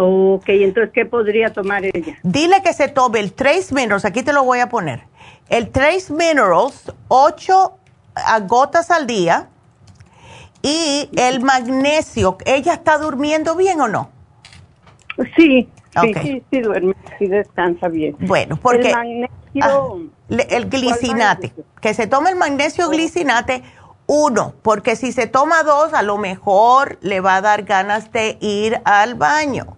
Ok, 0.00 0.44
entonces, 0.48 0.92
¿qué 0.94 1.04
podría 1.04 1.52
tomar 1.52 1.84
ella? 1.84 2.16
Dile 2.22 2.62
que 2.62 2.72
se 2.72 2.86
tome 2.86 3.18
el 3.18 3.32
Trace 3.32 3.74
Minerals, 3.74 4.04
aquí 4.04 4.22
te 4.22 4.32
lo 4.32 4.44
voy 4.44 4.60
a 4.60 4.68
poner. 4.68 5.02
El 5.48 5.70
Trace 5.70 6.12
Minerals, 6.12 6.92
8 7.08 7.78
gotas 8.46 8.90
al 8.92 9.06
día. 9.08 9.48
Y 10.62 11.08
el 11.16 11.40
magnesio, 11.40 12.36
¿ella 12.44 12.74
está 12.74 12.98
durmiendo 12.98 13.56
bien 13.56 13.80
o 13.80 13.88
no? 13.88 14.10
Sí, 15.36 15.68
sí, 16.22 16.42
sí, 16.50 16.60
duerme, 16.60 16.94
sí 17.18 17.26
descansa 17.26 17.88
bien. 17.88 18.16
Bueno, 18.20 18.56
porque... 18.60 18.90
El 18.90 18.94
magnesio... 18.94 19.30
Ah, 19.62 19.94
el 20.28 20.68
glicinate, 20.68 21.52
que 21.80 21.94
se 21.94 22.06
tome 22.06 22.30
el 22.30 22.36
magnesio 22.36 22.86
oh. 22.86 22.90
glicinate 22.90 23.62
uno, 24.06 24.54
porque 24.62 24.94
si 24.94 25.10
se 25.10 25.26
toma 25.26 25.62
dos, 25.62 25.92
a 25.94 26.02
lo 26.02 26.18
mejor 26.18 26.98
le 27.00 27.20
va 27.20 27.36
a 27.36 27.40
dar 27.40 27.64
ganas 27.64 28.12
de 28.12 28.36
ir 28.40 28.80
al 28.84 29.14
baño. 29.14 29.77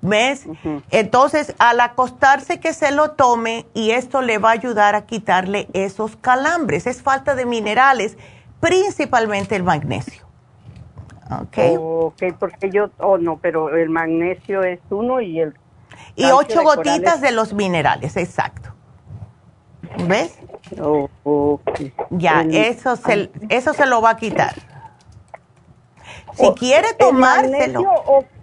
¿Ves? 0.00 0.46
Entonces, 0.90 1.54
al 1.58 1.80
acostarse 1.80 2.60
que 2.60 2.72
se 2.72 2.92
lo 2.92 3.12
tome 3.12 3.66
y 3.74 3.90
esto 3.90 4.22
le 4.22 4.38
va 4.38 4.50
a 4.50 4.52
ayudar 4.52 4.94
a 4.94 5.06
quitarle 5.06 5.68
esos 5.72 6.16
calambres. 6.16 6.86
Es 6.86 7.02
falta 7.02 7.34
de 7.34 7.46
minerales, 7.46 8.16
principalmente 8.60 9.56
el 9.56 9.64
magnesio. 9.64 10.24
¿Ok? 11.30 11.58
Ok, 11.78 12.22
porque 12.38 12.70
yo, 12.70 12.90
oh 12.98 13.18
no, 13.18 13.38
pero 13.38 13.76
el 13.76 13.90
magnesio 13.90 14.62
es 14.62 14.80
uno 14.90 15.20
y 15.20 15.40
el... 15.40 15.54
Y 16.14 16.24
ocho 16.26 16.62
gotitas 16.62 17.20
de 17.20 17.32
los 17.32 17.52
minerales, 17.52 18.16
exacto. 18.16 18.74
¿Ves? 20.06 20.38
Oh, 20.80 21.60
Ya, 22.10 22.42
eso, 22.42 22.96
se, 22.96 23.30
eso 23.48 23.74
se 23.74 23.86
lo 23.86 24.00
va 24.00 24.10
a 24.10 24.16
quitar. 24.16 24.54
Si 26.34 26.50
quiere 26.52 26.94
tomárselo... 26.94 27.84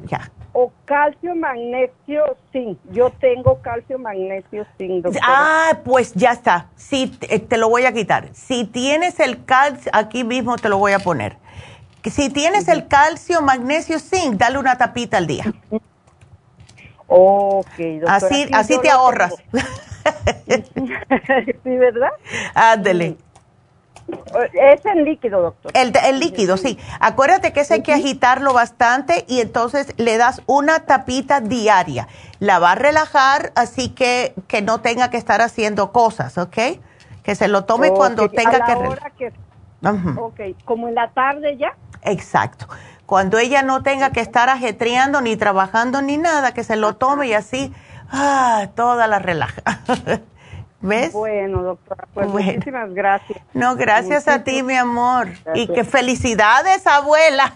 ya 0.04 0.32
o 0.58 0.72
calcio, 0.86 1.36
magnesio, 1.36 2.38
zinc. 2.54 2.80
Yo 2.92 3.10
tengo 3.10 3.62
calcio, 3.62 4.00
magnesio, 4.00 4.66
zinc. 4.78 5.06
Ah, 5.22 5.80
pues 5.84 6.14
ya 6.14 6.32
está. 6.32 6.68
Sí, 6.78 7.08
te, 7.08 7.58
lo 7.58 7.68
voy 7.68 7.84
a 7.84 7.92
quitar. 7.92 8.30
Si 8.32 8.64
tienes 8.64 9.20
el 9.20 9.44
calcio, 9.44 9.92
aquí 9.94 10.24
mismo 10.24 10.56
te 10.56 10.70
lo 10.70 10.78
voy 10.78 10.94
a 10.94 11.00
poner. 11.00 11.36
Si 12.06 12.30
tienes 12.30 12.70
el 12.70 12.88
calcio, 12.88 13.42
magnesio, 13.42 14.00
zinc, 14.00 14.36
dale 14.36 14.58
una 14.58 14.78
tapita 14.78 15.18
al 15.18 15.28
día. 15.28 15.44
Ok, 17.08 17.78
doctora. 17.78 18.16
Así, 18.16 18.50
así 18.54 18.80
te 18.80 18.90
ahorras. 18.90 19.34
sí, 21.64 21.78
¿verdad? 21.78 22.12
Ándele. 22.54 23.18
Es 24.54 24.86
el 24.86 25.04
líquido, 25.04 25.42
doctor. 25.42 25.72
El, 25.74 26.20
líquido, 26.20 26.58
sí. 26.58 26.78
Acuérdate 27.00 27.54
que 27.54 27.62
ese 27.62 27.76
hay 27.76 27.82
que 27.82 27.94
agitarlo 27.94 28.54
bastante 28.54 29.26
y 29.28 29.40
entonces 29.40 29.94
le 29.98 30.18
das 30.18 30.42
una 30.46 30.82
tapita 30.82 31.42
diaria. 31.42 32.08
La 32.40 32.60
va 32.60 32.74
a 32.74 32.76
relajar, 32.76 33.52
así 33.56 33.90
que 33.90 34.34
que 34.48 34.62
no 34.62 34.82
tenga 34.82 35.10
que 35.10 35.18
estar 35.18 35.42
haciendo 35.42 35.92
cosas, 35.92 36.38
¿ok? 36.38 36.58
Que 37.24 37.36
se 37.36 37.48
lo 37.48 37.66
tome 37.66 37.92
cuando 37.92 38.30
tenga 38.30 38.66
que... 38.66 38.74
Hora 38.74 39.12
que... 39.18 39.34
Ok, 40.18 40.40
como 40.66 40.88
en 40.88 40.96
la 40.96 41.10
tarde 41.12 41.58
ya. 41.58 41.76
Exacto. 42.04 42.68
Cuando 43.06 43.38
ella 43.38 43.62
no 43.62 43.84
tenga 43.84 44.12
que 44.12 44.20
estar 44.20 44.50
ajetreando 44.50 45.22
ni 45.22 45.36
trabajando 45.36 46.02
ni 46.02 46.18
nada, 46.18 46.54
que 46.54 46.64
se 46.64 46.76
lo 46.76 46.96
tome 46.96 47.28
y 47.28 47.34
así, 47.34 47.74
ah, 48.12 48.70
toda 48.76 49.08
la 49.08 49.20
relaja. 49.20 49.62
¿Ves? 50.86 51.14
Bueno, 51.14 51.64
doctora, 51.64 52.08
pues 52.14 52.28
muchísimas 52.28 52.94
gracias. 52.94 53.40
No, 53.54 53.76
gracias 53.76 54.28
a 54.28 54.44
ti, 54.44 54.62
mi 54.62 54.76
amor. 54.76 55.30
Y 55.56 55.68
que 55.68 55.84
felicidades, 55.84 56.86
abuela. 56.86 57.54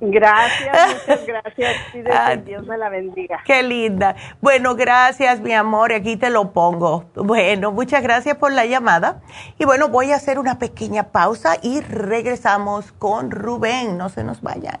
Gracias, 0.00 1.06
muchas 1.08 1.26
gracias. 1.26 2.44
Dios 2.44 2.66
me 2.66 2.76
la 2.78 2.88
bendiga. 2.88 3.42
Qué 3.44 3.62
linda. 3.62 4.16
Bueno, 4.40 4.74
gracias, 4.74 5.40
mi 5.40 5.52
amor. 5.52 5.92
Aquí 5.92 6.16
te 6.16 6.30
lo 6.30 6.52
pongo. 6.52 7.04
Bueno, 7.14 7.70
muchas 7.70 8.02
gracias 8.02 8.36
por 8.36 8.52
la 8.52 8.66
llamada. 8.66 9.20
Y 9.58 9.64
bueno, 9.64 9.88
voy 9.88 10.12
a 10.12 10.16
hacer 10.16 10.38
una 10.38 10.58
pequeña 10.58 11.04
pausa 11.04 11.58
y 11.62 11.80
regresamos 11.80 12.90
con 12.92 13.30
Rubén. 13.30 13.96
No 13.96 14.08
se 14.08 14.24
nos 14.24 14.42
vayan. 14.42 14.80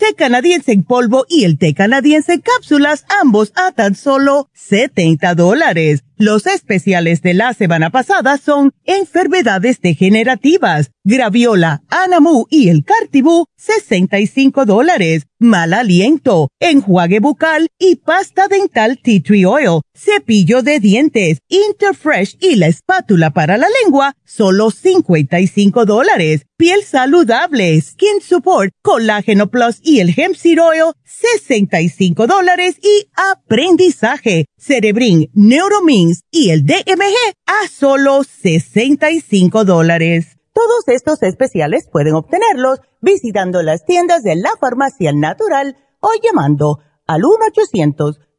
té 0.00 0.14
canadiense 0.14 0.72
en 0.72 0.82
polvo 0.82 1.26
y 1.28 1.44
el 1.44 1.58
té 1.58 1.74
canadiense 1.74 2.32
en 2.32 2.40
cápsulas, 2.40 3.04
ambos 3.20 3.52
a 3.54 3.72
tan 3.72 3.94
solo 3.94 4.48
70 4.54 5.34
dólares. 5.34 6.02
Los 6.16 6.46
especiales 6.46 7.22
de 7.22 7.32
la 7.32 7.54
semana 7.54 7.88
pasada 7.88 8.36
son 8.36 8.72
enfermedades 8.84 9.80
degenerativas, 9.80 10.90
graviola, 11.02 11.82
anamu 11.88 12.44
y 12.50 12.68
el 12.68 12.84
cartibú, 12.84 13.46
65 13.56 14.66
dólares, 14.66 15.26
mal 15.38 15.72
aliento, 15.72 16.48
enjuague 16.60 17.20
bucal 17.20 17.68
y 17.78 17.96
pasta 17.96 18.48
dental 18.48 18.98
tea 19.02 19.22
tree 19.22 19.46
oil, 19.46 19.80
cepillo 19.94 20.62
de 20.62 20.78
dientes, 20.78 21.38
interfresh 21.48 22.36
y 22.38 22.56
la 22.56 22.66
espátula 22.66 23.30
para 23.30 23.56
la 23.56 23.68
lengua, 23.82 24.14
solo 24.24 24.70
55 24.70 25.86
dólares, 25.86 26.46
piel 26.58 26.82
saludable, 26.84 27.80
skin 27.80 28.20
support, 28.20 28.72
colágeno 28.82 29.50
plus 29.50 29.78
y 29.82 29.89
el 29.98 30.14
hemp 30.16 30.36
seed 30.36 30.62
oil, 30.62 30.92
65 31.04 32.28
dólares 32.28 32.76
y 32.80 33.08
aprendizaje, 33.16 34.46
cerebrin, 34.56 35.28
neuromins, 35.34 36.22
y 36.30 36.50
el 36.50 36.64
DMG 36.64 37.34
a 37.46 37.66
solo 37.68 38.22
65 38.22 39.64
dólares. 39.64 40.36
Todos 40.52 40.86
estos 40.86 41.22
especiales 41.22 41.88
pueden 41.90 42.14
obtenerlos 42.14 42.78
visitando 43.00 43.62
las 43.62 43.84
tiendas 43.84 44.22
de 44.22 44.36
la 44.36 44.50
farmacia 44.60 45.12
natural 45.12 45.76
o 46.00 46.10
llamando 46.22 46.78
al 47.06 47.22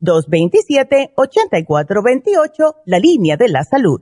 1-800-227-8428, 0.02 2.76
la 2.86 3.00
línea 3.00 3.36
de 3.36 3.50
la 3.50 3.64
salud. 3.64 4.02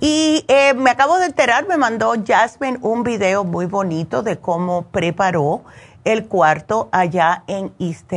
Y 0.00 0.44
eh, 0.48 0.74
me 0.74 0.90
acabo 0.90 1.18
de 1.18 1.26
enterar, 1.26 1.68
me 1.68 1.76
mandó 1.76 2.14
Jasmine 2.26 2.78
un 2.80 3.02
video 3.02 3.44
muy 3.44 3.66
bonito 3.66 4.22
de 4.22 4.38
cómo 4.38 4.84
preparó 4.84 5.62
el 6.04 6.26
cuarto 6.26 6.88
allá 6.90 7.44
en 7.46 7.74
East 7.78 8.10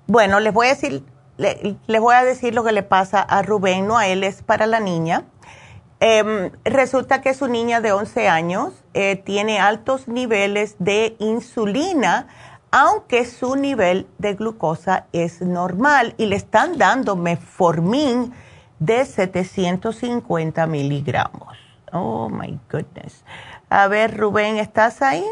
Bueno, 0.06 0.38
les 0.38 0.52
voy 0.52 0.66
a 0.66 0.70
decir, 0.70 1.02
les 1.38 2.00
voy 2.00 2.14
a 2.14 2.24
decir 2.24 2.54
lo 2.54 2.62
que 2.62 2.72
le 2.72 2.82
pasa 2.82 3.22
a 3.22 3.40
Rubén, 3.40 3.86
no 3.86 3.98
él, 4.02 4.22
es 4.22 4.42
para 4.42 4.66
la 4.66 4.80
niña. 4.80 5.24
Em, 5.98 6.50
resulta 6.62 7.22
que 7.22 7.32
su 7.32 7.48
niña 7.48 7.80
de 7.80 7.92
11 7.92 8.28
años 8.28 8.84
eh, 8.92 9.16
tiene 9.16 9.60
altos 9.60 10.08
niveles 10.08 10.76
de 10.78 11.16
insulina, 11.20 12.26
aunque 12.70 13.24
su 13.24 13.56
nivel 13.56 14.06
de 14.18 14.34
glucosa 14.34 15.06
es 15.14 15.40
normal 15.40 16.14
y 16.18 16.26
le 16.26 16.36
están 16.36 16.76
dando 16.76 17.16
meformin 17.16 18.34
de 18.78 19.06
750 19.06 20.66
miligramos. 20.66 21.56
Oh, 21.92 22.28
my 22.28 22.60
goodness. 22.70 23.24
A 23.70 23.88
ver, 23.88 24.18
Rubén, 24.18 24.58
¿estás 24.58 25.00
ahí? 25.00 25.24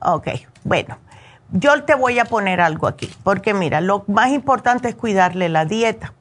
Ok, 0.00 0.28
bueno, 0.64 0.96
yo 1.52 1.82
te 1.84 1.94
voy 1.94 2.18
a 2.18 2.24
poner 2.24 2.60
algo 2.60 2.86
aquí, 2.86 3.10
porque 3.24 3.54
mira, 3.54 3.80
lo 3.80 4.04
más 4.06 4.30
importante 4.30 4.88
es 4.88 4.94
cuidarle 4.94 5.48
la 5.48 5.64
dieta. 5.64 6.14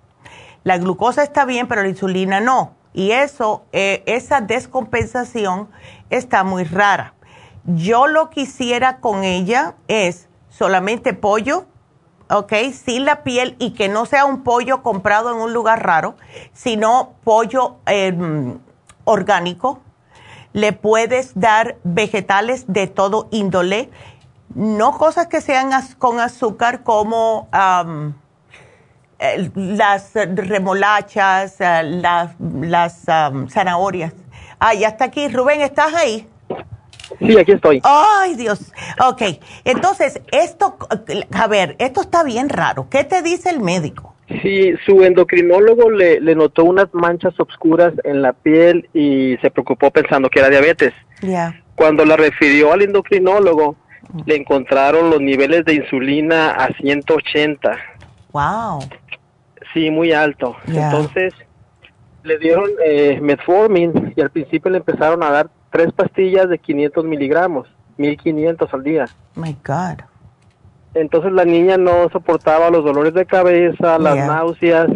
La 0.64 0.78
glucosa 0.78 1.24
está 1.24 1.46
bien, 1.46 1.68
pero 1.68 1.84
la 1.84 1.90
insulina 1.90 2.40
no. 2.40 2.74
Y 2.94 3.12
eso, 3.12 3.64
eh, 3.72 4.04
esa 4.08 4.42
descompensación 4.42 5.70
está 6.10 6.44
muy 6.44 6.64
rara. 6.64 7.14
Yo 7.66 8.08
lo 8.08 8.30
que 8.30 8.42
hiciera 8.42 8.98
con 8.98 9.24
ella 9.24 9.76
es 9.88 10.28
solamente 10.50 11.14
pollo, 11.14 11.66
¿ok? 12.30 12.54
Sin 12.74 13.06
la 13.06 13.24
piel 13.24 13.56
y 13.60 13.72
que 13.72 13.90
no 13.90 14.06
sea 14.06 14.26
un 14.26 14.44
pollo 14.44 14.82
comprado 14.82 15.32
en 15.32 15.38
un 15.38 15.54
lugar 15.54 15.86
raro, 15.86 16.16
sino 16.54 17.14
pollo 17.24 17.78
em, 17.86 18.60
orgánico, 19.04 19.82
le 20.54 20.74
puedes 20.74 21.40
dar 21.40 21.78
vegetales 21.84 22.66
de 22.68 22.88
todo 22.88 23.28
índole, 23.32 23.90
no 24.56 24.98
cosas 24.98 25.28
que 25.28 25.42
sean 25.42 25.72
con 25.98 26.20
azúcar 26.20 26.84
como 26.84 27.50
las 29.56 30.14
remolachas, 30.14 31.60
eh, 31.60 31.84
las, 31.84 33.06
zanahorias. 33.50 34.14
Ah, 34.60 34.74
ya 34.74 34.90
está 34.90 35.06
aquí. 35.06 35.28
Rubén, 35.28 35.62
¿estás 35.62 35.94
ahí? 35.94 36.28
Sí, 37.20 37.38
aquí 37.38 37.54
estoy. 37.54 37.82
Ay, 37.84 38.36
Dios. 38.36 38.72
Ok, 39.06 39.22
entonces, 39.66 40.22
esto, 40.32 40.78
a 41.34 41.48
ver, 41.48 41.76
esto 41.80 42.02
está 42.02 42.24
bien 42.24 42.50
raro. 42.50 42.88
¿Qué 42.90 43.04
te 43.04 43.22
dice 43.22 43.50
el 43.50 43.60
médico? 43.60 44.16
Sí, 44.44 44.74
su 44.86 45.04
endocrinólogo 45.04 45.90
le, 45.90 46.20
notó 46.36 46.64
unas 46.64 46.94
manchas 46.94 47.34
oscuras 47.40 47.94
en 48.04 48.22
la 48.22 48.34
piel 48.34 48.88
y 48.94 49.38
se 49.42 49.50
preocupó 49.50 49.90
pensando 49.90 50.30
que 50.30 50.40
era 50.40 50.50
diabetes. 50.50 50.94
Ya. 51.22 51.60
Cuando 51.74 52.06
la 52.06 52.16
refirió 52.16 52.72
al 52.72 52.84
endocrinólogo, 52.84 53.76
le 54.26 54.36
encontraron 54.36 55.10
los 55.10 55.22
niveles 55.22 55.66
de 55.66 55.76
insulina 55.76 56.52
a 56.52 56.74
180. 56.74 57.78
Wow. 58.32 58.80
Sí, 59.74 59.92
muy 59.92 60.12
alto. 60.12 60.56
Entonces, 60.68 61.34
le 62.24 62.38
dieron 62.38 62.70
eh, 62.86 63.20
metformin 63.22 64.14
y 64.16 64.22
al 64.22 64.30
principio 64.30 64.72
le 64.72 64.78
empezaron 64.78 65.24
a 65.24 65.32
dar 65.32 65.50
tres 65.72 65.92
pastillas 65.94 66.50
de 66.50 66.58
500 66.58 67.06
miligramos, 67.06 67.68
1500 67.98 68.74
al 68.74 68.84
día. 68.84 69.06
My 69.36 69.56
God. 69.66 70.04
Entonces 70.96 71.32
la 71.32 71.46
niña 71.46 71.78
no 71.78 72.10
soportaba 72.10 72.70
los 72.70 72.84
dolores 72.84 73.14
de 73.14 73.26
cabeza, 73.26 74.00
las 74.00 74.16
náuseas 74.16 74.90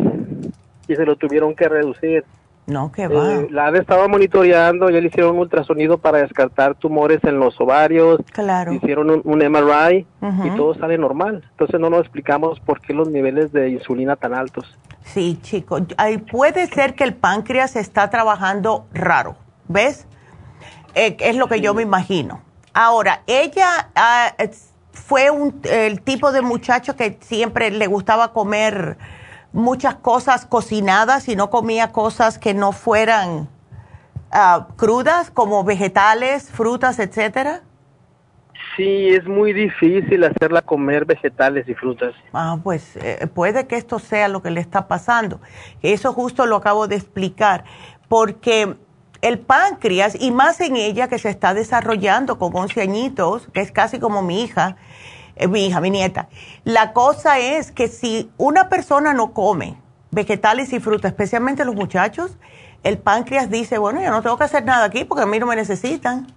y 0.87 0.95
se 0.95 1.05
lo 1.05 1.15
tuvieron 1.15 1.55
que 1.55 1.69
reducir. 1.69 2.25
No, 2.65 2.91
va. 2.97 3.33
Eh, 3.33 3.47
la 3.51 3.69
estaba 3.77 4.07
monitoreando, 4.07 4.89
ya 4.89 5.01
le 5.01 5.07
hicieron 5.07 5.35
un 5.35 5.39
ultrasonido 5.39 5.97
para 5.97 6.19
descartar 6.19 6.75
tumores 6.75 7.19
en 7.23 7.39
los 7.39 7.59
ovarios. 7.59 8.21
Claro. 8.31 8.71
Hicieron 8.71 9.21
un, 9.23 9.37
MRI 9.37 10.07
y 10.45 10.49
todo 10.55 10.73
sale 10.75 10.97
normal. 10.97 11.43
Entonces 11.51 11.79
no 11.79 11.89
nos 11.89 12.01
explicamos 12.01 12.59
por 12.61 12.79
qué 12.79 12.93
los 12.93 13.09
niveles 13.09 13.51
de 13.51 13.69
insulina 13.69 14.15
tan 14.15 14.33
altos. 14.33 14.77
Sí, 15.03 15.39
chico. 15.41 15.79
puede 16.31 16.67
ser 16.67 16.95
que 16.95 17.03
el 17.03 17.13
páncreas 17.13 17.75
está 17.75 18.09
trabajando 18.09 18.85
raro. 18.93 19.35
¿Ves? 19.67 20.07
Eh, 20.95 21.17
es 21.19 21.35
lo 21.35 21.47
que 21.47 21.59
yo 21.59 21.73
me 21.73 21.81
imagino. 21.81 22.41
Ahora, 22.73 23.23
ella 23.27 23.89
ah, 23.95 24.33
fue 24.91 25.29
un, 25.29 25.59
el 25.63 26.01
tipo 26.01 26.31
de 26.31 26.41
muchacho 26.41 26.95
que 26.95 27.17
siempre 27.21 27.71
le 27.71 27.87
gustaba 27.87 28.31
comer 28.31 28.97
muchas 29.53 29.95
cosas 29.95 30.45
cocinadas 30.45 31.29
y 31.29 31.35
no 31.35 31.49
comía 31.49 31.91
cosas 31.91 32.39
que 32.39 32.53
no 32.53 32.71
fueran 32.71 33.47
ah, 34.31 34.67
crudas, 34.75 35.31
como 35.31 35.63
vegetales, 35.63 36.49
frutas, 36.51 36.99
etcétera? 36.99 37.61
Sí, 38.75 39.09
es 39.09 39.25
muy 39.27 39.53
difícil 39.53 40.23
hacerla 40.23 40.63
comer 40.63 41.05
vegetales 41.05 41.69
y 41.69 41.75
frutas. 41.75 42.15
Ah, 42.33 42.57
pues 42.63 42.95
eh, 42.95 43.27
puede 43.31 43.67
que 43.67 43.77
esto 43.77 43.99
sea 43.99 44.27
lo 44.27 44.41
que 44.41 44.49
le 44.49 44.59
está 44.59 44.87
pasando. 44.87 45.39
Eso 45.83 46.11
justo 46.11 46.47
lo 46.47 46.55
acabo 46.55 46.87
de 46.87 46.95
explicar, 46.95 47.65
porque 48.07 48.75
el 49.21 49.39
páncreas, 49.39 50.19
y 50.19 50.31
más 50.31 50.59
en 50.59 50.75
ella 50.75 51.07
que 51.07 51.19
se 51.19 51.29
está 51.29 51.53
desarrollando 51.53 52.39
con 52.39 52.51
11 52.55 52.81
añitos, 52.81 53.47
que 53.53 53.61
es 53.61 53.71
casi 53.71 53.99
como 53.99 54.23
mi 54.23 54.43
hija, 54.43 54.75
mi 55.49 55.65
hija, 55.65 55.81
mi 55.81 55.89
nieta. 55.89 56.29
La 56.63 56.93
cosa 56.93 57.39
es 57.39 57.71
que 57.71 57.87
si 57.87 58.31
una 58.37 58.69
persona 58.69 59.13
no 59.13 59.33
come 59.33 59.77
vegetales 60.11 60.73
y 60.73 60.79
frutas, 60.79 61.11
especialmente 61.11 61.65
los 61.65 61.75
muchachos, 61.75 62.37
el 62.83 62.97
páncreas 62.97 63.49
dice, 63.49 63.77
bueno, 63.77 64.01
yo 64.01 64.11
no 64.11 64.21
tengo 64.21 64.37
que 64.37 64.43
hacer 64.43 64.63
nada 64.65 64.85
aquí 64.85 65.05
porque 65.05 65.23
a 65.23 65.25
mí 65.25 65.39
no 65.39 65.47
me 65.47 65.55
necesitan. 65.55 66.27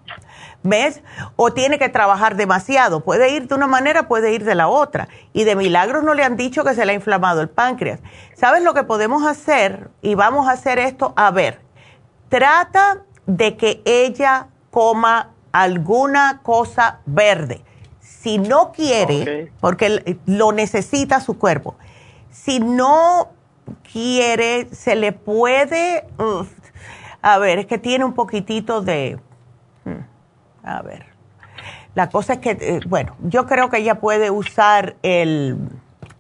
¿Ves? 0.63 1.03
O 1.37 1.53
tiene 1.53 1.79
que 1.79 1.89
trabajar 1.89 2.37
demasiado. 2.37 3.01
Puede 3.01 3.31
ir 3.31 3.47
de 3.47 3.55
una 3.55 3.67
manera, 3.67 4.09
puede 4.09 4.33
ir 4.33 4.45
de 4.45 4.55
la 4.55 4.69
otra. 4.69 5.09
Y 5.33 5.45
de 5.45 5.55
milagros 5.55 6.03
no 6.03 6.15
le 6.15 6.25
han 6.25 6.37
dicho 6.37 6.65
que 6.65 6.75
se 6.75 6.85
le 6.85 6.93
ha 6.93 6.95
inflamado 6.95 7.41
el 7.41 7.49
páncreas. 7.49 8.01
¿Sabes 8.35 8.63
lo 8.63 8.75
que 8.75 8.83
podemos 8.83 9.25
hacer? 9.27 9.91
Y 10.03 10.15
vamos 10.15 10.49
a 10.49 10.53
hacer 10.53 10.79
esto. 10.79 11.13
A 11.17 11.31
ver, 11.31 11.61
trata 12.29 13.03
de 13.27 13.57
que 13.57 13.83
ella 13.85 14.49
coma 14.71 15.31
alguna 15.53 16.41
cosa 16.43 17.01
verde. 17.07 17.66
Si 18.27 18.39
no 18.39 18.73
quiere, 18.73 19.53
porque 19.61 20.19
lo 20.27 20.51
necesita 20.51 21.21
su 21.21 21.39
cuerpo, 21.39 21.77
si 22.33 22.59
no 22.59 23.29
quiere, 23.93 24.67
se 24.75 24.97
le 24.97 25.13
puede, 25.13 26.05
a 27.23 27.39
ver, 27.39 27.61
es 27.61 27.67
que 27.67 27.79
tiene 27.79 28.05
un 28.05 28.15
poquitito 28.15 28.81
de, 28.81 29.21
hmm, 29.85 30.67
a 30.67 30.83
ver, 30.83 31.07
la 31.95 32.09
cosa 32.09 32.33
es 32.33 32.39
que, 32.41 32.51
eh, 32.61 32.81
bueno, 32.89 33.15
yo 33.21 33.47
creo 33.47 33.71
que 33.71 33.77
ella 33.77 34.01
puede 34.01 34.33
usar 34.33 34.97
el, 35.03 35.57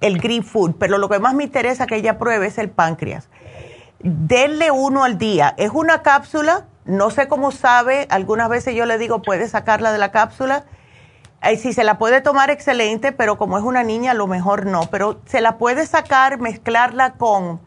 el 0.01 0.19
green 0.21 0.45
food, 0.45 0.77
pero 0.79 0.99
lo 0.99 1.09
que 1.09 1.19
más 1.19 1.35
me 1.35 1.43
interesa 1.43 1.89
que 1.89 1.97
ella 1.97 2.21
pruebe 2.21 2.47
es 2.47 2.59
el 2.59 2.71
páncreas. 2.71 3.29
Denle 3.99 4.71
uno 4.71 5.03
al 5.03 5.19
día. 5.19 5.55
Es 5.57 5.73
una 5.75 6.03
cápsula, 6.03 6.67
no 6.85 7.11
sé 7.11 7.27
cómo 7.27 7.51
sabe, 7.51 8.07
algunas 8.11 8.49
veces 8.49 8.77
yo 8.77 8.87
le 8.87 8.97
digo, 8.97 9.23
puede 9.23 9.49
sacarla 9.49 9.91
de 9.91 9.99
la 9.99 10.13
cápsula 10.13 10.67
si 11.57 11.73
se 11.73 11.85
la 11.85 11.99
puede 11.99 12.21
tomar, 12.21 12.51
excelente, 12.51 13.13
pero 13.13 13.39
como 13.39 13.57
es 13.59 13.65
una 13.65 13.85
niña, 13.85 14.11
a 14.11 14.15
lo 14.15 14.27
mejor 14.27 14.67
no. 14.67 14.89
Pero 14.91 15.21
se 15.27 15.41
la 15.41 15.59
puede 15.59 15.87
sacar, 15.87 16.41
mezclarla 16.41 17.13
con 17.15 17.61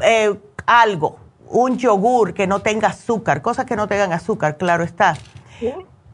eh, 0.00 0.34
algo, 0.66 1.18
un 1.48 1.78
yogur 1.78 2.34
que 2.34 2.46
no 2.46 2.60
tenga 2.60 2.88
azúcar, 2.88 3.42
cosas 3.42 3.66
que 3.66 3.76
no 3.76 3.86
tengan 3.86 4.12
azúcar, 4.12 4.56
claro 4.56 4.82
está. 4.82 5.16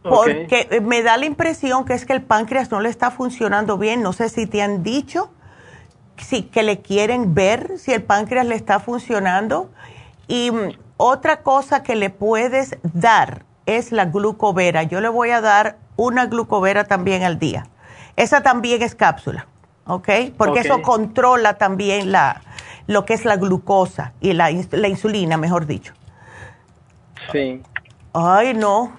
Porque 0.02 0.80
me 0.82 1.02
da 1.02 1.16
la 1.16 1.26
impresión 1.26 1.84
que 1.84 1.94
es 1.94 2.06
que 2.06 2.12
el 2.12 2.22
páncreas 2.22 2.70
no 2.70 2.80
le 2.80 2.88
está 2.88 3.10
funcionando 3.10 3.78
bien. 3.78 4.02
No 4.02 4.12
sé 4.12 4.28
si 4.28 4.46
te 4.46 4.62
han 4.62 4.82
dicho 4.82 5.30
si, 6.16 6.42
que 6.42 6.62
le 6.62 6.80
quieren 6.80 7.34
ver 7.34 7.78
si 7.78 7.92
el 7.92 8.02
páncreas 8.02 8.46
le 8.46 8.54
está 8.54 8.80
funcionando. 8.80 9.70
Y 10.26 10.50
mm, 10.50 10.72
otra 10.96 11.42
cosa 11.42 11.82
que 11.82 11.96
le 11.96 12.10
puedes 12.10 12.76
dar 12.82 13.44
es 13.66 13.92
la 13.92 14.06
glucovera. 14.06 14.82
Yo 14.82 15.00
le 15.00 15.08
voy 15.08 15.30
a 15.30 15.40
dar 15.40 15.78
una 15.96 16.26
glucovera 16.26 16.84
también 16.84 17.22
al 17.22 17.38
día. 17.38 17.66
Esa 18.16 18.42
también 18.42 18.82
es 18.82 18.94
cápsula, 18.94 19.46
¿ok? 19.86 20.08
Porque 20.36 20.60
eso 20.60 20.82
controla 20.82 21.54
también 21.54 22.12
la, 22.12 22.42
lo 22.86 23.04
que 23.04 23.14
es 23.14 23.24
la 23.24 23.36
glucosa 23.36 24.12
y 24.20 24.32
la, 24.32 24.50
la 24.72 24.88
insulina, 24.88 25.36
mejor 25.36 25.66
dicho. 25.66 25.94
Sí. 27.32 27.62
Ay, 28.12 28.54
no. 28.54 28.92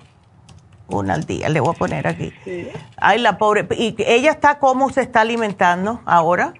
Una 0.88 1.13
al 1.13 1.23
día, 1.25 1.47
le 1.49 1.59
voy 1.59 1.73
a 1.73 1.77
poner 1.77 2.07
aquí. 2.07 2.33
Ay, 2.97 3.19
la 3.19 3.38
pobre. 3.38 3.67
¿Y 3.77 3.95
ella 3.99 4.31
está 4.31 4.59
cómo 4.59 4.89
se 4.89 5.01
está 5.01 5.21
alimentando 5.21 6.01
ahora? 6.05 6.53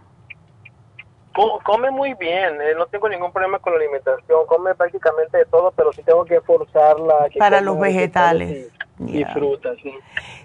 Come 1.34 1.92
muy 1.92 2.14
bien, 2.16 2.62
eh, 2.62 2.74
no 2.78 2.88
tengo 2.88 3.08
ningún 3.08 3.32
problema 3.32 3.60
con 3.60 3.74
la 3.74 3.80
alimentación, 3.80 4.46
come 4.48 4.76
prácticamente 4.76 5.38
de 5.38 5.46
todo, 5.46 5.72
pero 5.72 5.94
sí 5.94 6.04
tengo 6.04 6.26
que 6.26 6.42
forzarla. 6.42 7.28
Para 7.40 7.62
los 7.62 7.80
vegetales. 7.80 8.70
Y, 9.08 9.24
frutas, 9.26 9.78
sí. 9.82 9.94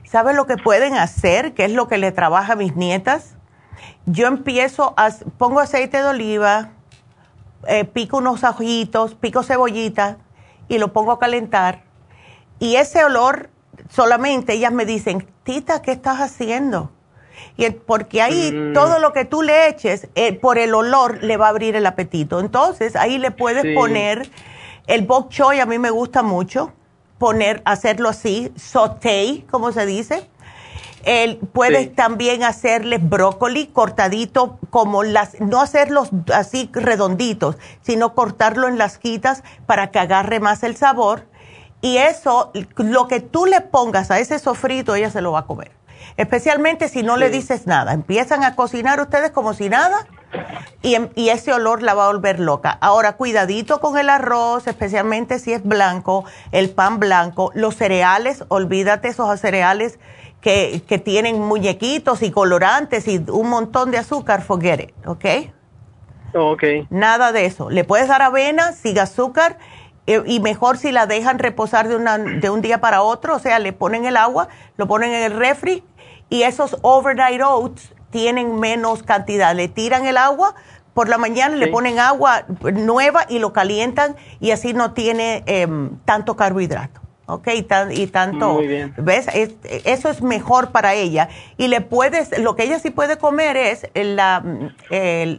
¿Sabe 0.04 0.32
lo 0.32 0.46
que 0.46 0.56
pueden 0.56 0.94
hacer? 0.94 1.54
¿Qué 1.54 1.64
es 1.64 1.72
lo 1.72 1.88
que 1.88 1.98
le 1.98 2.12
trabaja 2.12 2.52
a 2.52 2.56
mis 2.56 2.76
nietas? 2.76 3.36
Yo 4.06 4.28
empiezo, 4.28 4.94
a, 4.96 5.10
pongo 5.36 5.60
aceite 5.60 5.98
de 5.98 6.04
oliva, 6.04 6.70
eh, 7.66 7.84
pico 7.84 8.18
unos 8.18 8.44
ajitos, 8.44 9.14
pico 9.14 9.42
cebollita 9.42 10.18
y 10.68 10.78
lo 10.78 10.92
pongo 10.92 11.12
a 11.12 11.18
calentar. 11.18 11.82
Y 12.58 12.76
ese 12.76 13.04
olor, 13.04 13.50
solamente 13.90 14.54
ellas 14.54 14.72
me 14.72 14.86
dicen, 14.86 15.26
Tita, 15.42 15.82
¿qué 15.82 15.92
estás 15.92 16.20
haciendo? 16.20 16.90
Y 17.56 17.70
porque 17.70 18.22
ahí 18.22 18.52
mm. 18.52 18.72
todo 18.72 18.98
lo 18.98 19.12
que 19.12 19.24
tú 19.24 19.42
le 19.42 19.68
eches, 19.68 20.08
eh, 20.14 20.34
por 20.34 20.58
el 20.58 20.74
olor, 20.74 21.22
le 21.22 21.36
va 21.36 21.46
a 21.46 21.50
abrir 21.50 21.76
el 21.76 21.86
apetito. 21.86 22.40
Entonces, 22.40 22.96
ahí 22.96 23.18
le 23.18 23.30
puedes 23.30 23.74
poner 23.74 24.28
el 24.86 25.02
bok 25.02 25.30
choy, 25.30 25.60
a 25.60 25.66
mí 25.66 25.78
me 25.78 25.90
gusta 25.90 26.22
mucho, 26.22 26.72
poner, 27.18 27.62
hacerlo 27.64 28.08
así, 28.08 28.52
sauté, 28.56 29.44
como 29.50 29.72
se 29.72 29.86
dice. 29.86 30.28
El, 31.04 31.36
puedes 31.36 31.94
también 31.94 32.42
hacerle 32.42 32.98
brócoli 32.98 33.68
cortadito, 33.68 34.58
como 34.70 35.04
las, 35.04 35.40
no 35.40 35.60
hacerlos 35.60 36.10
así 36.34 36.68
redonditos, 36.72 37.56
sino 37.80 38.14
cortarlo 38.14 38.66
en 38.66 38.76
las 38.76 38.98
quitas 38.98 39.44
para 39.66 39.92
que 39.92 40.00
agarre 40.00 40.40
más 40.40 40.64
el 40.64 40.76
sabor. 40.76 41.26
Y 41.80 41.98
eso, 41.98 42.50
lo 42.76 43.06
que 43.06 43.20
tú 43.20 43.46
le 43.46 43.60
pongas 43.60 44.10
a 44.10 44.18
ese 44.18 44.40
sofrito, 44.40 44.96
ella 44.96 45.10
se 45.10 45.20
lo 45.20 45.32
va 45.32 45.40
a 45.40 45.46
comer 45.46 45.70
especialmente 46.16 46.88
si 46.88 47.02
no 47.02 47.16
le 47.16 47.30
dices 47.30 47.66
nada. 47.66 47.92
Empiezan 47.92 48.44
a 48.44 48.54
cocinar 48.54 49.00
ustedes 49.00 49.30
como 49.30 49.54
si 49.54 49.68
nada 49.68 50.06
y, 50.82 50.94
em, 50.94 51.08
y, 51.14 51.30
ese 51.30 51.52
olor 51.52 51.82
la 51.82 51.94
va 51.94 52.04
a 52.04 52.12
volver 52.12 52.40
loca. 52.40 52.76
Ahora, 52.80 53.16
cuidadito 53.16 53.80
con 53.80 53.98
el 53.98 54.08
arroz, 54.08 54.66
especialmente 54.66 55.38
si 55.38 55.52
es 55.52 55.62
blanco, 55.62 56.24
el 56.52 56.70
pan 56.70 56.98
blanco, 56.98 57.50
los 57.54 57.76
cereales, 57.76 58.44
olvídate 58.48 59.08
esos 59.08 59.40
cereales 59.40 59.98
que, 60.40 60.82
que 60.86 60.98
tienen 60.98 61.40
muñequitos 61.40 62.22
y 62.22 62.30
colorantes 62.30 63.08
y 63.08 63.24
un 63.28 63.48
montón 63.48 63.90
de 63.90 63.98
azúcar, 63.98 64.42
forget 64.42 64.80
it, 64.80 65.06
¿ok? 65.06 65.24
Ok. 66.34 66.64
Nada 66.90 67.32
de 67.32 67.46
eso. 67.46 67.70
Le 67.70 67.84
puedes 67.84 68.08
dar 68.08 68.22
avena 68.22 68.72
sin 68.72 68.98
azúcar 68.98 69.58
y 70.06 70.40
mejor 70.40 70.78
si 70.78 70.92
la 70.92 71.06
dejan 71.06 71.38
reposar 71.38 71.88
de, 71.88 71.96
una, 71.96 72.18
de 72.18 72.48
un 72.50 72.62
día 72.62 72.80
para 72.80 73.02
otro, 73.02 73.34
o 73.36 73.38
sea, 73.38 73.58
le 73.58 73.72
ponen 73.72 74.04
el 74.04 74.16
agua, 74.16 74.48
lo 74.76 74.86
ponen 74.86 75.12
en 75.12 75.24
el 75.24 75.36
refri 75.36 75.82
y 76.30 76.42
esos 76.42 76.76
overnight 76.82 77.42
oats 77.42 77.92
tienen 78.10 78.58
menos 78.58 79.02
cantidad. 79.02 79.54
Le 79.54 79.68
tiran 79.68 80.06
el 80.06 80.16
agua 80.16 80.54
por 80.94 81.08
la 81.08 81.18
mañana, 81.18 81.56
le 81.56 81.66
ponen 81.68 81.98
agua 81.98 82.44
nueva 82.72 83.26
y 83.28 83.38
lo 83.38 83.52
calientan 83.52 84.16
y 84.40 84.52
así 84.52 84.72
no 84.72 84.92
tiene 84.92 85.42
em, 85.46 85.98
tanto 86.04 86.36
carbohidrato. 86.36 87.00
¿ok? 87.26 87.48
Y, 87.90 88.06
tanto, 88.06 88.54
Muy 88.54 88.68
bien. 88.68 88.94
¿ves? 88.96 89.26
eso 89.32 90.08
es 90.08 90.22
mejor 90.22 90.70
para 90.70 90.94
ella. 90.94 91.28
Y 91.58 91.68
le 91.68 91.80
puedes, 91.80 92.38
lo 92.38 92.54
que 92.54 92.62
ella 92.62 92.78
sí 92.78 92.90
puede 92.90 93.18
comer 93.18 93.56
es 93.56 93.88
la, 93.94 94.42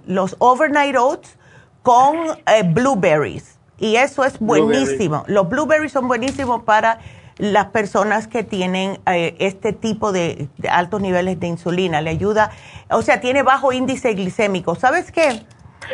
los 0.05 0.35
overnight 0.39 0.95
oats 0.97 1.37
con 1.81 2.17
eh, 2.45 2.63
blueberries. 2.63 3.56
Y 3.79 3.95
eso 3.95 4.23
es 4.23 4.39
buenísimo. 4.39 5.23
Los 5.27 5.49
blueberries 5.49 5.91
son 5.91 6.07
buenísimos 6.07 6.63
para 6.63 6.99
las 7.37 7.67
personas 7.67 8.27
que 8.27 8.43
tienen 8.43 8.99
eh, 9.05 9.35
este 9.39 9.73
tipo 9.73 10.11
de, 10.11 10.49
altos 10.69 11.01
niveles 11.01 11.39
de 11.39 11.47
insulina. 11.47 12.01
Le 12.01 12.09
ayuda, 12.09 12.51
o 12.89 13.01
sea, 13.01 13.21
tiene 13.21 13.43
bajo 13.43 13.71
índice 13.71 14.13
glicémico. 14.13 14.75
¿Sabes 14.75 15.11
qué? 15.11 15.43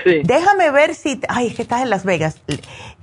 Sí. 0.04 0.22
Déjame 0.24 0.72
ver 0.72 0.96
si, 0.96 1.20
ay, 1.28 1.48
es 1.48 1.56
que 1.56 1.62
estás 1.64 1.82
en 1.82 1.90
Las 1.90 2.06
Vegas. 2.06 2.42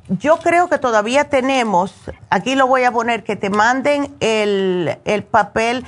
yo 0.09 0.39
creo 0.39 0.69
que 0.69 0.79
todavía 0.79 1.29
tenemos, 1.29 1.95
aquí 2.31 2.57
lo 2.57 2.67
voy 2.67 2.83
a 2.85 2.91
poner, 2.91 3.23
que 3.23 3.37
te 3.37 3.51
manden 3.51 4.15
el, 4.21 4.99
el 5.05 5.23
papel. 5.23 5.85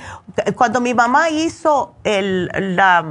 Cuando 0.55 0.79
mi 0.79 0.93
mamá 0.93 1.29
hizo 1.29 1.95
el, 2.03 2.49
la, 2.75 3.03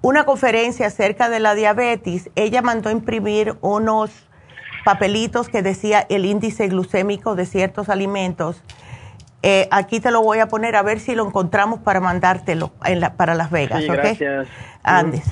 una 0.00 0.24
conferencia 0.24 0.86
acerca 0.86 1.28
de 1.28 1.40
la 1.40 1.54
diabetes, 1.54 2.30
ella 2.36 2.62
mandó 2.62 2.90
imprimir 2.90 3.56
unos 3.60 4.10
papelitos 4.84 5.48
que 5.48 5.62
decía 5.62 6.06
el 6.08 6.24
índice 6.24 6.68
glucémico 6.68 7.34
de 7.34 7.46
ciertos 7.46 7.88
alimentos. 7.88 8.62
Eh, 9.42 9.68
aquí 9.70 10.00
te 10.00 10.10
lo 10.10 10.22
voy 10.22 10.40
a 10.40 10.48
poner 10.48 10.74
a 10.74 10.82
ver 10.82 10.98
si 10.98 11.14
lo 11.14 11.24
encontramos 11.24 11.78
para 11.80 12.00
mandártelo 12.00 12.72
en 12.84 13.00
la, 13.00 13.14
para 13.14 13.34
Las 13.34 13.50
Vegas. 13.50 13.82
Sí, 13.82 13.88
gracias. 13.88 14.48
Andes. 14.82 15.30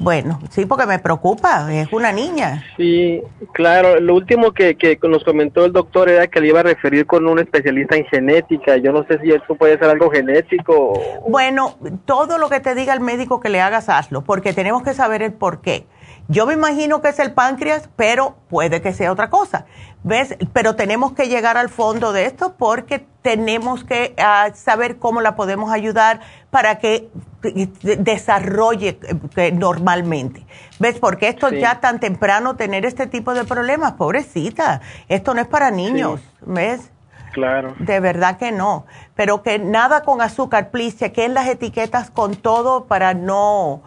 Bueno, 0.00 0.40
sí, 0.50 0.66
porque 0.66 0.86
me 0.86 0.98
preocupa, 0.98 1.72
es 1.72 1.92
una 1.92 2.10
niña. 2.10 2.64
Sí, 2.76 3.22
claro. 3.52 4.00
Lo 4.00 4.14
último 4.14 4.52
que, 4.52 4.76
que 4.76 4.98
nos 5.02 5.22
comentó 5.24 5.64
el 5.64 5.72
doctor 5.72 6.08
era 6.08 6.26
que 6.26 6.40
le 6.40 6.48
iba 6.48 6.60
a 6.60 6.62
referir 6.62 7.06
con 7.06 7.26
un 7.26 7.38
especialista 7.38 7.96
en 7.96 8.06
genética. 8.06 8.76
Yo 8.78 8.92
no 8.92 9.04
sé 9.04 9.20
si 9.20 9.30
esto 9.30 9.54
puede 9.54 9.78
ser 9.78 9.90
algo 9.90 10.10
genético. 10.10 11.00
Bueno, 11.28 11.76
todo 12.06 12.38
lo 12.38 12.48
que 12.48 12.60
te 12.60 12.74
diga 12.74 12.92
el 12.92 13.00
médico 13.00 13.40
que 13.40 13.50
le 13.50 13.60
hagas, 13.60 13.88
hazlo, 13.88 14.22
porque 14.22 14.52
tenemos 14.52 14.82
que 14.82 14.94
saber 14.94 15.22
el 15.22 15.32
por 15.32 15.60
qué. 15.60 15.86
Yo 16.28 16.46
me 16.46 16.54
imagino 16.54 17.02
que 17.02 17.08
es 17.08 17.18
el 17.18 17.32
páncreas, 17.32 17.88
pero 17.96 18.36
puede 18.48 18.80
que 18.80 18.92
sea 18.92 19.12
otra 19.12 19.28
cosa. 19.28 19.66
¿Ves? 20.02 20.36
Pero 20.52 20.76
tenemos 20.76 21.12
que 21.12 21.28
llegar 21.28 21.56
al 21.56 21.68
fondo 21.68 22.12
de 22.12 22.26
esto 22.26 22.54
porque 22.58 23.06
tenemos 23.22 23.84
que 23.84 24.14
ah, 24.18 24.50
saber 24.54 24.98
cómo 24.98 25.20
la 25.20 25.34
podemos 25.34 25.72
ayudar 25.72 26.20
para 26.50 26.78
que 26.78 27.10
desarrolle 27.42 28.98
eh, 29.36 29.52
normalmente. 29.52 30.46
¿Ves? 30.78 30.98
Porque 30.98 31.28
esto 31.28 31.50
ya 31.50 31.80
tan 31.80 32.00
temprano 32.00 32.56
tener 32.56 32.84
este 32.86 33.06
tipo 33.06 33.34
de 33.34 33.44
problemas, 33.44 33.92
pobrecita, 33.92 34.80
esto 35.08 35.34
no 35.34 35.40
es 35.40 35.46
para 35.46 35.70
niños, 35.70 36.20
¿ves? 36.42 36.90
Claro. 37.32 37.74
De 37.78 37.98
verdad 38.00 38.38
que 38.38 38.52
no. 38.52 38.86
Pero 39.14 39.42
que 39.42 39.58
nada 39.58 40.02
con 40.02 40.20
azúcar, 40.20 40.70
please, 40.70 40.96
chequen 40.96 41.34
las 41.34 41.48
etiquetas 41.48 42.10
con 42.10 42.36
todo 42.36 42.84
para 42.84 43.12
no 43.12 43.82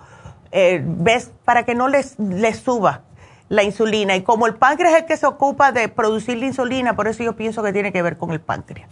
eh, 0.59 0.81
ves, 0.83 1.31
para 1.45 1.65
que 1.65 1.75
no 1.75 1.87
les, 1.87 2.17
les 2.17 2.57
suba 2.57 3.03
la 3.47 3.61
insulina. 3.61 4.15
Y 4.15 4.23
como 4.23 4.47
el 4.47 4.55
páncreas 4.55 4.93
es 4.95 5.01
el 5.01 5.05
que 5.05 5.15
se 5.15 5.27
ocupa 5.27 5.71
de 5.71 5.87
producir 5.87 6.39
la 6.39 6.47
insulina, 6.47 6.95
por 6.95 7.07
eso 7.07 7.21
yo 7.21 7.35
pienso 7.35 7.61
que 7.61 7.71
tiene 7.71 7.93
que 7.93 8.01
ver 8.01 8.17
con 8.17 8.31
el 8.31 8.41
páncreas. 8.41 8.89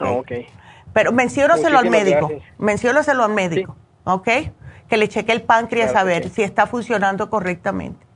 Okay. 0.00 0.46
Ah, 0.48 0.86
Pero 0.94 1.12
menciónoselo 1.12 1.78
al 1.78 1.90
médico. 1.90 2.32
Menciónoselo 2.56 3.24
al 3.24 3.32
médico. 3.34 3.76
¿Ok? 4.04 4.28
Que 4.88 4.96
le 4.96 5.06
cheque 5.08 5.32
el 5.32 5.42
páncreas 5.42 5.94
a 5.94 6.02
ver 6.02 6.30
si 6.30 6.42
está 6.42 6.66
funcionando 6.66 7.28
correctamente. 7.28 8.06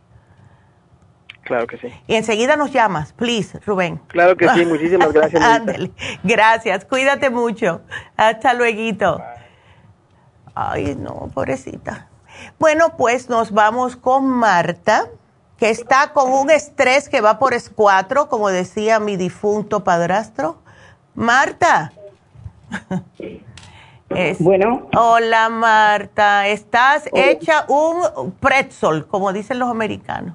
Claro 1.42 1.66
que 1.66 1.76
sí. 1.76 1.88
Y 2.06 2.14
enseguida 2.14 2.56
nos 2.56 2.72
llamas, 2.72 3.12
please, 3.12 3.60
Rubén. 3.66 4.00
Claro 4.06 4.38
que 4.38 4.48
sí, 4.48 4.64
muchísimas 4.64 5.12
gracias. 5.12 5.42
Gracias, 6.24 6.86
cuídate 6.86 7.28
mucho. 7.28 7.82
Hasta 8.16 8.54
luego. 8.54 9.22
Ay, 10.54 10.96
no, 10.96 11.30
pobrecita. 11.34 12.07
Bueno, 12.58 12.96
pues 12.96 13.28
nos 13.28 13.52
vamos 13.52 13.96
con 13.96 14.26
Marta, 14.26 15.08
que 15.58 15.70
está 15.70 16.12
con 16.12 16.30
un 16.32 16.50
estrés 16.50 17.08
que 17.08 17.20
va 17.20 17.38
por 17.38 17.52
S4, 17.52 18.28
como 18.28 18.48
decía 18.48 19.00
mi 19.00 19.16
difunto 19.16 19.84
padrastro. 19.84 20.58
Marta. 21.14 21.92
bueno. 24.38 24.88
Hola 24.96 25.48
Marta, 25.48 26.46
estás 26.48 27.08
hecha 27.12 27.64
un 27.68 28.32
pretzel, 28.32 29.06
como 29.06 29.32
dicen 29.32 29.58
los 29.58 29.68
americanos. 29.68 30.34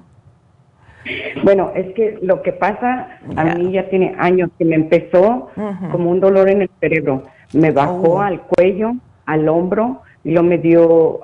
Bueno, 1.42 1.70
es 1.74 1.94
que 1.94 2.18
lo 2.22 2.42
que 2.42 2.52
pasa, 2.52 3.18
a 3.36 3.44
mí 3.44 3.72
ya 3.72 3.88
tiene 3.90 4.14
años 4.18 4.50
que 4.58 4.64
me 4.64 4.74
empezó 4.74 5.50
como 5.90 6.10
un 6.10 6.20
dolor 6.20 6.48
en 6.48 6.62
el 6.62 6.70
cerebro. 6.80 7.24
Me 7.52 7.70
bajó 7.70 8.14
oh. 8.14 8.20
al 8.20 8.40
cuello, 8.42 8.92
al 9.26 9.48
hombro, 9.48 10.02
y 10.22 10.32
lo 10.32 10.42
me 10.42 10.58
dio 10.58 11.20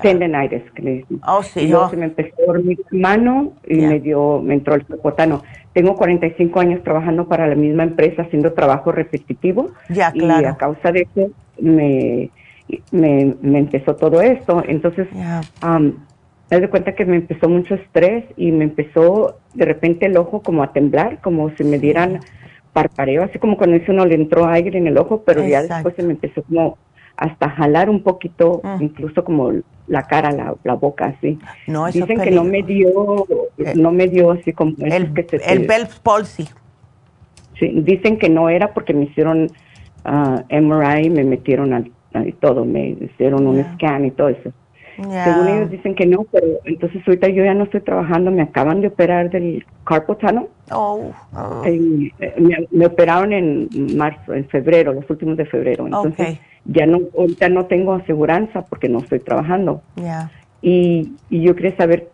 tendinitis, 0.00 0.62
que 0.72 0.82
le 0.82 1.04
oh, 1.26 1.42
sí, 1.42 1.60
y 1.60 1.68
luego 1.68 1.90
se 1.90 1.96
me 1.96 2.06
empezó 2.06 2.34
a 2.42 2.52
dormir 2.52 2.78
mano 2.90 3.52
y 3.66 3.76
me 3.76 4.00
dio, 4.00 4.40
me 4.40 4.54
entró 4.54 4.74
el 4.74 4.86
sopotano. 4.86 5.42
Tengo 5.72 5.94
45 5.96 6.60
años 6.60 6.82
trabajando 6.82 7.28
para 7.28 7.46
la 7.46 7.54
misma 7.54 7.84
empresa 7.84 8.22
haciendo 8.22 8.52
trabajo 8.52 8.92
repetitivo. 8.92 9.70
Ya, 9.88 10.10
y 10.14 10.28
a 10.30 10.56
causa 10.56 10.90
de 10.92 11.06
eso 11.10 11.30
me, 11.60 12.30
me, 12.90 13.58
empezó 13.58 13.96
todo 13.96 14.20
esto. 14.20 14.62
Entonces, 14.66 15.08
um, 15.62 15.92
me 16.50 16.58
doy 16.58 16.68
cuenta 16.68 16.94
que 16.94 17.04
me 17.04 17.16
empezó 17.16 17.48
mucho 17.48 17.74
estrés 17.74 18.24
y 18.36 18.52
me 18.52 18.64
empezó 18.64 19.38
de 19.54 19.64
repente 19.64 20.06
el 20.06 20.16
ojo 20.16 20.42
como 20.42 20.62
a 20.62 20.72
temblar, 20.72 21.20
como 21.20 21.50
si 21.56 21.64
me 21.64 21.78
dieran 21.78 22.20
parpareo, 22.72 23.24
así 23.24 23.38
como 23.38 23.56
cuando 23.56 23.78
uno 23.88 24.06
le 24.06 24.14
entró 24.14 24.46
aire 24.46 24.78
en 24.78 24.86
el 24.86 24.98
ojo, 24.98 25.22
pero 25.24 25.46
ya 25.46 25.62
después 25.62 25.94
se 25.96 26.02
me 26.02 26.12
empezó 26.12 26.42
como 26.42 26.78
hasta 27.18 27.50
jalar 27.50 27.90
un 27.90 28.02
poquito, 28.02 28.60
mm. 28.62 28.82
incluso 28.82 29.24
como 29.24 29.52
la 29.88 30.04
cara, 30.04 30.30
la, 30.30 30.54
la 30.62 30.74
boca, 30.74 31.06
así. 31.06 31.38
No, 31.66 31.86
Dicen 31.86 32.20
que 32.20 32.30
no 32.30 32.44
me 32.44 32.62
dio, 32.62 33.26
eh, 33.58 33.72
no 33.74 33.90
me 33.90 34.06
dio 34.06 34.30
así 34.30 34.52
como... 34.52 34.74
El, 34.78 35.12
que 35.12 35.26
el 35.44 35.66
Bell's 35.66 35.98
palsy. 35.98 36.48
Sí, 37.58 37.72
dicen 37.82 38.18
que 38.18 38.28
no 38.28 38.48
era 38.48 38.72
porque 38.72 38.94
me 38.94 39.04
hicieron 39.06 39.50
uh, 40.04 40.60
MRI, 40.60 41.10
me 41.10 41.24
metieron 41.24 41.74
al, 41.74 41.90
todo, 42.34 42.64
me 42.64 42.90
hicieron 42.90 43.46
un 43.48 43.64
scan 43.74 44.04
y 44.04 44.12
todo 44.12 44.28
eso. 44.28 44.52
Según 44.96 45.48
ellos 45.48 45.70
dicen 45.70 45.94
que 45.94 46.06
no, 46.06 46.24
pero 46.30 46.46
entonces 46.64 47.02
ahorita 47.06 47.28
yo 47.28 47.44
ya 47.44 47.54
no 47.54 47.64
estoy 47.64 47.80
trabajando, 47.80 48.32
me 48.32 48.42
acaban 48.42 48.80
de 48.80 48.88
operar 48.88 49.30
del 49.30 49.64
carpal 49.84 50.48
Oh, 50.72 51.12
eh, 51.64 52.12
me, 52.70 52.86
operaron 52.86 53.32
en 53.32 53.68
marzo, 53.96 54.34
en 54.34 54.48
febrero, 54.48 54.92
los 54.92 55.08
últimos 55.08 55.36
de 55.36 55.46
febrero. 55.46 55.86
Entonces, 55.86 56.40
ya 56.68 56.86
no, 56.86 57.00
ahorita 57.16 57.48
no 57.48 57.66
tengo 57.66 57.94
aseguranza 57.94 58.62
porque 58.62 58.88
no 58.88 59.00
estoy 59.00 59.18
trabajando. 59.18 59.82
Y, 60.62 61.12
y 61.30 61.42
yo 61.42 61.56
quería 61.56 61.76
saber 61.76 62.10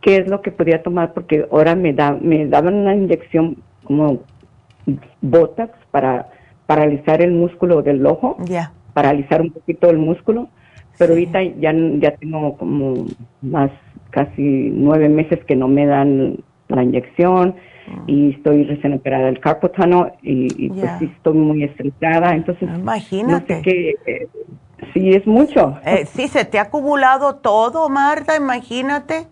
qué 0.00 0.16
es 0.16 0.28
lo 0.28 0.42
que 0.42 0.50
podía 0.50 0.82
tomar 0.82 1.12
porque 1.12 1.46
ahora 1.52 1.76
me 1.76 1.92
da, 1.92 2.18
me 2.20 2.46
daban 2.46 2.74
una 2.74 2.94
inyección 2.94 3.58
como 3.84 4.20
Botox 5.20 5.72
para 5.90 6.28
paralizar 6.66 7.22
el 7.22 7.32
músculo 7.32 7.82
del 7.82 8.04
ojo, 8.06 8.36
paralizar 8.94 9.40
un 9.40 9.50
poquito 9.50 9.90
el 9.90 9.98
músculo, 9.98 10.48
pero 10.98 11.12
ahorita 11.12 11.42
ya, 11.42 11.72
ya 11.98 12.16
tengo 12.16 12.56
como 12.56 13.06
más 13.42 13.70
casi 14.10 14.70
nueve 14.72 15.08
meses 15.08 15.44
que 15.44 15.56
no 15.56 15.68
me 15.68 15.86
dan 15.86 16.38
la 16.68 16.82
inyección 16.82 17.54
y 18.06 18.30
estoy 18.30 18.64
recién 18.64 18.94
operada 18.94 19.26
del 19.26 19.40
carpotano 19.40 20.12
y, 20.22 20.68
pues 20.68 20.90
sí 20.98 21.10
estoy 21.16 21.34
muy 21.34 21.64
estresada, 21.64 22.34
entonces 22.34 22.68
imagínate 22.74 23.56
no 23.56 23.62
que 23.62 23.94
eh, 24.06 24.28
sí 24.92 25.10
es 25.10 25.26
mucho. 25.26 25.78
Eh, 25.84 26.06
sí 26.06 26.28
se 26.28 26.44
te 26.44 26.58
ha 26.58 26.62
acumulado 26.62 27.36
todo, 27.36 27.88
Marta, 27.88 28.36
imagínate 28.36 29.26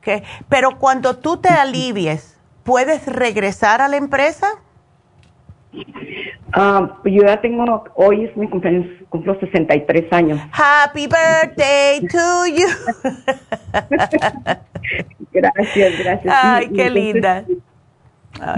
que 0.00 0.22
pero 0.48 0.78
cuando 0.78 1.16
tú 1.16 1.38
te 1.38 1.48
alivies, 1.50 2.38
¿puedes 2.64 3.06
regresar 3.06 3.80
a 3.80 3.88
la 3.88 3.96
empresa? 3.96 4.46
Ah, 6.52 6.98
yo 7.04 7.22
ya 7.22 7.40
tengo, 7.40 7.84
hoy 7.94 8.24
es 8.24 8.36
mi 8.36 8.48
cumpleaños, 8.48 8.86
cumplo 9.08 9.38
63 9.38 10.12
años. 10.12 10.40
Happy 10.52 11.06
birthday 11.06 12.00
to 12.08 12.46
you. 12.46 12.68
gracias, 15.32 15.98
gracias. 15.98 16.34
Ay, 16.42 16.68
qué 16.70 16.90
linda. 16.90 17.44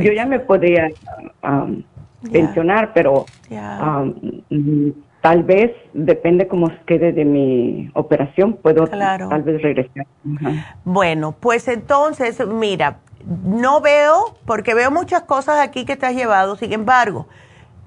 Yo 0.03 0.13
ya 0.13 0.27
me 0.27 0.41
podría 0.41 0.89
um, 1.43 1.83
pensionar, 2.33 2.93
pero 2.93 3.27
um, 3.81 4.93
tal 5.21 5.43
vez, 5.43 5.73
depende 5.93 6.47
cómo 6.49 6.71
quede 6.87 7.13
de 7.13 7.25
mi 7.25 7.91
operación, 7.95 8.55
puedo 8.55 8.87
tal 8.87 9.43
vez 9.43 9.63
regresar. 9.63 10.07
Bueno, 10.85 11.35
pues 11.39 11.69
entonces, 11.69 12.47
mira, 12.47 12.99
no 13.29 13.81
veo, 13.81 14.37
porque 14.47 14.75
veo 14.75 14.91
muchas 14.91 15.23
cosas 15.23 15.61
aquí 15.61 15.85
que 15.85 15.97
te 15.97 16.07
has 16.07 16.15
llevado, 16.15 16.57
sin 16.57 16.73
embargo, 16.73 17.27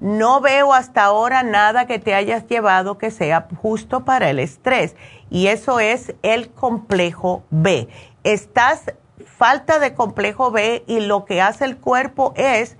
no 0.00 0.40
veo 0.40 0.72
hasta 0.72 1.04
ahora 1.04 1.42
nada 1.42 1.86
que 1.86 1.98
te 1.98 2.14
hayas 2.14 2.46
llevado 2.48 2.98
que 2.98 3.10
sea 3.10 3.46
justo 3.60 4.04
para 4.04 4.30
el 4.30 4.40
estrés. 4.40 4.96
Y 5.30 5.46
eso 5.46 5.78
es 5.78 6.14
el 6.22 6.50
complejo 6.50 7.44
B. 7.50 7.88
Estás 8.24 8.92
falta 9.24 9.78
de 9.78 9.94
complejo 9.94 10.50
B 10.50 10.84
y 10.86 11.00
lo 11.00 11.24
que 11.24 11.40
hace 11.40 11.64
el 11.64 11.76
cuerpo 11.76 12.34
es 12.36 12.76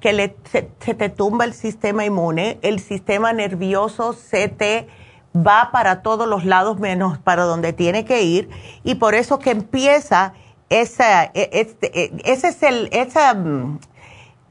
que 0.00 0.12
le, 0.12 0.36
se, 0.50 0.62
te 0.62 1.08
tumba 1.08 1.46
el 1.46 1.54
sistema 1.54 2.04
inmune, 2.04 2.58
el 2.62 2.80
sistema 2.80 3.32
nervioso 3.32 4.12
se 4.12 4.48
te 4.48 4.88
va 5.34 5.70
para 5.72 6.02
todos 6.02 6.28
los 6.28 6.44
lados 6.44 6.78
menos 6.78 7.18
para 7.18 7.44
donde 7.44 7.72
tiene 7.72 8.04
que 8.04 8.22
ir 8.22 8.48
y 8.84 8.96
por 8.96 9.14
eso 9.14 9.38
que 9.38 9.50
empieza 9.50 10.34
esa, 10.68 11.24
e, 11.24 11.50
este, 11.52 11.98
e, 11.98 12.12
ese 12.24 12.48
es 12.48 12.62
el, 12.62 12.88
esa, 12.92 13.34
mm, 13.34 13.78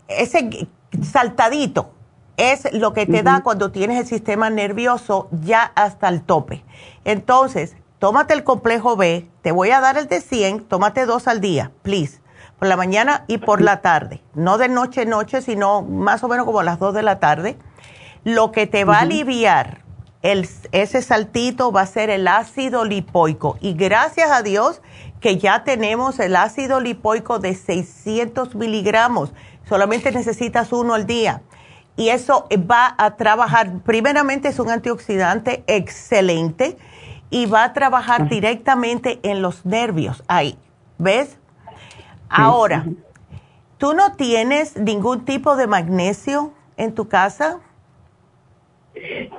ese 0.08 0.68
saltadito 1.02 1.92
es 2.38 2.72
lo 2.74 2.94
que 2.94 3.06
te 3.06 3.24
da 3.24 3.42
cuando 3.44 3.72
tienes 3.72 4.00
el 4.00 4.06
sistema 4.06 4.50
nervioso 4.50 5.30
ya 5.32 5.72
hasta 5.76 6.10
el 6.10 6.22
tope. 6.22 6.64
Entonces, 7.06 7.76
tómate 8.00 8.34
el 8.34 8.44
complejo 8.44 8.98
B, 8.98 9.28
te 9.42 9.52
voy 9.52 9.72
a 9.72 9.80
dar 9.80 9.98
el 9.98 10.08
de 10.08 10.22
100, 10.22 10.66
tómate 10.66 11.06
dos 11.06 11.28
al 11.28 11.40
día, 11.40 11.72
please, 11.82 12.20
por 12.60 12.68
la 12.68 12.76
mañana 12.76 13.24
y 13.28 13.38
por 13.38 13.62
la 13.62 13.82
tarde, 13.82 14.22
no 14.34 14.58
de 14.58 14.68
noche 14.68 15.06
noche, 15.06 15.42
sino 15.42 15.82
más 15.82 16.24
o 16.24 16.28
menos 16.28 16.46
como 16.46 16.60
a 16.60 16.64
las 16.64 16.80
2 16.80 16.94
de 16.94 17.04
la 17.04 17.20
tarde. 17.20 17.58
Lo 18.24 18.52
que 18.52 18.68
te 18.68 18.86
va 18.86 18.98
a 18.98 19.02
aliviar 19.02 19.86
el, 20.24 20.50
ese 20.72 21.02
saltito 21.04 21.72
va 21.72 21.82
a 21.82 21.86
ser 21.86 22.10
el 22.10 22.28
ácido 22.28 22.84
lipoico. 22.84 23.58
Y 23.62 23.74
gracias 23.74 24.32
a 24.32 24.42
Dios 24.42 24.82
que 25.26 25.38
ya 25.38 25.64
tenemos 25.64 26.19
el 26.19 26.35
ácido 26.35 26.80
lipoico 26.80 27.39
de 27.39 27.56
600 27.56 28.53
miligramos. 28.53 29.34
Solamente 29.68 30.11
necesitas 30.11 30.72
uno 30.72 30.93
al 30.93 31.07
día. 31.07 31.41
Y 31.97 32.10
eso 32.10 32.47
va 32.69 32.93
a 32.95 33.15
trabajar, 33.15 33.80
primeramente 33.84 34.49
es 34.49 34.60
un 34.60 34.69
antioxidante 34.69 35.64
excelente 35.65 36.77
y 37.31 37.47
va 37.47 37.64
a 37.64 37.73
trabajar 37.73 38.30
directamente 38.30 39.19
en 39.23 39.41
los 39.41 39.65
nervios. 39.65 40.23
Ahí, 40.27 40.60
¿ves? 40.99 41.39
Ahora, 42.30 42.85
¿tú 43.80 43.95
no 43.95 44.11
tienes 44.11 44.77
ningún 44.77 45.26
tipo 45.26 45.56
de 45.56 45.65
magnesio 45.65 46.53
en 46.77 46.93
tu 46.93 47.07
casa? 47.07 47.61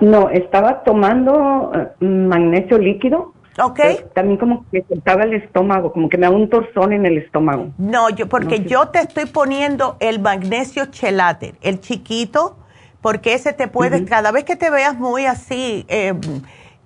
No, 0.01 0.31
estaba 0.31 0.83
tomando 0.83 1.71
eh, 1.77 2.05
magnesio 2.05 2.77
líquido. 2.77 3.36
Ok. 3.59 3.81
También 4.15 4.39
como 4.39 4.65
que 4.71 4.85
soltaba 4.89 5.25
el 5.25 5.35
estómago, 5.35 5.93
como 5.93 6.09
que 6.09 6.19
me 6.19 6.27
da 6.27 6.33
un 6.33 6.49
torzón 6.51 6.93
en 6.93 7.07
el 7.07 7.19
estómago. 7.19 7.71
No, 7.79 8.11
yo 8.11 8.29
porque 8.29 8.65
yo 8.65 8.89
te 8.89 9.01
estoy 9.01 9.27
poniendo 9.27 9.97
el 10.01 10.21
magnesio 10.21 10.87
chelate, 10.87 11.55
el 11.63 11.81
chiquito, 11.81 12.57
porque 13.01 13.35
ese 13.35 13.53
te 13.53 13.69
puede, 13.69 14.05
cada 14.05 14.31
vez 14.31 14.45
que 14.45 14.57
te 14.57 14.71
veas 14.71 14.99
muy 14.99 15.27
así, 15.27 15.87
eh, 15.89 16.15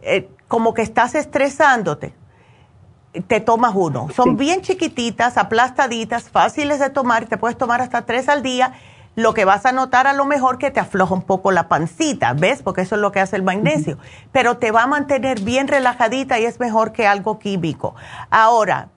eh, 0.02 0.28
como 0.48 0.74
que 0.74 0.82
estás 0.82 1.14
estresándote, 1.14 2.12
te 3.26 3.40
tomas 3.40 3.72
uno. 3.74 4.08
Son 4.14 4.36
bien 4.36 4.60
chiquititas, 4.60 5.36
aplastaditas, 5.36 6.30
fáciles 6.30 6.78
de 6.78 6.90
tomar, 6.90 7.26
te 7.26 7.36
puedes 7.36 7.58
tomar 7.58 7.80
hasta 7.80 8.06
tres 8.06 8.28
al 8.28 8.42
día 8.42 8.74
lo 9.22 9.34
que 9.34 9.44
vas 9.44 9.66
a 9.66 9.72
notar 9.72 10.06
a 10.06 10.12
lo 10.12 10.24
mejor 10.24 10.58
que 10.58 10.70
te 10.70 10.80
afloja 10.80 11.14
un 11.14 11.22
poco 11.22 11.52
la 11.52 11.68
pancita, 11.68 12.32
¿ves? 12.32 12.62
Porque 12.62 12.82
eso 12.82 12.94
es 12.94 13.00
lo 13.00 13.12
que 13.12 13.20
hace 13.20 13.36
el 13.36 13.42
magnesio. 13.42 13.98
Pero 14.32 14.58
te 14.58 14.70
va 14.70 14.84
a 14.84 14.86
mantener 14.86 15.40
bien 15.40 15.68
relajadita 15.68 16.38
y 16.38 16.44
es 16.44 16.60
mejor 16.60 16.92
que 16.92 17.06
algo 17.06 17.38
químico. 17.38 17.94
Ahora, 18.30 18.88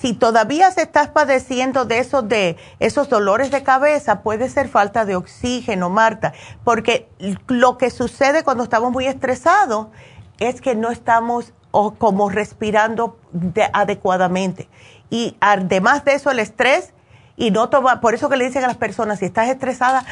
si 0.00 0.12
todavía 0.12 0.70
se 0.70 0.82
estás 0.82 1.08
padeciendo 1.08 1.84
de 1.84 1.98
esos, 1.98 2.28
de 2.28 2.56
esos 2.78 3.08
dolores 3.08 3.50
de 3.50 3.62
cabeza, 3.62 4.20
puede 4.22 4.48
ser 4.48 4.68
falta 4.68 5.04
de 5.04 5.16
oxígeno, 5.16 5.88
Marta, 5.88 6.32
porque 6.64 7.08
lo 7.48 7.78
que 7.78 7.90
sucede 7.90 8.44
cuando 8.44 8.64
estamos 8.64 8.92
muy 8.92 9.06
estresados 9.06 9.88
es 10.38 10.60
que 10.60 10.74
no 10.74 10.90
estamos 10.90 11.52
como 11.70 12.28
respirando 12.28 13.16
adecuadamente. 13.72 14.68
Y 15.08 15.36
además 15.40 16.04
de 16.04 16.14
eso, 16.14 16.30
el 16.30 16.38
estrés 16.38 16.92
y 17.36 17.50
no 17.50 17.68
toma, 17.68 18.00
por 18.00 18.14
eso 18.14 18.28
que 18.28 18.36
le 18.36 18.44
dicen 18.44 18.64
a 18.64 18.66
las 18.66 18.76
personas, 18.76 19.18
si 19.18 19.24
estás 19.24 19.48
estresada, 19.48 20.04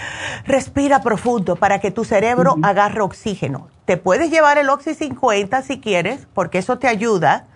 respira 0.44 1.02
profundo 1.02 1.56
para 1.56 1.78
que 1.78 1.90
tu 1.90 2.04
cerebro 2.04 2.56
agarre 2.62 3.02
oxígeno. 3.02 3.68
Te 3.84 3.96
puedes 3.96 4.30
llevar 4.30 4.58
el 4.58 4.68
Oxy 4.68 4.94
50 4.94 5.62
si 5.62 5.80
quieres, 5.80 6.26
porque 6.32 6.58
eso 6.58 6.78
te 6.78 6.88
ayuda, 6.88 7.46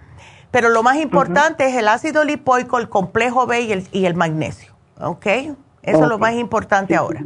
pero 0.50 0.68
lo 0.68 0.82
más 0.82 0.98
importante 0.98 1.66
es 1.66 1.76
el 1.76 1.88
ácido 1.88 2.24
lipoico, 2.24 2.78
el 2.78 2.88
complejo 2.88 3.46
B 3.46 3.62
y 3.62 3.72
el, 3.72 3.88
y 3.92 4.04
el 4.04 4.14
magnesio, 4.14 4.74
¿ok? 5.00 5.26
Eso 5.82 6.02
es 6.02 6.08
lo 6.08 6.18
más 6.18 6.34
importante 6.34 6.94
ahora. 6.94 7.24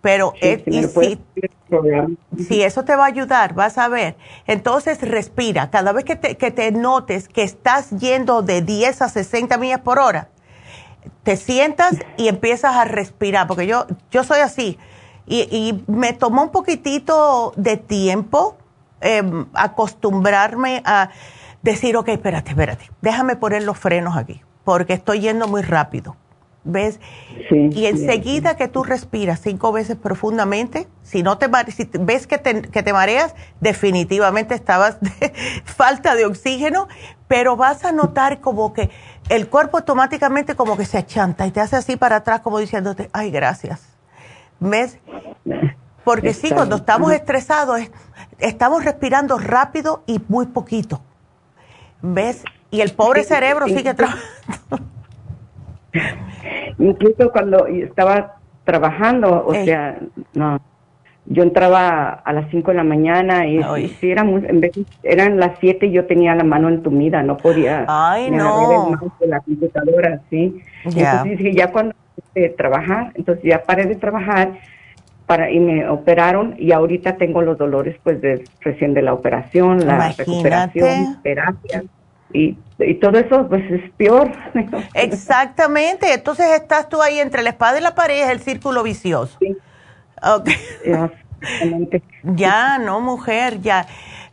Pero 0.00 0.32
si, 0.40 1.18
si, 2.38 2.62
eso 2.62 2.84
te 2.84 2.94
va 2.94 3.04
a 3.04 3.08
ayudar, 3.08 3.54
vas 3.54 3.76
a 3.78 3.88
ver. 3.88 4.16
Entonces 4.46 5.00
respira. 5.02 5.70
Cada 5.70 5.92
vez 5.92 6.04
que 6.04 6.14
te, 6.14 6.36
que 6.36 6.50
te 6.50 6.70
notes 6.70 7.28
que 7.28 7.42
estás 7.42 7.90
yendo 7.90 8.42
de 8.42 8.62
10 8.62 9.02
a 9.02 9.08
60 9.08 9.58
millas 9.58 9.80
por 9.80 9.98
hora, 9.98 10.28
te 11.22 11.36
sientas 11.36 11.96
y 12.16 12.28
empiezas 12.28 12.74
a 12.74 12.84
respirar, 12.84 13.46
porque 13.46 13.66
yo, 13.66 13.86
yo 14.10 14.24
soy 14.24 14.40
así. 14.40 14.78
Y, 15.26 15.84
me 15.86 16.14
tomó 16.14 16.42
un 16.42 16.50
poquitito 16.50 17.52
de 17.56 17.76
tiempo 17.76 18.56
em, 19.02 19.46
acostumbrarme 19.52 20.82
a 20.86 21.10
decir, 21.62 21.96
ok, 21.98 22.08
espérate, 22.08 22.50
espérate, 22.50 22.90
déjame 23.02 23.36
poner 23.36 23.62
los 23.62 23.78
frenos 23.78 24.16
aquí, 24.16 24.40
porque 24.64 24.94
estoy 24.94 25.20
yendo 25.20 25.46
muy 25.46 25.60
rápido. 25.60 26.16
¿Ves? 26.70 27.00
y 27.50 27.86
enseguida 27.86 28.54
que 28.58 28.68
tú 28.68 28.84
respiras 28.84 29.40
cinco 29.40 29.72
veces 29.72 29.96
profundamente, 29.96 30.86
si 31.02 31.22
no 31.22 31.38
te 31.38 31.48
si 31.72 31.88
ves 31.98 32.26
que 32.26 32.36
te, 32.36 32.60
que 32.60 32.82
te 32.82 32.92
mareas, 32.92 33.34
definitivamente 33.60 34.54
estabas 34.54 35.00
de 35.00 35.32
falta 35.64 36.14
de 36.14 36.26
oxígeno, 36.26 36.86
pero 37.26 37.56
vas 37.56 37.86
a 37.86 37.92
notar 37.92 38.42
como 38.42 38.74
que 38.74 38.90
el 39.30 39.48
cuerpo 39.48 39.78
automáticamente 39.78 40.56
como 40.56 40.76
que 40.76 40.84
se 40.84 40.98
achanta 40.98 41.46
y 41.46 41.52
te 41.52 41.60
hace 41.62 41.76
así 41.76 41.96
para 41.96 42.16
atrás 42.16 42.40
como 42.40 42.58
diciéndote, 42.58 43.08
ay, 43.14 43.30
gracias. 43.30 43.80
¿Ves? 44.60 44.98
Porque 46.04 46.34
sí, 46.34 46.50
cuando 46.50 46.76
estamos 46.76 47.12
estresados, 47.12 47.80
estamos 48.38 48.84
respirando 48.84 49.38
rápido 49.38 50.02
y 50.06 50.20
muy 50.28 50.46
poquito. 50.46 51.00
¿Ves? 52.02 52.44
Y 52.70 52.82
el 52.82 52.92
pobre 52.92 53.24
cerebro 53.24 53.66
sigue 53.68 53.94
trabajando. 53.94 54.97
Incluso 56.78 57.30
cuando 57.32 57.66
estaba 57.66 58.36
trabajando, 58.64 59.46
o 59.46 59.54
sea, 59.54 59.98
no, 60.34 60.60
yo 61.26 61.42
entraba 61.42 62.08
a 62.10 62.32
las 62.32 62.50
5 62.50 62.70
de 62.70 62.76
la 62.76 62.84
mañana 62.84 63.46
y, 63.46 63.88
si 64.00 64.10
eran, 64.10 64.28
en 64.46 64.60
vez, 64.60 64.72
eran 65.02 65.38
las 65.38 65.58
7 65.60 65.86
y 65.86 65.92
yo 65.92 66.06
tenía 66.06 66.34
la 66.34 66.44
mano 66.44 66.68
entumida, 66.68 67.22
no 67.22 67.36
podía 67.36 67.84
Ay, 67.88 68.30
no. 68.30 68.90
de 69.20 69.26
la 69.26 69.40
computadora, 69.40 70.20
sí. 70.30 70.60
Entonces 70.84 71.38
dije, 71.38 71.54
ya 71.54 71.70
cuando 71.70 71.94
de 72.34 72.48
trabajar, 72.50 73.12
entonces 73.14 73.44
ya 73.44 73.62
paré 73.62 73.86
de 73.86 73.96
trabajar 73.96 74.58
para 75.26 75.50
y 75.50 75.60
me 75.60 75.88
operaron 75.88 76.54
y 76.58 76.72
ahorita 76.72 77.16
tengo 77.16 77.42
los 77.42 77.58
dolores 77.58 77.96
pues 78.02 78.20
de 78.20 78.44
recién 78.60 78.94
de 78.94 79.02
la 79.02 79.12
operación, 79.12 79.86
la 79.86 80.12
recuperación, 80.12 81.20
terapia 81.22 81.84
y, 82.32 82.56
y 82.78 82.94
todo 82.94 83.18
eso 83.18 83.48
pues 83.48 83.70
es 83.70 83.90
peor. 83.92 84.32
Exactamente, 84.94 86.12
entonces 86.12 86.46
estás 86.52 86.88
tú 86.88 87.02
ahí 87.02 87.18
entre 87.18 87.42
la 87.42 87.50
espada 87.50 87.78
y 87.78 87.82
la 87.82 87.94
pared, 87.94 88.22
es 88.22 88.30
el 88.30 88.40
círculo 88.40 88.82
vicioso. 88.82 89.36
Sí. 89.40 89.56
Okay. 90.22 90.56
ya, 92.22 92.78
no, 92.78 93.00
mujer, 93.00 93.60
ya. 93.60 93.86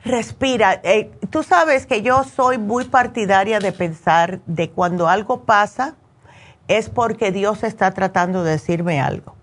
Respira. 0.03 0.81
Eh, 0.83 1.11
tú 1.31 1.41
sabes 1.41 1.87
que 1.87 2.01
yo 2.01 2.23
soy 2.23 2.57
muy 2.57 2.85
partidaria 2.85 3.59
de 3.59 3.71
pensar 3.71 4.39
de 4.45 4.69
cuando 4.69 5.07
algo 5.07 5.43
pasa 5.43 5.95
es 6.67 6.89
porque 6.89 7.31
Dios 7.31 7.63
está 7.63 7.91
tratando 7.91 8.43
de 8.43 8.51
decirme 8.51 8.99
algo. 9.01 9.35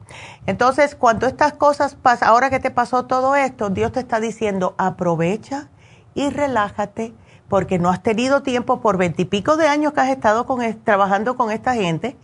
Entonces, 0.47 0.95
cuando 0.95 1.27
estas 1.27 1.53
cosas 1.53 1.95
pasan, 1.95 2.29
ahora 2.29 2.51
que 2.51 2.61
te 2.61 2.71
pasó 2.71 3.07
todo 3.07 3.35
esto, 3.37 3.71
Dios 3.71 3.93
te 3.93 4.01
está 4.01 4.21
diciendo, 4.21 4.75
aprovecha 4.79 5.69
y 6.15 6.31
relájate, 6.31 7.13
porque 7.53 7.79
no 7.79 7.91
has 7.91 8.03
tenido 8.03 8.43
tiempo 8.43 8.81
por 8.81 8.97
veintipico 8.97 9.59
de 9.59 9.69
años 9.69 9.93
que 9.93 10.01
has 10.01 10.09
estado 10.09 10.47
con, 10.47 10.63
trabajando 10.85 11.37
con 11.37 11.51
esta 11.51 11.75
gente, 11.75 12.17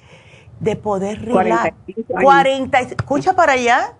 de 0.59 0.75
poder 0.75 1.23
relajar. 1.23 1.75
40, 2.09 2.79
escucha 2.79 3.35
para 3.35 3.53
allá. 3.53 3.93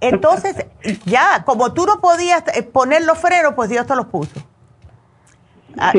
Entonces, 0.00 0.66
ya, 1.04 1.44
como 1.44 1.72
tú 1.74 1.86
no 1.86 2.00
podías 2.00 2.42
eh, 2.56 2.64
poner 2.64 3.04
los 3.04 3.18
frenos, 3.18 3.54
pues 3.54 3.70
Dios 3.70 3.86
te 3.86 3.94
los 3.94 4.06
puso. 4.06 4.34
Ah, 5.78 5.92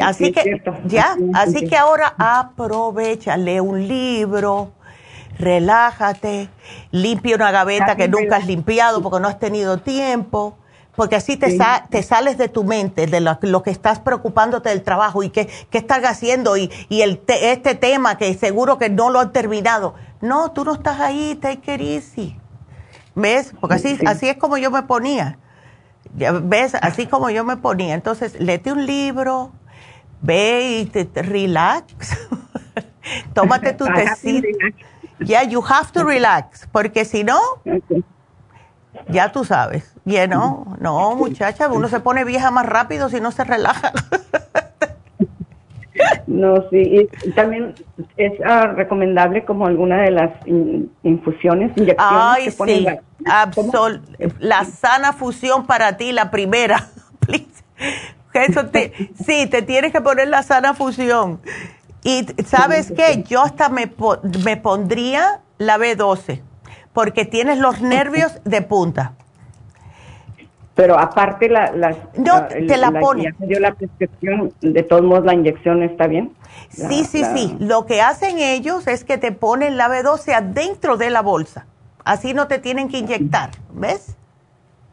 así 0.00 0.30
que, 0.30 0.62
ya, 0.84 1.16
así 1.34 1.66
que 1.66 1.76
ahora 1.76 2.14
aprovecha, 2.16 3.36
lee 3.36 3.58
un 3.58 3.88
libro, 3.88 4.70
relájate, 5.36 6.48
limpia 6.92 7.34
una 7.34 7.50
gaveta 7.50 7.96
que 7.96 8.06
nunca 8.06 8.36
has 8.36 8.46
limpiado 8.46 9.02
porque 9.02 9.18
no 9.18 9.26
has 9.26 9.40
tenido 9.40 9.78
tiempo, 9.78 10.58
porque 10.96 11.16
así 11.16 11.36
te, 11.36 11.58
te 11.90 12.02
sales 12.02 12.38
de 12.38 12.48
tu 12.48 12.64
mente, 12.64 13.06
de 13.06 13.20
lo, 13.20 13.62
que 13.62 13.70
estás 13.70 13.98
preocupándote 13.98 14.68
del 14.68 14.82
trabajo 14.82 15.22
y 15.22 15.30
qué, 15.30 15.48
qué 15.70 15.78
estás 15.78 16.04
haciendo 16.04 16.56
y, 16.56 16.70
y 16.88 17.02
el 17.02 17.22
este 17.28 17.74
tema 17.74 18.16
que 18.16 18.32
seguro 18.34 18.78
que 18.78 18.90
no 18.90 19.10
lo 19.10 19.20
han 19.20 19.32
terminado. 19.32 19.94
No, 20.20 20.52
tú 20.52 20.64
no 20.64 20.74
estás 20.74 21.00
ahí, 21.00 21.38
take 21.40 21.74
it 21.74 21.80
easy. 21.80 22.38
¿Ves? 23.14 23.52
Porque 23.60 23.76
así, 23.76 23.98
así 24.06 24.28
es 24.28 24.36
como 24.36 24.56
yo 24.56 24.70
me 24.70 24.82
ponía. 24.82 25.38
¿Ves? 26.14 26.74
Así 26.80 27.06
como 27.06 27.30
yo 27.30 27.44
me 27.44 27.56
ponía. 27.56 27.94
Entonces, 27.94 28.38
léete 28.40 28.72
un 28.72 28.86
libro, 28.86 29.52
ve 30.22 30.80
y 30.80 30.86
te, 30.86 31.22
relax. 31.22 32.16
Tómate 33.34 33.72
tu 33.74 33.86
tecito. 33.86 34.48
Ya, 35.20 35.26
yeah, 35.26 35.42
you 35.44 35.62
have 35.62 35.92
to 35.92 36.04
relax, 36.04 36.66
porque 36.72 37.04
si 37.04 37.22
no, 37.22 37.38
ya 39.08 39.32
tú 39.32 39.44
sabes. 39.44 39.94
Ya 40.04 40.26
no, 40.26 40.76
no, 40.80 41.14
muchacha, 41.16 41.68
uno 41.68 41.88
se 41.88 42.00
pone 42.00 42.24
vieja 42.24 42.50
más 42.50 42.66
rápido 42.66 43.08
si 43.08 43.20
no 43.20 43.30
se 43.30 43.44
relaja. 43.44 43.92
No, 46.26 46.56
sí, 46.70 47.08
y 47.24 47.30
también 47.30 47.74
es 48.16 48.32
ah, 48.44 48.66
recomendable 48.74 49.44
como 49.44 49.66
alguna 49.66 50.02
de 50.02 50.10
las 50.10 50.30
infusiones, 51.04 51.70
inyecciones 51.76 51.96
Ay, 51.98 52.50
sí, 52.50 52.86
Absol 53.24 54.02
la 54.40 54.64
sana 54.64 55.12
fusión 55.12 55.66
para 55.66 55.96
ti, 55.96 56.12
la 56.12 56.30
primera, 56.30 56.88
Que 58.32 58.44
eso 58.46 58.66
te, 58.66 58.92
sí, 59.24 59.46
te 59.46 59.62
tienes 59.62 59.92
que 59.92 60.00
poner 60.00 60.28
la 60.28 60.42
sana 60.42 60.74
fusión. 60.74 61.40
Y 62.02 62.26
sabes 62.44 62.92
qué, 62.92 63.22
yo 63.22 63.42
hasta 63.42 63.68
me, 63.68 63.90
me 64.44 64.56
pondría 64.56 65.40
la 65.58 65.78
B12, 65.78 66.42
porque 66.94 67.26
tienes 67.26 67.58
los 67.58 67.82
nervios 67.82 68.40
de 68.44 68.62
punta. 68.62 69.12
Pero 70.74 70.98
aparte 70.98 71.48
la, 71.48 71.70
no, 72.16 72.46
te 72.46 72.76
la, 72.76 72.90
pone. 72.98 73.32
dio 73.38 73.60
la 73.60 73.74
prescripción, 73.74 74.52
de 74.60 74.82
todos 74.82 75.02
modos 75.02 75.24
la 75.24 75.34
inyección 75.34 75.82
está 75.82 76.06
bien. 76.06 76.32
sí, 76.70 77.04
sí, 77.04 77.22
sí. 77.34 77.56
Lo 77.60 77.86
que 77.86 78.00
hacen 78.00 78.38
ellos 78.38 78.86
es 78.88 79.04
que 79.04 79.18
te 79.18 79.30
ponen 79.30 79.76
la 79.76 79.88
B12 79.88 80.32
adentro 80.32 80.96
de 80.96 81.10
la 81.10 81.20
bolsa. 81.20 81.66
Así 82.04 82.34
no 82.34 82.48
te 82.48 82.58
tienen 82.58 82.88
que 82.88 82.98
inyectar, 82.98 83.50
¿ves? 83.72 84.16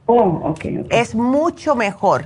Oh, 0.05 0.41
ok. 0.43 0.65
Es 0.89 1.15
mucho 1.15 1.75
mejor. 1.75 2.25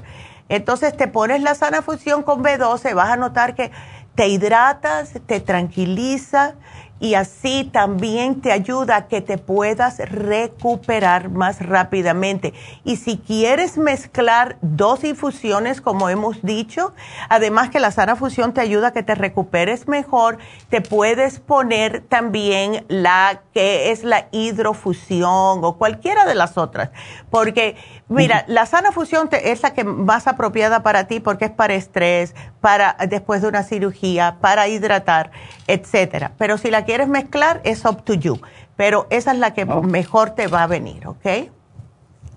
Entonces 0.49 0.95
te 0.95 1.07
pones 1.07 1.41
la 1.41 1.56
sana 1.56 1.81
fusión 1.81 2.23
con 2.23 2.43
B12, 2.43 2.93
vas 2.93 3.10
a 3.10 3.15
notar 3.15 3.56
que 3.56 3.72
te 4.15 4.27
hidratas, 4.27 5.14
te 5.26 5.39
tranquiliza 5.39 6.56
y 6.99 7.15
así 7.15 7.69
también 7.72 8.41
te 8.41 8.51
ayuda 8.51 8.95
a 8.95 9.07
que 9.07 9.22
te 9.22 9.38
puedas 9.38 9.99
recuperar 9.99 11.30
más 11.30 11.59
rápidamente. 11.65 12.53
Y 12.84 12.95
si 12.97 13.17
quieres 13.17 13.77
mezclar 13.77 14.57
dos 14.61 15.03
infusiones, 15.03 15.81
como 15.81 16.09
hemos 16.09 16.41
dicho, 16.41 16.93
además 17.30 17.69
que 17.69 17.80
la 17.80 17.91
sana 17.91 18.15
fusión 18.15 18.53
te 18.53 18.61
ayuda 18.61 18.88
a 18.88 18.93
que 18.93 19.03
te 19.03 19.15
recuperes 19.15 19.88
mejor, 19.88 20.38
te 20.69 20.81
puedes 20.81 21.39
poner 21.39 22.01
también 22.01 22.85
la 22.88 23.41
que 23.53 23.91
es 23.91 24.03
la 24.03 24.27
hidrofusión 24.31 25.63
o 25.63 25.76
cualquiera 25.77 26.26
de 26.26 26.35
las 26.35 26.57
otras, 26.57 26.91
porque 27.30 27.76
Mira, 28.07 28.45
la 28.47 28.67
sana 28.67 28.91
fusión 28.91 29.30
es 29.31 29.63
la 29.63 29.73
que 29.73 29.84
más 29.84 30.27
apropiada 30.27 30.84
para 30.84 31.05
ti 31.07 31.19
porque 31.19 31.45
es 31.45 31.51
para 31.51 31.73
estrés, 31.73 32.35
para 32.61 32.95
después 33.09 33.41
de 33.41 33.47
una 33.47 33.63
cirugía, 33.63 34.38
para 34.41 34.67
hidratar, 34.67 35.31
etcétera. 35.65 36.34
Pero 36.38 36.59
si 36.59 36.69
la 36.69 36.85
quieres 36.86 37.07
mezclar, 37.07 37.62
es 37.64 37.86
up 37.86 38.03
to 38.03 38.14
you. 38.14 38.40
Pero 38.76 39.07
esa 39.10 39.32
es 39.32 39.40
la 39.40 39.53
que 39.53 39.66
mejor 39.66 40.32
te 40.32 40.48
va 40.48 40.64
a 40.64 40.68
venir, 40.68 41.07
¿ok? 41.07 41.26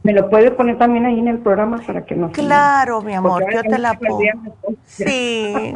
¿Me 0.05 0.13
lo 0.13 0.31
puedes 0.31 0.53
poner 0.53 0.79
también 0.79 1.05
ahí 1.07 1.19
en 1.19 1.29
el 1.29 1.39
programa 1.39 1.79
para 1.85 2.05
que 2.05 2.15
no 2.15 2.31
Claro, 2.31 3.03
mi 3.03 3.15
amor, 3.15 3.45
yo 3.53 3.63
te 3.63 3.79
la 3.79 3.95
pongo. 3.95 4.21
Sí, 4.87 5.75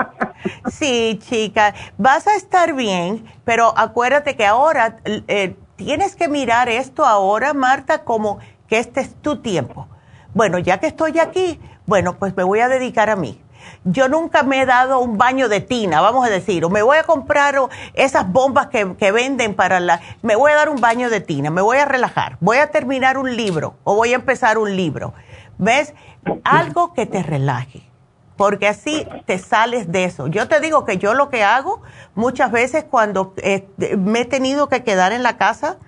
sí, 0.70 1.18
chica. 1.20 1.74
Vas 1.98 2.26
a 2.28 2.36
estar 2.36 2.72
bien, 2.74 3.24
pero 3.44 3.74
acuérdate 3.76 4.36
que 4.36 4.46
ahora 4.46 4.96
eh, 5.04 5.56
tienes 5.76 6.16
que 6.16 6.28
mirar 6.28 6.68
esto 6.68 7.04
ahora, 7.04 7.52
Marta, 7.52 8.04
como 8.04 8.38
que 8.68 8.78
este 8.78 9.00
es 9.00 9.14
tu 9.16 9.42
tiempo. 9.42 9.88
Bueno, 10.34 10.58
ya 10.58 10.78
que 10.78 10.86
estoy 10.86 11.18
aquí, 11.18 11.60
bueno, 11.84 12.16
pues 12.18 12.36
me 12.36 12.44
voy 12.44 12.60
a 12.60 12.68
dedicar 12.68 13.10
a 13.10 13.16
mí. 13.16 13.40
Yo 13.84 14.08
nunca 14.08 14.42
me 14.42 14.62
he 14.62 14.66
dado 14.66 15.00
un 15.00 15.18
baño 15.18 15.48
de 15.48 15.60
tina, 15.60 16.00
vamos 16.00 16.26
a 16.26 16.30
decir, 16.30 16.64
o 16.64 16.70
me 16.70 16.82
voy 16.82 16.98
a 16.98 17.04
comprar 17.04 17.56
esas 17.94 18.30
bombas 18.30 18.68
que, 18.68 18.96
que, 18.96 19.12
venden 19.12 19.54
para 19.54 19.80
la... 19.80 20.00
Me 20.22 20.36
voy 20.36 20.52
a 20.52 20.56
dar 20.56 20.68
un 20.68 20.80
baño 20.80 21.10
de 21.10 21.20
tina, 21.20 21.50
me 21.50 21.62
voy 21.62 21.78
a 21.78 21.84
relajar, 21.84 22.36
voy 22.40 22.58
a 22.58 22.70
terminar 22.70 23.18
un 23.18 23.36
libro 23.36 23.74
o 23.84 23.94
voy 23.94 24.12
a 24.12 24.16
empezar 24.16 24.58
un 24.58 24.76
libro. 24.76 25.14
¿Ves? 25.58 25.94
Algo 26.44 26.92
que 26.94 27.06
te 27.06 27.22
relaje, 27.22 27.82
porque 28.36 28.68
así 28.68 29.06
te 29.26 29.38
sales 29.38 29.92
de 29.92 30.04
eso. 30.04 30.26
Yo 30.26 30.48
te 30.48 30.60
digo 30.60 30.84
que 30.84 30.98
yo 30.98 31.14
lo 31.14 31.28
que 31.28 31.44
hago 31.44 31.82
muchas 32.14 32.50
veces 32.50 32.84
cuando 32.84 33.34
eh, 33.36 33.68
me 33.98 34.20
he 34.20 34.24
tenido 34.24 34.68
que 34.68 34.82
quedar 34.82 35.12
en 35.12 35.22
la 35.22 35.36
casa, 35.36 35.78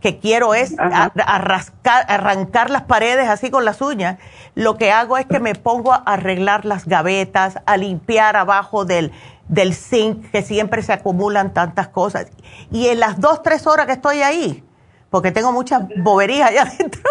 que 0.00 0.18
quiero 0.18 0.54
es 0.54 0.76
arrancar 0.78 2.70
las 2.70 2.82
paredes 2.82 3.28
así 3.28 3.50
con 3.50 3.64
las 3.64 3.80
uñas, 3.80 4.18
lo 4.54 4.76
que 4.76 4.92
hago 4.92 5.16
es 5.18 5.26
que 5.26 5.40
me 5.40 5.54
pongo 5.54 5.92
a 5.92 5.96
arreglar 5.96 6.64
las 6.64 6.86
gavetas, 6.86 7.58
a 7.66 7.76
limpiar 7.76 8.36
abajo 8.36 8.84
del, 8.84 9.12
del 9.48 9.74
zinc, 9.74 10.30
que 10.30 10.42
siempre 10.42 10.82
se 10.82 10.92
acumulan 10.92 11.52
tantas 11.52 11.88
cosas. 11.88 12.28
Y 12.70 12.86
en 12.88 13.00
las 13.00 13.20
dos, 13.20 13.42
tres 13.42 13.66
horas 13.66 13.86
que 13.86 13.92
estoy 13.92 14.22
ahí, 14.22 14.62
porque 15.10 15.32
tengo 15.32 15.52
muchas 15.52 15.82
boberías 15.96 16.50
allá 16.50 16.62
adentro, 16.74 17.02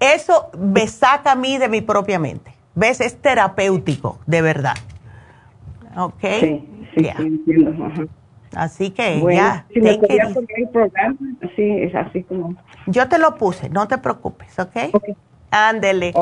eso 0.00 0.50
me 0.58 0.86
saca 0.86 1.32
a 1.32 1.34
mí 1.34 1.58
de 1.58 1.68
mi 1.68 1.80
propia 1.80 2.18
mente. 2.18 2.54
¿Ves? 2.74 3.00
Es 3.00 3.20
terapéutico, 3.20 4.18
de 4.26 4.42
verdad. 4.42 4.74
¿Ok? 5.96 6.20
Sí, 6.40 6.88
sí, 6.96 7.08
entiendo. 7.18 8.08
Así 8.56 8.90
que 8.90 9.22
ya. 9.32 9.66
Si 9.72 9.80
me 9.80 9.98
poner 9.98 10.46
el 10.56 10.68
programa, 10.68 11.16
así, 11.42 11.82
es 11.82 11.94
así 11.94 12.22
como. 12.22 12.56
Yo 12.86 13.08
te 13.08 13.18
lo 13.18 13.36
puse, 13.36 13.68
no 13.68 13.88
te 13.88 13.98
preocupes, 13.98 14.58
¿ok? 14.58 14.76
okay. 14.92 15.16
Ándele. 15.50 16.12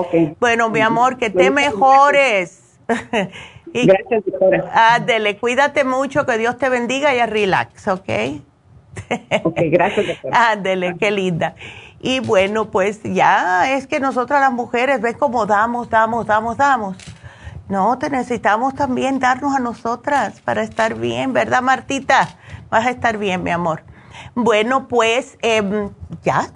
Bueno, 0.40 0.68
mi 0.68 0.80
amor, 0.80 1.16
que 1.16 1.30
te 1.30 1.50
mejores. 1.50 2.78
Gracias, 3.74 4.24
doctora. 4.26 4.94
Ándele, 4.94 5.38
cuídate 5.38 5.84
mucho, 5.84 6.26
que 6.26 6.36
Dios 6.36 6.58
te 6.58 6.68
bendiga 6.68 7.14
y 7.14 7.18
a 7.20 7.26
relax, 7.26 7.88
¿ok? 7.88 8.10
ok, 9.44 9.58
gracias, 9.70 10.06
doctora. 10.06 10.50
Ándele, 10.50 10.96
qué 10.98 11.10
linda. 11.10 11.54
Y 12.00 12.20
bueno, 12.20 12.70
pues 12.70 13.00
ya 13.02 13.72
es 13.74 13.86
que 13.86 13.98
nosotras 13.98 14.42
las 14.42 14.52
mujeres, 14.52 15.00
ves 15.00 15.16
cómo 15.16 15.46
damos, 15.46 15.88
damos, 15.88 16.26
damos, 16.26 16.58
damos 16.58 16.96
no, 17.68 17.98
te 17.98 18.10
necesitamos 18.10 18.74
también 18.74 19.18
darnos 19.18 19.54
a 19.54 19.60
nosotras 19.60 20.40
para 20.40 20.62
estar 20.62 20.94
bien, 20.94 21.32
¿verdad, 21.32 21.62
Martita? 21.62 22.36
Vas 22.70 22.86
a 22.86 22.90
estar 22.90 23.18
bien, 23.18 23.42
mi 23.42 23.50
amor. 23.50 23.82
Bueno, 24.34 24.88
pues 24.88 25.38
em, 25.42 25.90
ya 26.22 26.50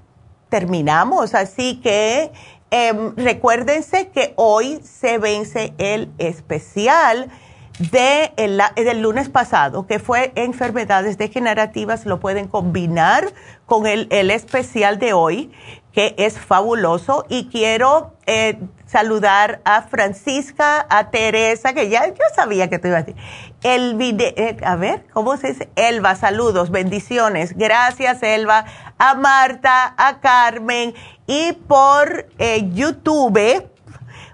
terminamos, 0.48 1.34
así 1.34 1.80
que 1.80 2.32
em, 2.70 3.14
recuérdense 3.16 4.08
que 4.08 4.34
hoy 4.36 4.80
se 4.82 5.18
vence 5.18 5.74
el 5.78 6.12
especial 6.18 7.30
de 7.78 8.32
del 8.74 9.02
lunes 9.02 9.28
pasado, 9.28 9.86
que 9.86 9.98
fue 9.98 10.32
enfermedades 10.34 11.18
degenerativas, 11.18 12.06
lo 12.06 12.20
pueden 12.20 12.48
combinar 12.48 13.32
con 13.66 13.86
el, 13.86 14.08
el 14.10 14.30
especial 14.30 14.98
de 14.98 15.12
hoy, 15.12 15.52
que 15.92 16.14
es 16.18 16.38
fabuloso. 16.38 17.26
Y 17.28 17.48
quiero 17.48 18.14
eh, 18.26 18.58
saludar 18.86 19.60
a 19.64 19.82
Francisca, 19.82 20.86
a 20.88 21.10
Teresa, 21.10 21.72
que 21.72 21.88
ya 21.88 22.06
yo 22.06 22.24
sabía 22.34 22.70
que 22.70 22.78
te 22.78 22.88
iba 22.88 22.98
a 22.98 23.02
decir. 23.02 23.20
El 23.62 23.96
eh, 24.00 24.56
a 24.64 24.76
ver, 24.76 25.04
¿cómo 25.12 25.36
se 25.36 25.48
dice? 25.48 25.68
Elba, 25.76 26.14
saludos, 26.14 26.70
bendiciones. 26.70 27.56
Gracias, 27.56 28.22
Elba. 28.22 28.64
A 28.98 29.14
Marta, 29.14 29.94
a 29.96 30.20
Carmen. 30.20 30.94
Y 31.26 31.52
por 31.52 32.28
eh, 32.38 32.70
YouTube, 32.72 33.68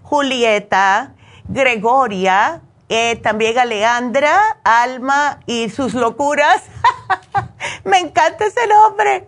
Julieta, 0.03 1.15
Gregoria, 1.49 2.61
eh, 2.89 3.17
también 3.17 3.59
a 3.59 3.65
Leandra, 3.65 4.59
Alma 4.65 5.41
y 5.47 5.71
sus 5.71 5.95
locuras. 5.95 6.63
Me 7.85 7.99
encanta 7.99 8.47
ese 8.47 8.67
nombre. 8.67 9.27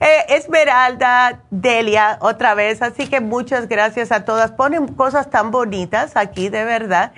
Eh, 0.00 0.24
Esmeralda, 0.28 1.42
Delia, 1.50 2.18
otra 2.20 2.54
vez. 2.54 2.82
Así 2.82 3.08
que 3.08 3.20
muchas 3.20 3.68
gracias 3.68 4.12
a 4.12 4.24
todas. 4.24 4.52
Ponen 4.52 4.88
cosas 4.88 5.30
tan 5.30 5.50
bonitas 5.50 6.16
aquí, 6.16 6.48
de 6.48 6.64
verdad. 6.64 7.12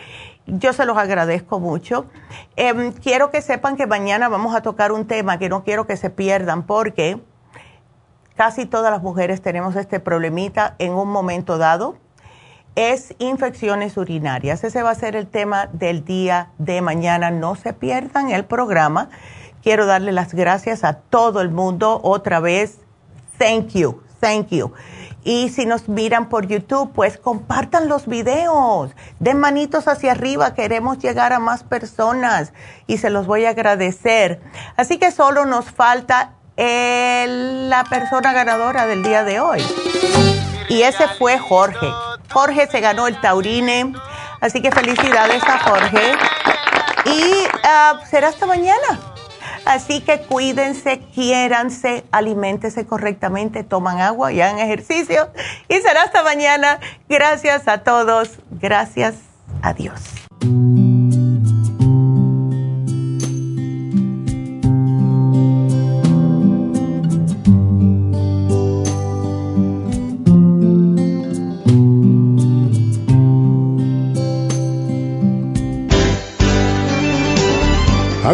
Yo 0.46 0.72
se 0.72 0.84
los 0.84 0.96
agradezco 0.96 1.58
mucho. 1.58 2.06
Em, 2.54 2.92
quiero 2.92 3.30
que 3.30 3.42
sepan 3.42 3.76
que 3.76 3.86
mañana 3.86 4.28
vamos 4.28 4.54
a 4.54 4.62
tocar 4.62 4.92
un 4.92 5.06
tema 5.06 5.38
que 5.38 5.48
no 5.48 5.64
quiero 5.64 5.86
que 5.86 5.96
se 5.96 6.10
pierdan 6.10 6.64
porque 6.64 7.20
casi 8.36 8.66
todas 8.66 8.92
las 8.92 9.02
mujeres 9.02 9.42
tenemos 9.42 9.74
este 9.76 9.98
problemita 9.98 10.76
en 10.78 10.92
un 10.92 11.08
momento 11.08 11.58
dado 11.58 11.96
es 12.76 13.14
infecciones 13.18 13.96
urinarias. 13.96 14.62
Ese 14.62 14.82
va 14.82 14.90
a 14.90 14.94
ser 14.94 15.16
el 15.16 15.26
tema 15.26 15.68
del 15.72 16.04
día 16.04 16.50
de 16.58 16.82
mañana. 16.82 17.30
No 17.30 17.56
se 17.56 17.72
pierdan 17.72 18.30
el 18.30 18.44
programa. 18.44 19.08
Quiero 19.66 19.86
darle 19.86 20.12
las 20.12 20.32
gracias 20.32 20.84
a 20.84 20.92
todo 20.92 21.40
el 21.40 21.50
mundo 21.50 21.98
otra 22.04 22.38
vez. 22.38 22.78
Thank 23.36 23.70
you, 23.70 24.00
thank 24.20 24.50
you. 24.50 24.72
Y 25.24 25.48
si 25.48 25.66
nos 25.66 25.88
miran 25.88 26.28
por 26.28 26.46
YouTube, 26.46 26.92
pues 26.94 27.18
compartan 27.18 27.88
los 27.88 28.06
videos, 28.06 28.92
den 29.18 29.40
manitos 29.40 29.88
hacia 29.88 30.12
arriba, 30.12 30.54
queremos 30.54 31.00
llegar 31.00 31.32
a 31.32 31.40
más 31.40 31.64
personas 31.64 32.52
y 32.86 32.98
se 32.98 33.10
los 33.10 33.26
voy 33.26 33.44
a 33.44 33.50
agradecer. 33.50 34.40
Así 34.76 34.98
que 34.98 35.10
solo 35.10 35.46
nos 35.46 35.64
falta 35.64 36.34
la 36.56 37.84
persona 37.90 38.32
ganadora 38.32 38.86
del 38.86 39.02
día 39.02 39.24
de 39.24 39.40
hoy. 39.40 39.66
Y 40.68 40.82
ese 40.82 41.08
fue 41.18 41.40
Jorge. 41.40 41.88
Jorge 42.32 42.68
se 42.68 42.78
ganó 42.78 43.08
el 43.08 43.20
Taurine, 43.20 43.94
así 44.40 44.62
que 44.62 44.70
felicidades 44.70 45.42
a 45.42 45.58
Jorge. 45.58 46.12
Y 47.06 47.48
ah, 47.64 47.98
será 48.08 48.28
hasta 48.28 48.46
mañana. 48.46 49.15
Así 49.66 50.00
que 50.00 50.20
cuídense, 50.20 51.00
quiéranse, 51.12 52.04
aliméntense 52.12 52.86
correctamente, 52.86 53.64
toman 53.64 54.00
agua 54.00 54.32
y 54.32 54.40
hagan 54.40 54.60
ejercicio. 54.60 55.28
Y 55.68 55.74
será 55.80 56.04
hasta 56.04 56.22
mañana. 56.22 56.78
Gracias 57.08 57.66
a 57.66 57.78
todos. 57.78 58.38
Gracias. 58.50 59.16
Adiós. 59.62 60.00